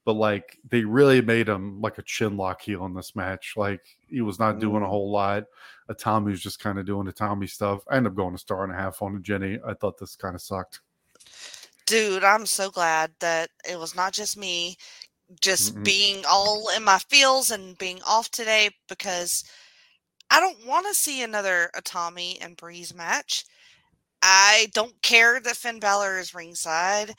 but 0.09 0.15
like 0.15 0.57
they 0.67 0.83
really 0.83 1.21
made 1.21 1.47
him 1.47 1.79
like 1.81 1.99
a 1.99 2.01
chin 2.01 2.35
lock 2.35 2.63
heel 2.63 2.83
in 2.87 2.95
this 2.95 3.15
match. 3.15 3.53
Like 3.55 3.81
he 4.07 4.21
was 4.21 4.39
not 4.39 4.57
doing 4.57 4.81
a 4.81 4.87
Mm. 4.87 4.89
whole 4.89 5.11
lot. 5.11 5.43
Uh, 5.87 5.93
Tommy 5.93 6.31
was 6.31 6.41
just 6.41 6.59
kind 6.59 6.79
of 6.79 6.87
doing 6.87 7.05
the 7.05 7.11
Tommy 7.13 7.45
stuff. 7.45 7.83
I 7.87 7.97
ended 7.97 8.13
up 8.13 8.17
going 8.17 8.33
a 8.33 8.39
star 8.39 8.63
and 8.63 8.73
a 8.73 8.75
half 8.75 9.03
on 9.03 9.21
Jenny. 9.21 9.59
I 9.63 9.75
thought 9.75 9.99
this 9.99 10.15
kind 10.15 10.33
of 10.33 10.41
sucked. 10.41 10.79
Dude, 11.85 12.23
I'm 12.23 12.45
so 12.45 12.69
glad 12.69 13.11
that 13.19 13.49
it 13.69 13.79
was 13.79 13.95
not 13.95 14.13
just 14.13 14.37
me 14.37 14.77
just 15.41 15.75
Mm-mm. 15.75 15.83
being 15.83 16.23
all 16.27 16.69
in 16.75 16.83
my 16.83 16.99
feels 17.09 17.51
and 17.51 17.77
being 17.77 18.01
off 18.07 18.31
today 18.31 18.71
because 18.87 19.43
I 20.31 20.39
don't 20.39 20.65
want 20.65 20.87
to 20.87 20.93
see 20.95 21.23
another 21.23 21.69
Itami 21.75 22.37
and 22.41 22.57
Breeze 22.57 22.93
match. 22.95 23.45
I 24.21 24.67
don't 24.73 25.01
care 25.01 25.39
that 25.39 25.57
Finn 25.57 25.79
Balor 25.79 26.19
is 26.19 26.35
ringside. 26.35 27.13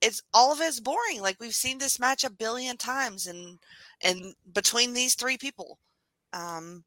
It's 0.00 0.22
all 0.32 0.52
of 0.52 0.60
it's 0.60 0.80
boring. 0.80 1.20
Like 1.20 1.36
we've 1.40 1.54
seen 1.54 1.78
this 1.78 1.98
match 1.98 2.24
a 2.24 2.30
billion 2.30 2.76
times 2.76 3.26
and 3.26 3.58
and 4.02 4.34
between 4.52 4.92
these 4.94 5.14
three 5.14 5.38
people. 5.38 5.78
Um 6.32 6.84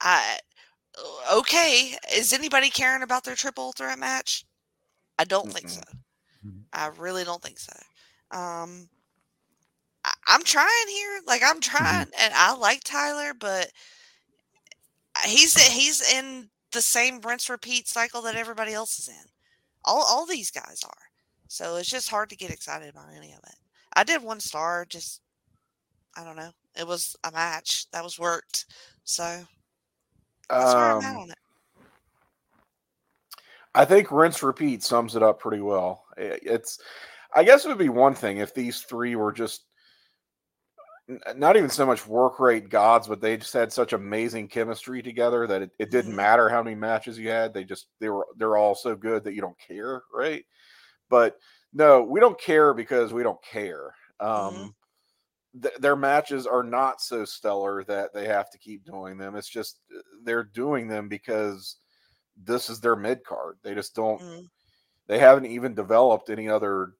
I 0.00 0.38
okay, 1.32 1.96
is 2.14 2.32
anybody 2.32 2.70
caring 2.70 3.02
about 3.02 3.24
their 3.24 3.34
triple 3.36 3.72
threat 3.72 3.98
match? 3.98 4.44
I 5.18 5.24
don't 5.24 5.50
think 5.50 5.68
Mm-mm. 5.68 5.70
so. 5.70 5.82
I 6.72 6.88
really 6.88 7.24
don't 7.24 7.42
think 7.42 7.58
so. 7.58 7.72
Um, 8.30 8.88
I, 10.04 10.12
I'm 10.26 10.42
trying 10.44 10.88
here. 10.88 11.20
Like 11.26 11.42
I'm 11.44 11.60
trying, 11.60 12.10
and 12.18 12.32
I 12.34 12.54
like 12.56 12.82
Tyler, 12.84 13.34
but 13.34 13.70
he's 15.26 15.54
he's 15.72 16.00
in 16.00 16.50
the 16.72 16.82
same 16.82 17.20
rinse 17.20 17.48
repeat 17.48 17.88
cycle 17.88 18.22
that 18.22 18.36
everybody 18.36 18.72
else 18.72 18.98
is 18.98 19.08
in. 19.08 19.30
All 19.84 20.02
all 20.02 20.26
these 20.26 20.50
guys 20.50 20.82
are. 20.84 21.09
So 21.50 21.76
it's 21.76 21.90
just 21.90 22.08
hard 22.08 22.30
to 22.30 22.36
get 22.36 22.52
excited 22.52 22.88
about 22.88 23.12
any 23.12 23.32
of 23.32 23.40
it. 23.40 23.56
I 23.94 24.04
did 24.04 24.22
one 24.22 24.38
star. 24.38 24.86
Just 24.88 25.20
I 26.16 26.22
don't 26.24 26.36
know. 26.36 26.52
It 26.76 26.86
was 26.86 27.16
a 27.24 27.32
match 27.32 27.90
that 27.90 28.04
was 28.04 28.18
worked. 28.20 28.66
So 29.04 29.44
that's 30.56 30.76
where 30.76 30.86
I'm 30.88 31.00
at 31.00 31.16
Um, 31.16 31.16
on 31.16 31.30
it. 31.30 31.38
I 33.74 33.84
think 33.84 34.10
rinse 34.10 34.42
repeat 34.42 34.82
sums 34.82 35.16
it 35.16 35.22
up 35.22 35.38
pretty 35.40 35.60
well. 35.62 36.04
It's, 36.16 36.80
I 37.34 37.44
guess 37.44 37.64
it 37.64 37.68
would 37.68 37.78
be 37.78 37.88
one 37.88 38.14
thing 38.14 38.38
if 38.38 38.54
these 38.54 38.82
three 38.82 39.14
were 39.16 39.32
just 39.32 39.66
not 41.36 41.56
even 41.56 41.70
so 41.70 41.84
much 41.86 42.06
work 42.06 42.38
rate 42.38 42.68
gods, 42.68 43.08
but 43.08 43.20
they 43.20 43.36
just 43.36 43.52
had 43.52 43.72
such 43.72 43.92
amazing 43.92 44.48
chemistry 44.48 45.02
together 45.02 45.46
that 45.46 45.62
it, 45.62 45.70
it 45.78 45.90
didn't 45.90 46.14
Mhm. 46.14 46.16
matter 46.16 46.48
how 46.48 46.62
many 46.62 46.76
matches 46.76 47.18
you 47.18 47.28
had. 47.28 47.52
They 47.52 47.64
just 47.64 47.88
they 47.98 48.08
were 48.08 48.26
they're 48.36 48.56
all 48.56 48.74
so 48.76 48.94
good 48.94 49.24
that 49.24 49.34
you 49.34 49.40
don't 49.40 49.58
care, 49.58 50.02
right? 50.14 50.44
But 51.10 51.38
no, 51.74 52.02
we 52.02 52.20
don't 52.20 52.40
care 52.40 52.72
because 52.72 53.12
we 53.12 53.22
don't 53.22 53.42
care. 53.42 53.94
Um, 54.20 54.74
th- 55.60 55.76
their 55.78 55.96
matches 55.96 56.46
are 56.46 56.62
not 56.62 57.00
so 57.00 57.24
stellar 57.24 57.84
that 57.84 58.14
they 58.14 58.26
have 58.26 58.50
to 58.50 58.58
keep 58.58 58.84
doing 58.84 59.18
them. 59.18 59.36
It's 59.36 59.48
just 59.48 59.80
uh, 59.94 60.00
they're 60.24 60.44
doing 60.44 60.88
them 60.88 61.08
because 61.08 61.76
this 62.42 62.70
is 62.70 62.80
their 62.80 62.96
mid 62.96 63.24
card. 63.24 63.58
They 63.62 63.74
just 63.74 63.94
don't. 63.94 64.20
Mm. 64.20 64.46
They 65.06 65.18
haven't 65.18 65.46
even 65.46 65.74
developed 65.74 66.30
any 66.30 66.48
other 66.48 66.92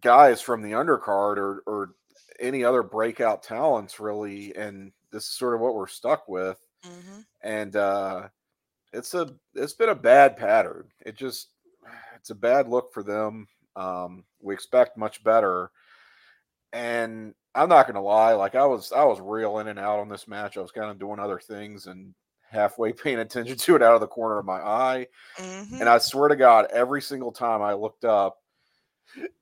guys 0.00 0.40
from 0.40 0.62
the 0.62 0.72
undercard 0.72 1.38
or 1.38 1.62
or 1.66 1.94
any 2.40 2.64
other 2.64 2.82
breakout 2.82 3.42
talents 3.42 4.00
really, 4.00 4.54
and 4.54 4.92
this 5.10 5.24
is 5.24 5.30
sort 5.32 5.54
of 5.54 5.60
what 5.60 5.74
we're 5.74 5.86
stuck 5.86 6.28
with. 6.28 6.58
hmm 6.84 7.20
And 7.42 7.76
uh, 7.76 8.28
it's 8.92 9.14
a 9.14 9.34
it's 9.54 9.74
been 9.74 9.88
a 9.88 9.94
bad 9.94 10.36
pattern. 10.36 10.88
It 11.00 11.16
just 11.16 11.48
it's 12.16 12.30
a 12.30 12.34
bad 12.34 12.68
look 12.68 12.92
for 12.92 13.02
them. 13.02 13.48
Um, 13.76 14.24
we 14.40 14.54
expect 14.54 14.96
much 14.98 15.22
better, 15.24 15.70
and 16.72 17.34
I'm 17.54 17.68
not 17.68 17.86
gonna 17.86 18.02
lie. 18.02 18.32
Like 18.32 18.54
I 18.54 18.64
was 18.66 18.92
I 18.92 19.04
was 19.04 19.20
real 19.20 19.58
in 19.58 19.68
and 19.68 19.78
out 19.78 19.98
on 19.98 20.08
this 20.08 20.28
match. 20.28 20.56
I 20.56 20.60
was 20.60 20.72
kind 20.72 20.90
of 20.90 20.98
doing 20.98 21.18
other 21.18 21.38
things 21.38 21.86
and 21.86 22.14
halfway 22.50 22.92
paying 22.92 23.18
attention 23.18 23.56
to 23.56 23.76
it 23.76 23.82
out 23.82 23.94
of 23.94 24.00
the 24.00 24.06
corner 24.06 24.38
of 24.38 24.46
my 24.46 24.60
eye. 24.60 25.06
hmm 25.38 25.80
And 25.80 25.88
I 25.88 25.98
swear 25.98 26.28
to 26.28 26.36
God, 26.36 26.68
every 26.72 27.02
single 27.02 27.32
time 27.32 27.62
I 27.62 27.74
looked 27.74 28.04
up, 28.04 28.38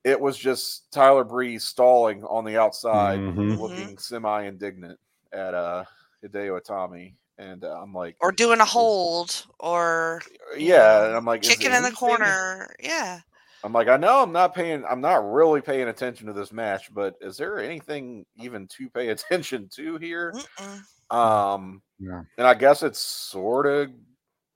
it 0.03 0.19
was 0.19 0.37
just 0.37 0.91
Tyler 0.91 1.23
Breeze 1.23 1.63
stalling 1.63 2.23
on 2.25 2.45
the 2.45 2.57
outside, 2.57 3.19
Mhm. 3.19 3.57
looking 3.59 3.97
semi 3.97 4.43
indignant 4.43 4.99
at 5.31 5.53
uh 5.53 5.85
Hideo 6.23 6.59
Itami. 6.61 7.15
And 7.37 7.63
uh, 7.63 7.79
I'm 7.81 7.93
like, 7.93 8.15
Or 8.21 8.31
doing 8.31 8.59
a 8.59 8.65
hold, 8.65 9.45
or 9.59 10.21
yeah. 10.57 11.05
And 11.07 11.15
I'm 11.15 11.25
like, 11.25 11.43
is 11.43 11.49
kicking 11.49 11.67
in 11.67 11.71
the 11.73 11.77
anything- 11.87 11.95
corner. 11.95 12.75
Yeah. 12.79 13.19
I'm 13.63 13.73
like, 13.73 13.87
I 13.87 13.97
know 13.97 14.23
I'm 14.23 14.31
not 14.31 14.55
paying, 14.55 14.83
I'm 14.89 15.01
not 15.01 15.23
really 15.31 15.61
paying 15.61 15.87
attention 15.87 16.25
to 16.27 16.33
this 16.33 16.51
match, 16.51 16.91
but 16.93 17.13
is 17.21 17.37
there 17.37 17.59
anything 17.59 18.25
even 18.35 18.67
to 18.77 18.89
pay 18.89 19.09
attention 19.15 19.69
to 19.75 19.97
here? 19.97 20.33
Mm-mm. 20.59 21.15
Um, 21.15 21.81
Yeah. 21.99 22.21
and 22.37 22.47
I 22.47 22.53
guess 22.55 22.81
it 22.83 22.95
sort 22.95 23.67
of 23.67 23.89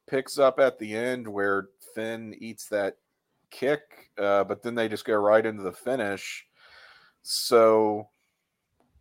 picks 0.07 0.39
up 0.39 0.59
at 0.59 0.80
the 0.80 0.95
end 0.95 1.28
where 1.28 1.67
Finn 1.93 2.36
eats 2.39 2.67
that 2.69 2.95
kick, 3.51 3.82
uh, 4.17 4.43
but 4.43 4.63
then 4.63 4.73
they 4.76 4.88
just 4.89 5.05
go 5.05 5.13
right 5.15 5.45
into 5.45 5.61
the 5.63 5.71
finish. 5.71 6.45
So 7.21 8.09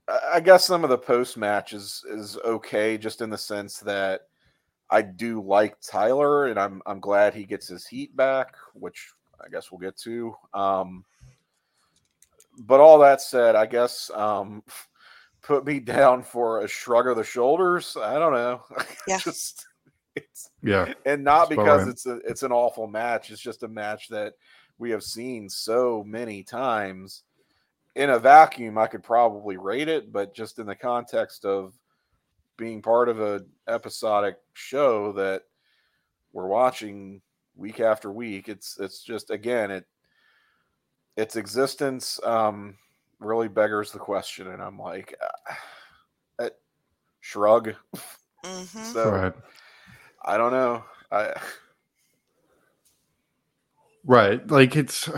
I 0.08 0.20
I 0.34 0.40
guess 0.40 0.64
some 0.64 0.84
of 0.84 0.90
the 0.90 0.98
post 0.98 1.36
match 1.36 1.72
is 1.72 2.04
is 2.10 2.36
okay, 2.44 2.98
just 2.98 3.20
in 3.20 3.30
the 3.30 3.38
sense 3.38 3.78
that 3.80 4.22
I 4.90 5.02
do 5.02 5.40
like 5.42 5.76
Tyler, 5.80 6.46
and 6.46 6.58
I'm 6.58 6.82
I'm 6.86 7.00
glad 7.00 7.34
he 7.34 7.44
gets 7.44 7.68
his 7.68 7.86
heat 7.86 8.14
back, 8.16 8.54
which 8.74 9.10
I 9.44 9.48
guess 9.48 9.70
we'll 9.70 9.80
get 9.80 9.96
to. 9.98 10.34
Um, 10.52 11.04
but 12.58 12.80
all 12.80 12.98
that 13.00 13.20
said, 13.20 13.56
I 13.56 13.66
guess 13.66 14.10
um, 14.14 14.62
put 15.42 15.66
me 15.66 15.80
down 15.80 16.22
for 16.22 16.60
a 16.60 16.68
shrug 16.68 17.08
of 17.08 17.16
the 17.16 17.24
shoulders. 17.24 17.96
I 18.00 18.18
don't 18.18 18.32
know. 18.34 18.62
Yeah. 19.06 19.18
just 19.18 19.66
it's 20.16 20.50
Yeah. 20.62 20.94
and 21.04 21.22
not 21.24 21.48
That's 21.50 21.58
because 21.58 21.80
right. 21.80 21.88
it's 21.88 22.06
a 22.06 22.16
it's 22.26 22.42
an 22.42 22.52
awful 22.52 22.86
match. 22.86 23.30
It's 23.30 23.40
just 23.40 23.64
a 23.64 23.68
match 23.68 24.08
that 24.08 24.34
we 24.78 24.90
have 24.90 25.02
seen 25.02 25.48
so 25.48 26.04
many 26.06 26.42
times. 26.42 27.23
In 27.94 28.10
a 28.10 28.18
vacuum, 28.18 28.76
I 28.76 28.86
could 28.88 29.02
probably 29.02 29.56
rate 29.56 29.88
it, 29.88 30.12
but 30.12 30.34
just 30.34 30.58
in 30.58 30.66
the 30.66 30.74
context 30.74 31.44
of 31.44 31.74
being 32.56 32.82
part 32.82 33.08
of 33.08 33.20
a 33.20 33.42
episodic 33.68 34.36
show 34.54 35.12
that 35.12 35.42
we're 36.32 36.48
watching 36.48 37.22
week 37.56 37.80
after 37.80 38.10
week, 38.10 38.48
it's 38.48 38.78
it's 38.80 39.02
just 39.02 39.30
again 39.30 39.70
it 39.70 39.86
its 41.16 41.36
existence 41.36 42.20
um 42.24 42.76
really 43.20 43.48
beggars 43.48 43.92
the 43.92 43.98
question, 43.98 44.48
and 44.48 44.62
I'm 44.62 44.78
like, 44.78 45.14
uh, 45.22 45.54
uh, 46.44 46.50
shrug. 47.20 47.74
hmm 48.44 48.92
So 48.92 49.10
Right. 49.12 49.34
I 50.24 50.36
don't 50.36 50.52
know. 50.52 50.84
I 51.12 51.34
Right. 54.06 54.46
Like 54.50 54.76
it's 54.76 55.08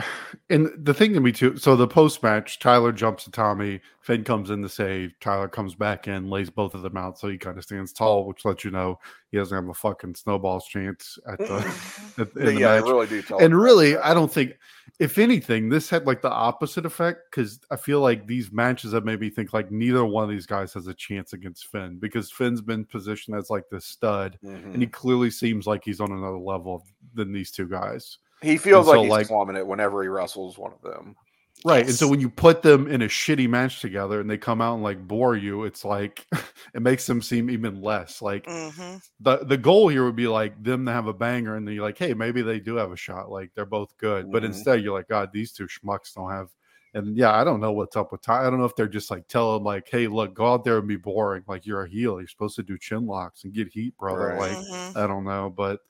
and 0.48 0.70
the 0.78 0.94
thing 0.94 1.12
to 1.14 1.20
me 1.20 1.32
too. 1.32 1.56
So 1.56 1.74
the 1.74 1.88
post 1.88 2.22
match, 2.22 2.60
Tyler 2.60 2.92
jumps 2.92 3.24
to 3.24 3.32
Tommy, 3.32 3.80
Finn 4.00 4.22
comes 4.22 4.50
in 4.50 4.62
to 4.62 4.68
save, 4.68 5.12
Tyler 5.20 5.48
comes 5.48 5.74
back 5.74 6.06
in, 6.06 6.30
lays 6.30 6.50
both 6.50 6.72
of 6.72 6.82
them 6.82 6.96
out, 6.96 7.18
so 7.18 7.26
he 7.28 7.36
kind 7.36 7.58
of 7.58 7.64
stands 7.64 7.92
tall, 7.92 8.26
which 8.28 8.44
lets 8.44 8.64
you 8.64 8.70
know 8.70 9.00
he 9.32 9.38
doesn't 9.38 9.56
have 9.56 9.68
a 9.68 9.74
fucking 9.74 10.14
snowball's 10.14 10.66
chance 10.68 11.18
at 11.28 11.38
the, 11.38 11.54
at, 12.18 12.36
in 12.36 12.54
the 12.54 12.60
yeah, 12.60 12.68
I 12.70 12.76
really 12.78 13.08
do 13.08 13.24
and 13.38 13.60
really, 13.60 13.94
that. 13.94 14.06
I 14.06 14.14
don't 14.14 14.32
think, 14.32 14.52
if 15.00 15.18
anything, 15.18 15.68
this 15.68 15.90
had 15.90 16.06
like 16.06 16.22
the 16.22 16.30
opposite 16.30 16.86
effect 16.86 17.22
because 17.32 17.58
I 17.72 17.76
feel 17.76 18.00
like 18.00 18.28
these 18.28 18.52
matches 18.52 18.92
have 18.92 19.04
made 19.04 19.18
me 19.18 19.30
think 19.30 19.52
like 19.52 19.72
neither 19.72 20.04
one 20.04 20.22
of 20.22 20.30
these 20.30 20.46
guys 20.46 20.72
has 20.74 20.86
a 20.86 20.94
chance 20.94 21.32
against 21.32 21.66
Finn 21.66 21.98
because 21.98 22.30
Finn's 22.30 22.60
been 22.62 22.84
positioned 22.84 23.36
as 23.36 23.50
like 23.50 23.64
the 23.68 23.80
stud, 23.80 24.38
Mhm. 24.44 24.74
and 24.74 24.80
he 24.80 24.86
clearly 24.86 25.32
seems 25.32 25.66
like 25.66 25.82
he's 25.84 26.00
on 26.00 26.12
another 26.12 26.38
level 26.38 26.86
than 27.14 27.32
these 27.32 27.50
two 27.50 27.66
guys. 27.66 28.18
He 28.42 28.56
feels 28.58 28.86
and 28.86 28.86
so, 28.86 29.00
like 29.00 29.02
he's 29.02 29.10
like- 29.10 29.28
plumming 29.28 29.56
it 29.56 29.66
whenever 29.66 30.02
he 30.02 30.08
wrestles 30.08 30.58
one 30.58 30.72
of 30.72 30.82
them. 30.82 31.16
Right. 31.64 31.86
And 31.88 31.94
so 31.94 32.06
when 32.06 32.20
you 32.20 32.28
put 32.30 32.62
them 32.62 32.86
in 32.86 33.02
a 33.02 33.06
shitty 33.08 33.48
match 33.48 33.80
together 33.80 34.20
and 34.20 34.28
they 34.30 34.36
come 34.38 34.60
out 34.60 34.74
and 34.74 34.82
like 34.82 35.06
bore 35.08 35.36
you, 35.36 35.64
it's 35.64 35.84
like 35.84 36.26
it 36.74 36.82
makes 36.82 37.06
them 37.06 37.22
seem 37.22 37.50
even 37.50 37.80
less. 37.80 38.20
Like 38.22 38.44
hmm 38.46 38.96
the 39.20 39.38
the 39.38 39.56
goal 39.56 39.88
here 39.88 40.04
would 40.04 40.14
be 40.16 40.28
like 40.28 40.62
them 40.62 40.84
to 40.84 40.92
have 40.92 41.06
a 41.06 41.14
banger 41.14 41.56
and 41.56 41.66
then 41.66 41.74
you're 41.74 41.82
like, 41.82 41.96
hey, 41.98 42.12
maybe 42.12 42.42
they 42.42 42.60
do 42.60 42.76
have 42.76 42.92
a 42.92 42.96
shot. 42.96 43.30
Like 43.30 43.50
they're 43.54 43.64
both 43.64 43.96
good. 43.96 44.30
But 44.30 44.42
Mhm. 44.42 44.46
instead 44.46 44.82
you're 44.82 44.92
like, 44.92 45.08
God, 45.08 45.30
these 45.32 45.52
two 45.52 45.66
schmucks 45.66 46.12
don't 46.14 46.30
have 46.30 46.50
and 46.94 47.16
yeah, 47.16 47.34
I 47.34 47.42
don't 47.44 47.60
know 47.60 47.72
what's 47.72 47.96
up 47.96 48.12
with 48.12 48.22
Ty. 48.22 48.46
I 48.46 48.50
don't 48.50 48.58
know 48.58 48.64
if 48.66 48.76
they're 48.76 48.86
just 48.88 49.10
like 49.10 49.26
telling 49.26 49.56
him 49.58 49.64
like, 49.64 49.88
hey, 49.90 50.06
look, 50.06 50.34
go 50.34 50.52
out 50.52 50.64
there 50.64 50.78
and 50.78 50.86
be 50.88 50.96
boring. 50.96 51.42
Like 51.48 51.66
you're 51.66 51.82
a 51.84 51.88
heel. 51.88 52.18
You're 52.20 52.28
supposed 52.28 52.56
to 52.56 52.62
do 52.62 52.78
chin 52.78 53.06
locks 53.06 53.44
and 53.44 53.52
get 53.54 53.68
heat, 53.68 53.96
brother. 53.98 54.34
Right. 54.36 54.50
Like 54.50 54.58
hmm 54.58 54.90
I 54.94 55.06
don't 55.06 55.24
know, 55.24 55.50
but 55.54 55.80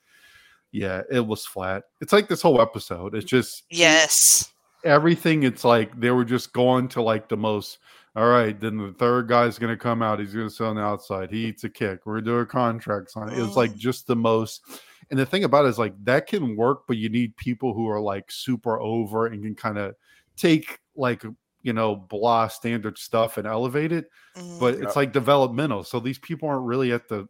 yeah, 0.77 1.03
it 1.11 1.21
was 1.27 1.47
flat. 1.47 1.85
It's 2.01 2.13
like 2.13 2.29
this 2.29 2.43
whole 2.43 2.61
episode. 2.61 3.15
It's 3.15 3.25
just 3.25 3.65
Yes. 3.71 4.53
everything 4.85 5.43
it's 5.43 5.65
like 5.65 5.99
they 5.99 6.11
were 6.11 6.25
just 6.25 6.53
going 6.53 6.87
to 6.89 7.03
like 7.03 7.29
the 7.29 7.37
most 7.37 7.79
all 8.15 8.29
right 8.29 8.61
then 8.61 8.77
the 8.77 8.93
third 8.93 9.27
guy's 9.29 9.59
going 9.59 9.73
to 9.73 9.77
come 9.77 10.01
out 10.03 10.21
he's 10.21 10.33
going 10.35 10.47
to 10.49 10.55
sit 10.55 10.65
on 10.65 10.77
the 10.77 10.83
outside 10.83 11.29
he 11.31 11.47
eats 11.47 11.65
a 11.65 11.69
kick 11.69 12.07
we're 12.07 12.21
doing 12.21 12.47
contracts 12.47 13.17
on 13.17 13.29
it 13.29 13.37
it 13.39 13.43
was 13.43 13.57
like 13.57 13.73
Mm. 13.73 13.79
just 13.79 14.07
the 14.07 14.15
most 14.15 14.63
and 15.11 15.19
the 15.19 15.27
thing 15.27 15.43
about 15.45 15.65
it 15.65 15.69
is 15.69 15.79
like 15.79 15.93
that 16.05 16.27
can 16.29 16.55
work 16.57 16.87
but 16.87 16.99
you 16.99 17.09
need 17.09 17.37
people 17.37 17.75
who 17.75 17.89
are 17.89 18.01
like 18.01 18.31
super 18.31 18.79
over 18.81 19.27
and 19.27 19.43
can 19.43 19.55
kind 19.57 19.79
of 19.79 19.95
take 20.37 20.79
like 20.95 21.25
you 21.63 21.73
know, 21.73 21.97
blah 21.97 22.47
standard 22.47 22.97
stuff 22.97 23.39
and 23.39 23.47
elevate 23.49 23.91
it, 23.91 24.09
Mhm. 24.37 24.61
but 24.61 24.75
Yep. 24.75 24.83
it's 24.85 24.95
like 24.95 25.13
developmental. 25.13 25.83
So 25.83 25.99
these 25.99 26.19
people 26.19 26.49
aren't 26.49 26.65
really 26.65 26.93
at 26.93 27.09
the, 27.09 27.27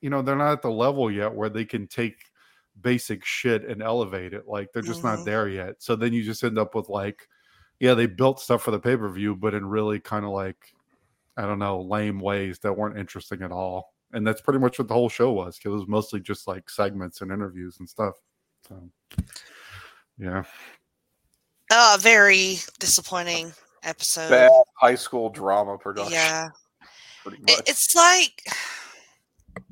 you 0.00 0.10
know, 0.10 0.22
they're 0.22 0.34
not 0.34 0.50
at 0.50 0.62
the 0.62 0.70
level 0.72 1.08
yet 1.08 1.32
where 1.32 1.48
they 1.48 1.64
can 1.64 1.86
take 1.86 2.16
basic 2.82 3.24
shit 3.24 3.64
and 3.64 3.82
elevate 3.82 4.32
it. 4.32 4.46
Like 4.46 4.72
they're 4.72 4.82
just 4.82 5.00
Mhm. 5.00 5.16
not 5.16 5.24
there 5.24 5.48
yet. 5.48 5.82
So 5.82 5.96
then 5.96 6.12
you 6.12 6.22
just 6.22 6.44
end 6.44 6.58
up 6.58 6.74
with 6.74 6.88
like, 6.88 7.28
yeah, 7.78 7.94
they 7.94 8.06
built 8.06 8.40
stuff 8.40 8.62
for 8.62 8.70
the 8.70 8.78
pay 8.78 8.96
per 8.96 9.08
view, 9.08 9.34
but 9.36 9.54
in 9.54 9.64
really 9.66 10.00
kind 10.00 10.24
of 10.24 10.32
like, 10.32 10.74
I 11.36 11.42
don't 11.42 11.58
know, 11.58 11.80
lame 11.80 12.20
ways 12.20 12.58
that 12.60 12.76
weren't 12.76 12.98
interesting 12.98 13.42
at 13.42 13.52
all. 13.52 13.94
And 14.12 14.26
that's 14.26 14.40
pretty 14.40 14.58
much 14.58 14.78
what 14.78 14.88
the 14.88 14.94
whole 14.94 15.08
show 15.08 15.32
was. 15.32 15.56
Because 15.56 15.70
it 15.70 15.78
was 15.78 15.88
mostly 15.88 16.20
just 16.20 16.46
like 16.48 16.68
segments 16.68 17.20
and 17.20 17.30
interviews 17.30 17.78
and 17.78 17.88
stuff. 17.88 18.16
So, 18.68 18.90
yeah. 20.18 20.44
Oh, 21.72 21.96
very 22.00 22.58
disappointing 22.78 23.52
episode. 23.82 24.30
Bad 24.30 24.50
high 24.74 24.96
school 24.96 25.30
drama 25.30 25.78
production. 25.78 26.12
Yeah. 26.12 26.50
Pretty 27.22 27.40
much. 27.42 27.50
It, 27.50 27.68
it's 27.68 27.94
like 27.94 28.42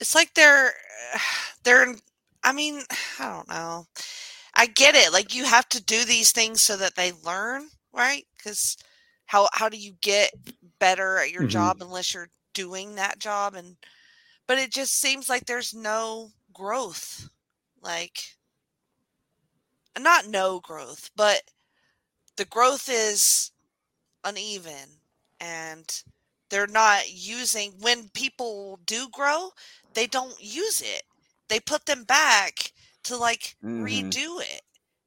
it's 0.00 0.14
like 0.14 0.32
they're 0.34 0.72
they're 1.64 1.94
I 2.42 2.52
mean, 2.52 2.82
I 3.18 3.28
don't 3.28 3.48
know. 3.48 3.86
I 4.54 4.66
get 4.66 4.94
it. 4.94 5.12
Like 5.12 5.34
you 5.34 5.44
have 5.44 5.68
to 5.70 5.82
do 5.82 6.04
these 6.04 6.32
things 6.32 6.62
so 6.62 6.76
that 6.76 6.96
they 6.96 7.12
learn, 7.12 7.68
right? 7.92 8.26
Cuz 8.42 8.76
how 9.26 9.48
how 9.54 9.68
do 9.68 9.76
you 9.78 9.94
get 10.02 10.32
better 10.78 11.18
at 11.18 11.30
your 11.32 11.44
Mhm. 11.44 11.48
job 11.48 11.78
unless 11.82 12.14
you're 12.14 12.30
doing 12.54 12.96
that 12.96 13.18
job 13.18 13.54
and 13.54 13.76
but 14.46 14.58
it 14.58 14.72
just 14.72 14.94
seems 15.00 15.28
like 15.28 15.46
there's 15.46 15.74
no 15.74 16.32
growth. 16.52 17.30
Like 17.82 18.36
not 19.98 20.26
no 20.26 20.60
growth, 20.60 21.10
but 21.16 21.42
the 22.36 22.44
growth 22.44 22.88
is 22.90 23.52
uneven 24.24 25.00
and 25.40 26.02
they're 26.50 26.66
not 26.66 27.10
using 27.12 27.72
when 27.80 28.08
people 28.10 28.80
do 28.86 29.08
grow 29.10 29.50
they 29.94 30.06
don't 30.06 30.40
use 30.42 30.80
it 30.82 31.02
they 31.52 31.60
put 31.60 31.84
them 31.84 32.04
back 32.04 32.72
to 33.04 33.16
like 33.16 33.56
Mhm. 33.62 33.84
redo 33.84 34.40
it 34.40 34.62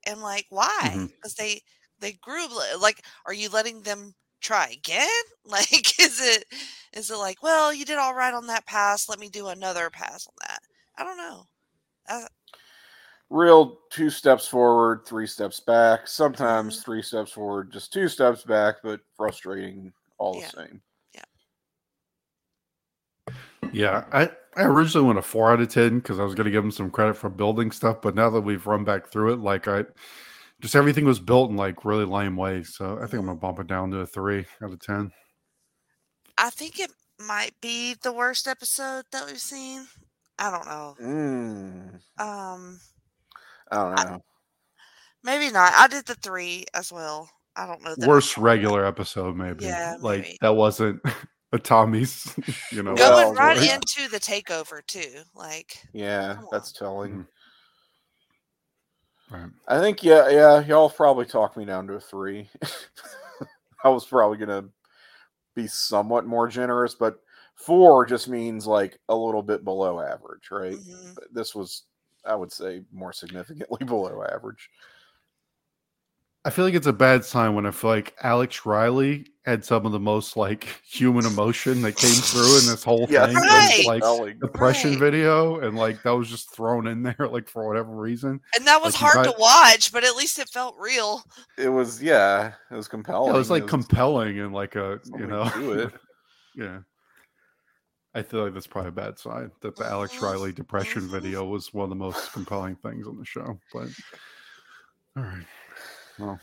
and 0.05 0.21
like 0.21 0.45
why 0.49 0.99
because 1.15 1.33
they 1.33 1.59
they 1.99 2.11
grew 2.21 2.45
like 2.79 3.03
are 3.25 3.33
you 3.33 3.49
letting 3.49 3.81
them 3.81 4.13
try 4.41 4.69
again 4.69 5.09
like 5.45 5.99
is 5.99 6.21
it 6.21 6.45
is 6.93 7.09
it 7.09 7.17
like 7.17 7.41
well 7.41 7.73
you 7.73 7.83
did 7.83 7.97
all 7.97 8.13
right 8.13 8.35
on 8.35 8.45
that 8.45 8.65
pass 8.67 9.09
let 9.09 9.19
me 9.19 9.27
do 9.27 9.47
another 9.47 9.89
pass 9.89 10.27
on 10.27 10.33
that 10.47 10.59
i 10.97 11.03
don't 11.03 11.17
know 11.17 11.47
Real 13.31 13.79
two 13.89 14.11
steps 14.11 14.47
forward, 14.47 15.01
three 15.07 15.25
steps 15.25 15.59
back. 15.59 16.07
Sometimes 16.07 16.77
Mhm. 16.77 16.83
three 16.83 17.01
steps 17.01 17.31
forward, 17.31 17.71
just 17.71 17.91
two 17.91 18.07
steps 18.07 18.43
back, 18.43 18.75
but 18.83 19.01
frustrating 19.17 19.91
all 20.19 20.39
Yeah. 20.39 20.51
the 20.51 20.61
same. 20.61 20.81
Yeah 21.15 21.23
yeah, 23.73 24.05
I, 24.13 24.31
I 24.57 24.63
originally 24.63 25.07
went 25.07 25.19
a 25.19 25.21
four 25.21 25.51
out 25.51 25.59
of 25.61 25.67
ten 25.69 25.99
because 25.99 26.19
I 26.19 26.23
was 26.23 26.33
going 26.35 26.45
to 26.45 26.51
give 26.51 26.63
them 26.63 26.71
some 26.71 26.89
credit 26.89 27.15
for 27.15 27.29
building 27.29 27.71
stuff, 27.71 28.01
but 28.01 28.15
now 28.15 28.29
that 28.29 28.41
we've 28.41 28.65
run 28.65 28.83
back 28.85 29.07
through 29.07 29.33
it, 29.33 29.39
like 29.39 29.67
I 29.67 29.83
just 30.61 30.75
everything 30.75 31.05
was 31.05 31.19
built 31.19 31.49
in 31.51 31.57
like 31.57 31.83
really 31.85 32.05
lame 32.05 32.35
ways. 32.37 32.73
So 32.75 32.95
I 32.97 33.01
think 33.07 33.15
I'm 33.19 33.25
gonna 33.25 33.35
bump 33.39 33.59
it 33.59 33.67
down 33.67 33.91
to 33.91 33.97
a 33.99 34.05
three 34.05 34.45
out 34.63 34.71
of 34.71 34.79
ten. 34.79 35.11
i 36.37 36.49
think 36.49 36.79
it 36.79 36.91
might 37.19 37.53
be 37.61 37.93
the 38.03 38.11
worst 38.11 38.47
episode 38.47 39.05
that 39.11 39.25
we've 39.25 39.39
seen 39.39 39.87
i 40.39 40.51
don't 40.51 40.65
know 40.65 40.95
Mm, 41.01 41.93
um 42.19 42.79
I 43.71 43.75
don't 43.75 43.95
know. 43.95 44.19
maybe 45.23 45.49
not 45.51 45.71
i 45.77 45.87
did 45.87 46.05
the 46.05 46.15
three 46.15 46.65
as 46.73 46.91
well 46.91 47.29
i 47.55 47.65
don't 47.65 47.81
know 47.83 47.95
Worst 48.07 48.37
regular 48.37 48.85
episode, 48.85 49.35
maybe. 49.37 49.63
Yeah, 49.65 49.95
like 50.01 50.21
maybe. 50.23 50.37
that 50.41 50.55
wasn't 50.55 51.01
a 51.51 51.59
Tommy's. 51.59 52.33
You 52.71 52.83
know, 52.83 52.95
Well, 52.95 53.31
going 53.31 53.37
right 53.37 53.57
right. 53.57 53.73
into 53.73 54.09
the 54.09 54.19
takeover 54.19 54.85
too 54.85 55.21
like 55.33 55.77
yeah, 55.93 56.41
that's 56.51 56.71
telling. 56.71 57.11
Mhm. 57.11 57.27
Right. 59.29 59.49
I 59.67 59.79
think 59.79 60.03
yeah, 60.03 60.29
yeah, 60.29 60.59
y'all 60.65 60.89
probably 60.89 61.25
talked 61.25 61.57
me 61.57 61.65
down 61.65 61.87
to 61.87 61.93
a 61.93 61.99
three. 61.99 62.49
I 63.83 63.89
was 63.89 64.05
probably 64.05 64.37
gonna 64.37 64.65
be 65.55 65.67
somewhat 65.67 66.25
more 66.25 66.47
generous, 66.47 66.95
but 66.95 67.21
four 67.55 68.05
just 68.05 68.27
means 68.29 68.67
like 68.67 68.99
a 69.09 69.15
little 69.15 69.43
bit 69.43 69.63
below 69.63 69.99
average, 70.01 70.49
right? 70.51 70.75
mhm. 70.75 71.15
This 71.31 71.55
was, 71.55 71.83
I 72.25 72.35
would 72.35 72.51
say, 72.51 72.83
more 72.91 73.13
significantly 73.13 73.79
below 73.85 74.23
average. 74.31 74.69
I 76.45 76.51
feel 76.51 76.63
like 76.63 76.75
it's 76.75 76.85
a 76.87 76.93
bad 76.93 77.25
sign 77.25 77.55
when 77.55 77.65
I 77.65 77.71
feel 77.71 77.89
like 77.89 78.15
Alex 78.21 78.67
Riley 78.67 79.25
had 79.45 79.65
some 79.65 79.83
of 79.85 79.91
the 79.91 79.99
most 79.99 80.37
like 80.37 80.79
human 80.87 81.25
emotion 81.25 81.81
that 81.81 81.95
came 81.95 82.11
through 82.13 82.59
in 82.59 82.65
this 82.67 82.83
whole 82.83 83.07
Yeah, 83.09 83.25
thing. 83.25 83.35
Right. 83.35 83.73
This, 83.77 83.85
like 83.87 84.01
Telling. 84.03 84.37
depression 84.39 84.91
Right. 84.91 84.99
video, 84.99 85.59
and 85.59 85.75
like 85.75 86.03
that 86.03 86.11
was 86.11 86.29
just 86.29 86.55
thrown 86.55 86.85
in 86.87 87.01
there 87.01 87.15
like 87.31 87.49
for 87.49 87.67
whatever 87.67 87.95
reason. 87.95 88.39
and 88.55 88.67
that 88.67 88.79
was 88.81 88.93
Like, 88.93 89.11
hard 89.11 89.25
got- 89.25 89.33
to 89.35 89.39
watch 89.39 89.91
but 89.91 90.03
at 90.03 90.15
least 90.15 90.37
it 90.37 90.47
felt 90.49 90.75
real 90.79 91.23
It 91.57 91.69
was, 91.69 92.01
yeah, 92.01 92.53
it 92.69 92.75
was 92.75 92.87
compelling. 92.87 93.29
Yeah, 93.31 93.35
it 93.35 93.39
was 93.39 93.49
like 93.49 93.65
compelling 93.67 94.39
and 94.39 94.53
like 94.53 94.75
a 94.75 94.99
you 95.17 95.25
know 95.25 95.49
to 95.49 95.71
it. 95.79 95.93
yeah. 96.55 96.79
I 98.13 98.21
feel 98.21 98.43
like 98.43 98.53
that's 98.53 98.67
probably 98.67 98.89
a 98.89 98.91
bad 98.93 99.17
sign 99.19 99.51
that 99.61 99.75
the 99.75 99.85
Alex 99.85 100.13
Mhm. 100.15 100.21
Riley 100.21 100.51
depression 100.53 101.01
Mhm. 101.03 101.11
video 101.11 101.43
was 101.43 101.73
one 101.73 101.85
of 101.85 101.89
the 101.89 101.95
most 101.95 102.31
compelling 102.33 102.75
things 102.77 103.07
on 103.07 103.17
the 103.17 103.25
show. 103.25 103.59
But 103.73 103.89
all 105.17 105.23
right, 105.23 105.45
well, 106.19 106.39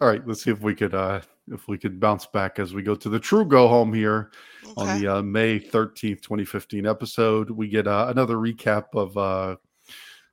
all 0.00 0.08
right. 0.08 0.26
Let's 0.26 0.42
see 0.42 0.50
if 0.50 0.60
we 0.60 0.74
could 0.74 0.94
uh 0.94 1.20
if 1.50 1.68
we 1.68 1.78
could 1.78 1.98
bounce 1.98 2.26
back 2.26 2.58
as 2.58 2.72
we 2.72 2.82
go 2.82 2.94
to 2.94 3.08
the 3.08 3.18
true 3.18 3.44
go 3.44 3.68
home 3.68 3.92
here 3.92 4.30
on 4.76 5.00
the 5.00 5.16
uh, 5.16 5.22
May 5.22 5.58
13th, 5.58 6.22
2015 6.22 6.86
episode. 6.86 7.50
We 7.50 7.68
get 7.68 7.86
uh, 7.86 8.06
another 8.08 8.36
recap 8.36 8.84
of 8.94 9.16
uh, 9.16 9.56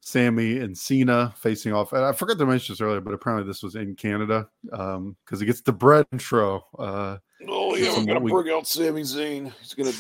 Sami 0.02 0.60
and 0.60 0.78
Cena 0.78 1.34
facing 1.36 1.74
off. 1.74 1.94
And 1.94 2.06
I 2.06 2.12
forgot 2.12 2.38
to 2.38 2.46
mention 2.46 2.74
this 2.74 2.82
earlier, 2.82 3.02
but 3.02 3.14
apparently 3.14 3.48
this 3.48 3.64
was 3.64 3.76
in 3.76 3.96
Canada 3.96 4.48
because 4.64 5.40
he 5.40 5.46
gets 5.46 5.62
the 5.62 5.74
bread 5.74 6.06
intro. 6.12 6.64
Uh, 6.78 7.18
Oh, 7.48 7.76
yeah, 7.76 7.94
I'm 7.96 8.06
gonna 8.06 8.20
bring 8.20 8.54
out 8.54 8.68
Sami 8.68 9.02
Zayn. 9.02 9.54
He's 9.62 9.74
gonna 9.74 9.94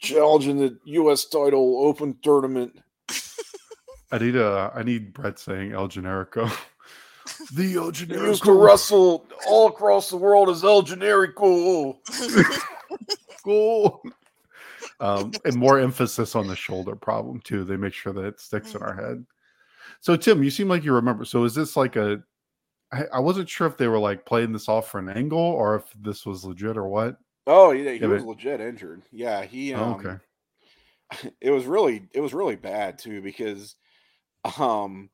challenge 0.00 0.46
in 0.46 0.56
the 0.56 0.78
U.S. 0.84 1.26
title 1.26 1.84
open 1.84 2.16
tournament. 2.22 2.78
I 4.12 4.18
need 4.18 4.36
uh, 4.36 4.70
I 4.74 4.82
need 4.82 5.12
Brett 5.12 5.38
saying 5.38 5.72
El 5.72 5.88
Generico. 5.88 6.50
the 7.52 7.74
El 7.76 7.90
He 7.90 8.04
used 8.04 8.42
to 8.44 8.50
Generico. 8.50 8.64
wrestle 8.64 9.26
all 9.48 9.68
across 9.68 10.10
the 10.10 10.16
world 10.16 10.48
as 10.48 10.64
El 10.64 10.82
Generico. 10.82 11.96
Cool. 13.44 14.02
Um, 15.00 15.32
and 15.46 15.56
more 15.56 15.78
emphasis 15.80 16.36
on 16.36 16.46
the 16.46 16.56
shoulder 16.56 16.94
problem 16.94 17.40
too. 17.40 17.64
They 17.64 17.76
make 17.76 17.94
sure 17.94 18.12
that 18.12 18.24
it 18.24 18.40
sticks 18.40 18.74
in 18.74 18.82
our 18.82 18.94
head. 18.94 19.24
So 20.00 20.14
Tim, 20.16 20.42
you 20.42 20.50
seem 20.50 20.68
like 20.68 20.84
you 20.84 20.92
remember. 20.94 21.24
So 21.24 21.44
is 21.44 21.54
this 21.54 21.76
like 21.76 21.96
a? 21.96 22.22
I, 22.92 23.04
I 23.14 23.18
wasn't 23.20 23.48
sure 23.48 23.66
if 23.66 23.76
they 23.78 23.88
were 23.88 23.98
like 23.98 24.26
playing 24.26 24.52
this 24.52 24.68
off 24.68 24.90
for 24.90 24.98
an 24.98 25.08
angle 25.08 25.38
or 25.38 25.76
if 25.76 25.84
this 26.00 26.26
was 26.26 26.44
legit 26.44 26.76
or 26.76 26.88
what. 26.88 27.16
Oh, 27.46 27.70
yeah, 27.70 27.92
he 27.92 27.98
Yeah, 28.00 28.06
was 28.08 28.22
but- 28.22 28.28
legit 28.30 28.60
injured. 28.60 29.02
Yeah, 29.10 29.42
he. 29.44 29.72
Um, 29.74 29.82
Oh, 29.82 29.94
okay. 29.98 31.30
It 31.40 31.50
was 31.50 31.64
really, 31.64 32.06
it 32.12 32.20
was 32.20 32.32
really 32.34 32.54
bad 32.56 32.98
too 32.98 33.20
because, 33.22 33.74
um, 34.58 35.10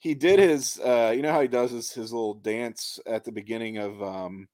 he 0.00 0.14
did 0.14 0.38
his, 0.40 0.80
uh, 0.80 1.12
you 1.14 1.22
know 1.22 1.32
how 1.32 1.42
he 1.42 1.48
does 1.48 1.70
his 1.72 1.92
his 1.92 2.12
little 2.12 2.34
dance 2.34 2.98
at 3.06 3.24
the 3.24 3.32
beginning 3.32 3.78
of 3.78 4.02
um 4.02 4.48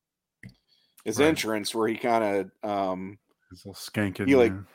his 1.05 1.21
Right. 1.21 1.29
entrance 1.29 1.75
where 1.75 1.89
he 1.89 1.97
kind 1.97 2.51
of 2.65 2.69
um 2.71 3.19
It's 3.51 3.67
a 3.67 3.71
skanking. 3.71 4.29
He, 4.29 4.35
like, 4.37 4.57
there. 4.57 4.67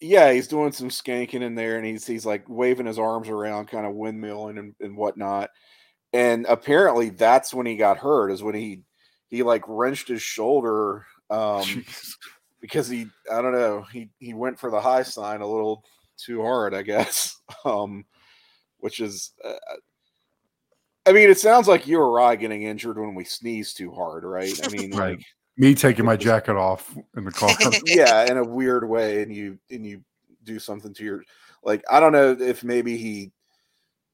yeah, 0.00 0.32
he's 0.32 0.48
doing 0.48 0.72
some 0.72 0.88
skanking 0.88 1.42
in 1.42 1.54
there, 1.54 1.76
and 1.76 1.86
he's 1.86 2.06
he's 2.06 2.26
like 2.26 2.48
waving 2.48 2.86
his 2.86 2.98
arms 2.98 3.28
around, 3.28 3.66
kind 3.68 3.86
of 3.86 3.94
windmilling 3.94 4.58
and, 4.58 4.74
and 4.80 4.96
whatnot. 4.96 5.50
And 6.12 6.46
apparently, 6.46 7.10
that's 7.10 7.54
when 7.54 7.66
he 7.66 7.76
got 7.76 7.98
hurt. 7.98 8.30
Is 8.32 8.42
when 8.42 8.54
he 8.56 8.84
he 9.28 9.42
like 9.42 9.64
wrenched 9.68 10.08
his 10.08 10.22
shoulder 10.22 11.06
um, 11.30 11.84
Jeez. 11.84 12.16
because 12.60 12.88
he 12.88 13.08
I 13.32 13.42
don't 13.42 13.52
know 13.54 13.82
he 13.84 14.10
he 14.18 14.34
went 14.34 14.58
for 14.60 14.70
the 14.70 14.80
high 14.80 15.04
sign 15.04 15.40
a 15.42 15.48
little 15.48 15.84
too 16.18 16.42
hard, 16.42 16.74
I 16.74 16.82
guess. 16.82 17.36
Um, 17.64 18.04
which 18.78 19.00
is, 19.00 19.32
uh, 19.44 19.56
I 21.06 21.12
mean, 21.12 21.30
it 21.30 21.38
sounds 21.38 21.66
like 21.66 21.86
you 21.86 21.98
or 21.98 22.20
I 22.20 22.36
getting 22.36 22.64
injured 22.64 22.98
when 22.98 23.14
we 23.14 23.24
sneeze 23.24 23.72
too 23.72 23.90
hard, 23.90 24.24
right? 24.24 24.52
I 24.64 24.68
mean, 24.68 24.90
Right. 24.92 25.16
like 25.16 25.26
Me 25.56 25.74
taking 25.74 26.04
my 26.04 26.16
jacket 26.16 26.56
off 26.56 26.96
in 27.16 27.24
the 27.24 27.30
car. 27.30 27.56
yeah, 27.86 28.30
in 28.30 28.36
a 28.36 28.44
weird 28.44 28.88
way, 28.88 29.22
and 29.22 29.34
you 29.34 29.58
and 29.70 29.86
you 29.86 30.02
do 30.44 30.58
something 30.58 30.94
to 30.94 31.04
your 31.04 31.24
like 31.62 31.82
I 31.90 32.00
don't 32.00 32.12
know 32.12 32.36
if 32.38 32.64
maybe 32.64 32.96
he 32.96 33.32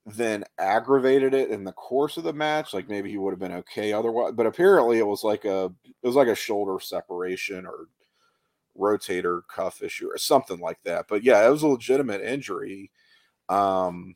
then 0.06 0.44
aggravated 0.58 1.34
it 1.34 1.50
in 1.50 1.64
the 1.64 1.72
course 1.72 2.16
of 2.16 2.24
the 2.24 2.32
match, 2.32 2.72
like 2.72 2.88
maybe 2.88 3.10
he 3.10 3.18
would 3.18 3.32
have 3.32 3.40
been 3.40 3.52
okay 3.52 3.92
otherwise. 3.92 4.32
But 4.34 4.46
apparently, 4.46 4.98
it 4.98 5.06
was 5.06 5.24
like 5.24 5.44
a 5.44 5.72
it 5.84 6.06
was 6.06 6.14
like 6.14 6.28
a 6.28 6.34
shoulder 6.34 6.78
separation 6.80 7.66
or 7.66 7.88
rotator 8.78 9.40
cuff 9.48 9.82
issue 9.82 10.06
or 10.08 10.18
something 10.18 10.60
like 10.60 10.78
that. 10.84 11.06
But 11.08 11.24
yeah, 11.24 11.44
it 11.44 11.50
was 11.50 11.62
a 11.62 11.68
legitimate 11.68 12.20
injury. 12.20 12.90
Um, 13.48 14.14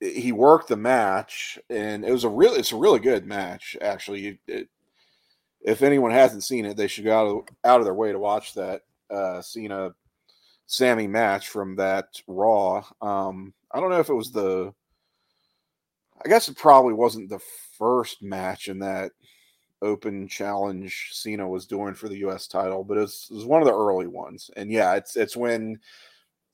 he 0.00 0.32
worked 0.32 0.68
the 0.68 0.76
match, 0.76 1.58
and 1.70 2.04
it 2.04 2.12
was 2.12 2.24
a 2.24 2.28
really 2.28 2.58
it's 2.58 2.72
a 2.72 2.76
really 2.76 3.00
good 3.00 3.26
match 3.26 3.76
actually. 3.80 4.38
It, 4.46 4.68
if 5.62 5.82
anyone 5.82 6.12
hasn't 6.12 6.44
seen 6.44 6.64
it, 6.64 6.76
they 6.76 6.86
should 6.86 7.04
go 7.04 7.18
out 7.18 7.26
of, 7.26 7.56
out 7.64 7.80
of 7.80 7.86
their 7.86 7.94
way 7.94 8.12
to 8.12 8.18
watch 8.18 8.54
that 8.54 8.82
uh, 9.10 9.42
Cena 9.42 9.94
Sami 10.66 11.06
match 11.06 11.48
from 11.48 11.76
that 11.76 12.06
Raw. 12.26 12.84
Um, 13.00 13.52
I 13.72 13.80
don't 13.80 13.90
know 13.90 14.00
if 14.00 14.08
it 14.08 14.14
was 14.14 14.30
the. 14.30 14.72
I 16.24 16.28
guess 16.28 16.48
it 16.48 16.56
probably 16.56 16.94
wasn't 16.94 17.28
the 17.28 17.40
first 17.78 18.22
match 18.22 18.68
in 18.68 18.78
that 18.78 19.12
open 19.82 20.26
challenge 20.28 21.10
Cena 21.12 21.46
was 21.46 21.66
doing 21.66 21.94
for 21.94 22.08
the 22.08 22.18
U.S. 22.18 22.46
title, 22.46 22.82
but 22.82 22.96
it 22.96 23.02
was, 23.02 23.28
it 23.30 23.34
was 23.34 23.44
one 23.44 23.60
of 23.60 23.66
the 23.66 23.74
early 23.74 24.06
ones. 24.06 24.50
And 24.56 24.70
yeah, 24.70 24.94
it's 24.94 25.16
it's 25.16 25.36
when 25.36 25.78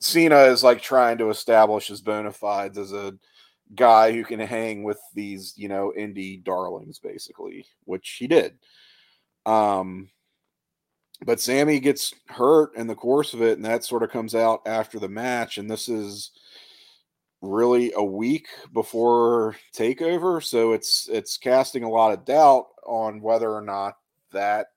Cena 0.01 0.41
is 0.41 0.65
like 0.65 0.83
trying 0.83 1.19
to 1.19 1.31
establish 1.31 1.89
his 1.89 2.01
bona 2.01 2.33
fides 2.33 2.79
as 2.79 2.93
a 2.93 3.15
guy 3.75 4.13
who 4.13 4.25
can 4.25 4.41
hang 4.41 4.83
with 4.83 4.99
these, 5.15 5.55
you 5.57 5.69
know, 5.69 5.93
indie 5.99 6.43
darlings, 6.43 6.99
basically, 6.99 7.67
which 7.85 8.17
he 8.19 8.27
did. 8.27 8.59
Um, 9.47 10.11
but 11.25 11.41
Sami 11.41 11.81
gets 11.81 12.15
hurt 12.27 12.77
in 12.77 12.87
the 12.87 12.95
course 12.95 13.35
of 13.35 13.43
it, 13.43 13.57
and 13.57 13.65
that 13.65 13.85
sort 13.85 14.03
of 14.03 14.11
comes 14.11 14.35
out 14.35 14.63
after 14.67 14.99
the 14.99 15.09
match. 15.09 15.59
And 15.59 15.71
this 15.71 15.89
is 15.89 16.33
really 17.41 17.93
a 17.97 18.05
week 18.05 18.47
before 18.73 19.57
takeover, 19.75 20.43
so 20.43 20.73
it's 20.73 21.09
it's 21.11 21.37
casting 21.37 21.85
a 21.85 21.91
lot 21.91 22.13
of 22.13 22.25
doubt 22.25 22.67
on 22.87 23.21
whether 23.21 23.51
or 23.51 23.63
not 23.63 23.95
that 24.33 24.69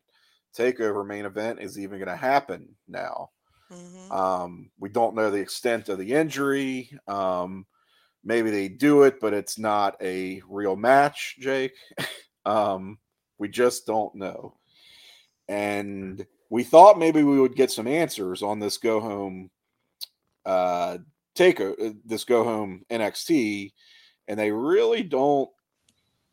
takeover 0.57 1.05
main 1.05 1.25
event 1.25 1.59
is 1.59 1.79
even 1.79 1.99
going 1.99 2.09
to 2.09 2.15
happen 2.15 2.75
now. 2.87 3.29
Mm-hmm. 3.71 4.11
Um, 4.11 4.69
we 4.79 4.89
don't 4.89 5.15
know 5.15 5.31
the 5.31 5.37
extent 5.37 5.89
of 5.89 5.97
the 5.97 6.13
injury. 6.13 6.91
Um, 7.07 7.65
maybe 8.25 8.49
they 8.49 8.67
do 8.67 9.03
it, 9.03 9.19
but 9.21 9.33
it's 9.33 9.57
not 9.57 9.95
a 10.01 10.41
real 10.49 10.75
match, 10.75 11.37
Jake. 11.39 11.73
um, 12.45 12.97
we 13.37 13.47
just 13.47 13.85
don't 13.85 14.15
know. 14.15 14.55
And 15.47 16.25
we 16.49 16.63
thought 16.63 16.99
maybe 16.99 17.23
we 17.23 17.39
would 17.39 17.55
get 17.55 17.71
some 17.71 17.87
answers 17.87 18.41
on 18.41 18.59
this 18.59 18.77
go 18.77 18.99
home 18.99 19.49
uh 20.45 20.97
take 21.33 21.59
a, 21.59 21.75
uh, 21.75 21.91
this 22.05 22.23
go 22.23 22.43
home 22.43 22.85
NXT 22.89 23.73
and 24.27 24.39
they 24.39 24.51
really 24.51 25.03
don't 25.03 25.49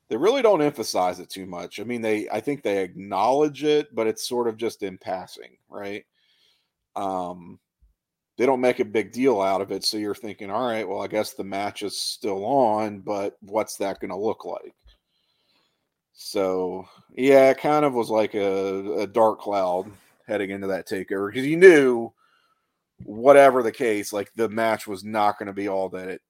they 0.09 0.16
really 0.19 0.43
don't 0.43 0.60
emphasize 0.60 1.19
it 1.19 1.31
too 1.31 1.47
much. 1.47 1.81
I 1.81 1.85
mean 1.85 2.02
they 2.02 2.28
I 2.28 2.40
think 2.40 2.62
they 2.62 2.82
acknowledge 2.82 3.64
it 3.64 3.94
but 3.94 4.06
it's 4.06 4.28
sort 4.28 4.48
of 4.48 4.56
just 4.56 4.82
in 4.82 4.98
passing, 4.98 5.56
right? 5.69 6.05
Um 6.94 7.59
they 8.43 8.47
don't 8.47 8.60
make 8.60 8.81
a 8.81 8.85
big 8.85 9.12
deal 9.12 9.40
out 9.40 9.60
of 9.60 9.70
it 9.70 9.85
so 9.85 9.97
you're 9.97 10.16
thinking 10.16 10.51
all 10.51 10.66
right, 10.66 10.89
well 10.89 11.01
I 11.01 11.06
guess 11.06 11.32
the 11.32 11.44
match 11.44 11.82
is 11.82 11.97
still 11.97 12.44
on, 12.44 12.98
but 12.98 13.36
what's 13.40 13.77
that 13.77 14.01
going 14.01 14.10
to 14.10 14.16
look 14.16 14.44
like? 14.44 14.74
So 16.12 16.89
yeah, 17.14 17.51
it 17.51 17.59
kind 17.59 17.85
of 17.85 17.94
was 17.94 18.10
like 18.10 18.35
a, 18.35 19.02
a 19.02 19.06
dark 19.06 19.39
cloud 19.39 19.93
heading 20.27 20.51
into 20.51 20.66
that 20.66 20.89
takeover 20.89 21.28
because 21.28 21.47
you 21.47 21.56
knew 21.56 22.12
whatever 23.05 23.62
the 23.62 23.70
case, 23.70 24.12
like 24.12 24.32
the 24.35 24.48
match 24.48 24.89
was 24.89 25.05
not 25.05 25.39
going 25.39 25.47
to 25.47 25.52
be 25.52 25.69
all 25.69 25.89
that 25.90 26.09
it 26.09 26.23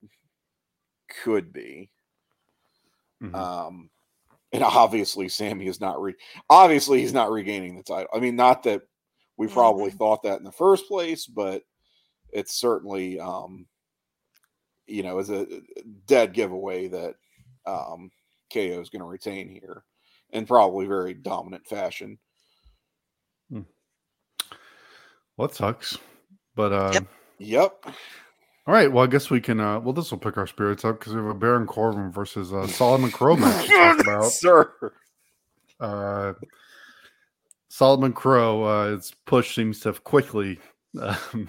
could 1.24 1.50
be. 1.50 1.88
Mm-hmm. 3.22 3.34
Um, 3.34 3.88
and 4.52 4.62
obviously, 4.62 5.30
Sami 5.30 5.66
is 5.66 5.80
not 5.80 5.98
re. 6.02 6.12
Obviously, 6.50 7.00
he's 7.00 7.14
not 7.14 7.30
regaining 7.30 7.74
the 7.74 7.82
title. 7.82 8.10
I 8.12 8.18
mean, 8.20 8.36
not 8.36 8.64
that 8.64 8.82
we 9.38 9.46
probably 9.46 9.88
mm-hmm. 9.88 9.96
thought 9.96 10.24
that 10.24 10.36
in 10.36 10.44
the 10.44 10.52
first 10.52 10.86
place, 10.88 11.24
but 11.24 11.62
it's 12.32 12.54
certainly, 12.54 13.20
um, 13.20 13.66
you 14.86 15.02
know, 15.02 15.18
is 15.18 15.30
a 15.30 15.46
dead 16.06 16.32
giveaway 16.32 16.88
that 16.88 17.14
um, 17.66 18.10
KO 18.52 18.80
is 18.80 18.90
going 18.90 19.00
to 19.00 19.06
retain 19.06 19.48
here 19.48 19.84
in 20.30 20.46
probably 20.46 20.86
very 20.86 21.14
dominant 21.14 21.66
fashion. 21.66 22.18
Hmm. 23.50 23.62
Well, 25.36 25.48
that 25.48 25.54
sucks. 25.54 25.98
But 26.54 26.72
uh, 26.72 26.90
yep. 26.94 27.06
Yep. 27.38 27.84
All 28.66 28.74
right. 28.74 28.90
Well, 28.90 29.04
I 29.04 29.08
guess 29.08 29.30
we 29.30 29.40
can. 29.40 29.60
Uh, 29.60 29.80
well, 29.80 29.92
this 29.92 30.10
will 30.10 30.18
pick 30.18 30.36
our 30.36 30.46
spirits 30.46 30.84
up 30.84 30.98
because 30.98 31.14
we 31.14 31.20
have 31.20 31.30
a 31.30 31.34
Baron 31.34 31.66
Corbin 31.66 32.10
versus 32.12 32.52
uh, 32.52 32.66
Solomon 32.66 33.10
Crowe 33.10 33.36
match 33.36 33.66
to 33.66 33.72
talk 33.72 34.00
about. 34.06 34.30
Sir. 34.30 34.92
Uh, 35.80 36.34
Solomon 37.68 38.12
Crowe, 38.12 38.62
uh, 38.62 38.90
his 38.92 39.14
push 39.26 39.54
seems 39.54 39.80
to 39.80 39.88
have 39.90 40.04
quickly. 40.04 40.58
Um, 41.00 41.48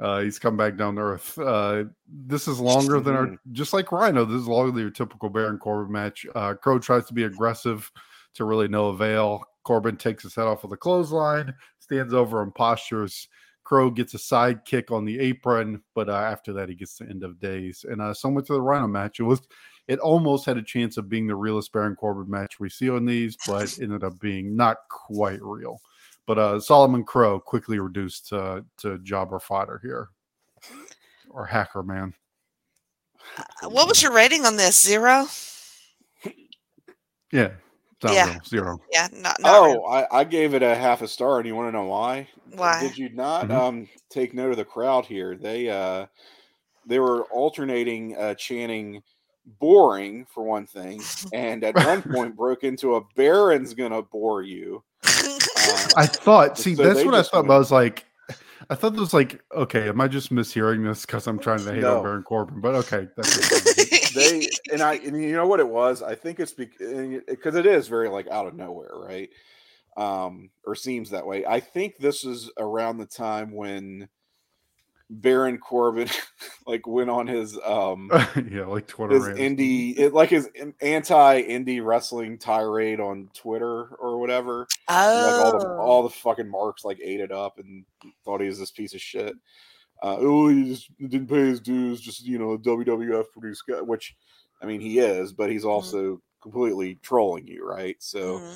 uh, 0.00 0.20
he's 0.20 0.38
come 0.38 0.56
back 0.56 0.76
down 0.76 0.96
to 0.96 1.00
earth. 1.00 1.38
Uh, 1.38 1.84
this 2.08 2.48
is 2.48 2.58
longer 2.58 3.00
than 3.00 3.14
our, 3.14 3.36
just 3.52 3.72
like 3.72 3.92
Rhino. 3.92 4.24
This 4.24 4.42
is 4.42 4.48
longer 4.48 4.72
than 4.72 4.82
your 4.82 4.90
typical 4.90 5.28
Baron 5.28 5.58
Corbin 5.58 5.92
match. 5.92 6.26
Uh, 6.34 6.54
Crowe 6.54 6.78
tries 6.78 7.06
to 7.06 7.14
be 7.14 7.24
aggressive 7.24 7.90
to 8.34 8.44
really 8.44 8.68
no 8.68 8.88
avail. 8.88 9.44
Corbin 9.62 9.96
takes 9.96 10.22
his 10.22 10.34
head 10.34 10.46
off 10.46 10.64
of 10.64 10.70
the 10.70 10.76
clothesline, 10.76 11.54
stands 11.78 12.12
over 12.12 12.42
and 12.42 12.54
postures 12.54 13.28
Crowe 13.64 13.90
gets 13.90 14.12
a 14.14 14.18
side 14.18 14.64
kick 14.66 14.90
on 14.90 15.04
the 15.04 15.18
apron, 15.18 15.82
but 15.94 16.08
uh, 16.08 16.12
after 16.12 16.52
that, 16.52 16.68
he 16.68 16.74
gets 16.74 16.98
the 16.98 17.06
end 17.06 17.24
of 17.24 17.40
days. 17.40 17.84
And 17.88 18.00
uh, 18.00 18.12
similar 18.12 18.42
to 18.42 18.52
the 18.52 18.60
Rhino 18.60 18.86
match, 18.86 19.20
it 19.20 19.24
was 19.24 19.40
it 19.88 19.98
almost 19.98 20.46
had 20.46 20.56
a 20.56 20.62
chance 20.62 20.96
of 20.96 21.08
being 21.08 21.26
the 21.26 21.34
realest 21.34 21.72
Baron 21.72 21.96
Corbin 21.96 22.30
match 22.30 22.60
we 22.60 22.70
see 22.70 22.88
on 22.88 23.04
these, 23.04 23.36
but 23.46 23.78
ended 23.80 24.04
up 24.04 24.18
being 24.20 24.54
not 24.54 24.76
quite 24.88 25.42
real. 25.42 25.80
But 26.26 26.38
uh, 26.38 26.60
Solomon 26.60 27.04
Crowe 27.04 27.38
quickly 27.38 27.78
reduced 27.78 28.28
to, 28.28 28.64
to 28.78 28.98
jobber 28.98 29.38
fodder 29.38 29.78
here, 29.82 30.08
or 31.28 31.44
hacker 31.44 31.82
man. 31.82 32.14
Uh, 33.62 33.68
what 33.68 33.88
was 33.88 34.02
your 34.02 34.12
rating 34.12 34.46
on 34.46 34.56
this? 34.56 34.80
Zero. 34.80 35.26
Yeah, 37.32 37.50
yeah. 38.12 38.32
Real. 38.32 38.40
Zero. 38.44 38.80
Yeah. 38.92 39.08
Not, 39.12 39.40
not 39.40 39.52
oh, 39.52 39.84
I, 39.86 40.20
I, 40.20 40.24
gave 40.24 40.54
it 40.54 40.62
a 40.62 40.74
half 40.74 41.02
a 41.02 41.08
star, 41.08 41.38
and 41.38 41.46
you 41.46 41.54
want 41.54 41.68
to 41.68 41.72
know 41.72 41.86
why? 41.86 42.28
Why 42.54 42.80
did 42.80 42.96
you 42.96 43.08
not 43.10 43.48
mm-hmm. 43.48 43.60
um, 43.60 43.88
take 44.10 44.34
note 44.34 44.50
of 44.50 44.56
the 44.56 44.64
crowd 44.64 45.06
here? 45.06 45.36
They 45.36 45.68
uh, 45.68 46.06
they 46.86 46.98
were 46.98 47.22
alternating 47.24 48.16
uh, 48.16 48.34
chanting 48.34 49.02
"boring" 49.58 50.26
for 50.32 50.44
one 50.44 50.66
thing, 50.66 51.02
and 51.32 51.64
at 51.64 51.74
one 51.74 52.02
point 52.02 52.36
broke 52.36 52.64
into 52.64 52.96
a 52.96 53.02
"Baron's 53.16 53.74
gonna 53.74 54.02
bore 54.02 54.42
you." 54.42 54.82
I 55.96 56.06
thought. 56.06 56.58
See, 56.58 56.74
so 56.74 56.82
that's 56.82 57.04
what 57.04 57.14
I 57.14 57.22
thought. 57.22 57.44
Went, 57.44 57.52
I 57.52 57.58
was 57.58 57.70
like, 57.70 58.06
I 58.70 58.74
thought 58.74 58.94
it 58.94 59.00
was 59.00 59.14
like, 59.14 59.42
okay, 59.54 59.88
am 59.88 60.00
I 60.00 60.08
just 60.08 60.32
mishearing 60.32 60.86
this 60.86 61.04
because 61.04 61.26
I'm 61.26 61.38
trying 61.38 61.64
to 61.64 61.72
hate 61.72 61.82
no. 61.82 61.98
on 61.98 62.02
Baron 62.02 62.22
Corbin? 62.22 62.60
But 62.60 62.74
okay, 62.76 63.08
they 64.14 64.48
and 64.72 64.82
I 64.82 64.94
and 65.04 65.20
you 65.20 65.32
know 65.32 65.46
what 65.46 65.60
it 65.60 65.68
was. 65.68 66.02
I 66.02 66.14
think 66.14 66.40
it's 66.40 66.52
because 66.52 67.54
it 67.54 67.66
is 67.66 67.88
very 67.88 68.08
like 68.08 68.28
out 68.28 68.46
of 68.46 68.54
nowhere, 68.54 68.92
right? 68.94 69.28
Um, 69.96 70.50
or 70.64 70.74
seems 70.74 71.10
that 71.10 71.26
way. 71.26 71.44
I 71.46 71.60
think 71.60 71.98
this 71.98 72.24
is 72.24 72.50
around 72.58 72.98
the 72.98 73.06
time 73.06 73.52
when 73.52 74.08
Baron 75.10 75.58
Corbin 75.58 76.08
like 76.66 76.86
went 76.86 77.10
on 77.10 77.26
his 77.26 77.58
um 77.64 78.10
yeah 78.50 78.64
like 78.64 78.86
Twitter 78.86 79.14
his 79.14 79.38
indie 79.38 79.98
it, 79.98 80.14
like 80.14 80.30
his 80.30 80.48
anti 80.80 81.42
indie 81.42 81.84
wrestling 81.84 82.38
tirade 82.38 83.00
on 83.00 83.28
Twitter 83.34 83.86
or 83.96 84.18
whatever. 84.18 84.66
Oh, 84.88 85.26
like 85.26 85.44
all 85.44 85.58
the 85.58 85.66
oh. 85.66 85.78
all 85.78 86.02
the 86.02 86.10
fucking 86.10 86.50
marks 86.50 86.84
like 86.84 86.98
ate 87.02 87.20
it 87.20 87.32
up 87.32 87.58
and 87.58 87.84
thought 88.24 88.40
he 88.40 88.46
was 88.46 88.58
this 88.58 88.70
piece 88.70 88.94
of 88.94 89.00
shit. 89.00 89.34
Uh, 90.02 90.16
oh, 90.18 90.48
he 90.48 90.64
just 90.64 90.90
didn't 90.98 91.28
pay 91.28 91.46
his 91.46 91.60
dues, 91.60 92.00
just 92.00 92.24
you 92.24 92.38
know, 92.38 92.52
a 92.52 92.58
WWF 92.58 93.24
produced 93.32 93.64
guy, 93.68 93.80
which 93.80 94.16
I 94.62 94.66
mean 94.66 94.80
he 94.80 94.98
is, 94.98 95.32
but 95.32 95.50
he's 95.50 95.62
mm-hmm. 95.62 95.70
also 95.70 96.02
mm-hmm. 96.02 96.42
completely 96.42 96.98
trolling 97.02 97.46
you, 97.46 97.66
right? 97.66 97.96
So 98.00 98.38
mm-hmm. 98.38 98.54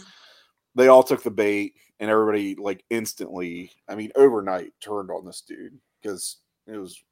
they 0.74 0.88
all 0.88 1.02
took 1.02 1.22
the 1.22 1.30
bait 1.30 1.74
and 2.00 2.10
everybody 2.10 2.54
like 2.54 2.84
instantly, 2.90 3.70
I 3.88 3.94
mean, 3.94 4.12
overnight 4.16 4.72
turned 4.80 5.10
on 5.10 5.24
this 5.24 5.42
dude 5.42 5.78
because 6.00 6.38
it 6.66 6.76
was, 6.76 7.02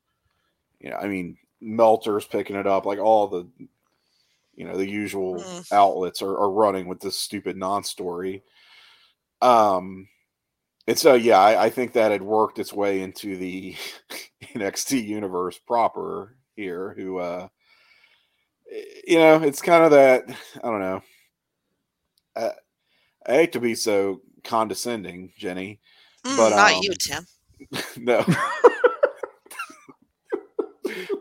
you 0.81 0.91
know, 0.91 0.97
I 0.97 1.09
mean, 1.09 1.37
Meltzer's 1.61 2.27
picking 2.27 2.57
it 2.57 2.67
up, 2.67 2.87
like 2.87 2.99
all 2.99 3.29
the, 3.29 3.49
you 4.55 4.67
know, 4.67 4.77
the 4.77 4.89
usual 4.89 5.37
mm. 5.37 5.73
outlets 5.73 6.23
are, 6.23 6.37
are 6.37 6.51
running 6.51 6.87
with 6.89 7.01
this 7.01 7.19
stupid 7.19 7.57
non-story. 7.57 8.43
Um, 9.43 10.09
and 10.87 10.99
so 10.99 11.15
yeah, 11.15 11.39
I, 11.39 11.65
I 11.65 11.71
think 11.71 11.93
that 11.93 12.13
had 12.13 12.23
worked 12.23 12.59
its 12.59 12.73
way 12.73 13.03
into 13.03 13.37
the 13.37 13.75
NXT 14.55 15.05
universe 15.05 15.59
proper 15.59 16.37
here. 16.55 16.95
Who, 16.97 17.19
uh, 17.19 17.49
you 19.07 19.19
know, 19.19 19.43
it's 19.43 19.63
kind 19.63 19.85
of 19.85 19.91
that 19.91 20.25
I 20.63 20.71
don't 20.71 20.81
know. 20.81 21.03
I, 22.37 22.51
I 23.27 23.33
hate 23.33 23.53
to 23.53 23.61
be 23.61 23.75
so 23.75 24.21
condescending, 24.45 25.33
Jenny, 25.37 25.81
mm, 26.25 26.37
but 26.37 26.51
not 26.51 26.73
um, 26.75 26.81
you, 26.83 26.95
Tim. 27.01 27.27
no. 27.99 28.25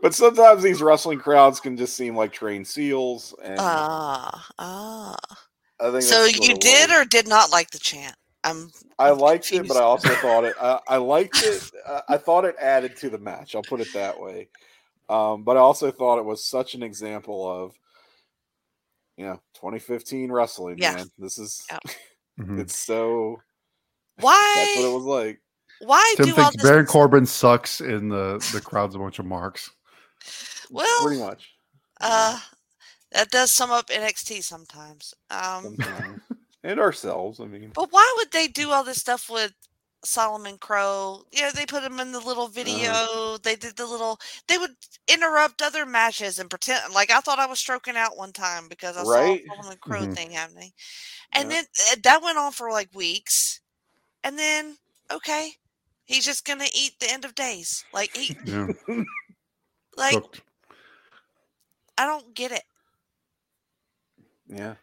but 0.02 0.14
sometimes 0.14 0.62
these 0.62 0.82
wrestling 0.82 1.18
crowds 1.18 1.60
can 1.60 1.76
just 1.76 1.96
seem 1.96 2.16
like 2.16 2.32
trained 2.32 2.66
seals. 2.66 3.34
And 3.42 3.56
ah, 3.58 4.46
ah. 4.58 5.16
I 5.80 5.90
think 5.90 6.02
so. 6.02 6.24
You 6.24 6.56
did 6.56 6.90
or 6.90 7.04
did 7.04 7.28
not 7.28 7.50
like 7.50 7.70
the 7.70 7.78
chant? 7.78 8.16
I'm. 8.44 8.70
I 8.98 9.10
liked 9.10 9.48
confused. 9.48 9.64
it, 9.70 9.74
but 9.74 9.76
I 9.76 9.82
also 9.84 10.08
thought 10.16 10.44
it. 10.44 10.54
I, 10.60 10.80
I 10.88 10.96
liked 10.96 11.42
it. 11.42 11.70
I 12.08 12.16
thought 12.16 12.44
it 12.44 12.56
added 12.60 12.96
to 12.98 13.10
the 13.10 13.18
match. 13.18 13.54
I'll 13.54 13.62
put 13.62 13.80
it 13.80 13.92
that 13.94 14.20
way. 14.20 14.48
Um, 15.08 15.42
but 15.44 15.56
I 15.56 15.60
also 15.60 15.90
thought 15.90 16.18
it 16.18 16.24
was 16.24 16.44
such 16.44 16.74
an 16.74 16.82
example 16.82 17.48
of, 17.48 17.74
you 19.16 19.26
know, 19.26 19.40
2015 19.54 20.32
wrestling. 20.32 20.78
Yeah. 20.78 20.96
Man, 20.96 21.10
this 21.18 21.38
is. 21.38 21.64
Yeah. 21.70 21.78
Mhm. 22.38 22.60
It's 22.60 22.78
so 22.78 23.40
Why? 24.20 24.52
that's 24.56 24.76
what 24.76 24.90
it 24.90 24.94
was 24.94 25.04
like. 25.04 25.40
Why 25.80 26.14
Tim 26.16 26.26
do 26.26 26.30
all 26.32 26.36
thinks 26.50 26.56
this? 26.56 26.70
Baron 26.70 26.86
Corbin 26.86 27.26
sucks, 27.26 27.80
in 27.80 28.08
the 28.08 28.42
the 28.52 28.60
crowd's 28.60 28.94
a 28.94 28.98
bunch 28.98 29.18
of 29.18 29.26
marks. 29.26 29.70
Well, 30.70 31.02
Pretty 31.02 31.20
much. 31.20 31.54
Uh, 32.00 32.38
that 33.12 33.30
does 33.30 33.50
sum 33.50 33.70
up 33.70 33.88
NXT 33.88 34.42
sometimes. 34.42 35.14
Um, 35.30 35.76
sometimes. 35.76 36.18
and 36.64 36.80
ourselves. 36.80 37.40
I 37.40 37.44
mean, 37.46 37.70
but 37.74 37.88
why 37.92 38.12
would 38.18 38.30
they 38.32 38.48
do 38.48 38.70
all 38.72 38.84
this 38.84 38.98
stuff 38.98 39.30
with 39.30 39.52
Solomon 40.04 40.58
Crowe? 40.58 41.22
Yeah, 41.32 41.50
they 41.54 41.66
put 41.66 41.82
him 41.84 42.00
in 42.00 42.12
the 42.12 42.20
little 42.20 42.48
video. 42.48 43.36
They 43.42 43.56
did 43.56 43.76
the 43.76 43.86
little. 43.86 44.18
They 44.48 44.58
would 44.58 44.72
interrupt 45.08 45.62
other 45.62 45.86
matches 45.86 46.38
and 46.38 46.50
pretend 46.50 46.92
like 46.92 47.10
I 47.10 47.20
thought 47.20 47.38
I 47.38 47.46
was 47.46 47.58
stroking 47.60 47.96
out 47.96 48.16
one 48.16 48.32
time 48.32 48.68
because 48.68 48.96
I 48.96 49.04
Right. 49.04 49.42
saw 49.46 49.52
a 49.52 49.56
Solomon 49.56 49.78
Crowe 49.80 50.06
Mhm. 50.06 50.14
thing 50.14 50.30
happening, 50.32 50.72
and 51.32 51.50
Yeah. 51.50 51.56
then 51.62 51.64
uh, 51.92 51.96
that 52.02 52.22
went 52.22 52.38
on 52.38 52.52
for 52.52 52.70
like 52.70 52.88
weeks, 52.94 53.60
and 54.24 54.38
then 54.38 54.76
okay, 55.10 55.52
he's 56.06 56.24
just 56.24 56.44
gonna 56.46 56.66
eat 56.74 56.92
the 57.00 57.12
end 57.12 57.24
of 57.24 57.34
days. 57.34 57.84
Like 57.92 58.16
he, 58.16 58.36
Yeah, 58.46 58.68
like 59.96 60.14
cooked. 60.14 60.42
I 61.98 62.06
don't 62.06 62.34
get 62.34 62.52
it. 62.52 62.62
yeah. 64.48 64.74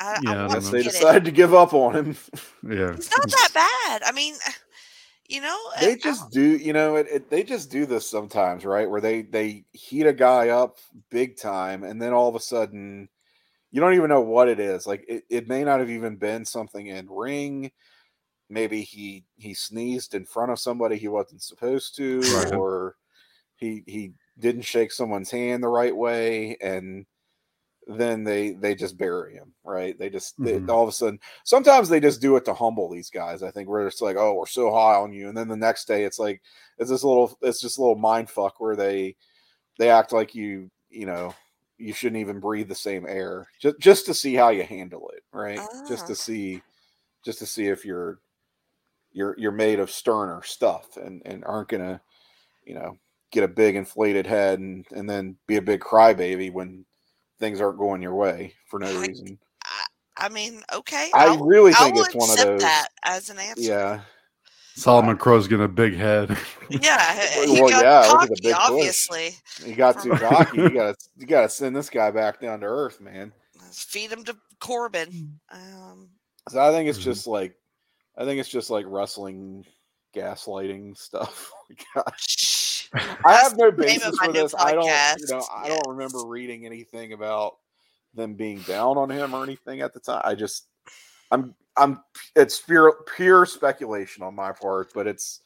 I, 0.00 0.18
Yeah, 0.22 0.30
I 0.30 0.44
I 0.46 0.48
don't 0.48 0.48
want 0.48 0.52
Guess 0.54 0.64
to 0.66 0.70
they 0.72 0.82
get 0.82 0.86
it. 0.86 0.92
decided 0.98 1.24
to 1.26 1.30
give 1.30 1.54
up 1.54 1.72
on 1.74 1.94
him. 1.94 2.16
yeah. 2.68 2.92
It's 2.94 3.10
not 3.16 3.28
that 3.30 3.48
bad. 3.54 4.02
I 4.04 4.12
mean, 4.12 4.34
you 5.28 5.40
know, 5.40 5.56
they 5.80 5.92
I 5.92 5.96
just 5.96 6.20
don't- 6.22 6.32
do 6.32 6.42
you 6.56 6.72
know 6.72 6.96
it, 6.96 7.06
it, 7.10 7.30
they 7.30 7.42
just 7.44 7.70
do 7.70 7.86
this 7.86 8.08
sometimes 8.10 8.64
right 8.64 8.88
where 8.90 9.00
they 9.00 9.22
they 9.22 9.64
heat 9.72 10.06
a 10.06 10.12
guy 10.12 10.48
up 10.50 10.78
big 11.10 11.36
time 11.38 11.84
and 11.84 12.00
then 12.02 12.12
all 12.12 12.28
of 12.28 12.34
a 12.34 12.40
sudden 12.40 13.08
you 13.70 13.80
don't 13.80 13.94
even 13.94 14.08
know 14.10 14.20
what 14.20 14.48
it 14.48 14.60
is 14.60 14.86
like 14.86 15.04
it, 15.08 15.24
it 15.30 15.48
may 15.48 15.64
not 15.64 15.80
have 15.80 15.90
even 15.90 16.16
been 16.16 16.44
something 16.44 16.86
in 16.88 17.08
ring 17.08 17.70
maybe 18.48 18.82
he 18.82 19.24
he 19.36 19.54
sneezed 19.54 20.14
in 20.14 20.24
front 20.24 20.50
of 20.52 20.58
somebody 20.58 20.96
he 20.96 21.08
wasn't 21.08 21.42
supposed 21.42 21.96
to 21.96 22.20
Right. 22.20 22.54
or 22.54 22.96
he 23.56 23.82
he 23.86 24.12
didn't 24.38 24.62
shake 24.62 24.92
someone's 24.92 25.30
hand 25.30 25.62
the 25.62 25.68
right 25.68 25.96
way 25.96 26.56
and 26.60 27.06
then 27.86 28.24
they 28.24 28.52
they 28.52 28.74
just 28.74 28.96
bury 28.96 29.34
him 29.34 29.52
right 29.62 29.98
they 29.98 30.08
just 30.08 30.34
they- 30.38 30.58
Mhm. 30.58 30.70
all 30.70 30.82
of 30.82 30.88
a 30.88 30.92
sudden 30.92 31.20
sometimes 31.44 31.88
they 31.88 32.00
just 32.00 32.20
do 32.22 32.34
it 32.36 32.44
to 32.46 32.54
humble 32.54 32.88
these 32.90 33.10
guys 33.10 33.42
i 33.42 33.50
think 33.50 33.68
where 33.68 33.86
it's 33.86 34.00
like 34.00 34.16
oh 34.16 34.32
we're 34.34 34.46
so 34.46 34.72
high 34.72 34.94
on 34.96 35.12
you 35.12 35.28
and 35.28 35.36
then 35.36 35.48
the 35.48 35.56
next 35.56 35.86
day 35.86 36.04
it's 36.04 36.18
like 36.18 36.40
it's 36.78 36.88
this 36.90 37.04
little 37.04 37.36
it's 37.42 37.60
just 37.60 37.76
a 37.78 37.80
little 37.80 37.94
mind 37.96 38.30
fuck 38.30 38.58
where 38.58 38.74
they 38.74 39.14
they 39.78 39.90
act 39.90 40.12
like 40.12 40.34
you 40.34 40.70
you 40.88 41.04
know 41.06 41.34
you 41.76 41.92
shouldn't 41.92 42.20
even 42.20 42.40
breathe 42.40 42.68
the 42.68 42.74
same 42.74 43.04
air 43.06 43.46
just 43.60 43.78
just 43.78 44.06
to 44.06 44.14
see 44.14 44.34
how 44.34 44.48
you 44.48 44.62
handle 44.62 45.10
it 45.10 45.22
right 45.32 45.60
just 45.86 46.04
Ah. 46.04 46.08
to 46.08 46.14
see 46.14 46.62
just 47.24 47.38
to 47.40 47.46
see 47.46 47.66
if 47.66 47.84
you're 47.84 48.18
you're 49.14 49.34
you're 49.38 49.50
made 49.52 49.78
of 49.80 49.90
sterner 49.90 50.42
stuff 50.42 50.96
and 50.98 51.22
and 51.24 51.42
aren't 51.46 51.68
gonna 51.68 52.00
you 52.66 52.74
know 52.74 52.98
get 53.32 53.44
a 53.44 53.48
big 53.48 53.74
inflated 53.76 54.26
head 54.26 54.58
and 54.58 54.84
and 54.90 55.08
then 55.08 55.36
be 55.46 55.56
a 55.56 55.62
big 55.62 55.80
crybaby 55.80 56.52
when 56.52 56.84
things 57.40 57.60
aren't 57.60 57.78
going 57.78 58.02
your 58.02 58.14
way 58.14 58.52
for 58.68 58.78
no 58.78 58.86
I- 58.88 59.06
reason 59.06 59.38
I 60.16 60.28
mean, 60.28 60.62
okay. 60.72 61.10
i 61.12 61.26
I'll- 61.26 61.44
really 61.44 61.72
I 61.72 61.76
think 61.78 61.96
will 61.96 62.04
it's 62.04 62.14
one 62.14 62.30
of 62.30 62.36
those 62.36 62.60
that 62.62 62.86
as 63.04 63.30
an 63.30 63.38
answer. 63.40 63.62
yeah 63.62 64.00
Solomon 64.76 65.16
Crowe's 65.16 65.46
getting 65.48 65.64
a 65.64 65.68
big 65.68 65.94
head. 65.94 66.36
Yeah, 66.68 67.14
Well, 67.36 67.46
he 67.54 67.60
well, 67.62 67.70
got 67.70 67.84
yeah, 67.84 68.10
look 68.12 68.22
at 68.22 68.28
the 68.30 68.34
cocky, 68.34 68.42
big 68.42 68.54
push. 68.54 68.64
obviously. 68.70 69.30
you 69.66 69.74
got 69.76 70.02
too 70.02 70.10
cocky 70.10 70.56
you 70.58 70.70
gotta 70.70 70.96
you 71.16 71.26
gotta 71.26 71.48
send 71.48 71.74
this 71.76 71.88
guy 71.90 72.10
back 72.10 72.40
down 72.40 72.60
to 72.60 72.66
earth 72.66 73.00
man 73.00 73.32
Feed 73.72 74.10
him 74.12 74.22
to 74.24 74.36
Corbin. 74.60 75.38
Um, 75.52 76.08
so 76.48 76.60
i 76.60 76.70
think 76.70 76.88
it's 76.88 76.98
Mhm. 77.00 77.02
just 77.02 77.26
like 77.26 77.56
i 78.16 78.24
think 78.24 78.40
it's 78.40 78.48
just 78.48 78.70
like 78.70 78.84
wrestling 78.88 79.64
gaslighting 80.14 80.96
stuff 80.96 81.50
God. 81.94 82.12
shh. 82.16 82.88
I 83.24 83.34
have 83.34 83.56
no 83.56 83.72
basis 83.72 84.16
for 84.18 84.32
this. 84.32 84.54
I 84.56 84.72
don't, 84.72 84.86
you 85.18 85.26
know, 85.34 85.44
I 85.52 85.66
don't 85.66 85.88
remember 85.88 86.24
reading 86.26 86.64
anything 86.64 87.12
about 87.12 87.56
them 88.14 88.34
being 88.34 88.60
down 88.60 88.96
on 88.96 89.10
him 89.10 89.34
or 89.34 89.42
anything 89.42 89.80
at 89.80 89.92
the 89.92 89.98
time. 89.98 90.22
I 90.24 90.36
just, 90.36 90.68
I'm, 91.32 91.56
I'm, 91.76 92.00
it's 92.36 92.60
pure, 92.60 92.98
pure 93.16 93.46
speculation 93.46 94.22
on 94.22 94.36
my 94.36 94.52
part, 94.52 94.92
but 94.94 95.08
it's, 95.08 95.40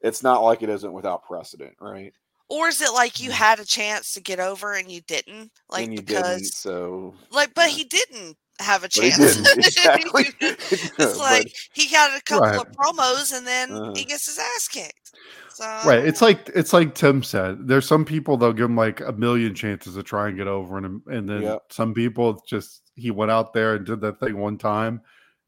it's 0.00 0.24
not 0.24 0.42
like 0.42 0.62
it 0.62 0.68
isn't 0.68 0.92
without 0.92 1.22
precedent, 1.22 1.76
right? 1.80 2.12
Or 2.48 2.66
is 2.66 2.80
it 2.80 2.92
like 2.92 3.20
you 3.20 3.30
Mm. 3.30 3.34
had 3.34 3.60
a 3.60 3.64
chance 3.64 4.12
to 4.14 4.20
get 4.20 4.40
over 4.40 4.72
and 4.74 4.90
you 4.90 5.00
didn't? 5.02 5.52
Like 5.68 5.84
and 5.84 5.94
you 5.94 6.02
because, 6.02 6.38
didn't, 6.38 6.52
so 6.54 7.14
like, 7.30 7.54
but 7.54 7.70
yeah. 7.70 7.76
he 7.76 7.84
didn't 7.84 8.36
have 8.60 8.82
a 8.82 8.88
but 8.88 8.94
he 8.94 9.10
chance. 9.10 9.36
didn't 9.36 9.58
exactly. 9.66 10.24
it's 10.40 10.90
But- 10.96 11.16
like 11.18 11.52
he 11.72 11.86
had 11.88 12.16
a 12.16 12.20
couple 12.22 12.46
Right. 12.46 12.60
of 12.60 12.70
promos 12.72 13.36
and 13.36 13.46
then 13.46 13.70
Uh-huh. 13.72 13.92
he 13.94 14.04
gets 14.04 14.26
his 14.26 14.38
ass 14.38 14.68
kicked. 14.68 15.10
So 15.54 15.64
Right. 15.84 16.04
It's 16.04 16.22
like 16.22 16.48
it's 16.54 16.72
like 16.72 16.94
Tim 16.94 17.22
said. 17.22 17.66
There's 17.68 17.86
some 17.86 18.04
people 18.04 18.36
they'll 18.36 18.52
give 18.52 18.66
him 18.70 18.76
like 18.76 19.00
a 19.00 19.12
million 19.12 19.54
chances 19.54 19.94
to 19.94 20.02
try 20.02 20.28
and 20.28 20.36
get 20.36 20.46
over, 20.46 20.78
and 20.78 21.02
and 21.06 21.28
then 21.28 21.42
Yep. 21.42 21.62
some 21.70 21.92
people 21.94 22.42
just 22.48 22.82
he 22.94 23.10
went 23.10 23.30
out 23.30 23.52
there 23.52 23.74
and 23.74 23.84
did 23.86 24.00
that 24.02 24.20
thing 24.20 24.36
one 24.38 24.56
time, 24.58 25.02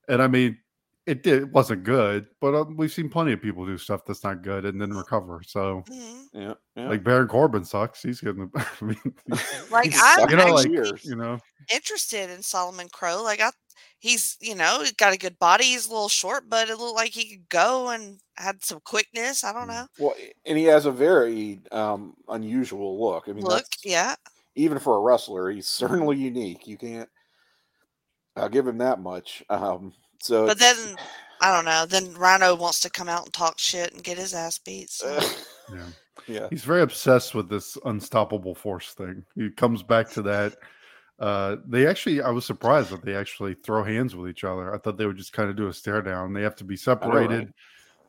and 0.09 0.21
I 0.23 0.27
mean, 0.29 0.59
it 1.07 1.23
did 1.25 1.43
it 1.43 1.51
wasn't 1.53 1.83
good, 1.85 2.27
but 2.41 2.55
um, 2.55 2.77
we've 2.77 2.93
seen 2.93 3.09
plenty 3.09 3.33
of 3.33 3.43
people 3.43 3.67
do 3.67 3.77
stuff 3.77 4.05
that's 4.07 4.23
not 4.23 4.43
good 4.43 4.65
and 4.65 4.81
then 4.81 4.91
recover. 4.91 5.43
So 5.47 5.83
Mhm. 5.91 6.27
yeah, 6.33 6.55
yeah. 6.77 6.89
like 6.89 7.03
Baron 7.05 7.29
Corbin 7.29 7.65
sucks. 7.65 8.03
He's 8.03 8.21
getting. 8.21 8.51
I 8.57 8.85
mean, 8.85 8.97
like 9.71 9.93
I'm 10.01 10.21
sucked 10.21 10.31
you 10.31 10.37
know, 10.37 10.55
like 10.55 11.05
you 11.05 11.17
know, 11.17 11.39
interested 11.73 12.31
in 12.31 12.43
Solomon 12.43 12.89
Crowe. 12.93 13.23
Like 13.23 13.41
I, 13.41 13.51
he's 13.99 14.37
you 14.41 14.55
know 14.55 14.79
he's 14.81 14.93
got 14.93 15.13
a 15.13 15.19
good 15.19 15.39
body. 15.41 15.65
He's 15.65 15.87
a 15.87 15.91
little 15.93 16.09
short, 16.09 16.49
but 16.49 16.69
it 16.71 16.79
looked 16.79 16.97
like 16.97 17.11
he 17.11 17.37
could 17.37 17.49
go 17.49 17.91
and 17.91 18.21
had 18.37 18.65
some 18.65 18.79
quickness. 18.85 19.43
I 19.43 19.53
don't 19.53 19.65
Mm. 19.65 19.69
know. 19.69 19.87
Well, 19.99 20.15
and 20.47 20.57
he 20.57 20.65
has 20.65 20.87
a 20.87 20.93
very 20.93 21.63
um, 21.73 22.15
unusual 22.29 23.01
look. 23.03 23.25
I 23.29 23.33
mean, 23.33 23.45
Look, 23.45 23.67
yeah, 23.83 24.15
even 24.55 24.79
for 24.79 24.97
a 24.97 25.01
wrestler, 25.01 25.51
he's 25.51 25.67
certainly 25.69 26.17
unique. 26.17 26.69
You 26.69 26.79
can't. 26.79 27.09
I'll 28.37 28.49
give 28.49 28.67
him 28.69 28.79
that 28.79 29.01
much. 29.01 29.43
Um, 29.51 29.93
so, 30.23 30.47
but 30.47 30.59
then 30.59 30.77
I 31.41 31.53
don't 31.55 31.65
know. 31.65 31.87
Then 31.87 32.15
Rhino 32.15 32.55
wants 32.55 32.81
to 32.81 32.91
come 32.91 33.09
out 33.09 33.25
and 33.25 33.33
talk 33.33 33.59
shit 33.59 33.93
and 33.93 34.03
get 34.03 34.19
his 34.19 34.35
ass 34.35 34.59
beat. 34.59 34.91
So. 34.91 35.19
yeah. 35.75 35.87
yeah, 36.29 36.47
He's 36.51 36.63
very 36.65 36.83
obsessed 36.83 37.35
with 37.35 37.49
this 37.49 37.77
unstoppable 37.85 38.55
force 38.55 38.95
thing. 38.95 39.25
He 39.35 39.51
comes 39.51 39.83
back 39.83 40.09
to 40.11 40.23
that. 40.23 40.55
Uh, 41.19 41.57
they 41.67 41.87
actually, 41.87 42.21
I 42.23 42.31
was 42.31 42.45
surprised 42.47 42.91
that 42.91 43.05
they 43.05 43.15
actually 43.15 43.55
throw 43.55 43.85
hands 43.85 44.15
with 44.17 44.31
each 44.31 44.45
other. 44.45 44.75
I 44.75 44.79
thought 44.79 44.97
they 44.97 45.07
would 45.07 45.17
just 45.17 45.33
kind 45.33 45.51
of 45.51 45.57
do 45.57 45.69
a 45.69 45.73
stare 45.73 46.03
down. 46.03 46.33
They 46.33 46.43
have 46.43 46.57
to 46.57 46.65
be 46.65 46.75
I 46.75 46.77
know, 46.77 46.79
separated. 46.79 47.53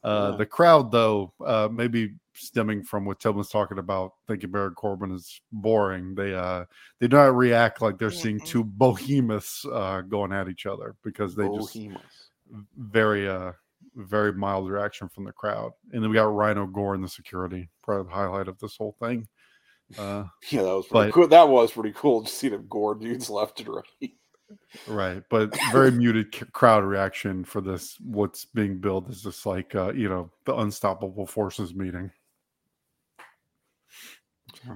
right? 0.03 0.09
Uh, 0.11 0.29
Yeah. 0.31 0.37
The 0.37 0.45
crowd, 0.45 0.91
though, 0.91 1.33
uh, 1.43 1.69
maybe 1.71 2.15
stemming 2.33 2.83
from 2.83 3.05
what 3.05 3.19
Tim 3.19 3.35
was 3.35 3.49
talking 3.49 3.77
about, 3.79 4.13
thinking 4.27 4.51
Baron 4.51 4.73
Corbin 4.75 5.11
is 5.11 5.39
boring. 5.51 6.15
They 6.15 6.33
uh, 6.33 6.65
they 6.99 7.07
do 7.07 7.17
not 7.17 7.35
react 7.35 7.81
like 7.81 7.97
they're 7.97 8.11
seeing 8.11 8.39
two 8.39 8.63
behemoths 8.63 9.65
uh, 9.71 10.01
going 10.01 10.31
at 10.33 10.49
each 10.49 10.65
other 10.65 10.95
because 11.03 11.35
they 11.35 11.47
just 11.47 11.77
very 12.77 13.27
uh 13.27 13.51
very 13.95 14.33
mild 14.33 14.69
reaction 14.69 15.07
from 15.09 15.23
the 15.25 15.31
crowd. 15.31 15.71
And 15.91 16.01
then 16.03 16.09
we 16.09 16.15
got 16.15 16.23
Rhino 16.33 16.65
Gore 16.65 16.95
in 16.95 17.01
the 17.01 17.07
security, 17.07 17.69
probably 17.83 18.05
the 18.09 18.15
highlight 18.15 18.47
of 18.47 18.57
this 18.59 18.75
whole 18.77 18.95
thing. 18.99 19.27
Uh, 19.97 20.23
Yeah, 20.49 20.63
that 20.63 20.75
was 20.75 20.87
pretty 20.87 21.07
But- 21.07 21.13
cool. 21.13 21.27
That 21.27 21.49
was 21.49 21.71
pretty 21.71 21.91
cool. 21.95 22.23
Just 22.23 22.37
see 22.37 22.49
them 22.49 22.65
gore 22.67 22.95
dudes 22.95 23.29
left 23.29 23.59
and 23.59 23.69
right. 23.69 24.11
right, 24.87 25.23
but 25.29 25.55
very 25.71 25.91
muted 25.91 26.33
c- 26.33 26.45
crowd 26.53 26.83
reaction 26.83 27.43
for 27.43 27.61
this. 27.61 27.97
What's 27.99 28.45
being 28.45 28.79
billed 28.79 29.09
is 29.09 29.21
just 29.21 29.45
like 29.45 29.75
uh, 29.75 29.93
you 29.93 30.09
know 30.09 30.31
the 30.45 30.55
unstoppable 30.55 31.27
forces 31.27 31.75
meeting. 31.75 32.11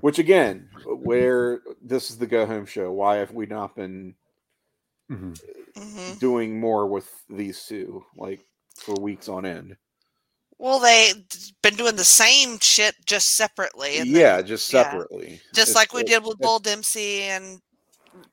Which 0.02 0.20
again, 0.20 0.70
where 0.86 1.62
this 1.82 2.10
is 2.10 2.18
the 2.18 2.28
go 2.28 2.46
home 2.46 2.66
show. 2.66 2.92
Why 2.92 3.18
have 3.18 3.32
we 3.32 3.46
not 3.46 3.76
been 3.76 4.16
Mhm. 5.10 5.40
hmm 5.78 6.14
doing 6.20 6.60
more 6.60 6.88
with 6.88 7.10
these 7.30 7.64
two, 7.66 8.06
like 8.16 8.46
for 8.76 8.96
weeks 8.96 9.30
on 9.30 9.46
end? 9.46 9.78
Well, 10.60 10.80
they've 10.80 11.24
been 11.62 11.76
doing 11.76 11.96
the 11.96 12.04
same 12.04 12.60
shit 12.60 12.96
just 13.06 13.36
separately. 13.36 13.98
and 14.00 14.14
then- 14.14 14.22
Yeah, 14.22 14.42
just 14.42 14.72
yeah. 14.74 14.84
separately. 14.84 15.40
just 15.54 15.70
It's- 15.70 15.76
like 15.76 15.94
we 15.94 16.02
it- 16.02 16.08
did 16.08 16.24
with 16.26 16.40
Bull 16.40 16.60
Dempsey 16.60 17.24
and 17.24 17.62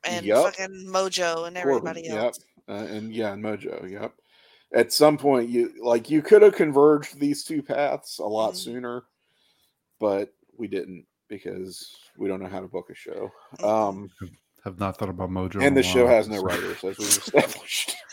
and 0.03 0.25
Yup. 0.25 0.55
fucking 0.55 0.87
Mojo 0.87 1.45
and 1.47 1.55
Corbin, 1.55 1.57
everybody 1.57 2.01
Yep. 2.01 2.17
else. 2.17 2.39
Uh, 2.67 2.71
and 2.89 3.13
yeah, 3.13 3.33
and 3.33 3.43
Mojo. 3.43 3.87
Yep. 3.89 4.15
At 4.73 4.91
some 4.91 5.15
point, 5.17 5.47
you 5.49 5.73
like 5.83 6.09
you 6.09 6.23
could 6.23 6.41
have 6.41 6.55
converged 6.55 7.19
these 7.19 7.43
two 7.43 7.61
paths 7.61 8.17
a 8.17 8.25
lot 8.25 8.53
Mhm. 8.53 8.57
sooner, 8.57 9.05
but 9.99 10.33
we 10.57 10.67
didn't 10.67 11.05
because 11.27 11.95
we 12.17 12.27
don't 12.27 12.41
know 12.41 12.49
how 12.49 12.59
to 12.61 12.67
book 12.67 12.89
a 12.89 12.95
show. 12.95 13.31
Mhm. 13.59 13.65
Um, 13.89 14.09
Have 14.63 14.79
not 14.79 14.97
thought 14.97 15.09
about 15.09 15.29
Mojo. 15.29 15.61
and 15.65 15.75
the 15.77 15.83
show 15.83 16.07
has 16.07 16.27
no 16.27 16.37
so- 16.39 16.43
writers, 16.43 16.83
as 16.83 16.97
we've 16.97 17.07
established. 17.07 17.95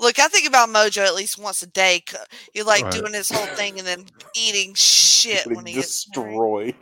Look, 0.00 0.18
I 0.18 0.26
think 0.26 0.48
about 0.48 0.68
Mojo 0.68 1.04
at 1.06 1.14
least 1.14 1.38
once 1.38 1.62
a 1.62 1.66
day. 1.68 2.02
c- 2.08 2.16
You 2.54 2.64
like 2.64 2.82
Right. 2.84 2.92
doing 2.92 3.12
his 3.12 3.28
whole 3.30 3.46
thing 3.54 3.78
and 3.78 3.86
then 3.86 4.06
eating 4.34 4.74
shit 4.74 5.46
when 5.46 5.56
Getting 5.58 5.66
he 5.68 5.72
gets 5.74 6.04
destroyed. 6.06 6.74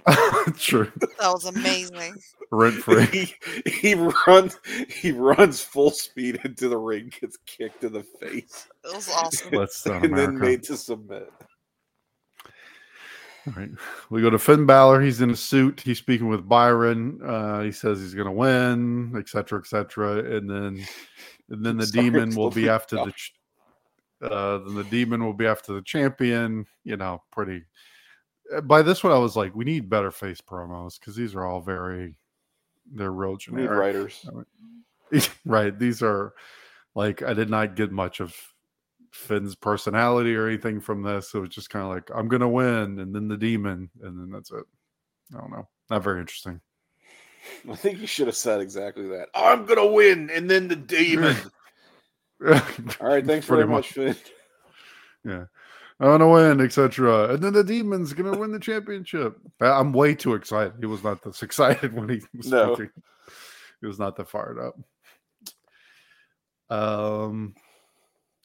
True. 0.57 0.91
That 0.97 1.31
was 1.33 1.45
amazing. 1.45 2.15
rent 2.51 2.77
free. 2.77 3.05
he, 3.07 3.71
he 3.71 3.95
runs 4.27 4.57
he 4.89 5.13
runs 5.13 5.61
full 5.61 5.91
speed 5.91 6.41
into 6.45 6.69
the 6.71 6.79
ring, 6.79 7.13
gets 7.21 7.37
kicked 7.47 7.85
in 7.85 7.93
the 7.93 8.03
face, 8.05 8.67
It 8.85 8.95
was 8.95 9.11
awesome. 9.11 9.51
Let's 9.53 9.85
and 9.85 10.17
then 10.17 10.39
made 10.39 10.63
to 10.65 10.77
submit. 10.79 11.31
All 13.47 13.55
right. 13.57 13.71
We 14.11 14.21
go 14.21 14.31
to 14.31 14.39
Finn 14.39 14.67
Balor. 14.67 15.01
He's 15.01 15.21
in 15.21 15.31
a 15.31 15.37
suit. 15.37 15.81
He's 15.81 15.99
speaking 15.99 16.29
with 16.29 16.49
Byron. 16.49 17.21
Uh, 17.25 17.63
he 17.63 17.73
says 17.73 17.99
he's 18.01 18.15
going 18.15 18.27
to 18.27 18.33
win, 18.33 19.15
et 19.17 19.29
cetera, 19.29 19.59
et 19.59 19.67
cetera. 19.67 20.19
And 20.37 20.49
then, 20.51 20.87
and 21.49 21.65
then 21.65 21.77
the 21.79 21.87
Sorry, 21.87 22.11
demon 22.11 22.35
will 22.35 22.51
be 22.51 22.69
after 22.69 22.97
the, 22.97 23.13
uh, 24.31 24.59
then 24.59 24.75
the 24.75 24.85
demon 24.85 25.25
will 25.25 25.33
be 25.33 25.47
after 25.47 25.73
the 25.73 25.83
champion. 25.83 26.67
You 26.85 26.97
know, 26.97 27.23
pretty. 27.33 27.65
uh, 28.55 28.61
By 28.61 28.83
this 28.83 29.03
one, 29.03 29.13
I 29.13 29.19
was 29.19 29.37
like, 29.37 29.55
we 29.55 29.65
need 29.65 29.89
better 29.89 30.11
face 30.11 30.41
promos 30.41 30.99
because 31.01 31.17
these 31.17 31.35
are 31.35 31.45
all 31.47 31.61
very, 31.61 32.15
they're 32.93 33.13
real 33.13 33.37
generic. 33.37 33.71
writers. 33.71 34.27
right. 35.47 35.77
These 35.79 36.03
are 36.03 36.35
like 36.95 37.23
I 37.23 37.33
did 37.35 37.49
not 37.49 37.75
get 37.75 37.91
much 37.91 38.21
of 38.21 38.37
Finn's 39.11 39.55
personality 39.55 40.35
or 40.37 40.47
anything 40.47 40.81
from 40.81 41.03
this. 41.03 41.35
It 41.35 41.39
was 41.41 41.51
just 41.51 41.71
kind 41.71 41.85
of 41.85 41.91
like 41.91 42.11
I'm 42.15 42.29
gonna 42.29 42.49
win, 42.49 42.99
and 42.99 43.15
then 43.15 43.29
the 43.29 43.37
demon, 43.37 43.91
and 44.03 44.19
then 44.19 44.31
that's 44.31 44.51
it. 44.51 44.65
I 45.35 45.39
don't 45.41 45.51
know. 45.51 45.69
Not 45.91 46.03
very 46.03 46.21
interesting. 46.21 46.61
I 47.69 47.75
think 47.75 48.01
you 48.01 48.07
should 48.07 48.27
have 48.27 48.37
said 48.37 48.61
exactly 48.61 49.09
that. 49.09 49.29
I'm 49.35 49.65
gonna 49.67 49.87
win, 49.87 50.31
and 50.31 50.49
then 50.49 50.69
the 50.69 50.77
demon. 50.77 51.37
All 52.47 53.07
right, 53.09 53.27
thanks 53.27 53.47
very 53.47 53.67
much, 53.67 53.93
Finn. 53.93 54.17
Yeah. 55.25 55.45
I'm 55.99 56.07
gonna 56.07 56.29
win, 56.29 56.61
etc. 56.63 57.35
And 57.35 57.43
then 57.43 57.53
the 57.53 57.63
demon's 57.65 58.15
gonna 58.15 58.39
win 58.39 58.53
the 58.53 58.59
championship. 58.59 59.37
I'm 59.61 59.93
way 59.93 60.15
too 60.15 60.33
excited. 60.35 60.73
He 60.81 60.87
was 60.87 61.05
not 61.05 61.23
this 61.23 61.43
excited 61.45 61.93
when 61.93 62.09
he 62.09 62.23
was 62.35 62.51
No. 62.51 62.75
speaking. 62.75 62.93
He 63.83 63.87
was 63.87 63.99
not 63.99 64.17
that 64.17 64.29
fired 64.29 64.59
up. 64.59 64.77
Um 66.75 67.55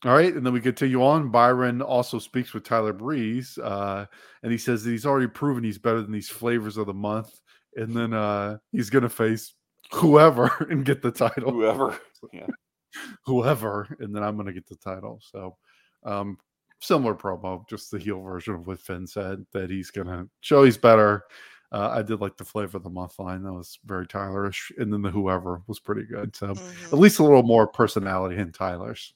all 0.05 0.13
right, 0.13 0.33
and 0.33 0.45
then 0.45 0.53
we 0.53 0.61
continue 0.61 1.03
on. 1.03 1.29
Byron 1.29 1.81
also 1.81 2.19
speaks 2.19 2.53
with 2.53 2.63
Tyler 2.63 2.93
Breeze, 2.93 3.57
uh, 3.57 4.05
and 4.43 4.51
he 4.51 4.57
says 4.57 4.83
that 4.83 4.91
he's 4.91 5.05
already 5.05 5.27
proven 5.27 5.63
he's 5.63 5.77
better 5.77 6.01
than 6.01 6.11
these 6.11 6.29
flavors 6.29 6.77
of 6.77 6.87
the 6.87 6.93
month, 6.93 7.39
and 7.75 7.93
then 7.95 8.13
uh, 8.13 8.57
he's 8.71 8.89
gonna 8.89 9.09
face 9.09 9.53
whoever 9.91 10.47
and 10.69 10.85
get 10.85 11.01
the 11.01 11.11
title 11.11 11.51
Whoever. 11.51 11.99
yeah, 12.33 12.47
whoever, 13.25 13.95
and 13.99 14.15
then 14.15 14.23
I'm 14.23 14.35
going 14.35 14.47
to 14.47 14.53
get 14.53 14.67
the 14.67 14.75
title. 14.77 15.19
So, 15.23 15.57
um, 16.03 16.37
similar 16.81 17.15
promo, 17.15 17.67
just 17.69 17.91
the 17.91 17.99
heel 17.99 18.21
version 18.21 18.53
of 18.55 18.67
what 18.67 18.79
Finn 18.79 19.07
said 19.07 19.45
that 19.53 19.69
he's 19.69 19.91
going 19.91 20.07
to 20.07 20.27
show 20.41 20.63
he's 20.63 20.77
better. 20.77 21.23
Uh, 21.71 21.89
I 21.93 22.03
did 22.03 22.21
like 22.21 22.37
the 22.37 22.45
flavor 22.45 22.77
of 22.77 22.83
the 22.83 22.89
month 22.89 23.17
line; 23.19 23.43
that 23.43 23.51
was 23.53 23.79
very 23.85 24.07
Tylerish, 24.07 24.71
and 24.77 24.93
then 24.93 25.01
the 25.01 25.09
whoever 25.11 25.61
was 25.67 25.79
pretty 25.79 26.03
good. 26.03 26.35
So, 26.35 26.53
Mhm. 26.55 26.93
at 26.93 26.99
least 26.99 27.19
a 27.19 27.23
little 27.23 27.43
more 27.43 27.67
personality 27.67 28.37
in 28.37 28.51
Tyler's. 28.51 29.13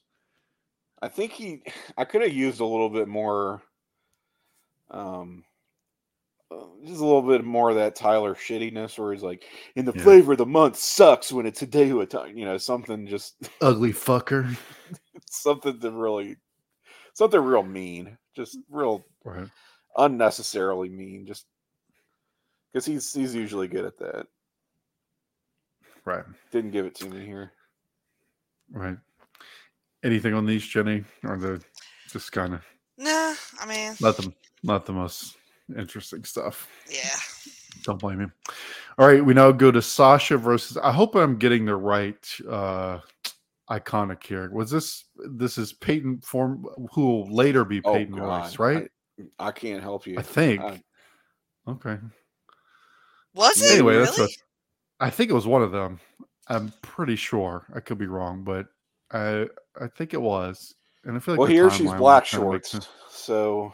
I 1.01 1.07
think 1.07 1.31
he. 1.31 1.63
I 1.97 2.05
could 2.05 2.21
have 2.21 2.33
used 2.33 2.59
a 2.59 2.65
little 2.65 2.89
bit 2.89 3.07
more. 3.07 3.61
Um, 4.91 5.43
uh, 6.51 6.65
just 6.83 6.99
a 6.99 7.05
little 7.05 7.21
bit 7.21 7.43
more 7.45 7.69
of 7.69 7.75
that 7.75 7.95
Tyler 7.95 8.33
shittiness, 8.33 8.97
where 8.97 9.13
he's 9.13 9.21
like, 9.21 9.45
in 9.75 9.85
the 9.85 9.93
Yeah. 9.93 10.01
flavor 10.01 10.31
of 10.31 10.39
the 10.39 10.45
month 10.47 10.77
sucks 10.77 11.31
when 11.31 11.45
it's 11.45 11.61
a 11.61 11.67
day 11.67 11.91
a 11.91 12.05
time." 12.05 12.37
You 12.37 12.45
know, 12.45 12.57
something 12.57 13.05
just 13.05 13.35
Ugly 13.61 13.93
fucker. 13.93 14.57
something 15.29 15.79
to 15.79 15.91
really, 15.91 16.37
something 17.13 17.39
real 17.39 17.63
mean, 17.63 18.17
just 18.35 18.57
real 18.69 19.05
Right. 19.23 19.47
unnecessarily 19.97 20.89
mean, 20.89 21.25
just 21.27 21.45
because 22.73 22.85
he's 22.85 23.13
he's 23.13 23.35
usually 23.35 23.67
good 23.67 23.85
at 23.85 23.97
that. 23.99 24.25
Right. 26.05 26.23
Didn't 26.51 26.71
give 26.71 26.87
it 26.87 26.95
to 26.95 27.09
me 27.09 27.23
here. 27.25 27.51
Right. 28.71 28.97
Anything 30.03 30.33
on 30.33 30.45
these, 30.45 30.65
Jenny? 30.65 31.03
Or 31.23 31.37
the 31.37 31.61
just 32.11 32.31
kind 32.31 32.53
of 32.53 32.61
Nah, 32.97 33.33
I 33.59 33.65
mean, 33.67 33.95
not 34.01 34.17
the 34.17 34.33
not 34.63 34.85
the 34.85 34.93
most 34.93 35.37
interesting 35.77 36.23
stuff. 36.23 36.67
yeah. 36.89 37.15
Don't 37.83 37.99
blame 37.99 38.19
me. 38.19 38.25
All 38.97 39.07
right, 39.07 39.23
we 39.23 39.33
now 39.33 39.51
go 39.51 39.71
to 39.71 39.81
Sasha 39.81 40.37
versus. 40.37 40.75
I 40.77 40.91
hope 40.91 41.15
I'm 41.15 41.37
getting 41.37 41.65
the 41.65 41.75
right 41.75 42.27
uh 42.49 42.99
iconic 43.69 44.23
here. 44.23 44.49
Was 44.51 44.69
this 44.71 45.05
this 45.15 45.57
is 45.57 45.73
Peyton 45.73 46.19
form 46.21 46.65
who 46.93 47.05
will 47.05 47.33
later 47.33 47.63
be 47.63 47.81
Oh, 47.83 47.93
Peyton 47.93 48.15
God. 48.15 48.43
Royce, 48.43 48.59
right? 48.59 48.89
I, 49.39 49.47
I 49.47 49.51
can't 49.51 49.81
help 49.81 50.07
you. 50.07 50.17
I, 50.17 50.21
think. 50.21 50.61
I- 50.61 50.81
okay. 51.67 51.97
Was 53.33 53.61
it 53.61 53.71
Anyway, 53.71 53.93
really? 53.93 54.05
that's 54.05 54.17
what 54.17 54.29
I 54.99 55.09
think 55.09 55.29
it 55.29 55.35
was 55.35 55.47
one 55.47 55.61
of 55.61 55.71
them. 55.71 55.99
I'm 56.47 56.73
pretty 56.81 57.15
sure. 57.15 57.65
I 57.73 57.79
could 57.79 57.97
be 57.99 58.07
wrong, 58.07 58.43
but 58.43 58.65
I 59.11 59.47
I 59.81 59.87
think 59.87 60.13
it 60.13 60.21
was. 60.21 60.75
And 61.05 61.15
I 61.15 61.19
feel 61.19 61.33
like 61.33 61.39
well, 61.39 61.47
here 61.47 61.69
she's 61.69 61.91
black 61.93 62.25
shorts, 62.25 62.87
so 63.09 63.73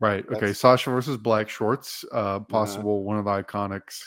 Right. 0.00 0.24
Okay. 0.26 0.34
That's- 0.34 0.58
Sasha 0.58 0.90
versus 0.90 1.16
Black 1.16 1.48
Shorts. 1.48 2.04
Uh, 2.12 2.40
possible 2.40 3.04
one 3.04 3.18
of 3.18 3.24
the 3.24 3.30
iconics. 3.30 4.02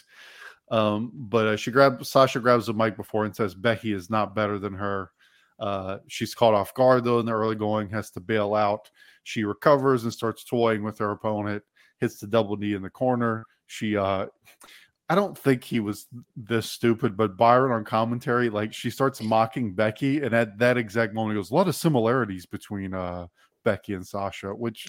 Um, 0.70 1.12
but 1.14 1.48
uh, 1.48 1.56
she 1.56 1.72
grabs 1.72 2.10
Sasha 2.10 2.40
grabs 2.40 2.68
the 2.68 2.74
mic 2.74 2.98
before 2.98 3.26
and 3.26 3.36
says 3.36 3.56
Becky 3.56 3.94
is 3.94 4.10
not 4.10 4.36
better 4.36 4.60
than 4.60 4.74
her. 4.74 5.12
Uh, 5.60 5.98
she's 6.08 6.36
caught 6.36 6.54
off 6.54 6.74
guard 6.74 7.04
though 7.04 7.20
in 7.20 7.26
the 7.26 7.32
early 7.32 7.56
going, 7.56 7.90
has 7.90 8.12
to 8.12 8.20
bail 8.20 8.54
out. 8.54 8.92
She 9.24 9.44
recovers 9.44 10.04
and 10.04 10.14
starts 10.14 10.44
toying 10.44 10.84
with 10.84 11.00
her 11.00 11.12
opponent. 11.12 11.64
Hits 12.00 12.20
the 12.20 12.28
double 12.28 12.58
knee 12.58 12.74
in 12.74 12.82
the 12.82 12.90
corner. 12.90 13.46
She, 13.66 13.98
uh, 13.98 14.28
I 15.10 15.16
don't 15.16 15.38
think 15.38 15.64
he 15.64 15.80
was 15.80 16.08
this 16.36 16.70
stupid, 16.70 17.16
but 17.16 17.38
Byron 17.38 17.72
on 17.72 17.86
commentary, 17.86 18.50
like 18.50 18.74
she 18.74 18.90
starts 18.90 19.22
mocking 19.22 19.74
Becky, 19.74 20.22
and 20.22 20.34
at 20.34 20.58
that 20.60 20.78
exact 20.78 21.14
moment, 21.14 21.36
he 21.36 21.40
goes, 21.40 21.52
"A 21.52 21.56
lot 21.56 21.70
of 21.70 21.76
similarities 21.76 22.46
between 22.46 22.94
uh, 22.94 23.28
Becky 23.64 23.94
and 23.94 24.06
Sasha," 24.06 24.54
which 24.54 24.88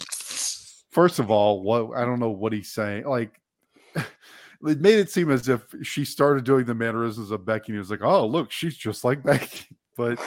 first 0.90 1.20
of 1.20 1.30
all, 1.30 1.62
what 1.62 1.96
I 1.96 2.04
don't 2.04 2.18
know 2.18 2.30
what 2.30 2.52
he's 2.52 2.72
saying. 2.72 3.04
Like, 3.04 3.40
it 3.94 4.80
made 4.80 4.98
it 4.98 5.10
seem 5.10 5.30
as 5.30 5.48
if 5.48 5.62
she 5.82 6.04
started 6.04 6.44
doing 6.44 6.64
the 6.64 6.74
mannerisms 6.74 7.30
of 7.30 7.46
Becky, 7.46 7.66
and 7.68 7.76
he 7.76 7.78
was 7.78 7.90
like, 7.90 8.02
"Oh, 8.02 8.26
look, 8.26 8.50
she's 8.50 8.76
just 8.76 9.04
like 9.04 9.22
Becky." 9.24 9.66
But 9.96 10.18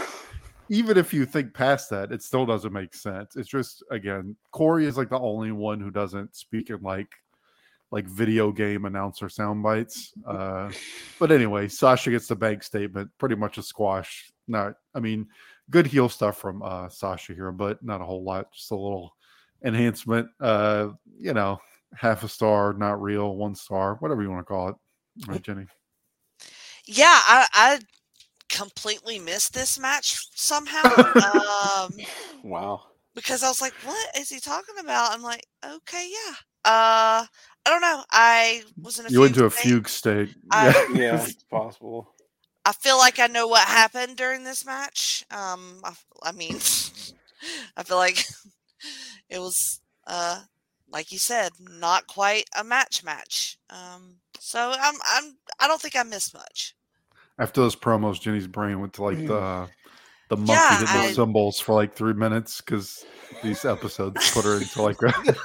even 0.70 0.98
if 0.98 1.14
you 1.14 1.26
think 1.26 1.54
past 1.54 1.90
that, 1.90 2.14
it 2.14 2.24
still 2.24 2.46
doesn't 2.46 2.72
make 2.72 2.94
sense. 2.94 3.36
It's 3.36 3.50
just 3.50 3.84
again, 3.92 4.38
Corey 4.52 4.86
is 4.86 4.98
like 4.98 5.10
the 5.10 5.20
only 5.20 5.52
one 5.52 5.82
who 5.82 5.92
doesn't 5.92 6.34
speak 6.34 6.70
in 6.70 6.82
like 6.82 7.10
like 7.92 8.06
video 8.06 8.52
game 8.52 8.86
announcer 8.86 9.30
sound 9.30 9.64
bites. 9.64 10.14
Uh, 10.28 10.72
but 11.20 11.32
anyway, 11.32 11.68
Sasha 11.68 12.10
gets 12.10 12.28
the 12.28 12.36
bank 12.36 12.64
statement, 12.64 13.10
pretty 13.18 13.36
much 13.36 13.58
a 13.58 13.64
squash. 13.64 14.32
Not, 14.48 14.76
I 14.96 15.00
mean, 15.00 15.28
good 15.70 15.86
heel 15.88 16.08
stuff 16.10 16.38
from 16.38 16.62
uh, 16.62 16.88
Sasha 16.90 17.34
here, 17.34 17.52
but 17.52 17.84
not 17.84 18.02
a 18.02 18.06
whole 18.06 18.24
lot. 18.24 18.52
Just 18.54 18.72
a 18.72 18.76
little 18.76 19.16
enhancement. 19.64 20.30
Uh, 20.40 20.90
you 21.20 21.34
know, 21.34 21.60
half 21.96 22.24
a 22.24 22.30
star, 22.30 22.74
not 22.74 23.02
real, 23.02 23.36
one 23.36 23.56
star, 23.56 23.96
whatever 23.96 24.22
you 24.22 24.30
want 24.30 24.42
to 24.42 24.46
call 24.46 24.70
it. 24.70 24.76
Right, 25.28 25.42
Jenny? 25.42 25.66
Yeah, 26.86 27.06
I, 27.08 27.48
I 27.54 27.80
completely 28.50 29.20
missed 29.20 29.54
this 29.54 29.80
match 29.80 30.20
somehow. 30.36 30.84
um, 31.86 31.94
wow. 32.44 32.84
Because 33.16 33.44
I 33.44 33.50
was 33.50 33.62
like, 33.62 33.74
"What 33.84 34.18
is 34.18 34.30
he 34.30 34.40
talking 34.40 34.76
about?" 34.80 35.12
I'm 35.12 35.22
like, 35.22 35.46
"Okay, 35.66 36.10
yeah." 36.10 36.34
Uh, 36.64 37.26
I 37.66 37.70
don't 37.70 37.82
know. 37.82 38.04
I 38.12 38.64
was 38.82 39.00
in 39.00 39.06
a 39.08 39.10
You 39.10 39.22
went 39.22 39.36
to 39.36 39.46
a 39.46 39.50
state. 39.52 39.64
fugue 39.64 39.90
state. 39.90 40.36
I- 40.52 40.88
Yeah, 40.94 41.24
it's 41.24 41.44
possible. 41.50 42.14
I 42.66 42.74
feel 42.74 42.98
like 43.00 43.20
I 43.20 43.26
know 43.28 43.48
what 43.48 43.68
happened 43.68 44.18
during 44.18 44.44
this 44.44 44.64
match. 44.66 45.26
Um, 45.32 45.82
I, 45.84 45.94
I 46.22 46.32
mean, 46.32 46.56
I 47.78 47.84
feel 47.84 47.98
like 47.98 48.24
it 49.30 49.40
was, 49.40 49.82
uh, 50.06 50.42
like 50.92 51.12
you 51.12 51.18
said, 51.18 51.52
not 51.60 52.06
quite 52.06 52.46
a 52.56 52.64
match 52.64 53.04
match. 53.04 53.58
Um, 53.72 54.18
so 54.40 54.74
I'm, 54.80 54.96
I'm, 55.12 55.38
I 55.60 55.68
don't 55.68 55.82
think 55.82 55.96
I 55.96 56.04
missed 56.04 56.36
much. 56.36 56.76
After 57.40 57.62
those 57.62 57.76
promos, 57.76 58.22
Jenny's 58.22 58.46
brain 58.48 58.80
went 58.80 58.94
to 58.94 59.04
like 59.04 59.18
the 59.26 59.68
the 60.32 60.38
monkey 60.38 60.54
Yeah, 60.54 60.70
hitting 60.80 60.86
the 61.02 61.10
I- 61.10 61.14
cymbals 61.14 61.60
for 61.60 61.76
like 61.76 61.94
three 61.94 62.14
minutes 62.14 62.62
because 62.62 63.06
these 63.44 63.66
episodes 63.66 64.32
put 64.32 64.46
her 64.46 64.56
into 64.56 64.82
like. 64.82 65.00
her 65.02 65.14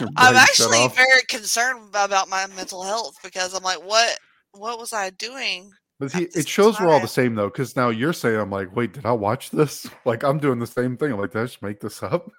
I'm 0.16 0.34
actually 0.34 0.88
very 0.88 1.22
concerned 1.28 1.90
about 1.90 2.28
my 2.28 2.46
mental 2.48 2.82
health 2.82 3.14
because 3.22 3.54
I'm 3.54 3.62
like, 3.62 3.78
what, 3.78 4.18
what 4.52 4.78
was 4.80 4.92
I 4.92 5.10
doing? 5.10 5.70
But 6.00 6.12
he, 6.12 6.24
it 6.34 6.48
shows 6.48 6.80
we're 6.80 6.88
all 6.88 7.00
the 7.00 7.06
same 7.06 7.34
though, 7.36 7.48
because 7.48 7.76
now 7.76 7.90
you're 7.90 8.12
saying 8.12 8.40
I'm 8.40 8.50
like, 8.50 8.74
wait, 8.74 8.92
did 8.92 9.06
I 9.06 9.12
watch 9.12 9.50
this? 9.50 9.88
Like 10.04 10.24
I'm 10.24 10.38
doing 10.38 10.58
the 10.58 10.66
same 10.66 10.96
thing. 10.96 11.12
I'm 11.12 11.20
like, 11.20 11.30
did 11.30 11.42
I 11.42 11.44
just 11.44 11.62
make 11.62 11.80
this 11.80 12.02
up? 12.02 12.30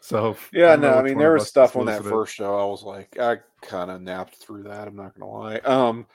So 0.00 0.36
Yeah, 0.52 0.72
don't 0.76 0.82
no, 0.82 0.98
I 0.98 1.02
mean 1.02 1.16
there 1.16 1.32
was 1.32 1.48
stuff 1.48 1.76
on 1.76 1.86
that 1.86 2.04
first 2.04 2.34
show. 2.34 2.58
I 2.58 2.64
was 2.66 2.82
like, 2.82 3.18
I 3.18 3.38
kind 3.62 3.90
of 3.90 4.02
napped 4.02 4.36
through 4.36 4.64
that. 4.64 4.86
I'm 4.86 4.96
not 4.96 5.18
gonna 5.18 5.30
lie. 5.30 5.58
Um, 5.58 6.06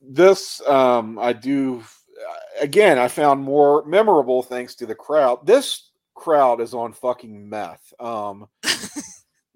this, 0.00 0.66
um, 0.66 1.18
I 1.18 1.34
do. 1.34 1.82
Uh, 2.16 2.62
Again, 2.62 2.98
I 2.98 3.08
found 3.08 3.42
more 3.42 3.84
memorable 3.84 4.42
thanks 4.42 4.74
to 4.76 4.86
the 4.86 4.94
crowd. 4.94 5.46
This 5.46 5.90
crowd 6.14 6.60
is 6.60 6.74
on 6.74 6.92
fucking 6.92 7.48
meth. 7.48 7.92
Um, 8.00 8.48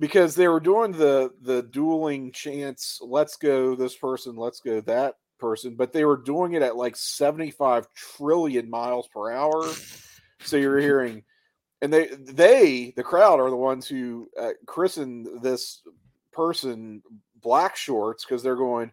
because 0.00 0.34
they 0.34 0.48
were 0.48 0.58
doing 0.58 0.90
the 0.90 1.30
the 1.42 1.62
dueling 1.62 2.32
chants 2.32 3.00
let's 3.02 3.36
go 3.36 3.76
this 3.76 3.94
person 3.94 4.34
let's 4.34 4.58
go 4.58 4.80
that 4.80 5.16
person 5.38 5.76
but 5.76 5.92
they 5.92 6.04
were 6.04 6.16
doing 6.16 6.54
it 6.54 6.62
at 6.62 6.74
like 6.74 6.96
75 6.96 7.86
trillion 7.94 8.68
miles 8.68 9.06
per 9.08 9.30
hour 9.30 9.62
so 10.40 10.56
you're 10.56 10.78
hearing 10.80 11.22
and 11.82 11.92
they 11.92 12.06
they 12.06 12.92
the 12.96 13.02
crowd 13.02 13.38
are 13.38 13.50
the 13.50 13.56
ones 13.56 13.86
who 13.86 14.28
uh, 14.40 14.50
christened 14.66 15.42
this 15.42 15.82
person 16.32 17.02
black 17.40 17.76
shorts 17.76 18.24
because 18.24 18.42
they're 18.42 18.56
going 18.56 18.90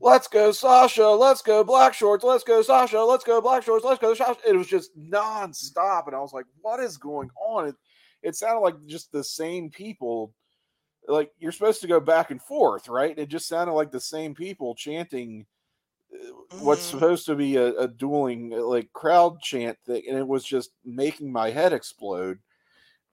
let's 0.00 0.28
go 0.28 0.52
sasha. 0.52 1.08
Let's 1.08 1.42
go 1.42 1.64
black 1.64 1.94
shorts. 1.94 2.24
Let's 2.24 2.44
go 2.44 2.62
sasha. 2.62 3.00
Let's 3.02 3.24
go 3.24 3.40
black 3.40 3.62
shorts. 3.62 3.84
Let's 3.84 4.00
go 4.00 4.14
sasha. 4.14 4.36
It 4.46 4.56
was 4.56 4.66
just 4.66 4.96
nonstop 4.98 6.06
and 6.06 6.16
i 6.16 6.20
was 6.20 6.32
like 6.32 6.46
what 6.62 6.80
is 6.80 6.96
going 6.96 7.30
on? 7.40 7.68
It, 7.68 7.76
it 8.22 8.36
sounded 8.36 8.60
like 8.60 8.74
just 8.86 9.12
the 9.12 9.24
same 9.24 9.70
people 9.70 10.32
like 11.06 11.30
you're 11.38 11.52
supposed 11.52 11.80
to 11.82 11.86
go 11.86 12.00
back 12.00 12.30
and 12.30 12.40
forth 12.42 12.88
right? 12.88 13.18
It 13.18 13.28
just 13.28 13.48
sounded 13.48 13.72
like 13.74 13.90
the 13.90 14.00
same 14.00 14.34
people 14.34 14.74
chanting 14.74 15.46
uh, 16.14 16.32
what's 16.58 16.86
Mhm. 16.86 16.90
supposed 16.90 17.26
to 17.26 17.34
be 17.34 17.56
a, 17.56 17.66
a 17.74 17.88
dueling 17.88 18.52
uh, 18.54 18.62
like 18.62 18.92
crowd 18.92 19.40
chant 19.40 19.78
thing 19.86 20.02
and 20.08 20.18
it 20.18 20.26
was 20.26 20.44
just 20.44 20.70
making 20.84 21.30
my 21.32 21.50
head 21.50 21.72
explode. 21.72 22.38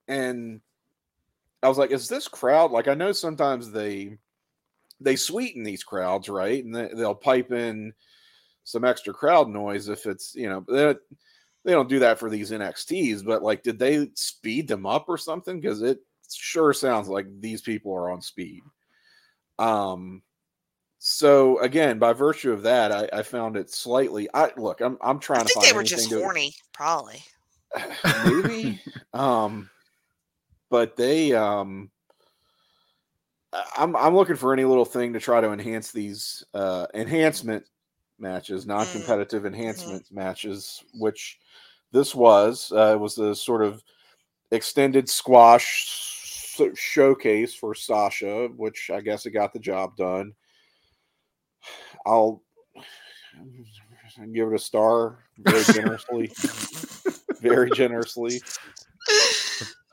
And 0.07 0.61
i 1.63 1.69
was 1.69 1.77
like 1.77 1.91
is 1.91 2.07
this 2.09 2.27
crowd? 2.27 2.71
Like 2.71 2.87
i 2.87 2.93
know 2.93 3.11
sometimes 3.11 3.71
they 3.71 4.17
they 5.01 5.15
sweeten 5.15 5.63
these 5.63 5.83
crowds 5.83 6.29
right? 6.29 6.63
And 6.63 6.75
they, 6.75 6.89
they'll 6.95 7.15
pipe 7.15 7.51
in 7.51 7.93
some 8.63 8.85
extra 8.85 9.13
crowd 9.13 9.49
noise 9.49 9.89
if 9.89 10.05
it's 10.05 10.33
you 10.35 10.47
know 10.47 10.63
they, 10.69 10.95
they 11.65 11.71
don't 11.71 11.89
do 11.89 11.99
that 11.99 12.19
for 12.19 12.29
these 12.29 12.51
nxts 12.51 13.25
but 13.25 13.41
like 13.43 13.63
did 13.63 13.79
they 13.79 14.07
speed 14.15 14.67
them 14.67 14.85
up 14.85 15.05
or 15.09 15.17
something? 15.17 15.59
Because 15.59 15.81
it 15.81 15.99
sure 16.31 16.71
sounds 16.73 17.07
like 17.07 17.25
these 17.39 17.61
people 17.61 17.91
are 17.93 18.09
on 18.11 18.21
speed. 18.21 18.61
Um 19.59 20.21
so 21.03 21.59
again 21.61 21.97
by 21.97 22.13
virtue 22.13 22.51
of 22.53 22.61
that 22.61 22.91
i, 22.91 23.09
I 23.11 23.23
found 23.23 23.57
it 23.57 23.71
slightly 23.71 24.29
i 24.35 24.51
look 24.55 24.81
i'm, 24.81 24.99
I'm 25.01 25.17
trying 25.17 25.39
I 25.39 25.43
to 25.45 25.47
think 25.47 25.55
find 25.55 25.67
they 25.67 25.73
were 25.73 25.79
anything 25.79 25.97
just 25.97 26.09
to- 26.11 26.19
horny, 26.19 26.53
probably. 26.73 27.23
maybe 28.25 28.79
um 29.15 29.67
but 30.69 30.95
they 30.95 31.33
um 31.33 31.89
I- 31.89 32.00
i'm 33.77 33.95
i'm 33.95 34.15
looking 34.15 34.35
for 34.35 34.53
any 34.53 34.63
little 34.63 34.85
thing 34.85 35.11
to 35.13 35.19
try 35.19 35.41
to 35.41 35.51
enhance 35.51 35.91
these 35.91 36.43
uh 36.53 36.87
enhancement 36.93 37.65
matches 38.19 38.65
non-competitive 38.65 39.45
enhancement 39.45 40.05
matches 40.11 40.83
which 40.99 41.39
this 41.91 42.13
was 42.15 42.71
uh, 42.75 42.93
it 42.93 42.99
was 42.99 43.17
a 43.17 43.35
sort 43.35 43.63
of 43.63 43.83
extended 44.51 45.09
squash 45.09 46.55
showcase 46.75 47.53
for 47.53 47.73
sasha 47.73 48.47
which 48.55 48.89
i 48.93 49.01
guess 49.01 49.25
it 49.25 49.31
got 49.31 49.51
the 49.53 49.59
job 49.59 49.95
done. 49.95 50.33
I'll 52.05 52.41
give 54.33 54.47
it 54.47 54.55
a 54.55 54.59
star 54.59 55.19
very 55.37 55.63
generously. 55.65 56.31
Very 57.41 57.71
generously. 57.71 58.39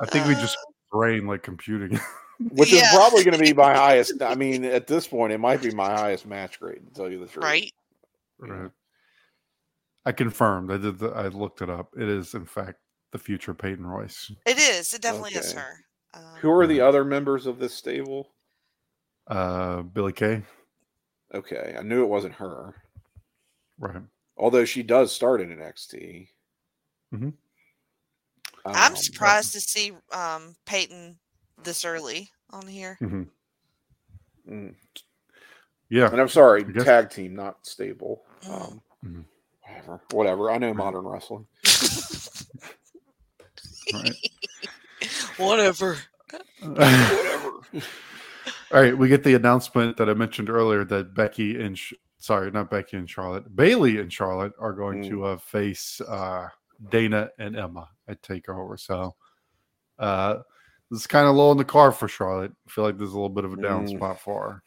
I 0.01 0.07
think 0.07 0.27
we 0.27 0.35
Uh, 0.35 0.41
just 0.41 0.59
brain 0.93 1.27
like 1.27 1.43
computing. 1.43 1.99
which 2.39 2.73
is 2.73 2.83
probably 2.93 3.25
going 3.25 3.37
to 3.37 3.43
be 3.45 3.53
my 3.53 3.75
highest. 3.85 4.23
I 4.23 4.35
mean, 4.35 4.65
at 4.65 4.87
this 4.87 5.07
point, 5.09 5.33
it 5.33 5.39
might 5.39 5.61
be 5.63 5.71
my 5.71 5.91
highest 5.91 6.27
match 6.27 6.61
grade. 6.61 6.87
To 6.89 6.95
tell 6.95 7.11
you 7.11 7.19
the 7.21 7.27
truth, 7.27 7.45
right. 7.45 7.73
right. 8.39 8.71
I 10.05 10.13
confirmed. 10.13 10.71
I 10.71 10.77
did. 10.79 10.99
The, 10.99 11.09
I 11.09 11.29
looked 11.29 11.63
it 11.63 11.71
up. 11.71 11.93
It 11.97 12.09
is 12.09 12.35
in 12.35 12.47
fact 12.47 12.79
the 13.13 13.19
future 13.19 13.55
Peyton 13.55 13.87
Royce. 13.87 14.31
It 14.47 14.59
is. 14.59 14.93
It 14.95 15.03
definitely 15.03 15.33
is 15.33 15.53
her. 15.53 15.85
Um, 16.15 16.23
Who 16.41 16.51
are 16.51 16.67
the 16.67 16.81
other 16.81 17.05
members 17.05 17.47
of 17.47 17.59
this 17.59 17.75
stable? 17.75 18.31
Uh, 19.27 19.83
Billy 19.83 20.13
Kay. 20.13 20.43
Okay, 21.35 21.77
I 21.79 21.83
knew 21.83 22.03
it 22.03 22.09
wasn't 22.09 22.33
her, 22.37 22.75
Right. 23.79 24.01
although 24.39 24.65
she 24.65 24.83
does 24.83 25.13
start 25.15 25.43
in 25.43 25.51
NXT. 25.51 26.29
Mhm. 27.13 27.35
I'm 28.65 28.93
Um, 28.93 28.97
surprised 28.97 29.53
to 29.53 29.61
see 29.61 29.93
um, 30.13 30.57
Peyton 30.65 31.19
this 31.65 31.85
early 31.85 32.31
on 32.51 32.67
here. 32.67 32.97
hmm 33.01 33.23
mm. 34.49 34.75
Yeah. 35.91 36.11
And 36.11 36.21
I'm 36.21 36.29
sorry, 36.29 36.65
tag 36.65 37.11
team, 37.11 37.35
not 37.35 37.67
stable. 37.67 38.23
Mm. 38.45 38.51
Um, 38.63 38.83
Mhm. 39.05 39.25
Whatever, 39.63 40.01
whatever. 40.13 40.51
I 40.51 40.59
know 40.59 40.75
modern 40.75 41.05
wrestling. 41.07 41.47
Whatever. 45.37 45.97
Whatever. 46.61 47.53
All 48.71 48.83
right, 48.83 48.97
we 48.97 49.09
get 49.09 49.25
the 49.25 49.35
announcement 49.35 49.97
that 49.97 50.11
I 50.11 50.15
mentioned 50.15 50.51
earlier 50.51 50.85
that 50.85 51.15
Becky 51.15 51.63
and 51.63 51.79
Sh- 51.79 51.95
sorry, 52.19 52.51
not 52.51 52.71
Becky 52.71 52.97
and 52.99 53.09
Charlotte, 53.09 53.55
Bayley 53.55 53.99
and 53.99 54.13
Charlotte 54.13 54.53
are 54.59 54.73
going 54.73 55.05
Mm. 55.05 55.09
to 55.11 55.25
uh, 55.25 55.37
face 55.39 56.01
uh, 56.03 56.49
Dana 56.91 57.31
and 57.39 57.57
Emma 57.57 57.89
at 58.09 58.21
Takeover. 58.23 58.79
So 58.79 59.15
uh, 59.99 60.41
this 60.91 61.01
is 61.01 61.07
kind 61.07 61.27
of 61.29 61.35
low 61.37 61.51
in 61.53 61.59
the 61.59 61.65
car 61.65 61.93
for 61.93 62.09
Charlotte. 62.09 62.53
I 62.67 62.71
feel 62.71 62.85
like 62.85 62.97
there's 62.99 63.11
a 63.11 63.15
little 63.15 63.29
bit 63.29 63.45
of 63.45 63.53
a 63.53 63.61
down 63.63 63.87
Mm. 63.87 63.97
spot 63.97 64.21
for 64.21 64.43
her. 64.51 64.63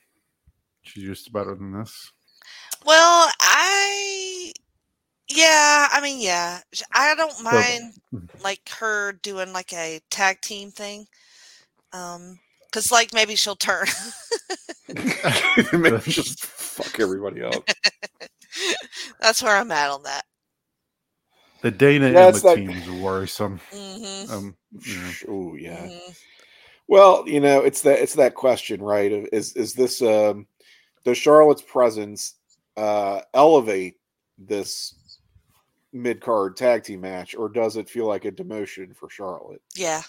She's 0.84 1.04
used 1.04 1.26
to 1.26 1.32
better 1.32 1.56
than 1.56 1.72
this. 1.78 2.12
Well, 2.86 3.32
I, 3.40 4.52
yeah, 5.30 5.88
I 5.92 6.02
mean, 6.02 6.20
yeah, 6.20 6.62
I 6.94 7.14
don't 7.16 7.44
mind 7.44 7.94
Mhm. 8.14 8.44
like 8.44 8.68
her 8.80 9.14
doing 9.14 9.54
like 9.54 9.72
a 9.74 10.02
tag 10.10 10.42
team 10.42 10.72
thing. 10.72 11.08
Um, 11.94 12.40
cause 12.72 12.92
like 12.92 13.14
maybe 13.14 13.36
she'll 13.36 13.56
turn. 13.56 13.86
Maybe 15.74 16.00
just 16.12 16.46
fuck 16.46 17.00
everybody 17.00 17.42
up. 17.44 17.68
That's 19.22 19.42
where 19.42 19.56
I'm 19.56 19.72
at 19.72 19.90
on 19.90 20.04
that. 20.04 20.26
The 21.62 21.72
Dana 21.72 22.10
Yeah, 22.12 22.28
Emma 22.28 22.38
like- 22.44 22.56
team 22.58 22.70
is 22.72 22.90
worrisome. 22.90 23.60
hmm 23.72 24.32
Um, 24.32 24.56
you 24.86 24.96
know, 24.96 25.12
Oh 25.28 25.56
yeah. 25.56 25.88
hmm 25.88 26.12
Well, 26.88 27.24
you 27.28 27.40
know, 27.40 27.62
it's 27.62 27.82
that 27.84 28.00
it's 28.00 28.16
that 28.16 28.36
question, 28.36 28.82
right? 28.82 29.12
Is 29.32 29.54
is 29.54 29.74
this 29.74 30.02
um 30.02 30.48
does 31.04 31.18
Charlotte's 31.18 31.62
presence 31.62 32.36
uh 32.78 33.22
elevate 33.34 33.98
this 34.38 34.96
mid 35.94 36.22
card 36.22 36.56
tag 36.58 36.84
team 36.84 37.02
match, 37.02 37.36
or 37.36 37.50
does 37.50 37.78
it 37.78 37.90
feel 37.90 38.08
like 38.08 38.26
a 38.26 38.32
demotion 38.32 38.96
for 38.96 39.10
Charlotte? 39.10 39.62
Yeah. 39.76 40.02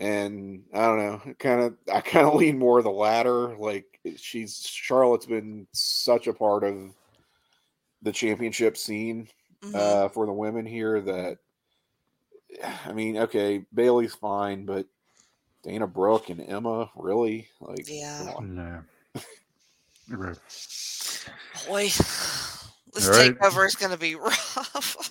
And 0.00 0.64
I 0.74 0.80
don't 0.82 0.98
know, 0.98 1.34
kind 1.38 1.60
of 1.62 1.76
I 1.92 2.00
kind 2.00 2.26
of 2.26 2.34
lean 2.40 2.58
more 2.58 2.82
the 2.82 2.90
latter. 2.90 3.56
Like 3.56 3.98
she's 4.16 4.60
Charlotte's 4.60 5.26
been 5.26 5.66
such 5.72 6.26
a 6.26 6.32
part 6.32 6.64
of 6.64 6.92
the 8.02 8.12
championship 8.12 8.76
scene 8.76 9.28
mhm. 9.62 9.74
uh, 9.74 10.08
for 10.08 10.26
the 10.26 10.32
women 10.32 10.66
here 10.66 11.00
that 11.00 11.38
I 12.86 12.92
mean, 12.92 13.16
okay, 13.18 13.64
Bayley's 13.74 14.14
fine, 14.14 14.64
but 14.66 14.86
Dana 15.62 15.86
Brooke 15.86 16.28
and 16.30 16.40
Emma, 16.40 16.90
really? 16.96 17.48
Like, 17.60 17.86
Yeah. 17.88 18.18
come 18.18 18.28
on. 18.28 18.54
nah. 18.54 18.80
Right. 20.08 20.36
Boy, 21.68 21.84
this 21.84 23.08
All 23.08 23.08
right. 23.08 23.38
takeover 23.38 23.66
is 23.66 23.74
going 23.76 23.92
to 23.92 23.98
be 23.98 24.14
rough. 24.16 25.10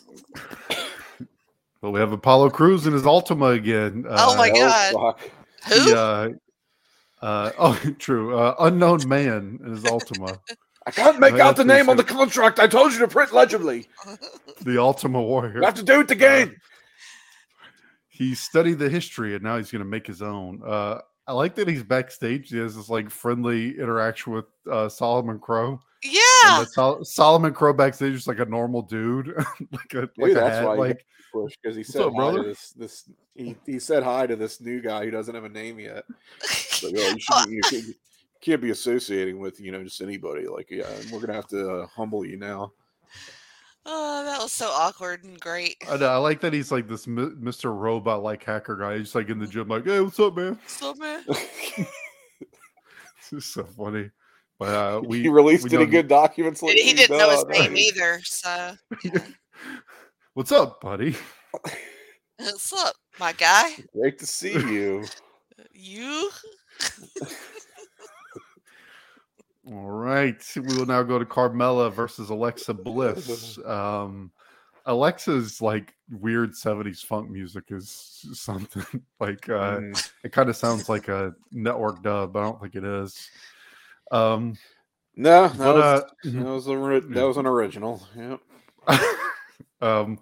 Well, 1.81 1.91
we 1.91 1.99
have 1.99 2.11
Apollo 2.11 2.51
Crews 2.51 2.85
in 2.85 2.93
his 2.93 3.03
Altima 3.03 3.55
again. 3.55 4.05
Oh 4.07 4.37
my 4.37 4.49
Uh, 4.49 4.53
God. 4.53 4.93
fuck. 4.93 5.31
Who? 5.67 5.83
he, 5.85 5.93
uh, 5.93 6.29
uh, 7.21 7.51
oh, 7.57 7.79
true. 7.97 8.37
Uh, 8.37 8.55
unknown 8.59 9.07
man 9.07 9.59
in 9.63 9.71
his 9.71 9.83
Altima. 9.83 10.39
I 10.87 10.91
can't 10.91 11.19
make 11.19 11.35
I 11.35 11.41
out 11.41 11.55
the 11.55 11.63
name 11.65 11.89
on 11.89 11.97
the 11.97 12.03
contract. 12.03 12.59
I 12.59 12.67
told 12.67 12.91
you 12.93 12.99
to 12.99 13.07
print 13.07 13.31
legibly. 13.33 13.87
the 14.61 14.79
Ultima 14.81 15.21
Warrior. 15.21 15.57
You 15.57 15.63
have 15.63 15.75
to 15.75 15.83
do 15.83 15.99
it 16.01 16.09
again. 16.11 16.55
he 18.09 18.35
studied 18.35 18.79
the 18.79 18.89
history 18.89 19.35
and 19.35 19.43
now 19.43 19.57
he's 19.57 19.71
going 19.71 19.79
to 19.83 19.85
make 19.89 20.07
his 20.07 20.21
own. 20.21 20.61
Uh, 20.65 20.99
I 21.27 21.33
like 21.33 21.55
that 21.55 21.67
he's 21.67 21.83
backstage. 21.83 22.49
He 22.49 22.57
has 22.57 22.75
this 22.75 22.89
like 22.89 23.09
friendly 23.09 23.77
interaction 23.77 24.33
with 24.33 24.45
uh, 24.69 24.89
Solomon 24.89 25.39
Crowe. 25.39 25.79
yeah. 26.03 26.59
And 26.61 26.67
Sol- 26.69 27.03
Solomon 27.05 27.53
Crowe 27.53 27.73
backstage 27.73 28.13
is 28.13 28.27
like 28.27 28.39
a 28.39 28.45
normal 28.45 28.81
dude, 28.81 29.27
like 29.71 29.93
a 29.93 30.09
Maybe 30.17 30.33
like 30.33 30.41
a 30.43 30.45
that's 30.45 30.55
hat, 30.57 30.65
why 30.67 30.73
like 30.73 31.05
Push 31.31 31.53
because 31.61 31.77
he 31.77 31.83
said 31.83 32.01
up, 32.01 32.11
hi 32.11 32.17
brother? 32.17 32.41
to 32.43 32.49
this. 32.49 32.71
This 32.71 33.09
he, 33.35 33.55
he 33.65 33.79
said 33.79 34.03
hi 34.03 34.27
to 34.27 34.35
this 34.35 34.59
new 34.59 34.81
guy 34.81 35.05
who 35.05 35.11
doesn't 35.11 35.33
have 35.33 35.45
a 35.45 35.49
name 35.49 35.79
yet. 35.79 36.03
But, 36.81 36.91
you, 36.91 36.99
you, 36.99 37.15
shouldn't- 37.19 37.51
you 37.51 37.61
can't, 37.61 37.87
you 37.87 37.93
can't 38.41 38.61
be 38.61 38.71
associating 38.71 39.39
with 39.39 39.59
you 39.59 39.71
know 39.71 39.83
just 39.83 40.01
anybody. 40.01 40.47
Like 40.47 40.69
yeah, 40.71 40.89
we're 41.11 41.19
gonna 41.21 41.33
have 41.33 41.47
to 41.49 41.69
uh, 41.81 41.87
humble 41.87 42.25
you 42.25 42.37
now. 42.37 42.73
oh, 43.85 44.23
that 44.25 44.39
was 44.41 44.51
so 44.53 44.67
awkward 44.69 45.23
and 45.23 45.39
great. 45.39 45.75
I, 45.89 45.97
know, 45.97 46.07
I 46.07 46.17
like 46.17 46.41
that 46.41 46.53
he's 46.53 46.71
like 46.71 46.87
this 46.87 47.07
mi- 47.07 47.35
Mr. 47.41 47.75
Robot 47.75 48.23
like 48.23 48.43
hacker 48.43 48.75
guy. 48.75 48.97
He's 48.97 49.15
like 49.15 49.29
in 49.29 49.39
the 49.39 49.47
gym, 49.47 49.67
like, 49.67 49.85
"Hey, 49.85 49.99
what's 50.01 50.19
up, 50.19 50.35
man?" 50.35 50.53
What's 50.61 50.81
up, 50.81 50.97
man. 50.97 51.23
This 53.31 53.45
is 53.45 53.53
so 53.53 53.63
funny. 53.63 54.09
But 54.59 54.69
uh, 54.69 55.01
we 55.05 55.21
he 55.21 55.29
released 55.29 55.63
we 55.69 55.75
any 55.77 55.85
know- 55.85 55.91
good 55.91 56.07
documents? 56.09 56.61
Lately? 56.61 56.81
He 56.81 56.93
didn't 56.93 57.17
know 57.17 57.29
his 57.29 57.45
No, 57.45 57.49
no. 57.49 57.59
name 57.59 57.77
either. 57.77 58.19
So, 58.23 58.73
What's 60.33 60.51
up, 60.51 60.81
buddy? 60.81 61.15
what's 62.37 62.73
up, 62.73 62.95
my 63.19 63.31
guy? 63.33 63.71
Great 63.93 64.19
to 64.19 64.25
see 64.25 64.51
you. 64.53 65.05
You? 65.73 66.29
All 69.71 69.89
right. 69.89 70.43
We 70.55 70.75
will 70.77 70.85
now 70.85 71.03
go 71.03 71.17
to 71.19 71.25
Carmella 71.25 71.91
versus 71.93 72.29
Alexa 72.29 72.73
Bliss. 72.75 73.57
Um, 73.65 74.31
Alexa's 74.85 75.61
like 75.61 75.93
weird 76.09 76.51
70s 76.53 77.05
funk 77.05 77.29
music 77.29 77.65
is 77.69 78.25
something 78.33 78.83
like 79.19 79.47
uh 79.47 79.77
Mm. 79.77 80.11
it 80.23 80.31
kind 80.31 80.49
of 80.49 80.55
sounds 80.55 80.89
like 80.89 81.07
a 81.07 81.33
network 81.51 82.01
dub, 82.03 82.33
but 82.33 82.39
I 82.39 82.43
don't 82.43 82.61
think 82.61 82.75
it 82.75 82.83
is. 82.83 83.29
Um 84.11 84.55
No, 85.15 85.47
that 85.47 85.57
But, 85.57 85.75
was 85.75 85.83
uh, 85.83 86.01
that 86.25 86.45
was 86.45 86.67
a, 86.67 86.99
that 87.09 87.27
was 87.27 87.37
an 87.37 87.45
original. 87.45 88.01
Yep. 88.17 88.39
um 89.81 90.19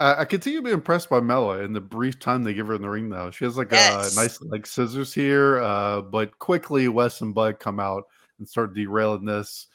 I, 0.00 0.22
I 0.22 0.24
continue 0.26 0.58
to 0.58 0.64
be 0.64 0.72
impressed 0.72 1.08
by 1.08 1.20
Mella 1.20 1.60
in 1.60 1.72
the 1.72 1.80
brief 1.80 2.18
time 2.18 2.42
they 2.42 2.52
give 2.54 2.66
her 2.66 2.74
in 2.74 2.82
the 2.82 2.90
ring 2.90 3.08
though. 3.08 3.30
She 3.30 3.44
has 3.44 3.56
like 3.56 3.70
Yes. 3.70 4.14
a 4.16 4.20
nice 4.20 4.40
like 4.42 4.66
scissors 4.66 5.14
here, 5.14 5.60
uh, 5.62 6.02
but 6.02 6.36
quickly 6.40 6.88
Wes 6.88 7.20
and 7.20 7.32
Bud 7.34 7.60
come 7.60 7.78
out 7.80 8.02
and 8.38 8.48
start 8.48 8.74
derailing 8.74 9.24
this. 9.24 9.68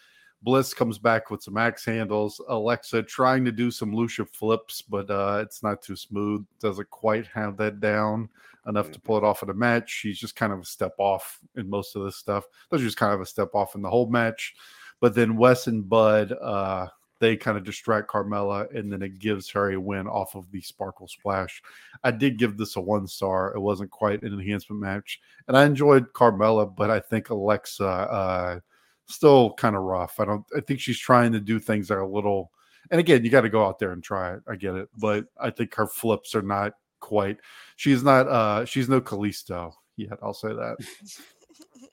Bliss 0.43 0.73
comes 0.73 0.97
back 0.97 1.29
with 1.29 1.43
some 1.43 1.57
axe 1.57 1.85
handles. 1.85 2.41
Alexa 2.47 3.03
trying 3.03 3.45
to 3.45 3.51
do 3.51 3.69
some 3.69 3.91
lucha 3.91 4.27
flips, 4.27 4.81
but 4.81 5.09
uh, 5.09 5.39
it's 5.41 5.61
not 5.61 5.81
too 5.81 5.95
smooth. 5.95 6.45
Doesn't 6.59 6.89
quite 6.89 7.27
have 7.27 7.57
that 7.57 7.79
down 7.79 8.27
enough 8.67 8.91
to 8.91 8.99
pull 8.99 9.17
it 9.17 9.23
off 9.23 9.43
in 9.43 9.49
a 9.49 9.53
match. 9.53 9.89
She's 9.89 10.19
just 10.19 10.35
kind 10.35 10.51
of 10.51 10.61
a 10.61 10.65
step 10.65 10.93
off 10.97 11.39
in 11.55 11.69
most 11.69 11.95
of 11.95 12.03
this 12.03 12.15
stuff. 12.15 12.45
Those 12.69 12.81
just 12.81 12.97
kind 12.97 13.13
of 13.13 13.21
a 13.21 13.25
step 13.25 13.49
off 13.53 13.75
in 13.75 13.81
the 13.83 13.89
whole 13.89 14.09
match. 14.09 14.55
But 14.99 15.13
then 15.13 15.37
Wes 15.37 15.67
and 15.67 15.87
Bud, 15.87 16.31
uh, 16.31 16.87
they 17.21 17.37
kind 17.37 17.57
of 17.57 17.63
distract 17.63 18.09
Carmella, 18.09 18.75
and 18.75 18.91
then 18.91 19.01
it 19.01 19.19
gives 19.19 19.49
her 19.51 19.71
a 19.71 19.79
win 19.79 20.07
off 20.07 20.35
of 20.35 20.51
the 20.51 20.59
Sparkle 20.59 21.07
Splash. 21.07 21.61
I 22.03 22.11
did 22.11 22.37
give 22.37 22.57
this 22.57 22.75
a 22.75 22.81
one 22.81 23.07
star. 23.07 23.53
It 23.55 23.61
wasn't 23.61 23.91
quite 23.91 24.23
an 24.23 24.33
enhancement 24.33 24.81
match, 24.81 25.21
and 25.47 25.55
I 25.55 25.63
enjoyed 25.65 26.11
Carmella, 26.11 26.75
but 26.75 26.89
I 26.89 26.99
think 26.99 27.29
Alexa 27.29 27.85
uh, 27.85 28.59
still 29.05 29.53
kind 29.53 29.75
of 29.75 29.83
rough. 29.83 30.19
I 30.19 30.25
don't. 30.25 30.43
I 30.57 30.59
think 30.59 30.81
she's 30.81 30.99
trying 30.99 31.31
to 31.31 31.39
do 31.39 31.59
things 31.59 31.87
that 31.87 31.95
are 31.95 32.01
a 32.01 32.07
little. 32.07 32.51
And 32.89 32.99
again, 32.99 33.23
you 33.23 33.29
got 33.29 33.41
to 33.41 33.49
go 33.49 33.65
out 33.65 33.79
there 33.79 33.91
and 33.91 34.03
try 34.03 34.33
it. 34.33 34.41
I 34.49 34.55
get 34.55 34.75
it, 34.75 34.89
but 34.97 35.25
I 35.39 35.51
think 35.51 35.73
her 35.75 35.87
flips 35.87 36.35
are 36.35 36.41
not 36.41 36.73
quite. 36.99 37.37
She's 37.77 38.03
not. 38.03 38.27
uh 38.27 38.65
She's 38.65 38.89
no 38.89 38.99
Callisto 38.99 39.73
yet. 39.95 40.17
I'll 40.21 40.33
say 40.33 40.49
that. 40.49 40.77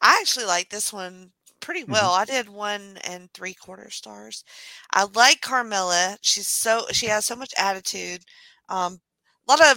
I 0.00 0.18
actually 0.20 0.46
like 0.46 0.68
this 0.68 0.92
one 0.92 1.32
pretty 1.68 1.84
Mm-hmm. 1.88 2.06
well. 2.06 2.12
I 2.12 2.24
did 2.24 2.48
one 2.48 2.98
and 3.04 3.30
three 3.34 3.54
quarter 3.54 3.90
stars. 3.90 4.44
I 4.92 5.04
like 5.14 5.40
Carmella. 5.42 6.18
She's 6.22 6.48
so 6.48 6.86
she 6.92 7.06
has 7.08 7.26
so 7.26 7.36
much 7.36 7.52
attitude. 7.58 8.22
Um, 8.68 9.00
a 9.48 9.52
lot 9.52 9.76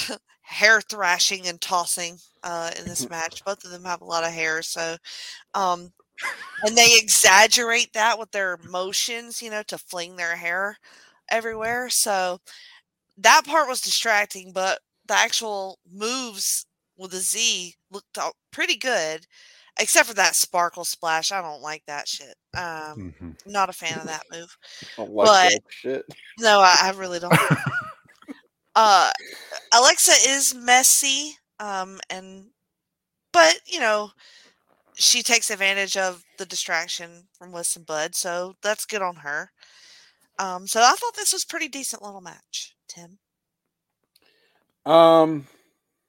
of 0.00 0.18
hair 0.42 0.80
thrashing 0.80 1.46
and 1.48 1.60
tossing 1.60 2.18
uh, 2.42 2.70
in 2.78 2.86
this 2.86 3.08
match. 3.10 3.44
Both 3.44 3.64
of 3.64 3.70
them 3.70 3.84
have 3.84 4.02
a 4.02 4.06
lot 4.06 4.24
of 4.24 4.32
hair, 4.32 4.62
so 4.62 4.96
um, 5.54 5.92
and 6.62 6.76
they 6.76 6.96
exaggerate 6.98 7.92
that 7.94 8.18
with 8.18 8.30
their 8.32 8.58
motions, 8.62 9.42
you 9.42 9.50
know, 9.50 9.62
to 9.64 9.78
fling 9.78 10.16
their 10.16 10.36
hair 10.36 10.78
everywhere. 11.30 11.90
So 11.90 12.40
that 13.18 13.42
part 13.46 13.68
was 13.68 13.80
distracting, 13.80 14.52
but 14.52 14.80
the 15.06 15.14
actual 15.14 15.78
moves 15.90 16.66
with 16.96 17.12
a 17.14 17.18
Z 17.18 17.74
looked 17.90 18.18
pretty 18.52 18.76
good, 18.76 19.26
except 19.80 20.08
for 20.08 20.14
that 20.14 20.36
sparkle 20.36 20.84
splash. 20.84 21.32
I 21.32 21.40
don't 21.42 21.62
like 21.62 21.84
that 21.86 22.06
shit. 22.08 22.34
Um, 22.56 23.14
Mhm. 23.20 23.46
not 23.46 23.68
a 23.68 23.72
fan 23.72 23.98
of 23.98 24.06
that 24.06 24.24
move. 24.30 24.56
I 24.82 24.86
don't 24.96 25.12
like 25.12 25.26
But- 25.26 25.50
that 25.52 25.62
shit. 25.70 26.06
No, 26.38 26.60
I, 26.60 26.76
I 26.82 26.90
really 26.92 27.18
don't. 27.18 27.32
uh, 28.76 29.10
Alexa 29.72 30.12
is 30.28 30.54
messy, 30.54 31.36
um, 31.58 32.00
and 32.10 32.50
but 33.32 33.60
you 33.66 33.80
know, 33.80 34.10
she 34.94 35.22
takes 35.22 35.50
advantage 35.50 35.96
of 35.96 36.22
the 36.38 36.46
distraction 36.46 37.28
from 37.32 37.52
Wes 37.52 37.74
and 37.76 37.86
Bud, 37.86 38.14
so 38.14 38.56
that's 38.62 38.84
good 38.84 39.02
on 39.02 39.16
her. 39.16 39.50
Um, 40.38 40.66
so 40.66 40.80
I 40.80 40.92
thought 40.94 41.14
this 41.16 41.32
was 41.32 41.44
pretty 41.44 41.68
decent 41.68 42.02
little 42.02 42.20
match, 42.20 42.74
Tim. 42.88 43.18
Um, 44.86 45.46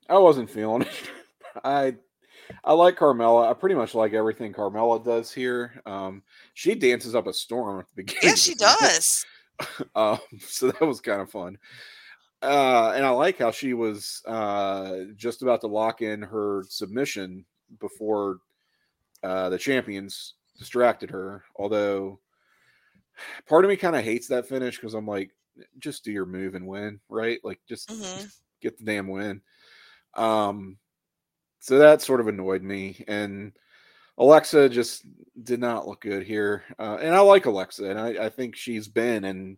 I 0.09 0.17
wasn't 0.17 0.49
feeling 0.49 0.83
it. 0.83 1.11
I 1.63 1.95
I 2.63 2.73
like 2.73 2.97
Carmella. 2.97 3.49
I 3.49 3.53
pretty 3.53 3.75
much 3.75 3.95
like 3.95 4.13
everything 4.13 4.53
Carmella 4.53 5.03
does 5.03 5.31
here. 5.33 5.81
Um, 5.85 6.23
she 6.53 6.75
dances 6.75 7.15
up 7.15 7.27
a 7.27 7.33
storm 7.33 7.79
at 7.81 7.85
the 7.95 8.03
beginning. 8.03 8.21
Yeah, 8.21 8.35
she 8.35 8.55
does. 8.55 9.25
Um, 9.95 10.19
so 10.39 10.71
that 10.71 10.81
was 10.81 11.01
kind 11.01 11.21
of 11.21 11.29
fun. 11.31 11.57
Uh, 12.41 12.93
and 12.95 13.05
I 13.05 13.09
like 13.11 13.37
how 13.37 13.51
she 13.51 13.73
was 13.73 14.23
uh, 14.27 15.05
just 15.15 15.41
about 15.43 15.61
to 15.61 15.67
lock 15.67 16.01
in 16.01 16.21
her 16.23 16.63
submission 16.69 17.45
before 17.79 18.39
uh, 19.23 19.49
the 19.49 19.57
champions 19.59 20.35
distracted 20.57 21.11
her. 21.11 21.43
Although 21.55 22.19
part 23.47 23.65
of 23.65 23.69
me 23.69 23.77
kind 23.77 23.95
of 23.95 24.03
hates 24.03 24.27
that 24.27 24.47
finish 24.47 24.77
because 24.77 24.93
I'm 24.93 25.07
like, 25.07 25.31
just 25.79 26.03
do 26.03 26.11
your 26.11 26.25
move 26.25 26.55
and 26.55 26.67
win, 26.67 26.99
right? 27.09 27.39
Like 27.43 27.61
just 27.67 27.89
hmm 27.89 28.31
get 28.61 28.77
the 28.77 28.85
damn 28.85 29.07
win. 29.07 29.41
Um, 30.15 30.77
so 31.61 31.77
that 31.77 32.01
sort 32.01 32.19
of 32.19 32.27
annoyed 32.27 32.63
me. 32.63 33.05
And 33.07 33.53
Alexa 34.17 34.67
just 34.69 35.05
did 35.43 35.59
not 35.59 35.87
look 35.87 36.01
good 36.01 36.23
here. 36.23 36.63
Uh, 36.77 36.97
and 36.99 37.15
I 37.15 37.19
like 37.19 37.45
Alexa, 37.45 37.85
and 37.85 37.99
I, 37.99 38.25
I 38.25 38.29
think 38.29 38.55
she's 38.55 38.87
been 38.87 39.23
in 39.23 39.57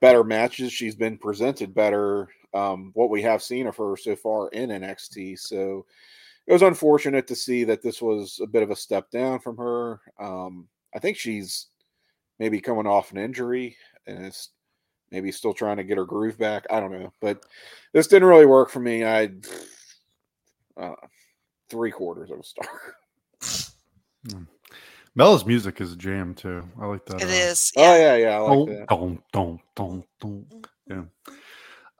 better 0.00 0.24
matches. 0.24 0.72
She's 0.72 0.96
been 0.96 1.16
presented 1.16 1.74
better. 1.74 2.28
Um, 2.52 2.90
what 2.94 3.08
we 3.08 3.22
have 3.22 3.42
seen 3.42 3.66
of 3.66 3.76
her 3.76 3.96
so 3.96 4.14
far 4.14 4.48
in 4.48 4.68
NXT. 4.68 5.38
So 5.38 5.86
it 6.46 6.52
was 6.52 6.62
unfortunate 6.62 7.26
to 7.28 7.36
see 7.36 7.64
that 7.64 7.82
this 7.82 8.02
was 8.02 8.40
a 8.42 8.46
bit 8.46 8.64
of 8.64 8.70
a 8.70 8.76
step 8.76 9.10
down 9.10 9.38
from 9.38 9.56
her. 9.56 10.00
Um, 10.18 10.68
I 10.94 10.98
think 10.98 11.16
she's 11.16 11.68
maybe 12.38 12.60
coming 12.60 12.86
off 12.86 13.12
an 13.12 13.18
injury 13.18 13.76
and 14.06 14.26
it's 14.26 14.50
maybe 15.12 15.30
still 15.30 15.54
trying 15.54 15.76
to 15.76 15.84
get 15.84 15.98
her 15.98 16.04
groove 16.04 16.36
back. 16.36 16.66
I 16.68 16.80
don't 16.80 16.92
know, 16.92 17.12
but 17.20 17.46
this 17.92 18.08
didn't 18.08 18.28
really 18.28 18.44
work 18.44 18.70
for 18.70 18.80
me. 18.80 19.04
I 19.04 19.30
uh, 20.76 20.94
three 21.68 21.90
quarters 21.90 22.30
of 22.30 22.40
a 22.40 22.44
star. 22.44 22.68
Mella's 25.14 25.44
music 25.44 25.80
is 25.80 25.92
a 25.92 25.96
jam 25.96 26.34
too. 26.34 26.62
I 26.80 26.86
like 26.86 27.04
that. 27.06 27.20
It 27.22 27.28
uh, 27.28 27.32
is. 27.50 27.72
Oh 27.76 27.82
Yeah. 27.94 28.16
yeah, 28.16 28.16
yeah, 28.16 28.36
I 28.36 28.40
like 28.40 28.88
Dum, 28.88 29.22
that. 29.32 29.58
dum. 30.20 30.44
Yeah. 30.88 31.02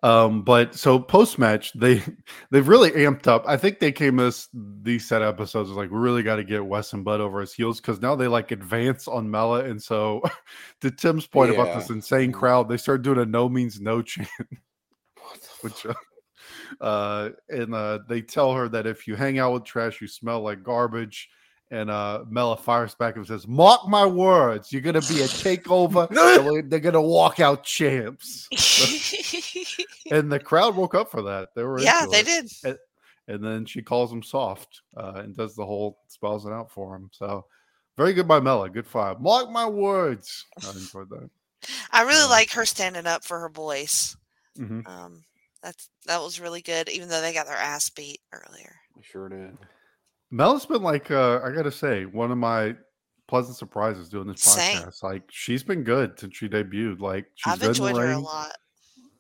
Um, 0.05 0.43
but 0.43 0.75
so 0.75 0.99
post 0.99 1.39
match, 1.39 1.73
they 1.75 2.03
they've 2.51 2.67
really 2.67 2.91
amped 2.91 3.29
up. 3.29 3.45
I 3.47 3.57
think 3.57 3.79
they 3.79 3.93
came 3.93 4.17
this 4.17 4.49
these 4.83 5.07
set 5.07 5.23
episodes 5.23 5.69
was 5.69 5.77
like 5.79 5.91
we 5.91 5.99
really 5.99 6.23
got 6.25 6.37
to 6.37 6.45
get 6.45 6.65
Wes 6.65 6.93
and 6.93 7.05
Bud 7.05 7.21
over 7.21 7.41
his 7.41 7.55
heels 7.55 7.81
because 7.81 8.01
now 8.01 8.17
they 8.17 8.27
like 8.27 8.51
advance 8.51 9.07
on 9.07 9.31
Mella, 9.31 9.65
and 9.65 9.81
so 9.81 10.21
to 10.81 10.91
Tim's 10.91 11.27
point 11.27 11.53
about 11.53 11.79
this 11.79 11.91
insane 11.91 12.33
crowd, 12.33 12.69
they 12.69 12.77
start 12.79 13.03
doing 13.03 13.19
a 13.19 13.27
no 13.27 13.49
means 13.49 13.81
no 13.81 14.03
chant, 14.03 14.29
What 14.41 15.41
the 15.41 15.49
which 15.61 15.87
uh, 15.87 15.95
uh 16.81 17.31
and 17.49 17.75
uh 17.75 17.99
they 18.09 18.23
tell 18.23 18.53
her 18.55 18.69
that 18.69 18.87
if 18.87 19.07
you 19.07 19.15
hang 19.17 19.39
out 19.39 19.53
with 19.53 19.65
trash, 19.65 20.01
you 20.01 20.07
smell 20.09 20.41
like 20.43 20.63
garbage. 20.63 21.29
And 21.71 21.91
uh 21.91 22.25
Mella 22.29 22.57
fires 22.57 22.95
back 22.95 23.17
and 23.17 23.27
says, 23.27 23.49
Mark 23.49 23.89
my 23.89 24.05
words, 24.05 24.71
you're 24.73 24.83
gonna 24.83 25.01
be 25.01 25.23
a 25.23 25.27
takeover. 25.27 26.09
they're 26.69 26.81
gonna 26.81 27.01
walk 27.01 27.41
out 27.41 27.65
champs. 27.65 28.47
and 30.11 30.31
the 30.31 30.39
crowd 30.39 30.77
woke 30.77 30.95
up 30.95 31.11
for 31.11 31.23
that. 31.23 31.51
They 31.55 31.63
were 31.65 31.81
yeah, 31.81 32.07
they 32.11 32.21
it. 32.21 32.53
did. 32.63 32.77
And 33.29 33.43
then 33.43 33.65
she 33.65 33.83
calls 33.83 34.13
him 34.13 34.23
soft 34.23 34.83
uh, 34.97 35.13
and 35.17 35.37
does 35.37 35.55
the 35.55 35.65
whole 35.65 35.99
spells 36.09 36.45
it 36.45 36.53
out 36.53 36.71
for 36.73 36.95
him. 36.97 37.09
So 37.13 37.47
very 37.97 38.13
good 38.13 38.27
by 38.29 38.41
Mella. 38.41 38.69
Good 38.69 38.87
five. 38.87 39.21
Mark 39.21 39.51
my 39.51 39.67
words. 39.67 40.45
I 40.67 40.71
enjoyed 40.73 41.09
that. 41.11 41.31
I 41.93 42.03
really 42.03 42.19
Yeah. 42.19 42.27
like 42.27 42.51
her 42.53 42.67
standing 42.67 43.07
up 43.07 43.25
for 43.25 43.39
her 43.39 43.49
boys. 43.49 44.17
Mhm. 44.59 44.87
Um, 44.87 45.23
that's 45.63 45.89
that 46.07 46.21
was 46.21 46.41
really 46.41 46.63
good, 46.63 46.89
even 46.89 47.09
though 47.09 47.21
they 47.21 47.33
got 47.33 47.47
their 47.47 47.57
ass 47.57 47.89
beat 47.91 48.21
earlier. 48.33 48.75
I 48.97 49.01
sure 49.03 49.29
did. 49.29 49.57
Mella's 50.31 50.67
been 50.67 50.83
like 50.83 51.11
uh, 51.11 51.41
I 51.45 51.51
gotta 51.53 51.71
say 51.73 52.05
one 52.05 52.31
of 52.33 52.39
my 52.39 52.75
pleasant 53.29 53.57
surprises 53.57 54.09
doing 54.09 54.27
this 54.27 54.43
Same. 54.43 54.79
podcast. 54.79 55.03
Like 55.03 55.23
she's 55.31 55.63
been 55.63 55.85
good 55.85 56.19
since 56.19 56.37
she 56.37 56.49
debuted. 56.49 57.01
Like 57.01 57.27
she's 57.35 57.53
I've 57.53 57.61
good 57.61 57.69
enjoyed 57.71 57.97
her 57.97 58.13
a 58.13 58.19
lot. 58.19 58.53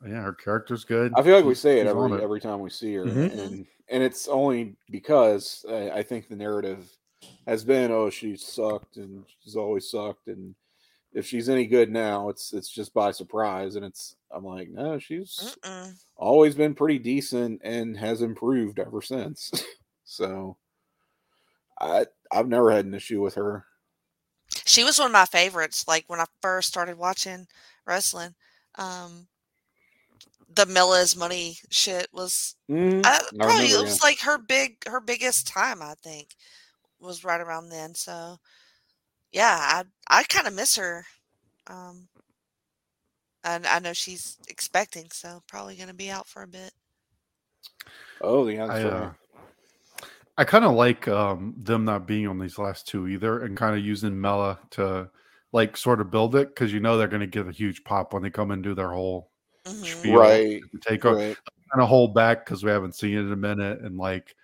Yeah, 0.05 0.23
her 0.23 0.32
character's 0.32 0.85
good. 0.85 1.12
I 1.16 1.23
feel 1.23 1.36
like 1.36 1.44
we 1.44 1.55
say 1.55 1.78
it 1.78 1.85
she's 1.85 1.93
on 1.93 2.12
every 2.12 2.24
every 2.24 2.40
time 2.40 2.60
we 2.60 2.70
see 2.70 2.94
her, 2.94 3.05
Mhm. 3.05 3.39
and 3.39 3.66
and 3.89 4.02
it's 4.02 4.27
only 4.27 4.77
because 4.90 5.64
I, 5.69 5.90
I 5.90 6.02
think 6.02 6.28
the 6.28 6.36
narrative 6.36 6.90
has 7.47 7.62
been, 7.62 7.93
oh, 7.93 8.10
she 8.10 8.36
sucked 8.36 8.97
and 8.97 9.24
she's 9.43 9.55
always 9.55 9.89
sucked, 9.90 10.27
and 10.28 10.55
if 11.15 11.27
she's 11.27 11.49
any 11.49 11.67
good 11.67 11.91
now, 11.91 12.29
it's 12.29 12.53
it's 12.53 12.69
just 12.71 12.95
by 12.95 13.11
surprise, 13.13 13.77
and 13.77 13.85
it's 13.85 14.17
I'm 14.31 14.45
like, 14.45 14.71
no, 14.71 14.99
she's 14.99 15.57
Mm-mm. 15.65 15.95
always 16.17 16.55
been 16.55 16.75
pretty 16.75 16.99
decent 16.99 17.61
and 17.65 17.97
has 17.99 18.23
improved 18.23 18.79
ever 18.79 19.03
since. 19.03 19.53
so 20.05 20.57
I 21.79 22.07
I've 22.31 22.49
never 22.49 22.71
had 22.71 22.87
an 22.87 22.95
issue 22.95 23.21
with 23.21 23.35
her. 23.35 23.67
She 24.65 24.83
was 24.85 24.99
one 24.99 25.07
of 25.07 25.13
my 25.13 25.27
favorites. 25.27 25.87
Like 25.87 26.05
when 26.09 26.21
I 26.21 26.27
first 26.41 26.69
started 26.69 26.99
watching 26.99 27.47
wrestling, 27.87 28.35
um, 28.75 29.29
the 30.55 30.67
Mella's 30.67 31.17
money 31.17 31.59
shit 31.71 32.09
was 32.13 32.57
I 33.05 33.23
probably 33.43 33.67
remember, 33.67 33.75
it 33.75 33.83
was 33.85 34.03
like 34.03 34.21
her 34.21 34.39
big 34.39 34.87
her 34.89 35.01
biggest 35.01 35.47
time. 35.47 35.83
I 35.83 35.95
think 36.03 36.37
was 37.01 37.25
right 37.25 37.41
around 37.41 37.71
then. 37.71 37.95
So 37.95 38.39
yeah, 39.33 39.57
I 39.59 39.85
I 40.09 40.23
kind 40.25 40.47
of 40.47 40.55
miss 40.55 40.77
her. 40.77 41.05
Um, 41.67 42.09
and 43.45 43.67
I 43.67 43.79
know 43.79 43.93
she's 43.93 44.37
expecting, 44.49 45.07
so 45.11 45.43
probably 45.49 45.77
going 45.77 45.89
to 45.89 45.95
be 45.95 46.11
out 46.11 46.29
for 46.29 46.43
a 46.43 46.47
bit. 46.47 46.73
Oh, 48.21 48.47
yeah. 48.47 48.67
I, 48.67 48.83
uh. 48.83 49.13
I 50.39 50.45
kind 50.45 50.65
of 50.65 50.73
like 50.73 51.09
um, 51.09 51.55
them 51.59 51.85
not 51.85 52.07
being 52.07 52.27
on 52.27 52.39
these 52.39 52.59
last 52.59 52.89
two 52.89 53.09
either, 53.09 53.41
and 53.43 53.57
kind 53.57 53.77
of 53.77 53.85
using 53.85 54.19
Mella 54.21 54.59
to 54.71 55.11
like 55.53 55.77
sort 55.77 56.01
of 56.01 56.11
build 56.11 56.35
it 56.35 56.49
because 56.49 56.73
you 56.73 56.81
know 56.81 56.97
they're 56.97 57.09
going 57.09 57.21
to 57.21 57.27
get 57.27 57.47
a 57.47 57.53
huge 57.53 57.85
pop 57.85 58.15
when 58.15 58.23
they 58.23 58.31
come 58.31 58.51
and 58.51 58.63
do 58.63 58.75
their 58.75 58.93
whole 58.93 59.31
Mhm. 59.65 59.85
spiel 59.85 60.15
Right. 60.15 60.61
take 60.81 61.05
over. 61.05 61.17
right. 61.17 61.37
Kind 61.73 61.83
of 61.83 61.89
hold 61.89 62.15
back 62.15 62.45
because 62.45 62.63
we 62.65 62.71
haven't 62.71 62.95
seen 62.95 63.17
it 63.17 63.21
in 63.21 63.33
a 63.33 63.37
minute, 63.37 63.81
and 63.81 63.97
like 63.97 64.35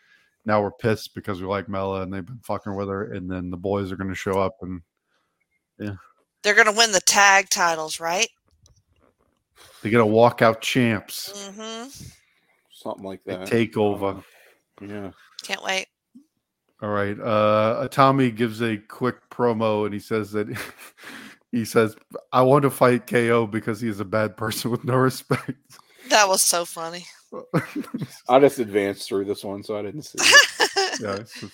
now 0.48 0.62
we're 0.62 0.72
pissed 0.72 1.14
because 1.14 1.40
we 1.40 1.46
like 1.46 1.68
Mella 1.68 2.00
and 2.02 2.12
they've 2.12 2.24
been 2.26 2.40
fucking 2.42 2.74
with 2.74 2.88
her, 2.88 3.12
and 3.12 3.30
then 3.30 3.50
the 3.50 3.56
boys 3.56 3.92
are 3.92 3.96
going 3.96 4.08
to 4.10 4.16
show 4.16 4.40
up 4.40 4.56
and 4.62 4.80
yeah, 5.78 5.94
They're 6.42 6.54
going 6.54 6.66
to 6.66 6.72
win 6.76 6.90
the 6.90 7.00
tag 7.00 7.50
titles, 7.50 8.00
right? 8.00 8.28
they 9.82 9.90
get 9.90 10.00
a 10.00 10.04
walkout 10.04 10.60
champs. 10.60 11.48
hmm 11.50 11.84
Something 12.72 13.04
like 13.04 13.22
They 13.24 13.34
that. 13.36 13.46
take 13.46 13.76
over. 13.76 14.22
Yeah. 14.80 15.10
Can't 15.42 15.62
wait. 15.62 15.86
All 16.80 16.90
right. 16.90 17.18
Uh 17.18 17.88
Tommy 17.88 18.30
gives 18.30 18.62
a 18.62 18.76
quick 18.76 19.16
promo 19.30 19.84
and 19.84 19.92
he 19.92 20.00
says 20.00 20.30
that 20.32 20.48
he 21.52 21.64
says, 21.64 21.96
I 22.32 22.42
want 22.42 22.62
to 22.62 22.70
fight 22.70 23.06
KO 23.06 23.46
because 23.46 23.80
he 23.80 23.88
is 23.88 23.98
a 24.00 24.04
bad 24.04 24.36
person 24.36 24.70
with 24.70 24.84
no 24.84 24.96
respect. 25.10 25.58
That 26.08 26.28
was 26.28 26.42
so 26.42 26.64
funny. 26.64 27.04
I 28.28 28.40
just 28.40 28.59
advanced 28.59 29.09
through 29.09 29.26
this 29.26 29.44
one, 29.44 29.62
so 29.62 29.76
I 29.78 29.82
didn't 29.82 30.02
see 30.02 30.18
it. 30.18 31.00
yeah, 31.00 31.16
just- 31.18 31.44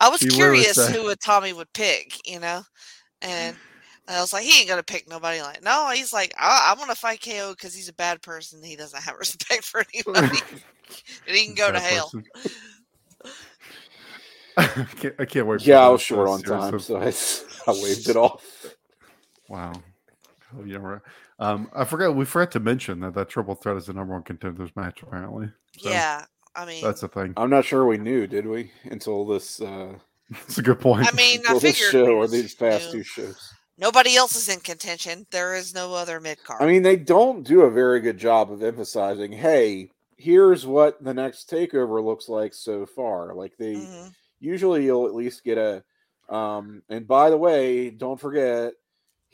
I 0.00 0.08
was 0.08 0.20
He 0.20 0.28
curious 0.28 0.76
who 0.88 1.14
Itami 1.14 1.54
would 1.54 1.72
pick, 1.72 2.18
you 2.28 2.40
know, 2.40 2.62
and 3.22 3.56
I 4.08 4.20
was 4.20 4.32
like, 4.32 4.44
he 4.44 4.60
ain't 4.60 4.68
gonna 4.68 4.82
pick 4.82 5.08
nobody. 5.08 5.40
Like, 5.40 5.62
no, 5.62 5.90
he's 5.90 6.12
like, 6.12 6.34
I, 6.38 6.72
I 6.74 6.78
want 6.78 6.90
to 6.90 6.96
fight 6.96 7.22
KO 7.22 7.52
because 7.52 7.74
he's 7.74 7.88
a 7.88 7.94
bad 7.94 8.20
person. 8.22 8.62
He 8.62 8.76
doesn't 8.76 9.02
have 9.02 9.16
respect 9.18 9.64
for 9.64 9.84
anybody, 9.94 10.38
and 11.26 11.36
he 11.36 11.46
can 11.46 11.54
go 11.54 11.72
to 11.72 11.80
hell. 11.80 12.12
I 14.56 14.66
can't, 14.66 15.14
I 15.18 15.24
can't 15.24 15.46
wait. 15.46 15.62
for 15.62 15.68
Yeah, 15.68 15.80
I 15.80 15.88
was 15.88 16.02
short 16.02 16.28
on 16.28 16.42
time, 16.42 16.78
so 16.78 16.96
I, 16.96 17.12
I 17.66 17.72
waved 17.82 18.08
it 18.08 18.16
off. 18.16 18.76
Wow. 19.48 19.72
Oh, 20.56 20.64
yeah, 20.64 20.76
right. 20.76 21.00
Um, 21.38 21.70
I 21.74 21.84
forgot. 21.84 22.14
We 22.14 22.24
forgot 22.24 22.52
to 22.52 22.60
mention 22.60 23.00
that 23.00 23.14
that 23.14 23.28
triple 23.28 23.54
threat 23.54 23.76
is 23.76 23.86
the 23.86 23.92
number 23.92 24.14
one 24.14 24.22
contenders 24.22 24.70
match. 24.76 25.02
Apparently, 25.02 25.48
So, 25.78 25.90
Yeah, 25.90 26.24
I 26.54 26.64
mean, 26.64 26.82
that's 26.84 27.02
a 27.02 27.08
thing. 27.08 27.34
I'm 27.36 27.50
not 27.50 27.64
sure 27.64 27.86
we 27.86 27.98
knew, 27.98 28.26
did 28.26 28.46
we? 28.46 28.70
Until 28.84 29.24
this 29.26 29.60
uh 29.60 29.94
It's 30.30 30.58
a 30.58 30.62
good 30.62 30.80
point. 30.80 31.06
I 31.06 31.14
mean, 31.16 31.40
I 31.40 31.52
until 31.52 31.60
this 31.60 31.76
figured 31.78 31.90
show 31.92 32.16
or 32.16 32.28
these 32.28 32.54
past 32.54 32.86
knew. 32.86 33.00
two 33.00 33.02
shows. 33.02 33.52
nobody 33.76 34.16
else 34.16 34.36
is 34.36 34.48
in 34.48 34.60
contention. 34.60 35.26
There 35.32 35.54
is 35.54 35.74
no 35.74 35.92
other 35.94 36.20
mid 36.20 36.42
card. 36.44 36.62
I 36.62 36.66
mean, 36.66 36.82
they 36.82 36.96
don't 36.96 37.42
do 37.42 37.62
a 37.62 37.70
very 37.70 38.00
good 38.00 38.16
job 38.18 38.50
of 38.52 38.62
emphasizing, 38.62 39.32
hey, 39.32 39.90
here's 40.16 40.64
what 40.64 41.02
the 41.02 41.12
next 41.12 41.50
takeover 41.50 42.02
looks 42.02 42.28
like 42.28 42.54
so 42.54 42.86
far. 42.86 43.34
Like 43.34 43.56
they 43.58 43.74
Mhm. 43.74 44.12
usually 44.38 44.84
you'll 44.84 45.06
at 45.06 45.14
least 45.14 45.42
get 45.44 45.58
a 45.58 45.82
um 46.32 46.82
and 46.88 47.06
by 47.08 47.28
the 47.28 47.36
way, 47.36 47.90
don't 47.90 48.18
forget, 48.20 48.72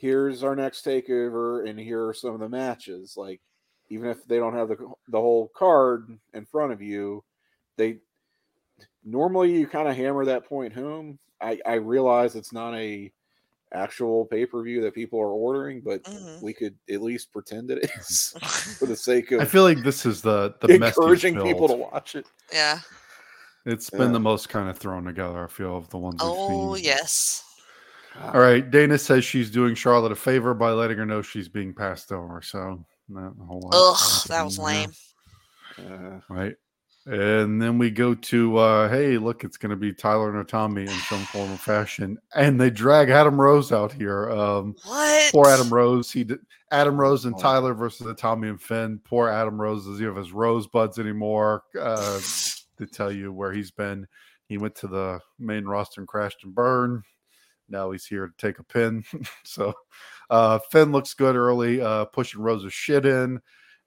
here's 0.01 0.43
our 0.43 0.55
next 0.55 0.83
takeover 0.85 1.69
and 1.69 1.79
here 1.79 2.07
are 2.07 2.13
some 2.13 2.33
of 2.33 2.39
the 2.41 2.49
matches. 2.49 3.15
Like 3.17 3.41
even 3.89 4.09
if 4.09 4.25
they 4.25 4.37
don't 4.37 4.55
have 4.55 4.69
the 4.69 4.77
the 5.09 5.19
whole 5.21 5.49
card 5.49 6.19
in 6.33 6.45
front 6.45 6.73
of 6.73 6.81
you, 6.81 7.23
they 7.77 7.99
normally 9.03 9.57
you 9.57 9.67
kind 9.67 9.87
of 9.87 9.95
hammer 9.95 10.25
that 10.25 10.45
point 10.45 10.73
home. 10.73 11.19
I 11.41 11.59
I 11.65 11.75
realize 11.75 12.35
it's 12.35 12.53
not 12.53 12.73
a 12.75 13.11
actual 13.73 14.25
pay-per-view 14.27 14.81
that 14.83 14.95
people 14.95 15.19
are 15.21 15.31
ordering, 15.33 15.81
but 15.81 16.03
Mhm. 16.07 16.41
we 16.41 16.53
could 16.53 16.77
at 16.89 17.01
least 17.01 17.31
pretend 17.33 17.71
it 17.71 17.89
is 17.99 18.35
for 18.79 18.87
the 18.87 18.97
sake 18.97 19.31
of 19.31 19.41
I 19.41 19.45
feel 19.45 19.63
like 19.63 19.83
this 19.83 20.05
is 20.05 20.21
the 20.21 20.55
the 20.61 20.67
messiest 20.67 20.97
encouraging 20.97 21.39
people 21.39 21.67
to 21.67 21.73
watch 21.75 22.15
it. 22.15 22.27
yeah. 22.51 22.81
It's 23.65 23.89
been 23.89 24.11
the 24.11 24.19
most 24.19 24.49
kind 24.49 24.69
of 24.69 24.77
thrown 24.77 25.03
together. 25.05 25.43
I 25.43 25.47
feel 25.47 25.75
of 25.77 25.89
the 25.89 25.97
ones 25.97 26.23
we've 26.23 26.35
Oh 26.35 26.35
seen. 26.35 26.75
yes. 26.75 27.43
All 28.19 28.39
right. 28.39 28.69
Dana 28.69 28.97
says 28.97 29.23
she's 29.23 29.49
doing 29.49 29.75
Charlotte 29.75 30.11
a 30.11 30.15
favor 30.15 30.53
by 30.53 30.71
letting 30.71 30.97
her 30.97 31.05
know 31.05 31.21
she's 31.21 31.47
being 31.47 31.73
passed 31.73 32.11
over. 32.11 32.41
So 32.41 32.85
not 33.07 33.33
a 33.41 33.45
whole 33.45 33.61
lot 33.61 33.73
Ugh, 33.73 34.27
that 34.27 34.43
was 34.43 34.57
there, 34.57 34.65
lame. 34.65 34.91
Uh, 35.77 36.19
Right. 36.29 36.55
And 37.07 37.59
then 37.59 37.79
we 37.79 37.89
go 37.89 38.13
to 38.13 38.57
uh 38.57 38.87
hey, 38.89 39.17
look, 39.17 39.43
it's 39.43 39.57
gonna 39.57 39.75
be 39.75 39.91
Tyler 39.91 40.37
and 40.37 40.47
Tommy 40.47 40.83
in 40.83 40.87
some 40.89 41.23
form 41.25 41.51
of 41.51 41.59
fashion. 41.59 42.17
And 42.35 42.61
they 42.61 42.69
drag 42.69 43.09
Adam 43.09 43.41
Rose 43.41 43.71
out 43.71 43.91
here. 43.91 44.29
Um 44.29 44.75
What? 44.85 45.31
poor 45.31 45.47
Adam 45.47 45.73
Rose. 45.73 46.11
He 46.11 46.23
did 46.23 46.39
Adam 46.69 46.99
Rose 46.99 47.25
and 47.25 47.33
Oh. 47.35 47.39
Tyler 47.41 47.73
versus 47.73 48.05
Tommy 48.17 48.49
and 48.49 48.61
Finn. 48.61 48.99
Poor 49.03 49.29
Adam 49.29 49.59
Rose 49.59 49.85
doesn't 49.87 50.05
have 50.05 50.15
his 50.15 50.31
rosebuds 50.31 50.99
anymore. 50.99 51.63
Uh 51.79 52.19
to 52.77 52.85
tell 52.85 53.11
you 53.11 53.33
where 53.33 53.51
he's 53.51 53.71
been. 53.71 54.05
He 54.47 54.57
went 54.59 54.75
to 54.75 54.87
the 54.87 55.19
main 55.39 55.65
roster 55.65 56.01
and 56.01 56.07
crashed 56.07 56.43
and 56.43 56.53
burned. 56.53 57.01
Now 57.71 57.91
he's 57.91 58.05
here 58.05 58.27
to 58.27 58.33
take 58.37 58.59
a 58.59 58.63
pin. 58.63 59.03
so 59.43 59.73
uh 60.29 60.59
Finn 60.71 60.91
looks 60.91 61.13
good 61.13 61.35
early, 61.35 61.81
uh 61.81 62.05
pushing 62.05 62.41
Rose's 62.41 62.73
shit 62.73 63.05
in. 63.05 63.39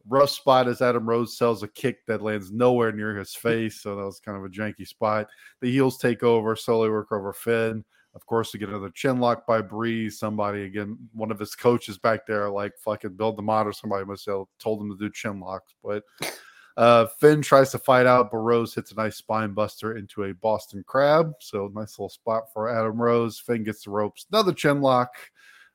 Rough 0.07 0.31
spot 0.31 0.69
as 0.69 0.83
Adam 0.83 1.09
Rose 1.09 1.39
sells 1.39 1.63
a 1.63 1.69
kick 1.69 2.05
that 2.07 2.23
lands 2.23 2.53
nowhere 2.53 2.93
near 2.93 3.17
his 3.17 3.35
face. 3.35 3.81
So 3.81 3.97
that 3.97 4.05
was 4.05 4.21
kind 4.21 4.37
of 4.37 4.45
a 4.45 4.49
janky 4.49 4.87
spot. 4.87 5.29
The 5.63 5.71
heels 5.71 5.97
take 5.97 6.23
over, 6.23 6.57
slowly 6.57 6.91
work 6.91 7.11
over 7.11 7.33
Finn. 7.33 7.85
Of 8.15 8.27
course, 8.27 8.53
to 8.53 8.59
get 8.59 8.69
another 8.69 8.91
chin 8.91 9.19
lock 9.19 9.47
by 9.47 9.61
Breeze. 9.61 10.19
Somebody 10.19 10.65
again, 10.65 10.97
one 11.13 11.33
of 11.33 11.39
his 11.39 11.57
coaches 11.57 11.99
back 11.99 12.27
there, 12.27 12.49
like 12.49 12.73
fucking 12.79 13.15
Bill 13.15 13.35
DeMott 13.35 13.65
or 13.65 13.73
somebody 13.73 14.05
must 14.05 14.27
have 14.27 14.45
told 14.61 14.83
him 14.83 14.91
to 14.91 14.97
do 14.97 15.11
chin 15.11 15.41
locks. 15.41 15.75
But 15.83 16.05
uh, 16.77 17.07
Finn 17.07 17.41
tries 17.43 17.71
to 17.71 17.79
fight 17.79 18.07
out, 18.07 18.31
but 18.31 18.39
Rose 18.39 18.75
hits 18.75 18.93
a 18.93 18.97
nice 18.97 19.17
spine 19.17 19.53
buster 19.53 19.97
into 19.97 20.25
a 20.25 20.35
Boston 20.35 20.83
Crab. 20.87 21.33
So 21.41 21.71
nice 21.73 21.99
little 21.99 22.09
spot 22.09 22.53
for 22.53 22.69
Adam 22.69 23.01
Rose. 23.01 23.39
Finn 23.39 23.63
gets 23.65 23.85
the 23.85 23.91
ropes, 23.91 24.27
another 24.31 24.53
chin 24.53 24.81
lock. 24.81 25.15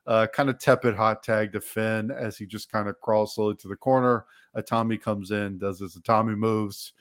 Uh, 0.08 0.26
kind 0.26 0.50
of 0.50 0.58
tepid 0.60 0.96
hot 0.96 1.22
tag 1.22 1.54
to 1.54 1.62
Finn 1.62 2.10
as 2.10 2.36
he 2.36 2.48
just 2.48 2.72
kind 2.72 2.90
of 2.90 3.00
crawls 3.00 3.36
slowly 3.36 3.56
to 3.56 3.68
the 3.68 3.76
corner. 3.76 4.26
Itami 4.58 5.00
comes 5.00 5.30
in, 5.30 5.60
does 5.60 5.80
his 5.80 5.96
Itami 5.96 6.36
moves. 6.36 6.94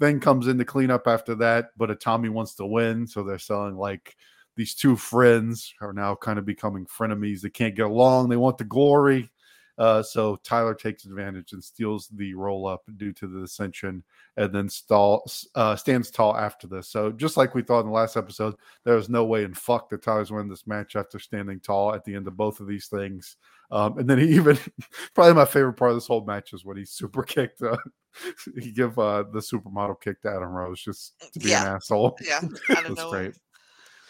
Finn 0.00 0.18
comes 0.18 0.48
in 0.48 0.58
to 0.58 0.64
clean 0.64 0.90
up 0.90 1.06
after 1.06 1.34
that, 1.36 1.66
but 1.76 1.90
Itami 1.90 2.28
wants 2.28 2.54
to 2.56 2.66
win, 2.66 3.06
so 3.06 3.22
they're 3.22 3.38
selling 3.38 3.76
like 3.76 4.16
these 4.56 4.74
two 4.74 4.96
friends 4.96 5.72
are 5.80 5.92
now 5.92 6.14
kind 6.14 6.38
of 6.38 6.44
becoming 6.44 6.86
frenemies. 6.86 7.40
They 7.40 7.50
can't 7.50 7.76
get 7.76 7.86
along. 7.86 8.28
They 8.28 8.36
want 8.36 8.58
the 8.58 8.64
glory. 8.64 9.30
Uh, 9.78 10.02
so 10.02 10.36
Tyler 10.36 10.74
takes 10.74 11.04
advantage 11.04 11.52
and 11.52 11.62
steals 11.62 12.08
the 12.08 12.34
roll 12.34 12.66
up 12.66 12.82
due 12.96 13.12
to 13.12 13.26
the 13.26 13.42
ascension, 13.42 14.02
and 14.36 14.52
then 14.52 14.68
stall 14.68 15.24
uh, 15.54 15.76
stands 15.76 16.10
tall 16.10 16.36
after 16.36 16.66
this. 16.66 16.88
So 16.88 17.12
just 17.12 17.36
like 17.36 17.54
we 17.54 17.62
thought 17.62 17.80
in 17.80 17.86
the 17.86 17.92
last 17.92 18.16
episode, 18.16 18.54
there 18.84 18.96
was 18.96 19.08
no 19.08 19.24
way 19.24 19.44
in 19.44 19.54
fuck 19.54 19.90
that 19.90 20.02
Tyler's 20.02 20.30
winning 20.30 20.48
this 20.48 20.66
match 20.66 20.96
after 20.96 21.18
standing 21.18 21.60
tall 21.60 21.94
at 21.94 22.04
the 22.04 22.14
end 22.14 22.26
of 22.26 22.36
both 22.36 22.60
of 22.60 22.66
these 22.66 22.86
things. 22.86 23.36
Um, 23.70 23.98
and 23.98 24.08
then 24.08 24.18
he 24.18 24.28
even 24.34 24.58
probably 25.14 25.34
my 25.34 25.44
favorite 25.44 25.74
part 25.74 25.90
of 25.90 25.96
this 25.96 26.06
whole 26.06 26.24
match 26.24 26.52
is 26.52 26.64
when 26.64 26.76
he 26.76 26.84
super 26.84 27.22
kicked. 27.24 27.60
Uh, 27.62 27.76
he 28.58 28.72
give 28.72 28.98
uh, 28.98 29.24
the 29.32 29.40
supermodel 29.40 30.00
kick 30.00 30.22
to 30.22 30.30
Adam 30.30 30.48
Rose 30.48 30.80
just 30.80 31.20
to 31.32 31.38
be 31.40 31.50
Yeah. 31.50 31.68
an 31.68 31.76
asshole. 31.76 32.16
Yeah, 32.24 32.40
I 32.70 32.74
don't 32.74 32.84
That's 32.94 33.00
know. 33.00 33.10
great. 33.10 33.34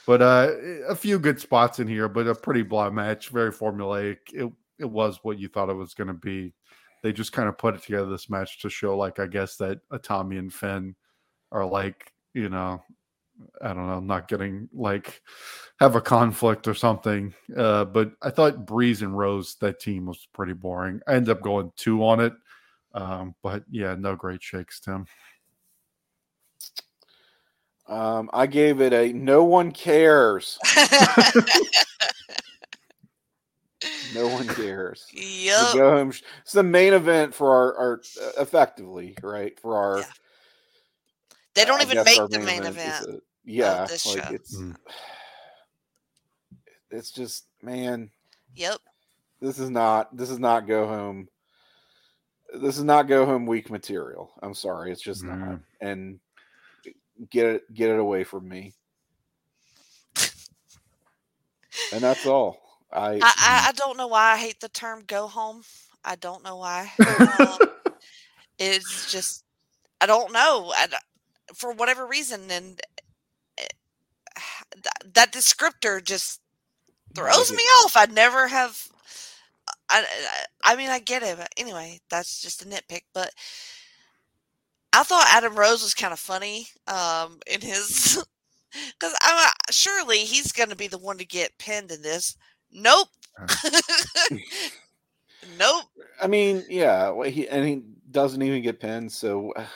But 0.07 0.23
uh, 0.23 0.53
a 0.89 0.95
few 0.95 1.19
good 1.19 1.41
spots 1.41 1.81
in 1.81 1.89
here, 1.89 2.09
but 2.09 2.29
a 2.29 2.35
pretty 2.37 2.63
blah 2.63 2.91
match, 2.91 3.31
very 3.31 3.51
formulaic. 3.51 4.19
It 4.33 4.49
it 4.79 4.91
was 4.91 5.21
what 5.23 5.39
you 5.39 5.49
thought 5.49 5.71
it 5.71 5.75
was 5.75 5.95
going 5.95 6.09
to 6.09 6.15
be. 6.15 6.55
They 7.03 7.13
just 7.13 7.33
kind 7.33 7.49
of 7.49 7.59
put 7.59 7.75
it 7.75 7.83
together 7.83 8.07
this 8.07 8.31
match 8.31 8.61
to 8.63 8.71
show, 8.71 8.97
like, 8.97 9.19
I 9.21 9.27
guess 9.27 9.57
that 9.57 9.79
Tommy 10.03 10.39
and 10.39 10.53
Finn 10.53 10.95
are 11.53 11.65
like, 11.65 12.13
you 12.35 12.49
know, 12.49 12.83
I 13.63 13.69
don't 13.69 13.87
know, 13.87 14.01
not 14.01 14.29
getting 14.29 14.69
like 14.73 15.21
have 15.79 15.95
a 15.95 16.01
conflict 16.01 16.67
or 16.69 16.75
something. 16.75 17.35
Uh, 17.55 17.85
but 17.85 18.13
I 18.23 18.31
thought 18.31 18.67
Breeze 18.67 19.03
and 19.03 19.17
Rose, 19.17 19.57
that 19.61 19.81
team 19.81 20.07
was 20.07 20.27
pretty 20.33 20.55
boring. 20.55 21.01
I 21.07 21.15
ended 21.15 21.31
up 21.31 21.43
going 21.43 21.71
two 21.77 22.05
on 22.05 22.21
it. 22.21 22.33
Um, 22.95 23.35
but 23.43 23.65
yeah, 23.71 23.95
no 23.99 24.17
great 24.17 24.43
shakes, 24.43 24.81
Tim. 24.81 25.07
um, 27.89 28.31
I 28.33 28.47
gave 28.47 28.81
it 28.81 28.93
a 28.93 29.13
no 29.13 29.45
one 29.45 29.71
cares. 29.71 30.59
No 34.17 34.29
one 34.29 34.47
cares. 34.49 35.07
The 35.13 35.21
yep. 35.23 35.75
go 35.75 35.91
home 35.97 36.11
sh- 36.11 36.23
It's 36.43 36.53
the 36.53 36.63
main 36.63 36.93
event 36.95 37.35
for 37.35 37.55
our, 37.55 37.77
our 37.77 38.01
uh, 38.23 38.43
effectively 38.43 39.17
right 39.23 39.59
for 39.61 39.77
our. 39.77 39.99
Yeah. 39.99 40.05
They 41.55 41.65
don't 41.65 41.81
I 41.81 41.85
even 41.85 42.05
make 42.05 42.29
the 42.31 42.39
main 42.41 42.63
is 42.63 42.69
event. 42.69 43.07
a- 43.07 43.21
yeah, 43.45 43.85
this 43.87 44.07
like 44.07 44.25
show. 44.25 44.33
it's 44.35 44.57
Mm. 44.57 44.77
it's 46.91 47.11
just 47.11 47.47
man, 47.63 48.11
Yep. 48.55 48.79
this 49.41 49.59
is 49.59 49.71
not 49.71 50.17
this 50.17 50.31
is 50.31 50.39
not 50.39 50.67
go 50.67 50.87
home. 50.87 51.29
this 52.55 52.77
is 52.79 52.85
not 52.85 53.07
go 53.09 53.25
home 53.27 53.47
week 53.47 53.71
material. 53.71 54.33
I'm 54.43 54.55
sorry, 54.55 54.91
it's 54.93 55.03
just 55.03 55.23
not. 55.25 55.39
Mm. 55.39 55.61
And 55.81 56.21
get 57.31 57.47
it 57.47 57.75
get 57.75 57.91
it 57.91 57.99
away 57.99 58.25
from 58.25 58.49
me. 58.49 58.73
and 61.93 62.03
that's 62.03 62.27
all. 62.27 62.61
I, 62.93 63.19
I, 63.21 63.33
I, 63.37 63.69
I 63.69 63.73
don't 63.73 63.97
know 63.97 64.07
why 64.09 64.33
I 64.33 64.37
hate 64.37 64.61
the 64.61 64.69
term 64.69 65.05
"go 65.07 65.27
home." 65.27 65.63
I 66.05 66.17
don't 66.17 66.45
know 66.45 66.57
why. 66.57 66.93
Um, 67.39 67.59
it's 68.59 69.11
just 69.11 69.45
I 70.01 70.07
don't 70.07 70.33
know. 70.33 70.73
I, 70.77 70.89
for 71.55 71.73
whatever 71.73 72.07
reason, 72.07 72.51
and 72.51 72.81
eh, 73.59 73.67
that, 74.83 75.15
that 75.15 75.33
descriptor 75.33 76.03
just 76.03 76.41
throws 77.15 77.53
me 77.53 77.63
off. 77.85 77.97
I 77.97 78.07
never 78.07 78.49
have. 78.49 78.89
I, 79.89 80.05
I 80.05 80.73
I 80.73 80.77
mean, 80.77 80.91
I 80.91 80.99
get 80.99 81.23
it, 81.23 81.39
but 81.39 81.53
anyway, 81.57 82.01
that's 82.11 82.41
just 82.41 82.63
a 82.63 82.69
nitpick. 82.69 83.03
But 83.15 83.33
I 84.93 85.03
thought 85.03 85.27
Adam 85.29 85.55
Rose 85.57 85.83
was 85.83 85.95
kind 85.95 86.13
of 86.13 86.19
funny 86.19 86.69
um, 86.87 87.39
in 87.47 87.61
his 87.61 88.23
because 88.99 89.17
I'm 89.23 89.47
uh, 89.47 89.51
surely 89.71 90.19
he's 90.21 90.53
going 90.53 90.71
to 90.71 90.77
be 90.77 90.89
the 90.89 90.99
one 90.99 91.19
to 91.19 91.25
get 91.25 91.59
pinned 91.59 91.91
in 91.91 92.03
this. 92.03 92.37
Nope. 92.77 93.09
nope. 95.43 95.87
I 96.21 96.29
mean, 96.29 96.65
yeah, 96.69 97.11
well, 97.11 97.29
he 97.31 97.49
and 97.49 97.67
he 97.67 97.83
doesn't 98.11 98.43
even 98.43 98.63
get 98.63 98.81
pinned, 98.81 99.13
so 99.13 99.53
uh, 99.57 99.67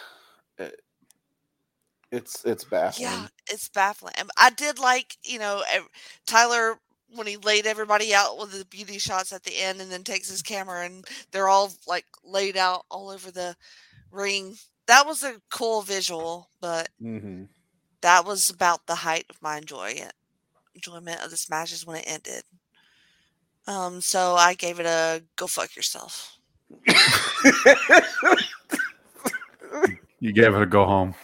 it's 2.13 2.45
it's 2.45 2.65
baffling. 2.65 3.29
Yeah, 3.29 3.29
it's 3.51 3.69
baffling. 3.69 4.15
I 4.39 4.51
did 4.51 4.79
like, 4.79 5.17
you 5.25 5.39
know, 5.39 5.65
Tyler 6.27 6.79
when 7.15 7.27
he 7.27 7.37
laid 7.37 7.67
everybody 7.67 8.15
out 8.15 8.39
with 8.39 8.53
the 8.53 8.65
beauty 8.67 8.99
shots 8.99 9.33
at 9.33 9.43
the 9.45 9.57
end 9.61 9.81
and 9.81 9.91
then 9.91 10.05
takes 10.05 10.29
his 10.31 10.43
camera 10.43 10.85
and 10.85 11.05
they're 11.33 11.49
all 11.49 11.73
like 11.87 12.07
laid 12.25 12.57
out 12.57 12.85
all 12.91 13.11
over 13.11 13.31
the 13.31 13.57
ring. 14.11 14.57
That 14.87 15.07
was 15.07 15.23
a 15.25 15.41
cool 15.51 15.83
visual, 15.83 16.51
but 16.61 16.91
hmm 17.01 17.45
that 18.03 18.25
was 18.25 18.51
about 18.51 18.87
the 18.87 18.97
height 18.97 19.27
of 19.31 19.41
my 19.43 19.57
enjoyment 19.59 20.13
enjoyment 20.75 21.23
of 21.23 21.31
this 21.31 21.51
match 21.51 21.73
is 21.73 21.87
when 21.87 21.97
it 21.99 22.05
ended. 22.07 22.45
Um, 23.67 24.01
so 24.01 24.35
I 24.35 24.55
gave 24.55 24.81
it 24.81 24.87
a 24.87 25.23
go 25.37 25.47
fuck 25.47 25.77
yourself. 25.77 26.39
You 30.21 30.33
gave 30.33 30.55
it 30.55 30.63
a 30.63 30.67
go 30.67 30.85
home. 30.85 31.15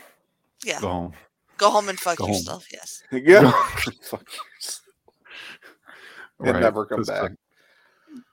Yeah. 0.65 0.81
Go 0.81 0.89
home. 0.89 1.13
Go 1.59 1.71
home 1.71 1.89
and 1.89 1.99
fuck 1.99 2.19
Go 2.19 2.25
home. 2.27 2.35
yourself. 2.35 2.67
Yes. 2.73 3.03
yeah. 3.13 3.51
Fuck 3.51 3.87
yourself. 3.87 4.23
And 6.41 6.51
Right, 6.53 6.61
never 6.61 6.85
come 6.85 7.03
back. 7.03 7.23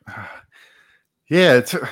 like- 0.08 0.16
yeah, 1.30 1.54
it's 1.54 1.74
uh, 1.74 1.88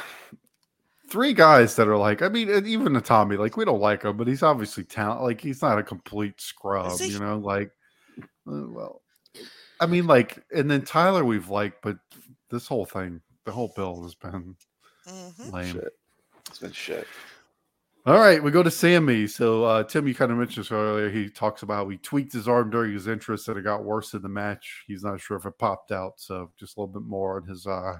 three 1.09 1.33
guys 1.33 1.75
that 1.77 1.87
are 1.87 1.95
like. 1.97 2.21
I 2.21 2.27
mean, 2.27 2.49
even 2.65 2.91
the 2.93 2.99
Tommy, 3.01 3.37
like 3.37 3.55
we 3.55 3.63
don't 3.63 3.79
like 3.79 4.03
him, 4.03 4.17
but 4.17 4.27
he's 4.27 4.43
obviously 4.43 4.83
talent. 4.83 5.21
Like 5.23 5.39
he's 5.39 5.61
not 5.61 5.79
a 5.79 5.83
complete 5.83 6.41
scrub, 6.41 6.99
he? 6.99 7.07
you 7.07 7.19
know. 7.19 7.37
Like, 7.37 7.71
uh, 8.19 8.67
well, 8.67 9.01
I 9.81 9.87
mean, 9.87 10.07
like, 10.07 10.41
and 10.55 10.69
then 10.69 10.83
Tyler 10.83 11.25
we've 11.25 11.49
liked, 11.49 11.81
but 11.81 11.97
this 12.49 12.67
whole 12.67 12.85
thing, 12.85 13.19
the 13.45 13.51
whole 13.51 13.73
bill 13.75 14.03
has 14.03 14.15
been 14.15 14.55
hmm 15.07 15.49
lame. 15.51 15.65
Shit. 15.73 15.93
It's 16.47 16.59
been 16.59 16.71
shit. 16.71 17.07
All 18.05 18.19
right, 18.19 18.41
we 18.41 18.49
go 18.49 18.63
to 18.63 18.71
Sami. 18.71 19.27
So 19.27 19.63
uh, 19.63 19.83
Tim, 19.83 20.07
you 20.07 20.15
kind 20.15 20.31
of 20.31 20.37
mentioned 20.37 20.65
this 20.65 20.71
earlier. 20.71 21.09
He 21.09 21.29
talks 21.29 21.61
about 21.61 21.75
how 21.75 21.89
he 21.89 21.97
tweaked 21.97 22.33
his 22.33 22.47
arm 22.47 22.71
during 22.71 22.93
his 22.93 23.07
interest 23.07 23.47
and 23.47 23.57
it 23.57 23.63
got 23.63 23.83
worse 23.83 24.13
in 24.15 24.23
the 24.23 24.29
match. 24.29 24.83
He's 24.87 25.03
not 25.03 25.19
sure 25.19 25.37
if 25.37 25.45
it 25.45 25.57
popped 25.59 25.91
out. 25.91 26.13
So 26.17 26.51
just 26.59 26.77
a 26.77 26.79
little 26.79 26.93
bit 26.93 27.07
more 27.07 27.37
on 27.37 27.47
his 27.47 27.67
uh 27.67 27.97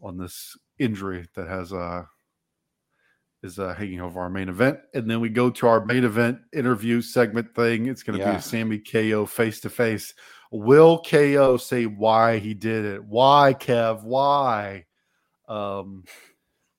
on 0.00 0.18
this 0.18 0.56
injury 0.80 1.28
that 1.36 1.46
has 1.46 1.72
uh 1.72 2.02
is 3.44 3.60
uh 3.60 3.74
hanging 3.74 4.00
over 4.00 4.20
our 4.20 4.30
main 4.30 4.48
event. 4.48 4.78
And 4.92 5.08
then 5.08 5.20
we 5.20 5.28
go 5.28 5.50
to 5.50 5.68
our 5.68 5.84
main 5.84 6.02
event 6.02 6.38
interview 6.52 7.00
segment 7.00 7.54
thing. 7.54 7.86
It's 7.86 8.02
gonna 8.02 8.18
be 8.18 8.24
a 8.24 8.42
Sami 8.42 8.78
KO 8.78 9.24
face 9.24 9.60
to 9.60 9.70
face. 9.70 10.14
Will 10.52 11.02
KO 11.02 11.56
say 11.56 11.86
why 11.86 12.38
he 12.38 12.54
did 12.54 12.84
it? 12.84 13.04
Why, 13.04 13.54
Kev? 13.58 14.04
Why? 14.04 14.84
Um 15.48 16.04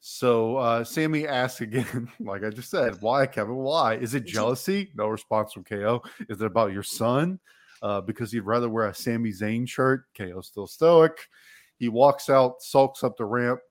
so 0.05 0.57
uh, 0.57 0.83
Sami 0.83 1.25
asks 1.25 1.61
again, 1.61 2.11
like 2.19 2.43
I 2.43 2.49
just 2.49 2.69
said, 2.69 2.97
why, 2.99 3.25
Kevin? 3.25 3.55
Why? 3.55 3.95
Is 3.95 4.13
it 4.13 4.25
jealousy? 4.25 4.91
No 4.95 5.07
response 5.07 5.53
from 5.53 5.63
KO. 5.63 6.03
Is 6.27 6.41
it 6.41 6.45
about 6.45 6.73
your 6.73 6.83
son? 6.83 7.39
Uh, 7.81 8.01
because 8.01 8.29
he'd 8.29 8.41
rather 8.41 8.69
wear 8.69 8.87
a 8.87 8.93
Sami 8.93 9.31
Zayn 9.31 9.67
shirt. 9.67 10.03
KO 10.17 10.41
still 10.41 10.67
stoic. 10.67 11.29
He 11.77 11.87
walks 11.87 12.29
out, 12.29 12.61
sulks 12.61 13.01
up 13.01 13.15
the 13.15 13.23
ramp, 13.23 13.61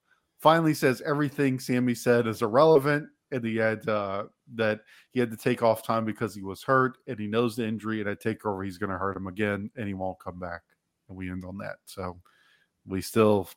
finally 0.41 0.73
says 0.73 1.03
everything 1.05 1.61
Sami 1.61 1.95
said 1.95 2.27
is 2.27 2.41
irrelevant, 2.41 3.09
and 3.33 3.45
he 3.45 3.57
had 3.57 3.89
uh, 3.89 4.25
that 4.55 4.81
he 5.11 5.21
had 5.21 5.31
to 5.31 5.37
take 5.37 5.63
off 5.63 5.83
time 5.85 6.05
because 6.05 6.35
he 6.35 6.43
was 6.43 6.63
hurt, 6.63 6.99
and 7.07 7.19
he 7.19 7.27
knows 7.27 7.57
the 7.57 7.67
injury, 7.67 8.01
and 8.01 8.09
I 8.09 8.15
take 8.15 8.45
over, 8.47 8.63
he's 8.63 8.79
going 8.79 8.91
to 8.91 8.99
hurt 8.99 9.17
him 9.17 9.27
again, 9.27 9.71
and 9.77 9.89
he 9.89 9.95
won't 9.95 10.21
come 10.21 10.39
back. 10.39 10.63
And 11.09 11.17
we 11.17 11.31
end 11.31 11.45
on 11.45 11.59
that. 11.59 11.77
So 11.85 12.21
we 12.87 13.01
still 13.01 13.49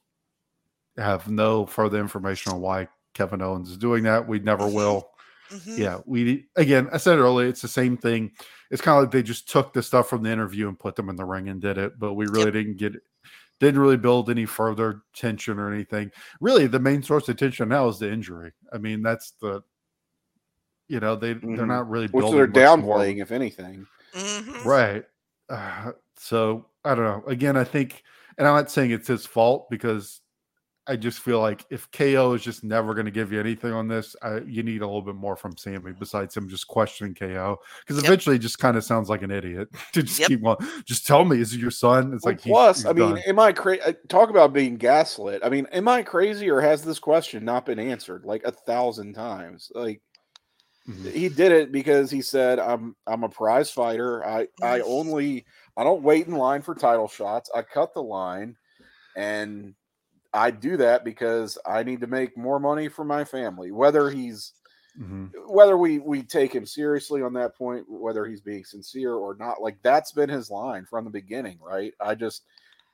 have 0.97 1.29
no 1.29 1.65
further 1.65 1.99
information 1.99 2.51
on 2.53 2.61
why 2.61 2.87
Kevin 3.13 3.41
Owens 3.41 3.69
is 3.69 3.77
doing 3.77 4.03
that. 4.03 4.27
We 4.27 4.39
never 4.39 4.67
will. 4.67 5.09
hmm 5.49 5.79
Yeah, 5.79 5.99
we 6.05 6.47
again. 6.55 6.89
I 6.91 6.97
said 6.97 7.19
earlier, 7.19 7.47
it's 7.47 7.61
the 7.61 7.67
same 7.67 7.97
thing. 7.97 8.31
It's 8.71 8.81
kind 8.81 8.97
of 8.97 9.03
like 9.03 9.11
they 9.11 9.23
just 9.23 9.49
took 9.49 9.73
the 9.73 9.83
stuff 9.83 10.09
from 10.09 10.23
the 10.23 10.31
interview 10.31 10.67
and 10.67 10.79
put 10.79 10.95
them 10.95 11.09
in 11.09 11.15
the 11.15 11.25
ring 11.25 11.49
and 11.49 11.61
did 11.61 11.77
it, 11.77 11.99
but 11.99 12.13
we 12.15 12.25
really 12.27 12.51
didn't 12.51 12.77
get 12.77 12.93
didn't 13.59 13.79
really 13.79 13.97
build 13.97 14.29
any 14.29 14.45
further 14.45 15.01
tension 15.13 15.59
or 15.59 15.71
anything. 15.73 16.11
Really, 16.41 16.67
the 16.67 16.79
main 16.79 17.01
source 17.01 17.29
of 17.29 17.37
tension 17.37 17.69
now 17.69 17.87
is 17.87 17.99
the 17.99 18.11
injury. 18.11 18.51
I 18.73 18.77
mean, 18.77 19.01
that's 19.01 19.31
the 19.41 19.61
you 20.87 20.99
know 20.99 21.15
they 21.15 21.33
they're 21.33 21.41
Mhm. 21.41 21.67
not 21.67 21.89
really 21.89 22.07
Which 22.07 22.29
they're 22.31 22.47
downplaying, 22.47 23.21
if 23.21 23.31
anything. 23.31 23.85
hmm 24.13 24.67
Right. 24.67 25.05
Uh, 25.49 25.91
so 26.17 26.67
I 26.83 26.95
don't 26.95 27.05
know. 27.05 27.23
Again, 27.27 27.57
I 27.57 27.63
think, 27.63 28.03
and 28.37 28.47
I'm 28.47 28.55
not 28.55 28.71
saying 28.71 28.91
it's 28.91 29.07
his 29.07 29.25
fault 29.25 29.69
because 29.69 30.21
I 30.87 30.95
just 30.95 31.19
feel 31.19 31.39
like 31.39 31.65
if 31.71 31.89
KO 31.91 32.33
is 32.33 32.43
just 32.43 32.63
never 32.63 32.93
going 32.93 33.05
to 33.05 33.11
give 33.11 33.31
you 33.31 33.39
anything 33.39 33.73
on 33.73 33.87
this, 33.87 34.15
I, 34.21 34.39
you 34.39 34.61
need 34.61 34.81
a 34.81 34.85
little 34.85 35.01
bit 35.01 35.15
more 35.15 35.35
from 35.35 35.57
Sami 35.57 35.93
besides 35.93 36.37
him 36.37 36.47
just 36.47 36.67
questioning 36.67 37.15
KO 37.15 37.57
because 37.79 37.97
Yep. 37.97 38.05
eventually 38.05 38.35
it 38.35 38.39
just 38.39 38.59
kind 38.59 38.77
of 38.77 38.83
sounds 38.83 39.09
like 39.09 39.23
an 39.23 39.31
idiot 39.31 39.67
to 39.93 40.03
just 40.03 40.19
Yep. 40.19 40.27
keep 40.27 40.45
on. 40.45 40.57
Just 40.85 41.07
tell 41.07 41.25
me, 41.25 41.39
is 41.41 41.53
it 41.53 41.59
your 41.59 41.71
son? 41.71 42.13
It's 42.13 42.23
Well, 42.23 42.33
like 42.33 42.41
plus, 42.41 42.77
he's 42.77 42.85
I 42.85 42.93
mean, 42.93 43.15
done. 43.15 43.23
am 43.27 43.39
I 43.39 43.51
crazy? 43.51 43.81
Talk 44.09 44.29
about 44.29 44.53
being 44.53 44.75
gaslit. 44.77 45.41
I 45.43 45.49
mean, 45.49 45.65
am 45.71 45.87
I 45.87 46.03
crazy 46.03 46.49
or 46.49 46.61
has 46.61 46.83
this 46.83 46.99
question 46.99 47.43
not 47.43 47.65
been 47.65 47.79
answered 47.79 48.23
like 48.25 48.43
a 48.43 48.51
thousand 48.51 49.13
times? 49.13 49.71
Like 49.73 50.01
Mhm. 50.87 51.11
he 51.13 51.29
did 51.29 51.51
it 51.51 51.71
because 51.71 52.11
he 52.11 52.21
said, 52.21 52.59
"I'm 52.59 52.95
I'm 53.07 53.23
a 53.23 53.29
prize 53.29 53.71
fighter. 53.71 54.23
I 54.23 54.47
I 54.61 54.81
only 54.81 55.45
I 55.77 55.83
don't 55.83 56.03
wait 56.03 56.27
in 56.27 56.35
line 56.35 56.61
for 56.61 56.75
title 56.75 57.07
shots. 57.07 57.49
I 57.55 57.63
cut 57.63 57.95
the 57.95 58.03
line, 58.03 58.55
and 59.15 59.73
I 60.35 60.51
do 60.51 60.77
that 60.77 61.03
because 61.05 61.57
I 61.65 61.83
need 61.83 62.01
to 62.01 62.07
make 62.07 62.37
more 62.37 62.59
money 62.59 62.89
for 62.89 63.03
my 63.05 63.23
family. 63.23 63.71
Whether 63.71 64.09
he's 64.09 64.53
Mhm. 64.99 65.31
whether 65.47 65.77
we 65.77 65.99
we 65.99 66.23
take 66.23 66.53
him 66.53 66.65
seriously 66.65 67.21
on 67.21 67.33
that 67.33 67.55
point, 67.57 67.85
whether 67.89 68.25
he's 68.25 68.41
being 68.41 68.63
sincere 68.63 69.13
or 69.13 69.35
not, 69.35 69.61
like 69.61 69.77
that's 69.81 70.11
been 70.11 70.29
his 70.29 70.49
line 70.49 70.85
from 70.85 71.03
the 71.05 71.09
beginning, 71.11 71.59
right? 71.61 71.93
I 71.99 72.15
just, 72.15 72.43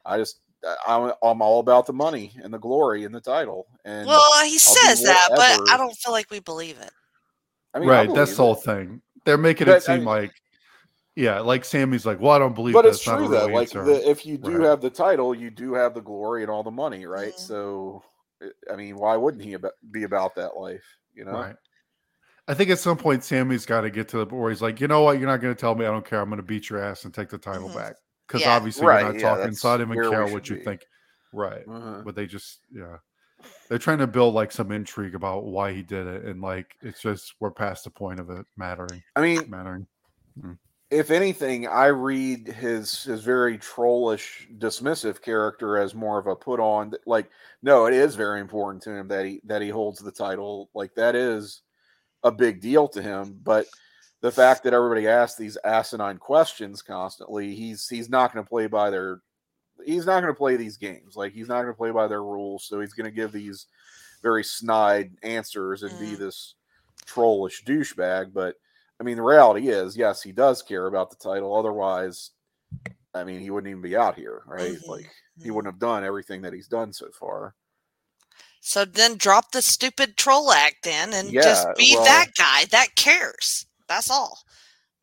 I 0.05 0.17
just, 0.17 0.39
I'm, 0.87 1.11
I'm 1.21 1.41
all 1.41 1.59
about 1.59 1.85
the 1.85 1.93
money 1.93 2.35
and 2.43 2.51
the 2.53 2.57
glory 2.57 3.03
and 3.03 3.13
the 3.13 3.21
title. 3.21 3.67
And 3.85 4.07
Well, 4.07 4.21
he 4.43 4.53
I'll 4.53 4.57
says 4.57 5.03
that, 5.03 5.29
but 5.35 5.59
I 5.69 5.77
don't 5.77 5.95
feel 5.97 6.11
like 6.13 6.31
we 6.31 6.39
believe 6.39 6.79
it. 6.79 6.91
I 7.73 7.79
mean, 7.79 7.89
I 7.89 7.91
right. 8.05 8.13
That's 8.15 8.35
the 8.35 8.43
whole 8.43 8.53
it. 8.53 8.63
thing. 8.63 9.01
They're 9.25 9.37
making 9.37 9.67
But, 9.67 9.77
it 9.77 9.83
I 9.89 9.95
seem 9.95 9.97
mean- 9.99 10.05
like, 10.05 10.31
yeah, 11.15 11.39
like 11.39 11.65
Sami's 11.65 12.05
like, 12.05 12.19
well, 12.19 12.31
I 12.31 12.39
don't 12.39 12.55
believe 12.55 12.73
But 12.73 12.83
that's 12.83 12.97
it's 12.99 13.07
not 13.07 13.17
true 13.17 13.27
real 13.27 13.47
though. 13.47 13.53
Like 13.53 13.69
the, 13.71 14.09
if 14.09 14.25
you 14.25 14.37
do 14.37 14.57
Right. 14.57 14.67
have 14.67 14.81
the 14.81 14.89
title, 14.89 15.35
you 15.35 15.49
do 15.49 15.73
have 15.73 15.93
the 15.93 16.01
glory 16.01 16.41
and 16.43 16.51
all 16.51 16.63
the 16.63 16.71
money, 16.71 17.05
right? 17.05 17.33
Mhm. 17.33 17.39
So, 17.39 18.03
I 18.71 18.75
mean, 18.75 18.95
why 18.97 19.15
wouldn't 19.17 19.43
he 19.43 19.55
abo- 19.55 19.71
be 19.91 20.03
about 20.03 20.35
that 20.35 20.55
life? 20.57 20.85
You 21.13 21.25
know? 21.25 21.31
Right. 21.31 21.55
I 22.47 22.53
think 22.53 22.69
at 22.69 22.79
some 22.79 22.97
point 22.97 23.23
Sami's 23.23 23.65
got 23.65 23.81
to 23.81 23.89
get 23.91 24.07
to 24.09 24.17
the 24.17 24.25
point 24.25 24.41
where 24.41 24.51
he's 24.51 24.61
like, 24.61 24.81
you 24.81 24.87
know 24.87 25.03
what, 25.03 25.19
you're 25.19 25.27
not 25.27 25.41
going 25.41 25.53
to 25.53 25.59
tell 25.59 25.75
me 25.75 25.85
I 25.85 25.91
don't 25.91 26.05
care. 26.05 26.19
I'm 26.21 26.29
going 26.29 26.37
to 26.37 26.43
beat 26.43 26.69
your 26.69 26.79
ass 26.83 27.05
and 27.05 27.13
take 27.13 27.29
the 27.29 27.37
title 27.37 27.69
Mhm. 27.69 27.75
back 27.75 27.95
because 28.27 28.41
Yeah. 28.41 28.55
obviously 28.55 28.85
Right, 28.87 29.01
you're 29.01 29.13
not 29.13 29.15
yeah, 29.19 29.21
talking, 29.29 29.43
that's 29.51 29.61
so 29.61 29.69
I 29.69 29.77
don't 29.77 29.91
even 29.93 30.09
care 30.09 30.25
what 30.25 30.49
you 30.49 30.55
be. 30.57 30.63
think. 30.63 30.85
Right, 31.33 31.63
Uh-huh. 31.67 32.01
but 32.03 32.15
they 32.15 32.25
just 32.25 32.59
yeah, 32.71 32.97
they're 33.69 33.77
trying 33.77 33.99
to 33.99 34.07
build 34.07 34.33
like 34.33 34.51
some 34.51 34.71
intrigue 34.71 35.15
about 35.15 35.45
why 35.45 35.71
he 35.71 35.81
did 35.81 36.05
it, 36.07 36.25
and 36.25 36.41
like 36.41 36.75
it's 36.81 37.01
just 37.01 37.35
we're 37.39 37.51
past 37.51 37.85
the 37.85 37.89
point 37.89 38.19
of 38.19 38.29
it 38.29 38.45
mattering. 38.57 39.01
I 39.15 39.21
mean, 39.21 39.49
Mattering. 39.49 39.87
If 40.91 41.09
anything, 41.09 41.67
I 41.67 41.87
read 41.87 42.47
his 42.47 43.03
his 43.03 43.23
very 43.23 43.57
trollish, 43.57 44.47
dismissive 44.57 45.21
character 45.21 45.77
as 45.77 45.95
more 45.95 46.19
of 46.19 46.27
a 46.27 46.35
put 46.35 46.59
on. 46.59 46.93
Like, 47.05 47.29
no, 47.63 47.85
it 47.85 47.93
is 47.93 48.15
very 48.15 48.41
important 48.41 48.83
to 48.83 48.91
him 48.91 49.07
that 49.07 49.25
he 49.25 49.41
that 49.45 49.61
he 49.61 49.69
holds 49.69 49.99
the 49.99 50.11
title. 50.11 50.69
Like 50.75 50.93
that 50.95 51.15
is 51.15 51.61
a 52.23 52.31
big 52.31 52.59
deal 52.59 52.89
to 52.89 53.01
him. 53.01 53.39
But 53.41 53.67
the 54.19 54.31
fact 54.31 54.63
that 54.63 54.73
everybody 54.73 55.07
asks 55.07 55.37
these 55.37 55.57
asinine 55.63 56.17
questions 56.17 56.81
constantly, 56.81 57.55
he's 57.55 57.87
he's 57.87 58.09
not 58.09 58.33
going 58.33 58.43
to 58.43 58.49
play 58.49 58.67
by 58.67 58.89
their 58.89 59.21
he's 59.85 60.05
not 60.05 60.21
going 60.21 60.33
to 60.33 60.37
play 60.37 60.57
these 60.57 60.75
games. 60.75 61.15
Like 61.15 61.31
he's 61.31 61.47
not 61.47 61.61
going 61.61 61.73
to 61.73 61.77
play 61.77 61.91
by 61.91 62.07
their 62.07 62.23
rules. 62.23 62.65
So 62.65 62.81
he's 62.81 62.93
going 62.93 63.09
to 63.09 63.15
give 63.15 63.31
these 63.31 63.67
very 64.21 64.43
snide 64.43 65.13
answers 65.23 65.83
and 65.83 65.97
be 65.99 66.15
Mm. 66.15 66.19
this 66.19 66.55
trollish 67.05 67.63
douchebag. 67.63 68.33
But 68.33 68.55
I 69.01 69.03
mean, 69.03 69.17
the 69.17 69.23
reality 69.23 69.69
is, 69.69 69.97
yes, 69.97 70.21
he 70.21 70.31
does 70.31 70.61
care 70.61 70.85
about 70.85 71.09
the 71.09 71.15
title. 71.15 71.55
Otherwise, 71.55 72.29
I 73.15 73.23
mean, 73.23 73.39
he 73.39 73.49
wouldn't 73.49 73.69
even 73.71 73.81
be 73.81 73.97
out 73.97 74.15
here, 74.15 74.43
right? 74.45 74.73
Mhm. 74.73 74.87
Like 74.87 75.11
he 75.41 75.49
wouldn't 75.49 75.73
have 75.73 75.79
done 75.79 76.03
everything 76.03 76.43
that 76.43 76.53
he's 76.53 76.67
done 76.67 76.93
so 76.93 77.09
far. 77.19 77.55
So 78.59 78.85
then 78.85 79.17
drop 79.17 79.51
the 79.53 79.63
stupid 79.63 80.17
troll 80.17 80.51
act 80.51 80.83
then 80.83 81.13
and 81.13 81.31
Yeah, 81.31 81.41
just 81.41 81.67
be 81.77 81.95
well- 81.95 82.05
that 82.05 82.27
guy 82.37 82.65
that 82.65 82.95
cares. 82.95 83.65
That's 83.87 84.11
all. 84.11 84.37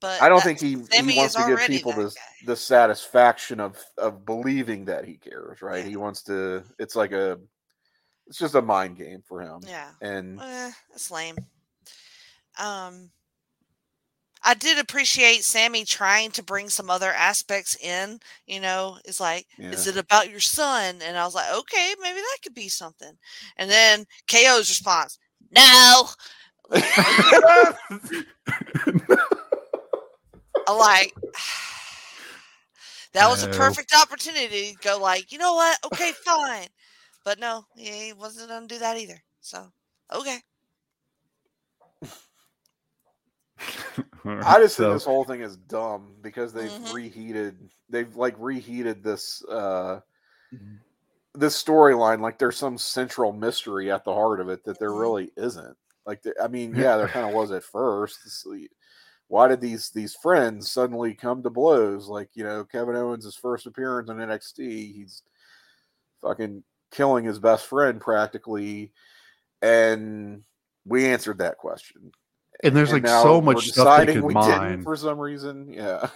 But 0.01 0.23
I 0.23 0.29
don't 0.29 0.39
that- 0.39 0.45
think 0.45 0.61
he, 0.61 0.77
he 0.97 1.19
wants 1.19 1.35
to 1.35 1.45
give 1.49 1.59
people 1.67 1.91
the, 1.93 2.15
the 2.47 2.55
satisfaction 2.55 3.59
of 3.59 3.85
of 3.99 4.25
believing 4.25 4.85
that 4.85 5.05
he 5.07 5.17
cares, 5.17 5.61
right? 5.61 5.83
Yeah. 5.83 5.91
He 5.91 5.97
wants 5.97 6.23
to. 6.23 6.63
It's 6.79 6.95
like 6.95 7.11
a. 7.11 7.41
It's 8.29 8.39
just 8.39 8.55
a 8.55 8.63
mind 8.63 8.97
game 8.97 9.23
for 9.27 9.41
him, 9.41 9.61
Yeah. 9.67 9.91
and 10.03 10.39
Eh, 10.41 10.71
it's 10.95 11.11
lame. 11.11 11.37
Um, 12.59 13.11
I 14.45 14.55
did 14.55 14.79
appreciate 14.79 15.45
Sami 15.45 15.85
trying 15.85 16.31
to 16.33 16.43
bring 16.43 16.69
some 16.69 16.91
other 16.91 17.13
aspects 17.13 17.77
in. 17.77 18.21
You 18.47 18.61
know, 18.61 18.99
it's 19.05 19.21
like, 19.21 19.47
is 19.73 19.87
it 19.87 19.97
about 19.97 20.31
your 20.31 20.41
son? 20.41 20.97
And 21.03 21.17
I 21.17 21.25
was 21.25 21.35
like, 21.35 21.53
okay, 21.53 21.95
maybe 22.01 22.21
that 22.21 22.39
could 22.43 22.55
be 22.55 22.69
something. 22.69 23.13
And 23.57 23.71
then 23.71 24.05
KO's 24.31 24.69
response, 24.69 25.19
no. 25.51 26.09
I 30.67 30.73
like. 30.73 31.15
That 33.15 33.29
was 33.29 33.43
a 33.43 33.49
perfect 33.49 33.95
opportunity 33.95 34.73
to 34.73 34.79
go 34.83 34.99
like, 34.99 35.33
you 35.33 35.39
know 35.39 35.55
what? 35.55 35.79
Okay, 35.87 36.13
fine. 36.25 36.69
But 37.25 37.39
no, 37.39 37.65
he 37.77 38.13
wasn't 38.13 38.51
gonna 38.51 38.67
do 38.67 38.79
that 38.79 38.99
either. 38.99 39.21
So 39.41 39.73
okay. 40.15 40.41
I 44.25 44.59
just 44.61 44.77
So- 44.77 44.85
think 44.85 44.95
this 44.97 45.05
whole 45.05 45.25
thing 45.25 45.41
is 45.41 45.57
dumb 45.57 46.15
because 46.23 46.53
they've 46.53 46.71
Mhm. 46.71 46.95
reheated. 46.95 47.71
They've 47.89 48.15
like 48.17 48.35
reheated 48.39 49.03
this 49.03 49.43
uh 49.49 50.01
Mhm. 50.53 50.79
this 51.35 51.63
storyline 51.63 52.21
like 52.21 52.39
there's 52.39 52.57
some 52.57 52.79
central 52.79 53.33
mystery 53.33 53.91
at 53.91 54.05
the 54.05 54.15
heart 54.15 54.41
of 54.41 54.49
it 54.49 54.65
that 54.65 54.79
there 54.79 54.91
Mhm. 54.91 55.01
really 55.01 55.33
isn't. 55.37 55.77
Like, 56.07 56.23
the, 56.23 56.35
I 56.43 56.49
mean, 56.49 56.75
yeah, 56.75 56.97
there 56.97 57.09
kind 57.09 57.27
of 57.29 57.35
was 57.35 57.51
at 57.53 57.63
first. 57.65 58.21
It's 58.25 58.47
why 59.29 59.47
did 59.49 59.61
these 59.61 59.91
these 59.91 60.15
friends 60.17 60.71
suddenly 60.71 61.15
come 61.15 61.43
to 61.43 61.51
blows? 61.51 62.09
Like, 62.09 62.31
you 62.35 62.45
know, 62.45 62.65
Kevin 62.65 62.97
Owens' 62.97 63.25
his 63.27 63.37
first 63.37 63.67
appearance 63.67 64.09
in 64.09 64.17
NXT, 64.21 64.93
he's 64.95 65.23
fucking 66.23 66.65
killing 66.91 67.25
his 67.25 67.39
best 67.39 67.67
friend 67.67 68.01
practically, 68.01 68.93
and 69.61 70.45
we 70.87 71.05
answered 71.07 71.39
that 71.39 71.59
question. 71.59 72.11
And 72.65 72.75
there's 72.75 72.93
And 72.93 73.03
like 73.05 73.11
so 73.23 73.41
much 73.41 73.69
stuff 73.69 73.99
they 74.07 74.15
could 74.15 74.23
we 74.25 74.35
didn't 74.35 74.49
mine. 74.59 74.83
for 74.83 74.97
some 74.97 75.19
reason. 75.19 75.73
Yeah, 75.73 76.09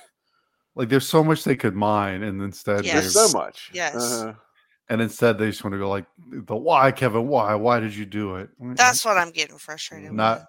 Like 0.75 0.89
there's 0.89 1.07
so 1.09 1.23
much 1.23 1.45
they 1.45 1.57
could 1.57 1.75
mine, 1.75 2.23
and 2.23 2.43
instead 2.43 2.85
Yes. 2.85 3.15
there's 3.15 3.31
so 3.33 3.39
much. 3.39 3.71
Yes. 3.73 3.95
Uh-huh. 3.95 4.35
and 4.89 5.01
instead 5.01 5.39
they 5.39 5.47
just 5.47 5.63
want 5.65 5.73
to 5.75 5.79
go 5.79 5.89
like 5.89 6.07
the 6.31 6.57
why, 6.57 6.91
Kevin? 6.93 7.29
Why? 7.29 7.55
Why 7.55 7.79
did 7.81 7.95
you 7.95 8.07
do 8.07 8.37
it? 8.37 8.51
Mm, 8.61 8.77
That's 8.77 9.05
what 9.05 9.17
I'm 9.19 9.31
getting 9.31 9.57
frustrated 9.59 10.13
not. 10.13 10.41
with. 10.41 10.47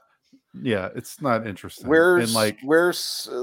Yeah, 0.65 0.89
it's 0.95 1.19
not 1.21 1.47
interesting. 1.47 1.87
Where's 1.87 2.25
and 2.25 2.33
like 2.33 2.57
where's 2.63 2.99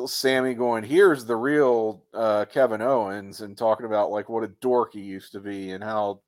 Sami 0.06 0.54
going? 0.54 0.84
Here's 0.84 1.24
the 1.24 1.34
real 1.36 2.04
uh, 2.14 2.44
Kevin 2.46 2.80
Owens, 2.82 3.40
and 3.40 3.56
talking 3.58 3.86
about 3.86 4.10
like 4.12 4.28
what 4.28 4.44
a 4.44 4.48
dork 4.60 4.92
he 4.94 5.00
used 5.00 5.32
to 5.32 5.40
be, 5.40 5.72
and 5.72 5.82
how 5.82 6.20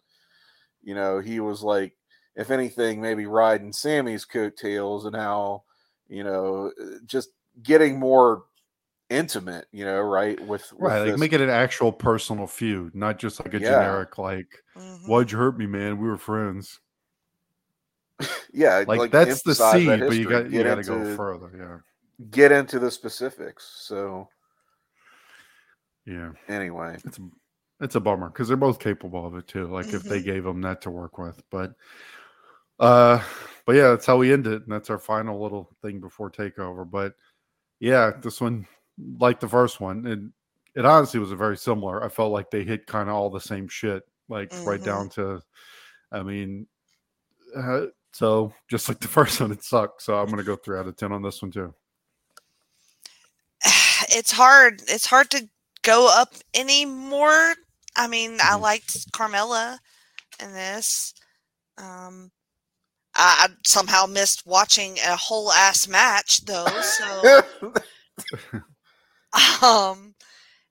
you 0.82 0.94
know 0.96 1.20
he 1.20 1.38
was 1.40 1.62
like, 1.62 1.94
if 2.34 2.50
anything, 2.50 3.00
maybe 3.00 3.26
riding 3.26 3.72
Sami's 3.72 4.24
coattails, 4.24 5.04
and 5.04 5.14
how 5.14 5.62
you 6.12 6.22
know 6.24 6.70
uh, 6.80 6.98
just 7.06 7.30
getting 7.62 7.98
more 7.98 8.44
intimate, 9.10 9.66
you 9.72 9.84
know, 9.84 10.00
right? 10.00 10.38
With, 10.46 10.72
with 10.72 10.80
right, 10.80 10.98
like 11.00 11.10
this- 11.12 11.20
make 11.20 11.32
it 11.32 11.40
an 11.40 11.50
actual 11.50 11.92
personal 11.92 12.46
feud, 12.46 12.94
not 12.94 13.18
just 13.18 13.44
like 13.44 13.54
a 13.54 13.58
Yeah. 13.58 13.70
generic 13.70 14.18
like 14.18 14.62
Mhm. 14.76 15.08
why'd 15.08 15.30
you 15.32 15.38
hurt 15.38 15.58
me, 15.58 15.66
man? 15.66 15.98
We 15.98 16.08
were 16.08 16.16
friends. 16.18 16.80
yeah, 18.52 18.84
Like, 18.86 19.10
that's 19.10 19.42
the 19.42 19.50
emphasize 19.50 19.80
seed, 19.80 19.88
that 19.88 20.08
but 20.08 20.16
you 20.16 20.28
got 20.28 20.50
you 20.50 20.62
got 20.62 20.76
to 20.76 20.82
go 20.82 21.16
further. 21.16 21.50
Yeah, 21.56 22.26
Get 22.30 22.52
into 22.52 22.78
the 22.78 22.90
specifics. 22.90 23.64
So 23.64 24.28
Yeah, 26.06 26.32
yeah. 26.48 26.54
anyway, 26.54 26.96
It's 27.04 27.18
a, 27.18 27.22
it's 27.80 27.94
a 27.96 28.00
bummer 28.00 28.28
because 28.28 28.48
they're 28.48 28.56
both 28.56 28.78
capable 28.78 29.26
of 29.26 29.34
it 29.36 29.46
too. 29.48 29.66
Like 29.66 29.86
if 29.86 30.04
Mm-hmm. 30.04 30.08
they 30.08 30.22
gave 30.22 30.44
them 30.44 30.60
that 30.62 30.80
to 30.82 30.90
work 30.90 31.18
with, 31.18 31.42
but 31.50 31.72
uh, 32.82 33.22
but 33.64 33.76
yeah, 33.76 33.88
that's 33.90 34.06
how 34.06 34.16
we 34.16 34.32
end 34.32 34.46
it, 34.46 34.62
and 34.64 34.72
that's 34.72 34.90
our 34.90 34.98
final 34.98 35.40
little 35.40 35.70
thing 35.82 36.00
before 36.00 36.30
takeover. 36.30 36.88
But 36.88 37.14
yeah, 37.78 38.10
this 38.20 38.40
one, 38.40 38.66
like 39.18 39.38
the 39.40 39.48
first 39.48 39.80
one, 39.80 40.06
and 40.06 40.32
it 40.74 40.84
honestly 40.84 41.20
was 41.20 41.30
a 41.30 41.36
very 41.36 41.56
similar. 41.56 42.02
I 42.04 42.08
felt 42.08 42.32
like 42.32 42.50
they 42.50 42.64
hit 42.64 42.86
kind 42.86 43.08
of 43.08 43.14
all 43.14 43.30
the 43.30 43.40
same 43.40 43.68
shit, 43.68 44.02
like 44.28 44.50
right 44.66 44.80
Mhm. 44.80 44.84
down 44.84 45.08
to, 45.10 45.40
I 46.10 46.22
mean, 46.24 46.66
uh, 47.56 47.86
so 48.12 48.52
just 48.68 48.88
like 48.88 48.98
the 48.98 49.08
first 49.18 49.40
one, 49.40 49.52
it 49.52 49.62
sucked. 49.62 50.02
So 50.02 50.18
I'm 50.18 50.28
gonna 50.28 50.42
go 50.42 50.56
three 50.56 50.78
out 50.78 50.88
of 50.88 50.96
ten 50.96 51.12
on 51.12 51.22
this 51.22 51.40
one 51.40 51.52
too. 51.52 51.72
it's 54.10 54.32
hard. 54.32 54.82
It's 54.88 55.06
hard 55.06 55.30
to 55.30 55.48
go 55.82 56.08
up 56.12 56.34
anymore. 56.54 57.54
I 57.96 58.08
mean, 58.08 58.38
I 58.42 58.56
Mhm. 58.56 58.60
liked 58.60 59.12
Carmella 59.12 59.78
in 60.40 60.52
this. 60.52 61.14
Um, 61.78 62.30
I, 63.14 63.48
somehow 63.64 64.06
missed 64.06 64.46
watching 64.46 64.98
a 65.06 65.16
whole 65.16 65.52
ass 65.52 65.86
match 65.86 66.44
though. 66.44 66.66
So, 66.66 67.42
um, 69.66 70.14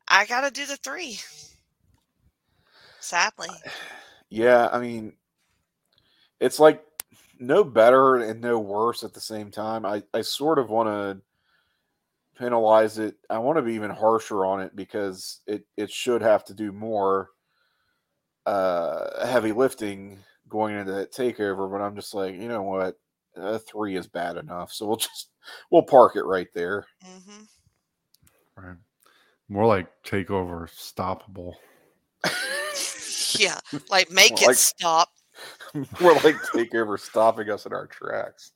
I 0.08 0.26
gotta 0.28 0.52
do 0.52 0.66
the 0.66 0.78
three. 0.78 1.20
Sadly, 3.00 3.50
Yeah, 4.30 4.70
I 4.72 4.80
mean, 4.80 5.14
it's 6.40 6.60
like 6.60 6.84
no 7.40 7.64
better 7.64 8.18
and 8.18 8.42
no 8.42 8.60
worse 8.60 9.04
at 9.04 9.14
the 9.14 9.20
same 9.20 9.52
time. 9.52 9.86
I, 9.86 10.04
I 10.14 10.22
sort 10.22 10.60
of 10.60 10.70
want 10.70 10.88
to 10.88 11.22
penalize 12.38 12.98
it. 12.98 13.16
I 13.30 13.40
want 13.40 13.58
to 13.58 13.64
be 13.64 13.74
even 13.74 13.92
harsher 13.92 14.46
on 14.46 14.62
it 14.62 14.76
because 14.76 15.42
it, 15.48 15.66
it 15.78 15.92
should 15.92 16.22
have 16.22 16.44
to 16.46 16.54
do 16.54 16.72
more 16.72 17.30
uh, 18.46 19.26
heavy 19.28 19.52
lifting 19.52 20.20
going 20.52 20.76
into 20.76 20.92
that 20.92 21.12
takeover. 21.12 21.72
But 21.72 21.82
I'm 21.82 21.96
just 21.96 22.14
like, 22.14 22.36
you 22.36 22.48
know 22.48 22.62
what? 22.62 23.00
A 23.36 23.58
three 23.58 23.96
is 23.96 24.08
bad 24.08 24.38
enough. 24.38 24.72
So 24.72 24.86
we'll 24.86 24.96
just, 24.98 25.30
we'll 25.72 25.82
park 25.84 26.16
it 26.16 26.24
right 26.26 26.50
there. 26.54 26.86
Mm-hmm. 27.06 27.44
Right, 28.64 28.78
more 29.50 29.66
like 29.66 29.88
takeover 30.04 30.70
stoppable. 30.70 31.54
yeah, 33.40 33.60
like 33.90 34.12
make 34.12 34.34
Well, 34.34 34.44
it 34.44 34.48
like- 34.48 34.56
stop. 34.58 35.10
We're 36.02 36.14
like 36.16 36.36
takeover 36.54 37.00
stopping 37.00 37.50
us 37.50 37.66
in 37.66 37.74
our 37.74 37.88
tracks. 37.88 38.52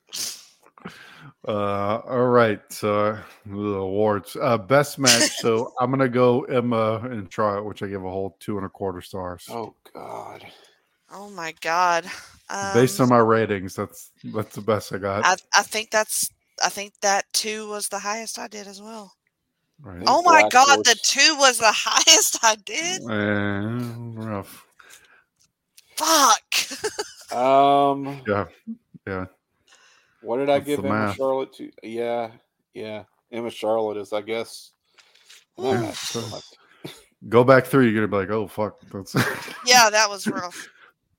Uh, 1.48 2.02
all 2.08 2.28
right. 2.28 2.62
So 2.72 3.18
the 3.46 3.58
awards, 3.58 4.36
uh, 4.40 4.58
best 4.58 5.00
match. 5.00 5.32
So 5.38 5.74
I'm 5.80 5.90
gonna 5.90 6.10
go 6.10 6.42
Emma 6.44 7.00
and 7.10 7.32
Charlotte, 7.32 7.64
which 7.64 7.82
I 7.82 7.88
give 7.88 8.04
a 8.04 8.10
whole 8.10 8.36
two 8.40 8.58
and 8.58 8.66
a 8.66 8.70
quarter 8.70 9.02
stars. 9.02 9.48
Oh, 9.50 9.74
God. 9.94 10.46
Oh 11.12 11.30
my 11.30 11.54
god. 11.62 12.06
Um, 12.50 12.74
Based 12.74 13.00
on 13.00 13.10
my 13.10 13.18
ratings, 13.20 13.76
that's 13.76 14.12
that's 14.24 14.56
the 14.56 14.62
best 14.62 14.94
I 14.94 14.98
got. 14.98 15.26
I, 15.26 15.36
I 15.60 15.64
think 15.64 15.92
that's 15.92 16.30
I 16.64 16.70
think 16.70 16.94
that 17.02 17.26
two 17.34 17.68
was 17.70 17.88
the 17.88 18.00
highest 18.00 18.40
I 18.40 18.48
did 18.48 18.68
as 18.68 18.82
well. 18.82 19.14
right. 19.82 20.04
Oh 20.08 20.22
my 20.24 20.42
Black 20.42 20.52
god, 20.52 20.80
the 20.86 20.96
two 21.04 21.36
was 21.38 21.58
the 21.60 21.72
highest 21.74 22.38
I 22.44 22.56
did. 22.66 23.02
Eh, 23.02 24.24
rough. 24.28 24.66
Fuck. 25.98 26.44
Um, 27.32 28.22
Yeah. 28.28 28.46
Yeah. 29.08 29.26
What 30.22 30.38
did 30.38 30.50
I 30.50 30.60
give 30.60 30.80
Emma 30.80 30.90
math? 30.90 31.16
Charlotte 31.18 31.54
to? 31.54 31.72
Yeah, 31.82 32.30
yeah. 32.76 33.04
Emma 33.32 33.50
Charlotte 33.50 33.98
is, 33.98 34.14
I 34.14 34.22
guess. 34.22 34.72
Ooh. 35.60 35.92
So- 35.94 36.40
Go 37.28 37.44
back 37.44 37.66
through. 37.66 37.86
You're 37.86 37.96
gonna 37.96 38.08
be 38.08 38.18
like, 38.18 38.30
oh 38.30 38.48
fuck. 38.48 38.80
That's 38.92 39.16
yeah, 39.66 39.90
that 39.90 40.08
was 40.08 40.28
rough. 40.28 40.70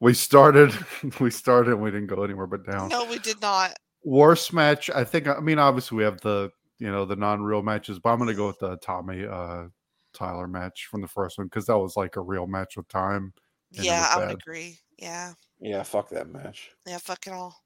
We 0.00 0.14
started. 0.14 0.72
We 1.20 1.30
started. 1.30 1.72
and 1.72 1.82
We 1.82 1.90
didn't 1.90 2.08
go 2.08 2.22
anywhere 2.24 2.46
but 2.46 2.66
down. 2.66 2.88
No, 2.88 3.04
we 3.04 3.18
did 3.18 3.40
not. 3.40 3.76
Worst 4.04 4.52
match. 4.52 4.90
I 4.90 5.04
think. 5.04 5.26
I 5.28 5.40
mean, 5.40 5.58
obviously 5.58 5.96
we 5.98 6.04
have 6.04 6.20
the 6.20 6.50
you 6.78 6.90
know 6.90 7.04
the 7.04 7.16
non-real 7.16 7.62
matches, 7.62 7.98
but 7.98 8.10
I'm 8.10 8.18
gonna 8.18 8.34
go 8.34 8.46
with 8.48 8.58
the 8.58 8.76
Tommy 8.78 9.24
uh 9.26 9.64
Tyler 10.12 10.46
match 10.46 10.86
from 10.90 11.00
the 11.02 11.08
first 11.08 11.38
one 11.38 11.46
because 11.46 11.66
that 11.66 11.78
was 11.78 11.96
like 11.96 12.16
a 12.16 12.20
real 12.20 12.46
match 12.46 12.76
with 12.76 12.88
time. 12.88 13.32
Yeah, 13.70 14.06
I 14.10 14.18
would 14.18 14.30
agree. 14.30 14.78
Yeah. 14.98 15.32
Yeah, 15.60 15.82
fuck 15.82 16.08
that 16.10 16.28
match. 16.28 16.70
Yeah, 16.86 16.98
fuck 16.98 17.26
it 17.26 17.32
all. 17.32 17.60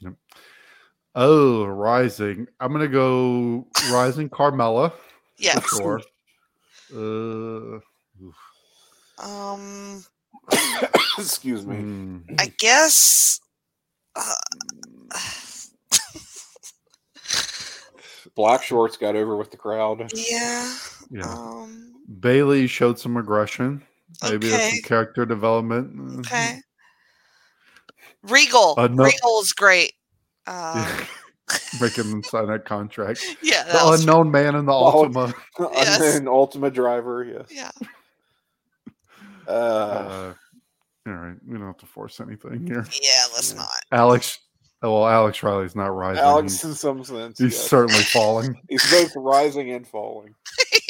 Yep. 0.00 0.14
Oh, 1.14 1.64
Rising. 1.64 2.46
I'm 2.60 2.72
gonna 2.72 2.88
go 2.88 3.66
Rising 3.90 4.28
Carmella 4.30 4.90
for 4.92 4.98
Yes. 5.38 5.68
sure. 5.70 6.00
Uh, 6.94 7.80
Um 9.18 10.04
Excuse 11.18 11.66
me. 11.66 11.76
hmm. 11.76 12.18
I 12.38 12.52
guess 12.58 13.40
Uh, 14.14 14.34
Black 18.34 18.62
shorts 18.62 18.96
got 18.96 19.16
over 19.16 19.36
with 19.36 19.50
the 19.50 19.56
crowd. 19.56 20.10
yeah. 20.14 20.76
Yeah. 21.10 21.22
Um, 21.26 21.94
Bayley 22.20 22.66
showed 22.66 22.98
some 22.98 23.16
aggression. 23.16 23.82
Maybe 24.22 24.48
there's 24.48 24.60
Okay. 24.60 24.70
some 24.76 24.82
character 24.82 25.24
development. 25.24 26.26
Okay. 26.26 26.60
Regal. 28.24 28.74
Uh, 28.76 28.88
no- 28.88 29.04
Regal 29.04 29.40
is 29.40 29.52
great. 29.52 29.92
Uh, 30.48 31.04
Yeah. 31.48 31.80
Making 31.80 32.10
them 32.10 32.22
sign 32.24 32.46
that 32.48 32.64
contract. 32.64 33.24
yeah. 33.42 33.62
that 33.64 33.72
The 33.84 33.90
was- 33.90 34.00
unknown 34.00 34.30
man 34.32 34.54
in 34.56 34.66
the 34.66 34.72
Altima. 34.72 35.32
Yes. 35.58 36.16
Unknown 36.16 36.34
Altima 36.34 36.72
driver. 36.72 37.24
Yes. 37.24 37.46
yeah. 37.50 37.70
Uh, 39.46 39.50
Uh, 39.50 40.34
all 41.06 41.12
right, 41.12 41.36
we 41.46 41.56
don't 41.56 41.66
have 41.66 41.76
to 41.78 41.86
force 41.86 42.20
anything 42.20 42.66
here. 42.66 42.84
Yeah. 43.02 43.24
Let's 43.34 43.54
not. 43.54 43.68
Alex, 43.92 44.40
well, 44.82 45.06
Alex 45.06 45.42
Riley's 45.42 45.76
not 45.76 45.86
rising. 45.94 46.22
Alex, 46.22 46.62
in 46.64 46.74
some 46.74 47.04
sense, 47.04 47.38
he's 47.38 47.52
yes. 47.54 47.68
certainly 47.68 48.02
falling. 48.02 48.60
he's 48.68 48.90
both 48.90 49.12
rising 49.16 49.70
and 49.70 49.86
falling. 49.86 50.34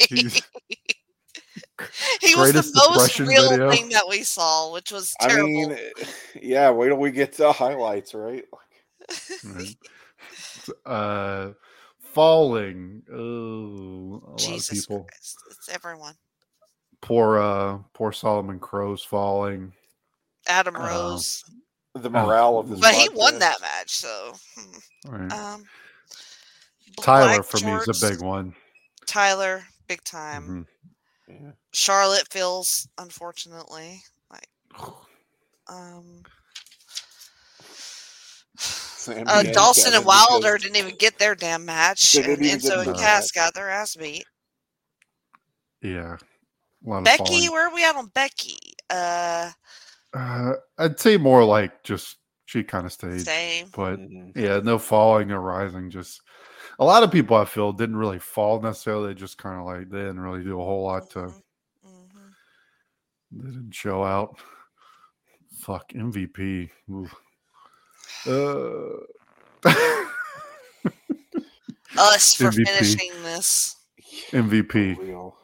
He's, 0.09 0.41
he 2.21 2.35
was 2.35 2.53
the 2.53 2.71
most 2.75 2.89
depression 2.89 3.27
real 3.27 3.49
video. 3.49 3.71
thing 3.71 3.89
that 3.89 4.07
we 4.09 4.23
saw, 4.23 4.73
which 4.73 4.91
was 4.91 5.13
I 5.21 5.27
terrible. 5.27 5.49
mean, 5.49 5.71
eh, 5.99 6.05
yeah. 6.41 6.69
Wait 6.71 6.87
till 6.89 6.97
we 6.97 7.11
get 7.11 7.33
to 7.33 7.51
highlights, 7.51 8.13
right? 8.13 8.45
right. 9.45 9.75
uh, 10.85 11.51
falling. 12.01 13.03
Oh, 13.11 13.15
a 13.15 14.29
lot 14.29 14.33
of 14.33 14.37
Jesus 14.37 14.85
people. 14.85 15.03
Christ. 15.03 15.37
It's 15.51 15.69
everyone. 15.69 16.15
Poor, 17.01 17.37
uh, 17.39 17.77
poor 17.93 18.11
Solomon 18.11 18.59
Crowe's 18.59 19.03
falling. 19.03 19.71
Adam 20.47 20.75
Uh, 20.75 20.87
Rose. 20.87 21.43
The 21.93 22.09
morale 22.09 22.59
of 22.59 22.69
this. 22.69 22.79
but 22.79 22.93
he 22.93 23.09
won 23.09 23.39
that 23.39 23.59
match, 23.61 23.89
so 23.89 24.33
hmm. 24.55 24.77
All 25.07 25.11
right. 25.17 25.31
um 25.33 25.65
Tyler 27.01 27.27
Black 27.37 27.43
for 27.45 27.65
me 27.65 27.71
is 27.73 28.03
a 28.03 28.09
big 28.09 28.21
one. 28.21 28.55
Tyler, 29.07 29.63
big 29.87 30.03
time. 30.03 30.67
Mhm. 31.27 31.35
Yeah. 31.41 31.51
Charlotte 31.73 32.27
feels 32.31 32.87
unfortunately 32.99 34.01
like 34.31 34.47
um 35.67 36.23
uh, 39.09 39.43
Dawson 39.43 39.93
and 39.93 40.05
Wilder 40.05 40.53
because- 40.53 40.63
didn't 40.63 40.75
even 40.77 40.95
get 40.97 41.17
their 41.17 41.33
damn 41.35 41.65
match. 41.65 42.13
They 42.13 42.23
And 42.23 42.41
didn't 42.41 42.61
Enzo 42.61 42.85
and 42.85 42.95
Cass 42.97 43.23
match. 43.25 43.33
got 43.33 43.53
their 43.53 43.69
ass 43.69 43.95
beat. 43.95 44.25
Yeah. 45.81 46.17
A 46.87 46.89
lot 46.89 47.03
Becky, 47.03 47.17
falling. 47.25 47.51
where 47.51 47.67
are 47.67 47.73
we 47.73 47.83
at 47.83 47.95
on 47.97 48.07
Becky? 48.07 48.57
Uh 48.89 49.51
Uh, 50.13 50.53
I'd 50.77 50.99
say 50.99 51.17
more 51.17 51.43
like 51.43 51.83
just 51.83 52.15
she 52.45 52.63
kind 52.63 52.85
of 52.85 52.93
stayed, 52.93 53.21
same. 53.21 53.67
but 53.75 53.99
Mhm. 53.99 54.31
yeah, 54.35 54.61
no 54.63 54.79
falling, 54.79 55.31
or 55.31 55.41
rising. 55.41 55.89
Just 55.89 56.21
a 56.79 56.85
lot 56.85 57.03
of 57.03 57.11
people 57.11 57.35
I 57.35 57.43
feel 57.43 57.73
didn't 57.73 57.97
really 57.97 58.19
fall 58.19 58.61
necessarily. 58.61 59.09
They 59.09 59.19
just 59.19 59.37
kind 59.37 59.59
of 59.59 59.65
like 59.65 59.89
they 59.89 59.97
didn't 59.99 60.21
really 60.21 60.43
do 60.45 60.59
a 60.61 60.63
whole 60.63 60.83
lot 60.85 61.09
to. 61.11 61.19
Mhm, 61.19 61.41
mhm. 61.85 62.33
They 63.31 63.49
didn't 63.51 63.75
show 63.75 64.01
out. 64.03 64.39
Fuck 65.59 65.91
MVP. 65.93 66.69
Uh, 68.25 69.03
Us 71.97 72.33
for 72.35 72.45
MVP. 72.45 72.65
finishing 72.65 73.11
this. 73.23 73.75
MVP, 74.31 74.97
Real. 74.99 75.35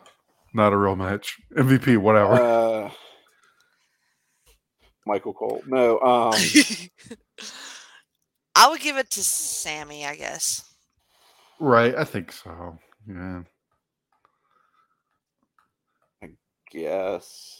Not 0.54 0.74
a 0.74 0.78
real 0.78 0.96
match. 0.96 1.38
MVP, 1.56 1.98
whatever. 1.98 2.34
Uh, 2.34 2.92
Michael 5.06 5.34
Cole. 5.34 5.62
No. 5.68 6.00
Um. 6.00 6.34
I 8.56 8.70
would 8.70 8.82
give 8.82 8.98
it 8.98 9.10
to 9.12 9.24
Sami, 9.24 10.06
I 10.06 10.16
guess. 10.16 10.64
right, 11.60 11.96
I 11.96 12.04
think 12.04 12.32
so. 12.32 12.78
Yeah. 13.08 13.42
I 16.24 16.30
guess. 16.72 17.60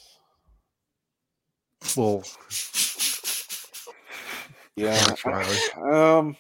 Well, 1.98 2.24
Yeah. 4.76 5.16
Alex 5.26 5.70
Um. 5.78 6.36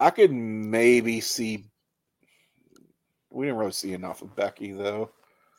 I 0.00 0.10
could 0.10 0.32
maybe 0.32 1.20
see. 1.20 1.64
We 3.34 3.46
didn't 3.46 3.58
really 3.58 3.72
see 3.72 3.92
enough 3.92 4.22
of 4.22 4.34
Becky 4.36 4.72
though. 4.72 5.10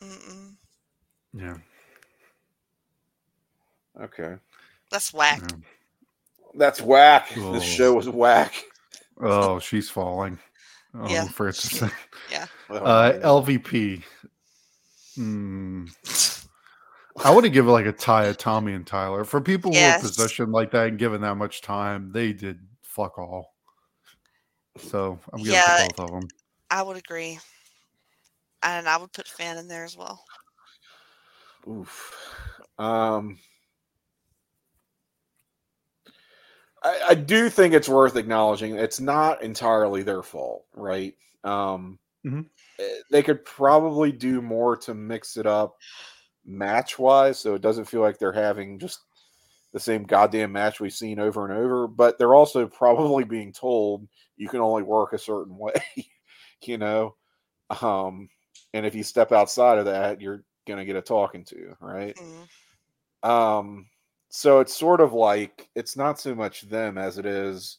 Mm-mm. 0.02 0.54
yeah. 1.34 1.56
Okay. 4.00 4.36
That's 4.90 5.12
whack. 5.12 5.40
yeah. 5.42 5.56
That's 6.54 6.80
whack. 6.80 7.32
Oh. 7.36 7.52
This 7.52 7.62
show 7.64 7.94
was 7.94 8.08
whack. 8.08 8.54
Oh, 9.20 9.58
she's 9.58 9.88
falling. 9.90 10.38
Oh, 10.94 11.08
Yeah. 11.08 11.24
forget 11.28 11.54
to 11.56 11.66
say. 11.66 11.90
Oh, 12.70 12.76
Uh. 12.76 13.20
LVP. 13.22 14.02
Hmm. 15.14 15.86
I 17.24 17.34
would 17.34 17.44
have 17.44 17.52
given 17.54 17.72
like 17.72 17.86
a 17.86 17.92
tie 17.92 18.24
of 18.26 18.36
Tommy 18.36 18.72
and 18.74 18.86
Tyler. 18.86 19.24
For 19.24 19.40
people 19.40 19.70
who 19.72 19.78
Yes. 19.78 20.00
are 20.00 20.08
positioned 20.08 20.52
like 20.52 20.70
that 20.72 20.88
and 20.88 20.98
given 20.98 21.20
that 21.22 21.36
much 21.36 21.62
time, 21.62 22.12
they 22.12 22.32
did 22.32 22.58
fuck 22.82 23.18
all. 23.18 23.54
So 24.78 25.18
I'm 25.32 25.38
giving 25.38 25.54
Yeah. 25.54 25.84
it 25.84 25.96
both 25.96 26.10
of 26.10 26.20
them. 26.20 26.28
I 26.70 26.82
would 26.82 26.96
agree. 26.98 27.38
And 28.62 28.86
I 28.86 28.98
would 28.98 29.12
put 29.14 29.28
Fan 29.28 29.56
in 29.56 29.68
there 29.68 29.84
as 29.84 29.96
well. 29.96 30.22
Oof. 31.68 32.14
Um, 32.78 33.38
I, 36.82 37.00
I 37.10 37.14
do 37.14 37.48
think 37.50 37.74
it's 37.74 37.88
worth 37.88 38.16
acknowledging 38.16 38.74
it's 38.76 39.00
not 39.00 39.42
entirely 39.42 40.02
their 40.02 40.22
fault, 40.22 40.64
right? 40.74 41.14
Um, 41.44 41.98
Mhm. 42.24 42.50
eh, 42.80 43.00
They 43.10 43.22
could 43.22 43.44
probably 43.44 44.12
do 44.12 44.42
more 44.42 44.76
to 44.78 44.94
mix 44.94 45.36
it 45.36 45.46
up 45.46 45.76
match 46.46 46.98
wise 46.98 47.38
so 47.38 47.54
it 47.54 47.62
doesn't 47.62 47.86
feel 47.86 48.00
like 48.02 48.18
they're 48.18 48.32
having 48.32 48.78
just 48.78 49.00
the 49.72 49.80
same 49.80 50.04
goddamn 50.04 50.52
match 50.52 50.80
we've 50.80 50.92
seen 50.94 51.20
over 51.20 51.44
and 51.48 51.56
over, 51.58 51.88
but 51.88 52.18
they're 52.18 52.34
also 52.36 52.66
probably 52.68 53.24
being 53.24 53.52
told 53.52 54.08
you 54.36 54.48
can 54.48 54.60
only 54.60 54.82
work 54.84 55.12
a 55.12 55.18
certain 55.18 55.58
way, 55.58 55.74
you 56.62 56.78
know? 56.78 57.16
Um, 57.82 58.28
and 58.76 58.84
if 58.86 58.94
you 58.94 59.02
step 59.02 59.32
outside 59.32 59.78
of 59.78 59.86
that, 59.86 60.20
you're 60.20 60.44
going 60.66 60.78
to 60.78 60.84
get 60.84 60.96
a 60.96 61.02
talking 61.02 61.44
to, 61.46 61.74
right? 61.80 62.16
Mm. 63.22 63.28
Um, 63.28 63.86
so 64.28 64.60
it's 64.60 64.76
sort 64.76 65.00
of 65.00 65.12
like 65.14 65.68
it's 65.74 65.96
not 65.96 66.20
so 66.20 66.34
much 66.34 66.62
them 66.62 66.98
as 66.98 67.16
it 67.18 67.24
is 67.26 67.78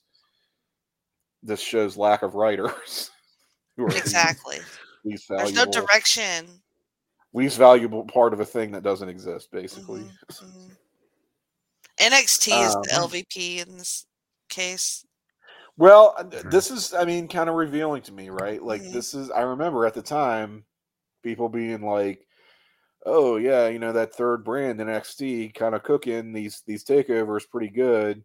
this 1.43 1.61
show's 1.61 1.97
lack 1.97 2.23
of 2.23 2.35
writers. 2.35 3.11
who 3.77 3.85
are 3.85 3.89
the 3.89 3.97
Exactly. 3.97 4.57
least 5.03 5.29
There's 5.29 5.53
no 5.53 5.65
direction. 5.65 6.47
least 7.33 7.57
valuable 7.57 8.05
part 8.05 8.33
of 8.33 8.39
a 8.39 8.45
thing 8.45 8.71
that 8.71 8.83
doesn't 8.83 9.07
exist, 9.09 9.51
basically. 9.51 10.01
Mhm, 10.31 10.43
mhm. 10.43 10.77
NXT 11.99 12.51
is 12.63 12.75
the 12.83 12.95
Um, 12.95 13.03
LVP 13.03 13.59
in 13.59 13.77
this 13.77 14.05
case. 14.49 15.05
Well, 15.77 16.15
th- 16.29 16.41
Sure. 16.41 16.51
this 16.51 16.71
is, 16.71 16.93
I 16.93 17.05
mean, 17.05 17.27
kind 17.27 17.49
of 17.49 17.55
revealing 17.55 18.01
to 18.03 18.11
me, 18.11 18.29
right? 18.29 18.61
Like, 18.61 18.81
Mhm. 18.81 18.93
this 18.93 19.13
is, 19.13 19.29
I 19.29 19.41
remember 19.41 19.85
at 19.85 19.93
the 19.93 20.01
time 20.01 20.65
people 21.27 21.49
being 21.49 21.81
like, 21.81 22.25
oh, 23.05 23.35
yeah, 23.35 23.67
you 23.67 23.79
know, 23.79 23.91
that 23.91 24.15
third 24.15 24.45
brand 24.45 24.79
NXT 24.79 25.53
kind 25.53 25.75
of 25.75 25.83
cooking 25.83 26.31
these, 26.31 26.63
these 26.65 26.85
takeovers 26.85 27.49
pretty 27.49 27.67
good. 27.67 28.23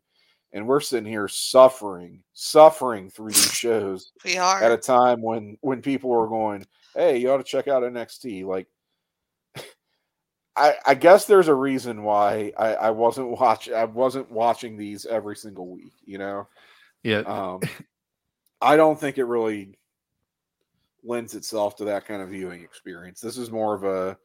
And 0.52 0.68
we're 0.68 0.80
sitting 0.80 1.10
here 1.10 1.26
suffering, 1.26 2.22
suffering 2.32 3.10
through 3.10 3.30
these 3.30 3.52
shows 3.52 4.12
We 4.24 4.38
are. 4.38 4.62
at 4.62 4.70
a 4.70 4.76
time 4.76 5.20
when, 5.20 5.58
when 5.62 5.82
people 5.82 6.10
were 6.10 6.28
going, 6.28 6.64
hey, 6.94 7.18
you 7.18 7.32
ought 7.32 7.38
to 7.38 7.42
check 7.42 7.66
out 7.66 7.82
NXT. 7.82 8.44
Like, 8.44 8.68
I, 10.56 10.74
I 10.86 10.94
guess 10.94 11.24
there's 11.24 11.48
a 11.48 11.54
reason 11.54 12.04
why 12.04 12.52
I, 12.56 12.74
I 12.74 12.90
wasn't 12.90 13.30
watch 13.40 13.68
I 13.68 13.84
wasn't 13.84 14.30
watching 14.30 14.76
these 14.76 15.06
every 15.06 15.34
single 15.34 15.66
week, 15.68 15.94
you 16.04 16.18
know. 16.18 16.46
Yeah. 17.02 17.20
Um, 17.20 17.60
I 18.60 18.76
don't 18.76 19.00
think 19.00 19.18
it 19.18 19.24
really 19.24 19.76
lends 21.04 21.34
itself 21.34 21.76
to 21.76 21.84
that 21.86 22.06
kind 22.06 22.22
of 22.22 22.28
viewing 22.30 22.62
experience. 22.62 23.20
This 23.20 23.38
is 23.38 23.50
more 23.50 23.74
of 23.74 23.84
a 23.84 24.16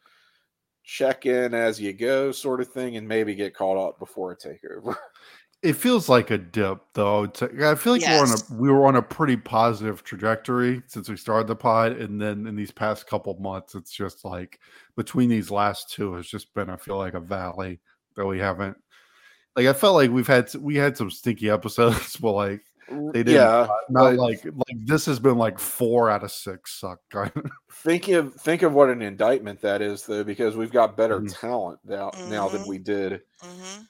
check 0.83 1.25
in 1.25 1.53
as 1.53 1.79
you 1.81 1.91
go 1.93 2.31
sort 2.31 2.61
of 2.61 2.69
thing, 2.71 2.95
and 2.97 3.07
maybe 3.07 3.35
get 3.35 3.53
caught 3.55 3.77
up 3.77 3.99
before 3.99 4.31
a 4.31 4.37
takeover. 4.37 4.95
It 5.63 5.73
feels 5.73 6.07
like 6.07 6.29
a 6.29 6.37
dip, 6.37 6.81
though. 6.93 7.23
I 7.23 7.73
feel 7.73 7.93
like 7.93 8.03
Yes. 8.03 8.21
we're 8.21 8.27
on 8.27 8.31
a 8.31 8.61
we 8.61 8.69
were 8.69 8.85
on 8.85 8.95
a 8.95 9.01
pretty 9.01 9.35
positive 9.35 10.03
trajectory 10.03 10.83
since 10.85 11.09
we 11.09 11.17
started 11.17 11.47
the 11.47 11.55
pod, 11.55 11.93
and 11.93 12.21
then 12.21 12.45
in 12.45 12.55
these 12.55 12.69
past 12.69 13.07
couple 13.07 13.33
months, 13.39 13.73
it's 13.73 13.91
just 13.91 14.23
like 14.23 14.59
between 14.95 15.29
these 15.29 15.49
last 15.49 15.91
two 15.91 16.13
has 16.13 16.27
just 16.27 16.53
been. 16.53 16.69
I 16.69 16.77
feel 16.77 16.97
like 16.97 17.15
a 17.15 17.19
valley 17.19 17.79
that 18.15 18.27
we 18.27 18.37
haven't. 18.37 18.77
Like 19.55 19.65
I 19.65 19.73
felt 19.73 19.95
like 19.95 20.11
we've 20.11 20.27
had 20.27 20.53
we 20.53 20.75
had 20.75 20.95
some 20.95 21.09
stinky 21.09 21.49
episodes, 21.49 22.15
but 22.21 22.33
like 22.33 22.61
They 22.89 23.23
didn't- 23.23 23.33
yeah, 23.33 23.67
not 23.89 24.15
like 24.15 24.43
like 24.45 24.85
this 24.85 25.05
has 25.07 25.19
been 25.19 25.37
like 25.37 25.59
four 25.59 26.09
out 26.09 26.23
of 26.23 26.31
six 26.31 26.79
suck. 26.79 26.99
kind 27.09 27.31
of. 27.35 27.51
think 27.71 28.07
of 28.09 28.33
think 28.35 28.61
of 28.61 28.73
what 28.73 28.89
an 28.89 29.01
indictment 29.01 29.61
that 29.61 29.81
is, 29.81 30.05
though, 30.05 30.23
because 30.23 30.55
we've 30.55 30.71
got 30.71 30.95
better 30.97 31.19
Mhm. 31.21 31.39
talent 31.39 31.79
now 31.83 32.11
now 32.25 32.47
than 32.49 32.63
Mhm. 32.63 32.67
we 32.67 32.77
did 32.77 33.21
hmm 33.41 33.81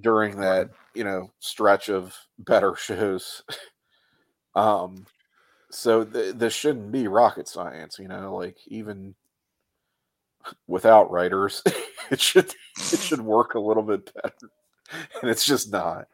during 0.00 0.36
that 0.40 0.68
you 0.94 1.04
know 1.04 1.30
stretch 1.38 1.88
of 1.88 2.14
better 2.38 2.74
shows. 2.76 3.42
um, 4.54 5.06
so 5.70 6.04
th- 6.04 6.34
this 6.36 6.52
shouldn't 6.54 6.92
be 6.92 7.08
rocket 7.08 7.48
science, 7.48 7.98
you 7.98 8.08
know. 8.08 8.34
Like 8.36 8.56
even 8.66 9.14
without 10.66 11.10
writers, 11.10 11.62
it 12.10 12.20
should 12.20 12.54
it 12.92 13.00
should 13.00 13.20
work 13.20 13.54
a 13.54 13.60
little 13.60 13.82
bit 13.82 14.12
better, 14.14 14.50
and 15.20 15.30
it's 15.30 15.44
just 15.44 15.70
not. 15.72 16.08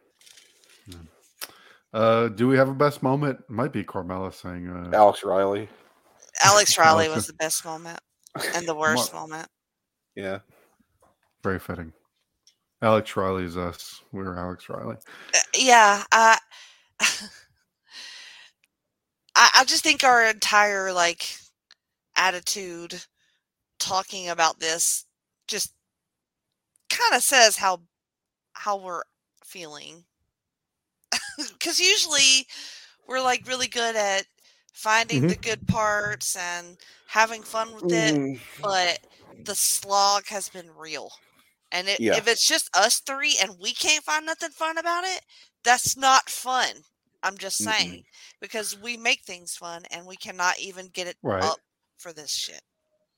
Uh, 1.93 2.27
do 2.29 2.47
we 2.47 2.57
have 2.57 2.69
a 2.69 2.73
best 2.73 3.03
moment? 3.03 3.39
It 3.39 3.49
might 3.49 3.71
be 3.71 3.83
Carmella 3.83 4.33
saying 4.33 4.67
uh, 4.67 4.89
Alex 4.93 5.23
Riley. 5.23 5.69
Alex 6.43 6.77
Riley 6.79 7.07
was 7.09 7.27
the 7.27 7.33
best 7.33 7.63
moment 7.63 7.99
and 8.55 8.67
the 8.67 8.75
worst 8.75 9.13
moment. 9.13 9.47
Yeah. 10.15 10.39
very 11.43 11.59
fitting. 11.59 11.93
Alex 12.81 13.15
Riley 13.15 13.43
is 13.43 13.55
us. 13.57 14.01
We're 14.11 14.37
Alex 14.37 14.67
Riley. 14.69 14.97
Uh, 15.33 15.39
Yeah, 15.57 16.03
I, 16.11 16.37
I 19.35 19.49
I 19.55 19.63
just 19.65 19.83
think 19.83 20.03
our 20.03 20.25
entire 20.25 20.91
like 20.91 21.37
attitude 22.15 23.05
talking 23.79 24.29
about 24.29 24.59
this 24.59 25.05
just 25.47 25.73
kind 26.89 27.15
of 27.15 27.23
says 27.23 27.57
how 27.57 27.81
how 28.53 28.77
we're 28.77 29.03
feeling. 29.45 30.03
Cuz 31.59 31.79
usually 31.79 32.47
we're 33.07 33.21
like 33.21 33.47
really 33.47 33.67
good 33.67 33.95
at 33.95 34.25
finding 34.73 35.25
Mhm. 35.25 35.27
the 35.27 35.37
good 35.37 35.65
parts 35.67 36.35
and 36.35 36.77
having 37.07 37.43
fun 37.43 37.73
with 37.75 37.91
it, 37.91 38.19
Mm, 38.19 38.39
but 38.61 38.99
the 39.45 39.55
slog 39.55 40.27
has 40.27 40.49
been 40.49 40.71
real. 40.71 41.11
And 41.71 41.89
it, 41.89 41.99
Yeah. 41.99 42.13
if 42.13 42.27
it's 42.27 42.47
just 42.47 42.69
us 42.75 42.99
three 42.99 43.37
and 43.41 43.59
we 43.59 43.73
can't 43.73 44.03
find 44.05 44.25
nothing 44.25 44.51
fun 44.51 44.77
about 44.77 45.03
it, 45.05 45.21
that's 45.63 45.97
not 45.97 46.29
fun. 46.29 46.83
I'm 47.23 47.37
just 47.37 47.59
Mm-mm. 47.59 47.63
saying 47.63 48.03
because 48.41 48.77
we 48.77 48.97
make 48.97 49.23
things 49.23 49.55
fun 49.55 49.85
and 49.91 50.05
we 50.05 50.17
cannot 50.17 50.59
even 50.59 50.87
get 50.87 51.07
it 51.07 51.17
Right. 51.23 51.41
up 51.41 51.59
for 51.97 52.13
this 52.13 52.31
shit. 52.31 52.61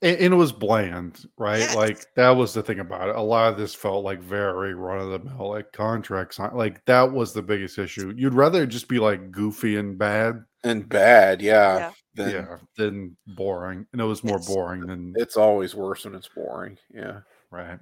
And, 0.01 0.17
and 0.17 0.33
it 0.33 0.37
was 0.37 0.51
bland, 0.51 1.25
right? 1.37 1.59
Yes. 1.59 1.75
Like 1.75 2.05
that 2.15 2.31
was 2.31 2.53
the 2.53 2.61
thing 2.61 2.79
about 2.79 3.09
it. 3.09 3.15
A 3.15 3.21
lot 3.21 3.51
of 3.51 3.57
this 3.57 3.73
felt 3.73 4.03
like 4.03 4.21
very 4.21 4.73
run 4.73 4.99
of 4.99 5.09
the 5.09 5.19
mill, 5.19 5.49
like 5.49 5.71
contracts. 5.71 6.37
Like 6.37 6.83
that 6.85 7.11
was 7.11 7.33
the 7.33 7.41
biggest 7.41 7.79
issue. 7.79 8.13
You'd 8.15 8.33
rather 8.33 8.65
just 8.65 8.87
be 8.87 8.99
like 8.99 9.31
goofy 9.31 9.77
and 9.77 9.97
bad, 9.97 10.43
and 10.63 10.87
bad, 10.89 11.41
yeah. 11.41 11.77
Yeah. 11.77 11.91
Then 12.15 12.31
yeah, 12.31 12.57
than 12.77 13.17
boring. 13.27 13.85
And 13.91 14.01
it 14.01 14.05
was 14.05 14.23
more 14.23 14.39
boring 14.39 14.85
than 14.85 15.13
It's 15.17 15.37
always 15.37 15.75
worse 15.75 16.05
when 16.05 16.15
it's 16.15 16.29
boring. 16.29 16.77
Yeah. 16.93 17.19
right. 17.51 17.79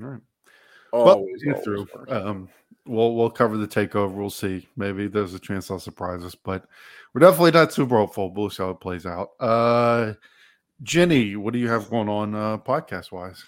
All 0.00 0.06
right. 0.06 0.20
Always, 0.92 1.42
get 1.42 1.54
always 1.54 1.64
through. 1.64 1.88
worse. 1.94 2.10
Um, 2.10 2.48
we'll 2.86 3.14
we'll 3.14 3.30
cover 3.30 3.56
the 3.56 3.68
takeover. 3.68 4.12
We'll 4.12 4.30
see. 4.30 4.68
Maybe 4.76 5.06
there's 5.08 5.34
a 5.34 5.38
chance 5.38 5.68
they'll 5.68 5.80
surprise 5.80 6.24
us, 6.24 6.34
but 6.34 6.66
we're 7.12 7.20
definitely 7.20 7.50
not 7.50 7.72
super 7.72 7.96
hopeful. 7.96 8.32
We'll 8.32 8.50
see 8.50 8.62
how 8.62 8.70
it 8.70 8.80
plays 8.80 9.06
out. 9.06 9.30
Uh, 9.40 10.14
Jenny, 10.82 11.36
what 11.36 11.52
do 11.52 11.58
you 11.58 11.68
have 11.68 11.90
going 11.90 12.08
on 12.08 12.34
uh, 12.34 12.58
podcast 12.58 13.10
wise? 13.10 13.44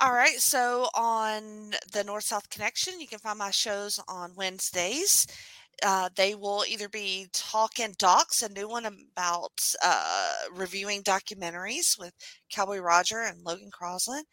All 0.00 0.12
right. 0.12 0.38
So 0.38 0.88
on 0.94 1.72
the 1.92 2.04
North 2.04 2.24
South 2.24 2.48
Connection, 2.50 3.00
you 3.00 3.06
can 3.06 3.18
find 3.18 3.38
my 3.38 3.50
shows 3.50 4.00
on 4.08 4.34
Wednesdays. 4.36 5.26
Uh, 5.84 6.08
they 6.16 6.34
will 6.34 6.64
either 6.68 6.88
be 6.88 7.28
Talking 7.32 7.94
Docs, 7.98 8.42
a 8.42 8.48
new 8.52 8.68
one 8.68 8.86
about 8.86 9.62
uh, 9.84 10.34
reviewing 10.52 11.02
documentaries 11.02 11.98
with 11.98 12.12
Cowboy 12.50 12.78
Roger 12.78 13.22
and 13.22 13.42
Logan 13.44 13.70
Crosland. 13.70 14.24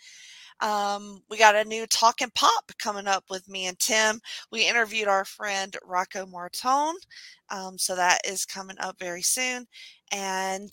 Um, 0.62 1.20
we 1.30 1.38
got 1.38 1.56
a 1.56 1.66
new 1.66 1.86
talk 1.88 2.22
and 2.22 2.34
Pop 2.34 2.72
coming 2.80 3.08
up 3.08 3.26
with 3.30 3.48
me 3.48 3.68
and 3.68 3.78
Tim. 3.78 4.20
We 4.52 4.68
interviewed 4.68 5.08
our 5.08 5.26
friend 5.26 5.76
Rocco 5.84 6.26
Martone. 6.26 6.96
Um, 7.50 7.78
so 7.78 7.96
that 7.96 8.20
is 8.28 8.46
coming 8.46 8.78
up 8.80 8.98
very 8.98 9.22
soon. 9.22 9.68
And 10.12 10.72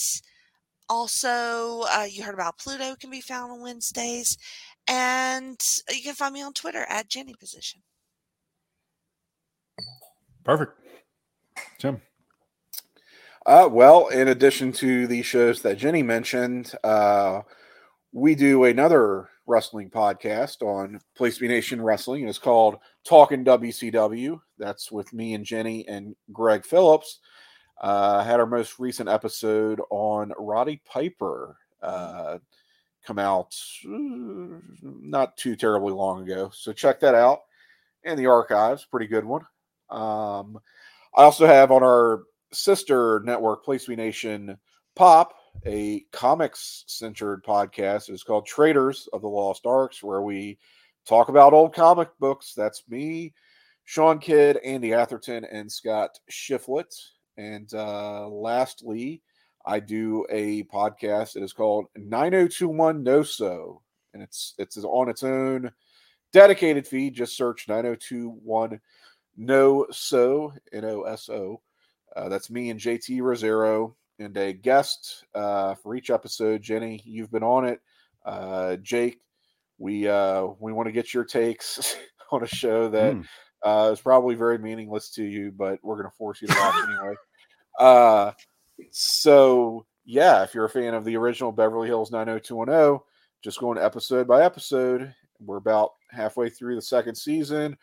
also, 0.92 1.84
uh, 1.88 2.06
you 2.08 2.22
heard 2.22 2.34
about 2.34 2.58
Pluto 2.58 2.94
can 2.96 3.08
be 3.08 3.22
found 3.22 3.50
on 3.50 3.62
Wednesdays. 3.62 4.36
And 4.86 5.58
you 5.88 6.02
can 6.02 6.14
find 6.14 6.34
me 6.34 6.42
on 6.42 6.52
Twitter 6.52 6.84
at 6.86 7.08
Jenny 7.08 7.34
Position. 7.40 7.80
Perfect. 10.44 10.72
Jim. 11.78 12.02
Uh, 13.46 13.68
well, 13.72 14.08
in 14.08 14.28
addition 14.28 14.70
to 14.72 15.06
the 15.06 15.22
shows 15.22 15.62
that 15.62 15.78
Jenny 15.78 16.02
mentioned, 16.02 16.74
uh, 16.84 17.40
we 18.12 18.34
do 18.34 18.64
another 18.64 19.30
wrestling 19.46 19.88
podcast 19.88 20.60
on 20.60 21.00
Place 21.16 21.38
B 21.38 21.48
Nation 21.48 21.80
Wrestling. 21.80 22.28
It's 22.28 22.38
called 22.38 22.76
Talking 23.04 23.44
WCW. 23.46 24.38
That's 24.58 24.92
with 24.92 25.10
me 25.14 25.32
and 25.32 25.44
Jenny 25.44 25.88
and 25.88 26.14
Greg 26.32 26.66
Phillips. 26.66 27.20
Uh, 27.82 28.22
had 28.22 28.38
our 28.38 28.46
most 28.46 28.78
recent 28.78 29.08
episode 29.08 29.80
on 29.90 30.32
Roddy 30.38 30.80
Piper 30.86 31.56
uh, 31.82 32.38
come 33.04 33.18
out 33.18 33.56
not 33.84 35.36
too 35.36 35.56
terribly 35.56 35.92
long 35.92 36.22
ago. 36.22 36.48
So 36.54 36.72
check 36.72 37.00
that 37.00 37.16
out 37.16 37.40
in 38.04 38.16
the 38.16 38.26
archives. 38.26 38.86
Pretty 38.88 39.08
good 39.08 39.24
one. 39.24 39.42
Um, 39.90 40.60
I 41.16 41.24
also 41.24 41.44
have 41.44 41.72
on 41.72 41.82
our 41.82 42.22
sister 42.52 43.20
network, 43.24 43.64
Place 43.64 43.88
We 43.88 43.96
Nation 43.96 44.56
Pop, 44.94 45.34
a 45.66 46.04
comics 46.12 46.84
centered 46.86 47.42
podcast. 47.44 48.10
It's 48.10 48.22
called 48.22 48.46
Traders 48.46 49.08
of 49.12 49.22
the 49.22 49.28
Lost 49.28 49.66
Arks, 49.66 50.04
where 50.04 50.22
we 50.22 50.56
talk 51.04 51.28
about 51.28 51.52
old 51.52 51.74
comic 51.74 52.10
books. 52.20 52.54
That's 52.54 52.84
me, 52.88 53.34
Sean 53.84 54.20
Kidd, 54.20 54.58
Andy 54.58 54.92
Atherton, 54.92 55.44
and 55.44 55.70
Scott 55.70 56.20
Shiflett. 56.30 56.94
And 57.36 57.72
uh, 57.74 58.28
lastly, 58.28 59.22
I 59.64 59.80
do 59.80 60.26
a 60.30 60.64
podcast. 60.64 61.36
It 61.36 61.42
is 61.42 61.52
called 61.52 61.86
9021 61.96 63.02
No 63.02 63.22
So, 63.22 63.82
and 64.12 64.22
it's 64.22 64.54
it's 64.58 64.76
on 64.78 65.08
its 65.08 65.22
own 65.22 65.70
dedicated 66.32 66.86
feed. 66.86 67.14
Just 67.14 67.36
search 67.36 67.68
9021 67.68 68.80
No 69.36 69.86
So 69.90 70.52
N 70.72 70.84
O 70.84 71.02
S 71.02 71.28
O. 71.28 71.60
Uh, 72.14 72.28
that's 72.28 72.50
me 72.50 72.70
and 72.70 72.78
JT 72.80 73.20
Rosero 73.20 73.94
and 74.18 74.36
a 74.36 74.52
guest 74.52 75.24
uh, 75.34 75.74
for 75.74 75.94
each 75.94 76.10
episode. 76.10 76.62
Jenny, 76.62 77.00
you've 77.04 77.30
been 77.30 77.42
on 77.42 77.64
it. 77.64 77.80
Uh, 78.24 78.76
Jake, 78.76 79.20
we 79.78 80.06
uh, 80.08 80.46
we 80.60 80.72
want 80.72 80.86
to 80.86 80.92
get 80.92 81.14
your 81.14 81.24
takes 81.24 81.96
on 82.32 82.42
a 82.42 82.46
show 82.46 82.88
that 82.90 83.14
Mm. 83.14 83.26
Uh, 83.64 83.90
is 83.92 84.00
probably 84.00 84.34
very 84.34 84.58
meaningless 84.58 85.10
to 85.10 85.24
you, 85.24 85.52
but 85.52 85.78
we're 85.82 85.96
going 85.96 86.10
to 86.10 86.16
force 86.16 86.42
you 86.42 86.48
to 86.48 86.54
watch 86.54 86.88
anyway. 86.88 87.14
Uh, 87.78 88.32
so 88.90 89.86
yeah, 90.04 90.42
if 90.42 90.54
you're 90.54 90.64
a 90.64 90.70
fan 90.70 90.94
of 90.94 91.04
the 91.04 91.16
original 91.16 91.52
Beverly 91.52 91.88
Hills 91.88 92.10
90210, 92.10 93.00
just 93.42 93.58
going 93.58 93.78
episode 93.78 94.26
by 94.26 94.44
episode. 94.44 95.14
We're 95.40 95.56
about 95.56 95.92
halfway 96.10 96.48
through 96.48 96.76
the 96.76 96.82
second 96.82 97.16
season, 97.16 97.76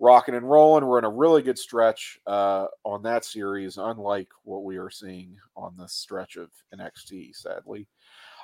rocking 0.00 0.34
and 0.34 0.48
rolling. 0.48 0.86
We're 0.86 0.98
in 0.98 1.04
a 1.04 1.10
really 1.10 1.42
good 1.42 1.58
stretch 1.58 2.18
uh, 2.26 2.66
on 2.84 3.02
that 3.02 3.24
series, 3.24 3.76
unlike 3.76 4.28
what 4.44 4.64
we 4.64 4.78
are 4.78 4.90
seeing 4.90 5.36
on 5.56 5.76
the 5.76 5.88
stretch 5.88 6.36
of 6.36 6.50
NXT, 6.74 7.36
sadly. 7.36 7.88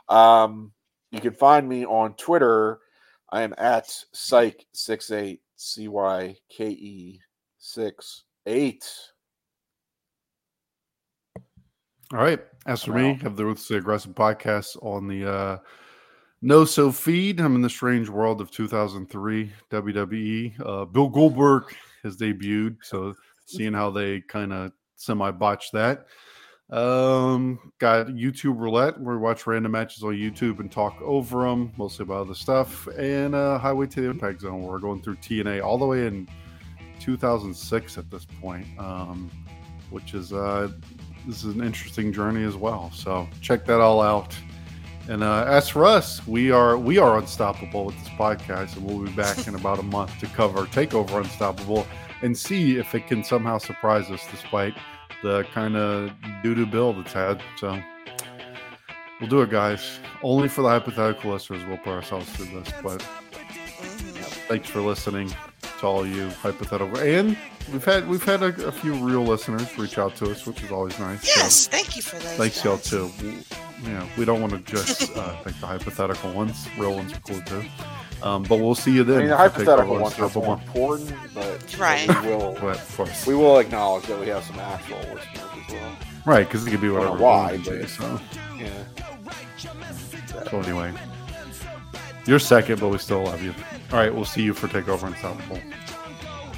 Um, 0.08 0.72
you 1.10 1.20
can 1.20 1.32
find 1.32 1.68
me 1.68 1.86
on 1.86 2.14
Twitter. 2.14 2.80
I 3.30 3.42
am 3.42 3.54
at 3.58 3.88
Cyke68, 4.14 5.40
C 5.58 5.88
Y 5.88 6.36
K 6.48 6.68
E 6.68 7.20
6 7.58 8.24
8. 8.46 8.84
All 12.12 12.18
right. 12.20 12.40
As 12.66 12.84
for 12.84 12.92
me, 12.92 13.12
Wow. 13.12 13.18
have 13.22 13.36
the 13.36 13.44
Ruthlessly 13.44 13.76
Aggressive 13.76 14.14
podcast 14.14 14.76
on 14.82 15.08
the 15.08 15.30
uh, 15.30 15.58
No 16.42 16.64
So 16.64 16.90
feed. 16.92 17.40
I'm 17.40 17.54
in 17.56 17.62
the 17.62 17.68
strange 17.68 18.08
world 18.08 18.40
of 18.40 18.50
2003 18.50 19.52
WWE. 19.70 20.54
Uh, 20.64 20.84
Bill 20.86 21.08
Goldberg 21.08 21.64
has 22.04 22.16
debuted, 22.16 22.76
so 22.82 23.14
seeing 23.46 23.74
how 23.74 23.90
they 23.90 24.20
kind 24.22 24.52
of 24.52 24.72
semi 24.96 25.30
botched 25.32 25.72
that. 25.72 26.06
Um, 26.70 27.72
got 27.78 28.08
YouTube 28.08 28.58
Roulette 28.58 29.00
where 29.00 29.16
we 29.16 29.20
watch 29.22 29.46
random 29.46 29.72
matches 29.72 30.02
on 30.02 30.12
YouTube 30.12 30.60
and 30.60 30.70
talk 30.70 31.00
over 31.00 31.48
them, 31.48 31.72
mostly 31.78 32.02
about 32.02 32.22
other 32.22 32.34
stuff. 32.34 32.86
And 32.88 33.34
uh, 33.34 33.58
Highway 33.58 33.86
to 33.86 34.00
the 34.02 34.10
Impact 34.10 34.42
Zone, 34.42 34.62
where 34.62 34.72
we're 34.72 34.78
going 34.78 35.00
through 35.00 35.16
TNA 35.16 35.64
all 35.64 35.78
the 35.78 35.86
way 35.86 36.06
in 36.06 36.28
2006 37.00 37.96
at 37.96 38.10
this 38.10 38.26
point, 38.40 38.66
um, 38.78 39.30
which 39.90 40.12
is 40.12 40.32
uh, 40.32 40.68
this 41.26 41.42
is 41.42 41.54
an 41.54 41.62
interesting 41.62 42.12
journey 42.12 42.44
as 42.44 42.56
well. 42.56 42.90
So 42.94 43.26
check 43.40 43.64
that 43.64 43.80
all 43.80 44.02
out. 44.02 44.36
And 45.08 45.22
uh, 45.24 45.44
as 45.48 45.70
for 45.70 45.86
us, 45.86 46.26
we 46.26 46.50
are 46.50 46.76
we 46.76 46.98
are 46.98 47.16
unstoppable 47.16 47.86
with 47.86 47.98
this 47.98 48.10
podcast, 48.10 48.76
and 48.76 48.84
we'll 48.84 49.06
be 49.06 49.12
back 49.12 49.48
in 49.48 49.54
about 49.54 49.78
a 49.78 49.82
month 49.84 50.18
to 50.20 50.26
cover 50.26 50.66
Takeover 50.66 51.16
Unstoppable 51.16 51.86
and 52.20 52.36
see 52.36 52.76
if 52.76 52.94
it 52.94 53.06
can 53.06 53.24
somehow 53.24 53.56
surprise 53.56 54.10
us 54.10 54.26
despite 54.30 54.74
the 55.22 55.44
kind 55.52 55.76
of 55.76 56.10
doo 56.42 56.54
doo 56.54 56.66
bill 56.66 56.92
that's 56.92 57.12
had. 57.12 57.40
So 57.56 57.80
we'll 59.20 59.30
do 59.30 59.42
it, 59.42 59.50
guys. 59.50 59.98
Only 60.22 60.48
for 60.48 60.62
the 60.62 60.68
hypothetical 60.68 61.32
listeners, 61.32 61.64
we'll 61.66 61.78
put 61.78 61.92
ourselves 61.92 62.28
through 62.30 62.60
this. 62.60 62.72
But 62.82 63.02
thanks 64.48 64.68
for 64.68 64.80
listening. 64.80 65.32
to 65.80 65.86
all 65.86 66.06
you 66.06 66.28
hypothetical, 66.30 66.98
and 66.98 67.36
we've 67.72 67.84
had 67.84 68.08
we've 68.08 68.24
had 68.24 68.42
a, 68.42 68.66
a 68.66 68.72
few 68.72 68.94
real 68.94 69.22
listeners 69.22 69.76
reach 69.78 69.98
out 69.98 70.16
to 70.16 70.30
us, 70.30 70.46
which 70.46 70.62
is 70.62 70.70
always 70.72 70.98
nice. 70.98 71.24
Yes, 71.26 71.54
so, 71.54 71.70
thank 71.70 71.96
you 71.96 72.02
for 72.02 72.16
that 72.16 72.36
Thanks 72.36 72.64
y'all 72.64 72.78
too. 72.78 73.10
We, 73.22 73.92
know, 73.92 74.08
we 74.16 74.24
don't 74.24 74.40
want 74.40 74.52
to 74.52 74.58
just 74.72 75.16
uh, 75.16 75.36
think 75.42 75.60
the 75.60 75.66
hypothetical 75.66 76.32
ones. 76.32 76.66
Real 76.76 76.94
ones 76.94 77.12
are 77.12 77.20
cool 77.20 77.40
too. 77.42 77.64
Um, 78.22 78.42
but 78.42 78.58
we'll 78.58 78.74
see 78.74 78.92
you 78.92 79.04
then. 79.04 79.16
I 79.16 79.20
mean, 79.20 79.28
the 79.28 79.36
hypothetical 79.36 79.98
ones 79.98 80.18
are 80.18 80.30
more 80.30 80.54
important, 80.54 81.12
but 81.34 81.78
right. 81.78 82.08
we 82.08 82.28
will. 82.28 82.54
But 82.60 82.76
of 82.76 82.96
course, 82.96 83.26
we 83.26 83.34
will 83.34 83.58
acknowledge 83.58 84.06
that 84.06 84.18
we 84.18 84.26
have 84.28 84.44
some 84.44 84.58
actual 84.58 84.98
listeners 84.98 85.22
as 85.36 85.72
well. 85.72 85.96
Right, 86.24 86.46
because 86.46 86.66
it 86.66 86.70
could 86.70 86.80
be 86.80 86.90
whatever. 86.90 87.16
Why? 87.16 87.58
But, 87.64 87.88
so. 87.88 88.20
Yeah. 88.56 88.68
So 90.50 90.60
anyway, 90.60 90.92
you're 92.26 92.38
second, 92.38 92.80
but 92.80 92.88
we 92.88 92.98
still 92.98 93.24
love 93.24 93.42
you. 93.42 93.54
All 93.92 93.98
right, 93.98 94.14
we'll 94.14 94.24
see 94.24 94.42
you 94.42 94.54
for 94.54 94.68
Takeover 94.68 95.06
Unstoppable. 95.06 95.60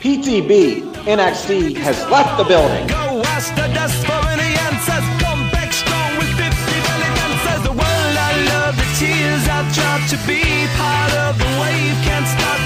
PTB 0.01 0.93
NXT 1.05 1.77
has 1.77 1.99
left 2.11 2.39
the 2.39 2.45
building. 2.45 2.87
Go 2.87 3.23
ask 3.27 3.55
the 3.55 3.69
dust 3.74 4.05
for 4.07 4.20
any 4.28 4.57
answers. 4.66 5.05
Come 5.23 5.51
back 5.51 5.73
strong 5.73 6.16
with 6.16 6.28
50 6.35 6.41
belly 6.41 7.11
dancers. 7.20 7.62
The 7.65 7.73
world 7.73 8.16
I 8.16 8.32
love, 8.49 8.77
the 8.77 8.89
tears 8.99 9.47
I've 9.47 9.74
tried 9.74 10.09
to 10.09 10.27
be 10.27 10.41
part 10.41 10.41
of 10.41 10.50
the 10.50 10.50
wave 11.61 11.97
can't 12.07 12.28
stop. 12.35 12.61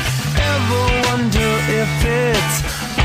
Ever 0.52 0.82
wonder 1.08 1.50
if 1.82 1.92
it's 2.04 2.56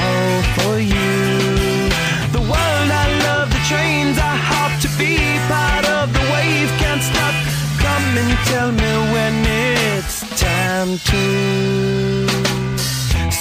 all 0.04 0.40
for 0.58 0.76
you? 0.80 1.90
The 2.36 2.44
world 2.52 2.90
I 3.04 3.08
love, 3.28 3.48
the 3.50 3.64
trains 3.72 4.18
I 4.18 4.36
hop 4.52 4.72
to 4.86 4.90
be 5.02 5.16
part 5.54 5.86
of 5.98 6.06
the 6.18 6.26
wave 6.34 6.70
can't 6.82 7.04
stop. 7.12 7.36
Come 7.84 8.08
and 8.22 8.34
tell 8.52 8.72
me 8.82 8.92
when 9.14 9.36
it's 9.78 10.18
time 10.40 10.92
to. 11.10 11.24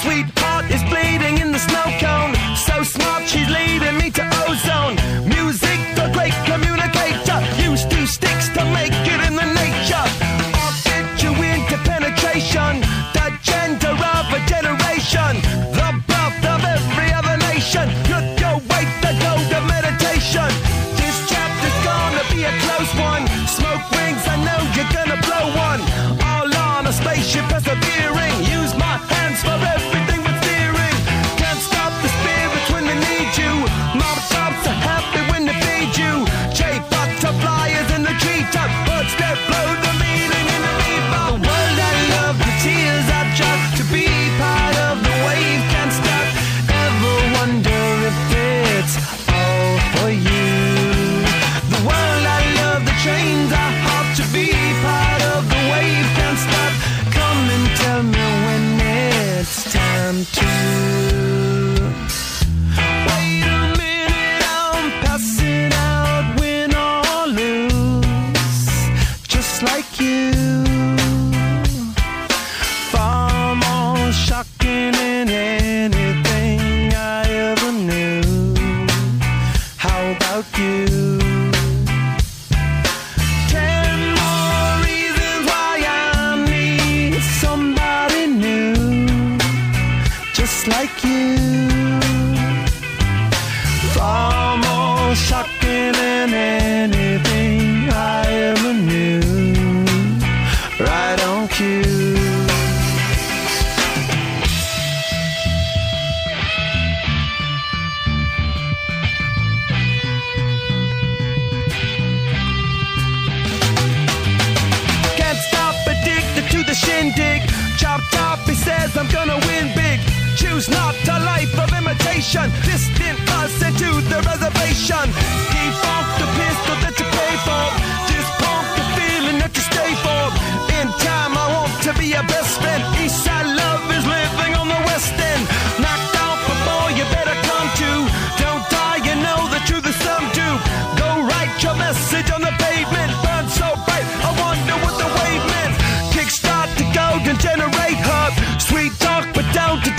Sweetheart 0.01 0.65
is 0.75 0.83
bleeding 0.91 1.35
in 1.43 1.51
the 1.51 1.61
snow 1.67 1.87
cone. 2.03 2.33
So 2.55 2.83
smart, 2.83 3.27
she's 3.27 3.49
leading 3.49 3.97
me 4.01 4.09
to 4.11 4.25
ozone. 4.47 4.95
Music, 5.27 5.79
the 5.95 6.09
great. 6.13 6.68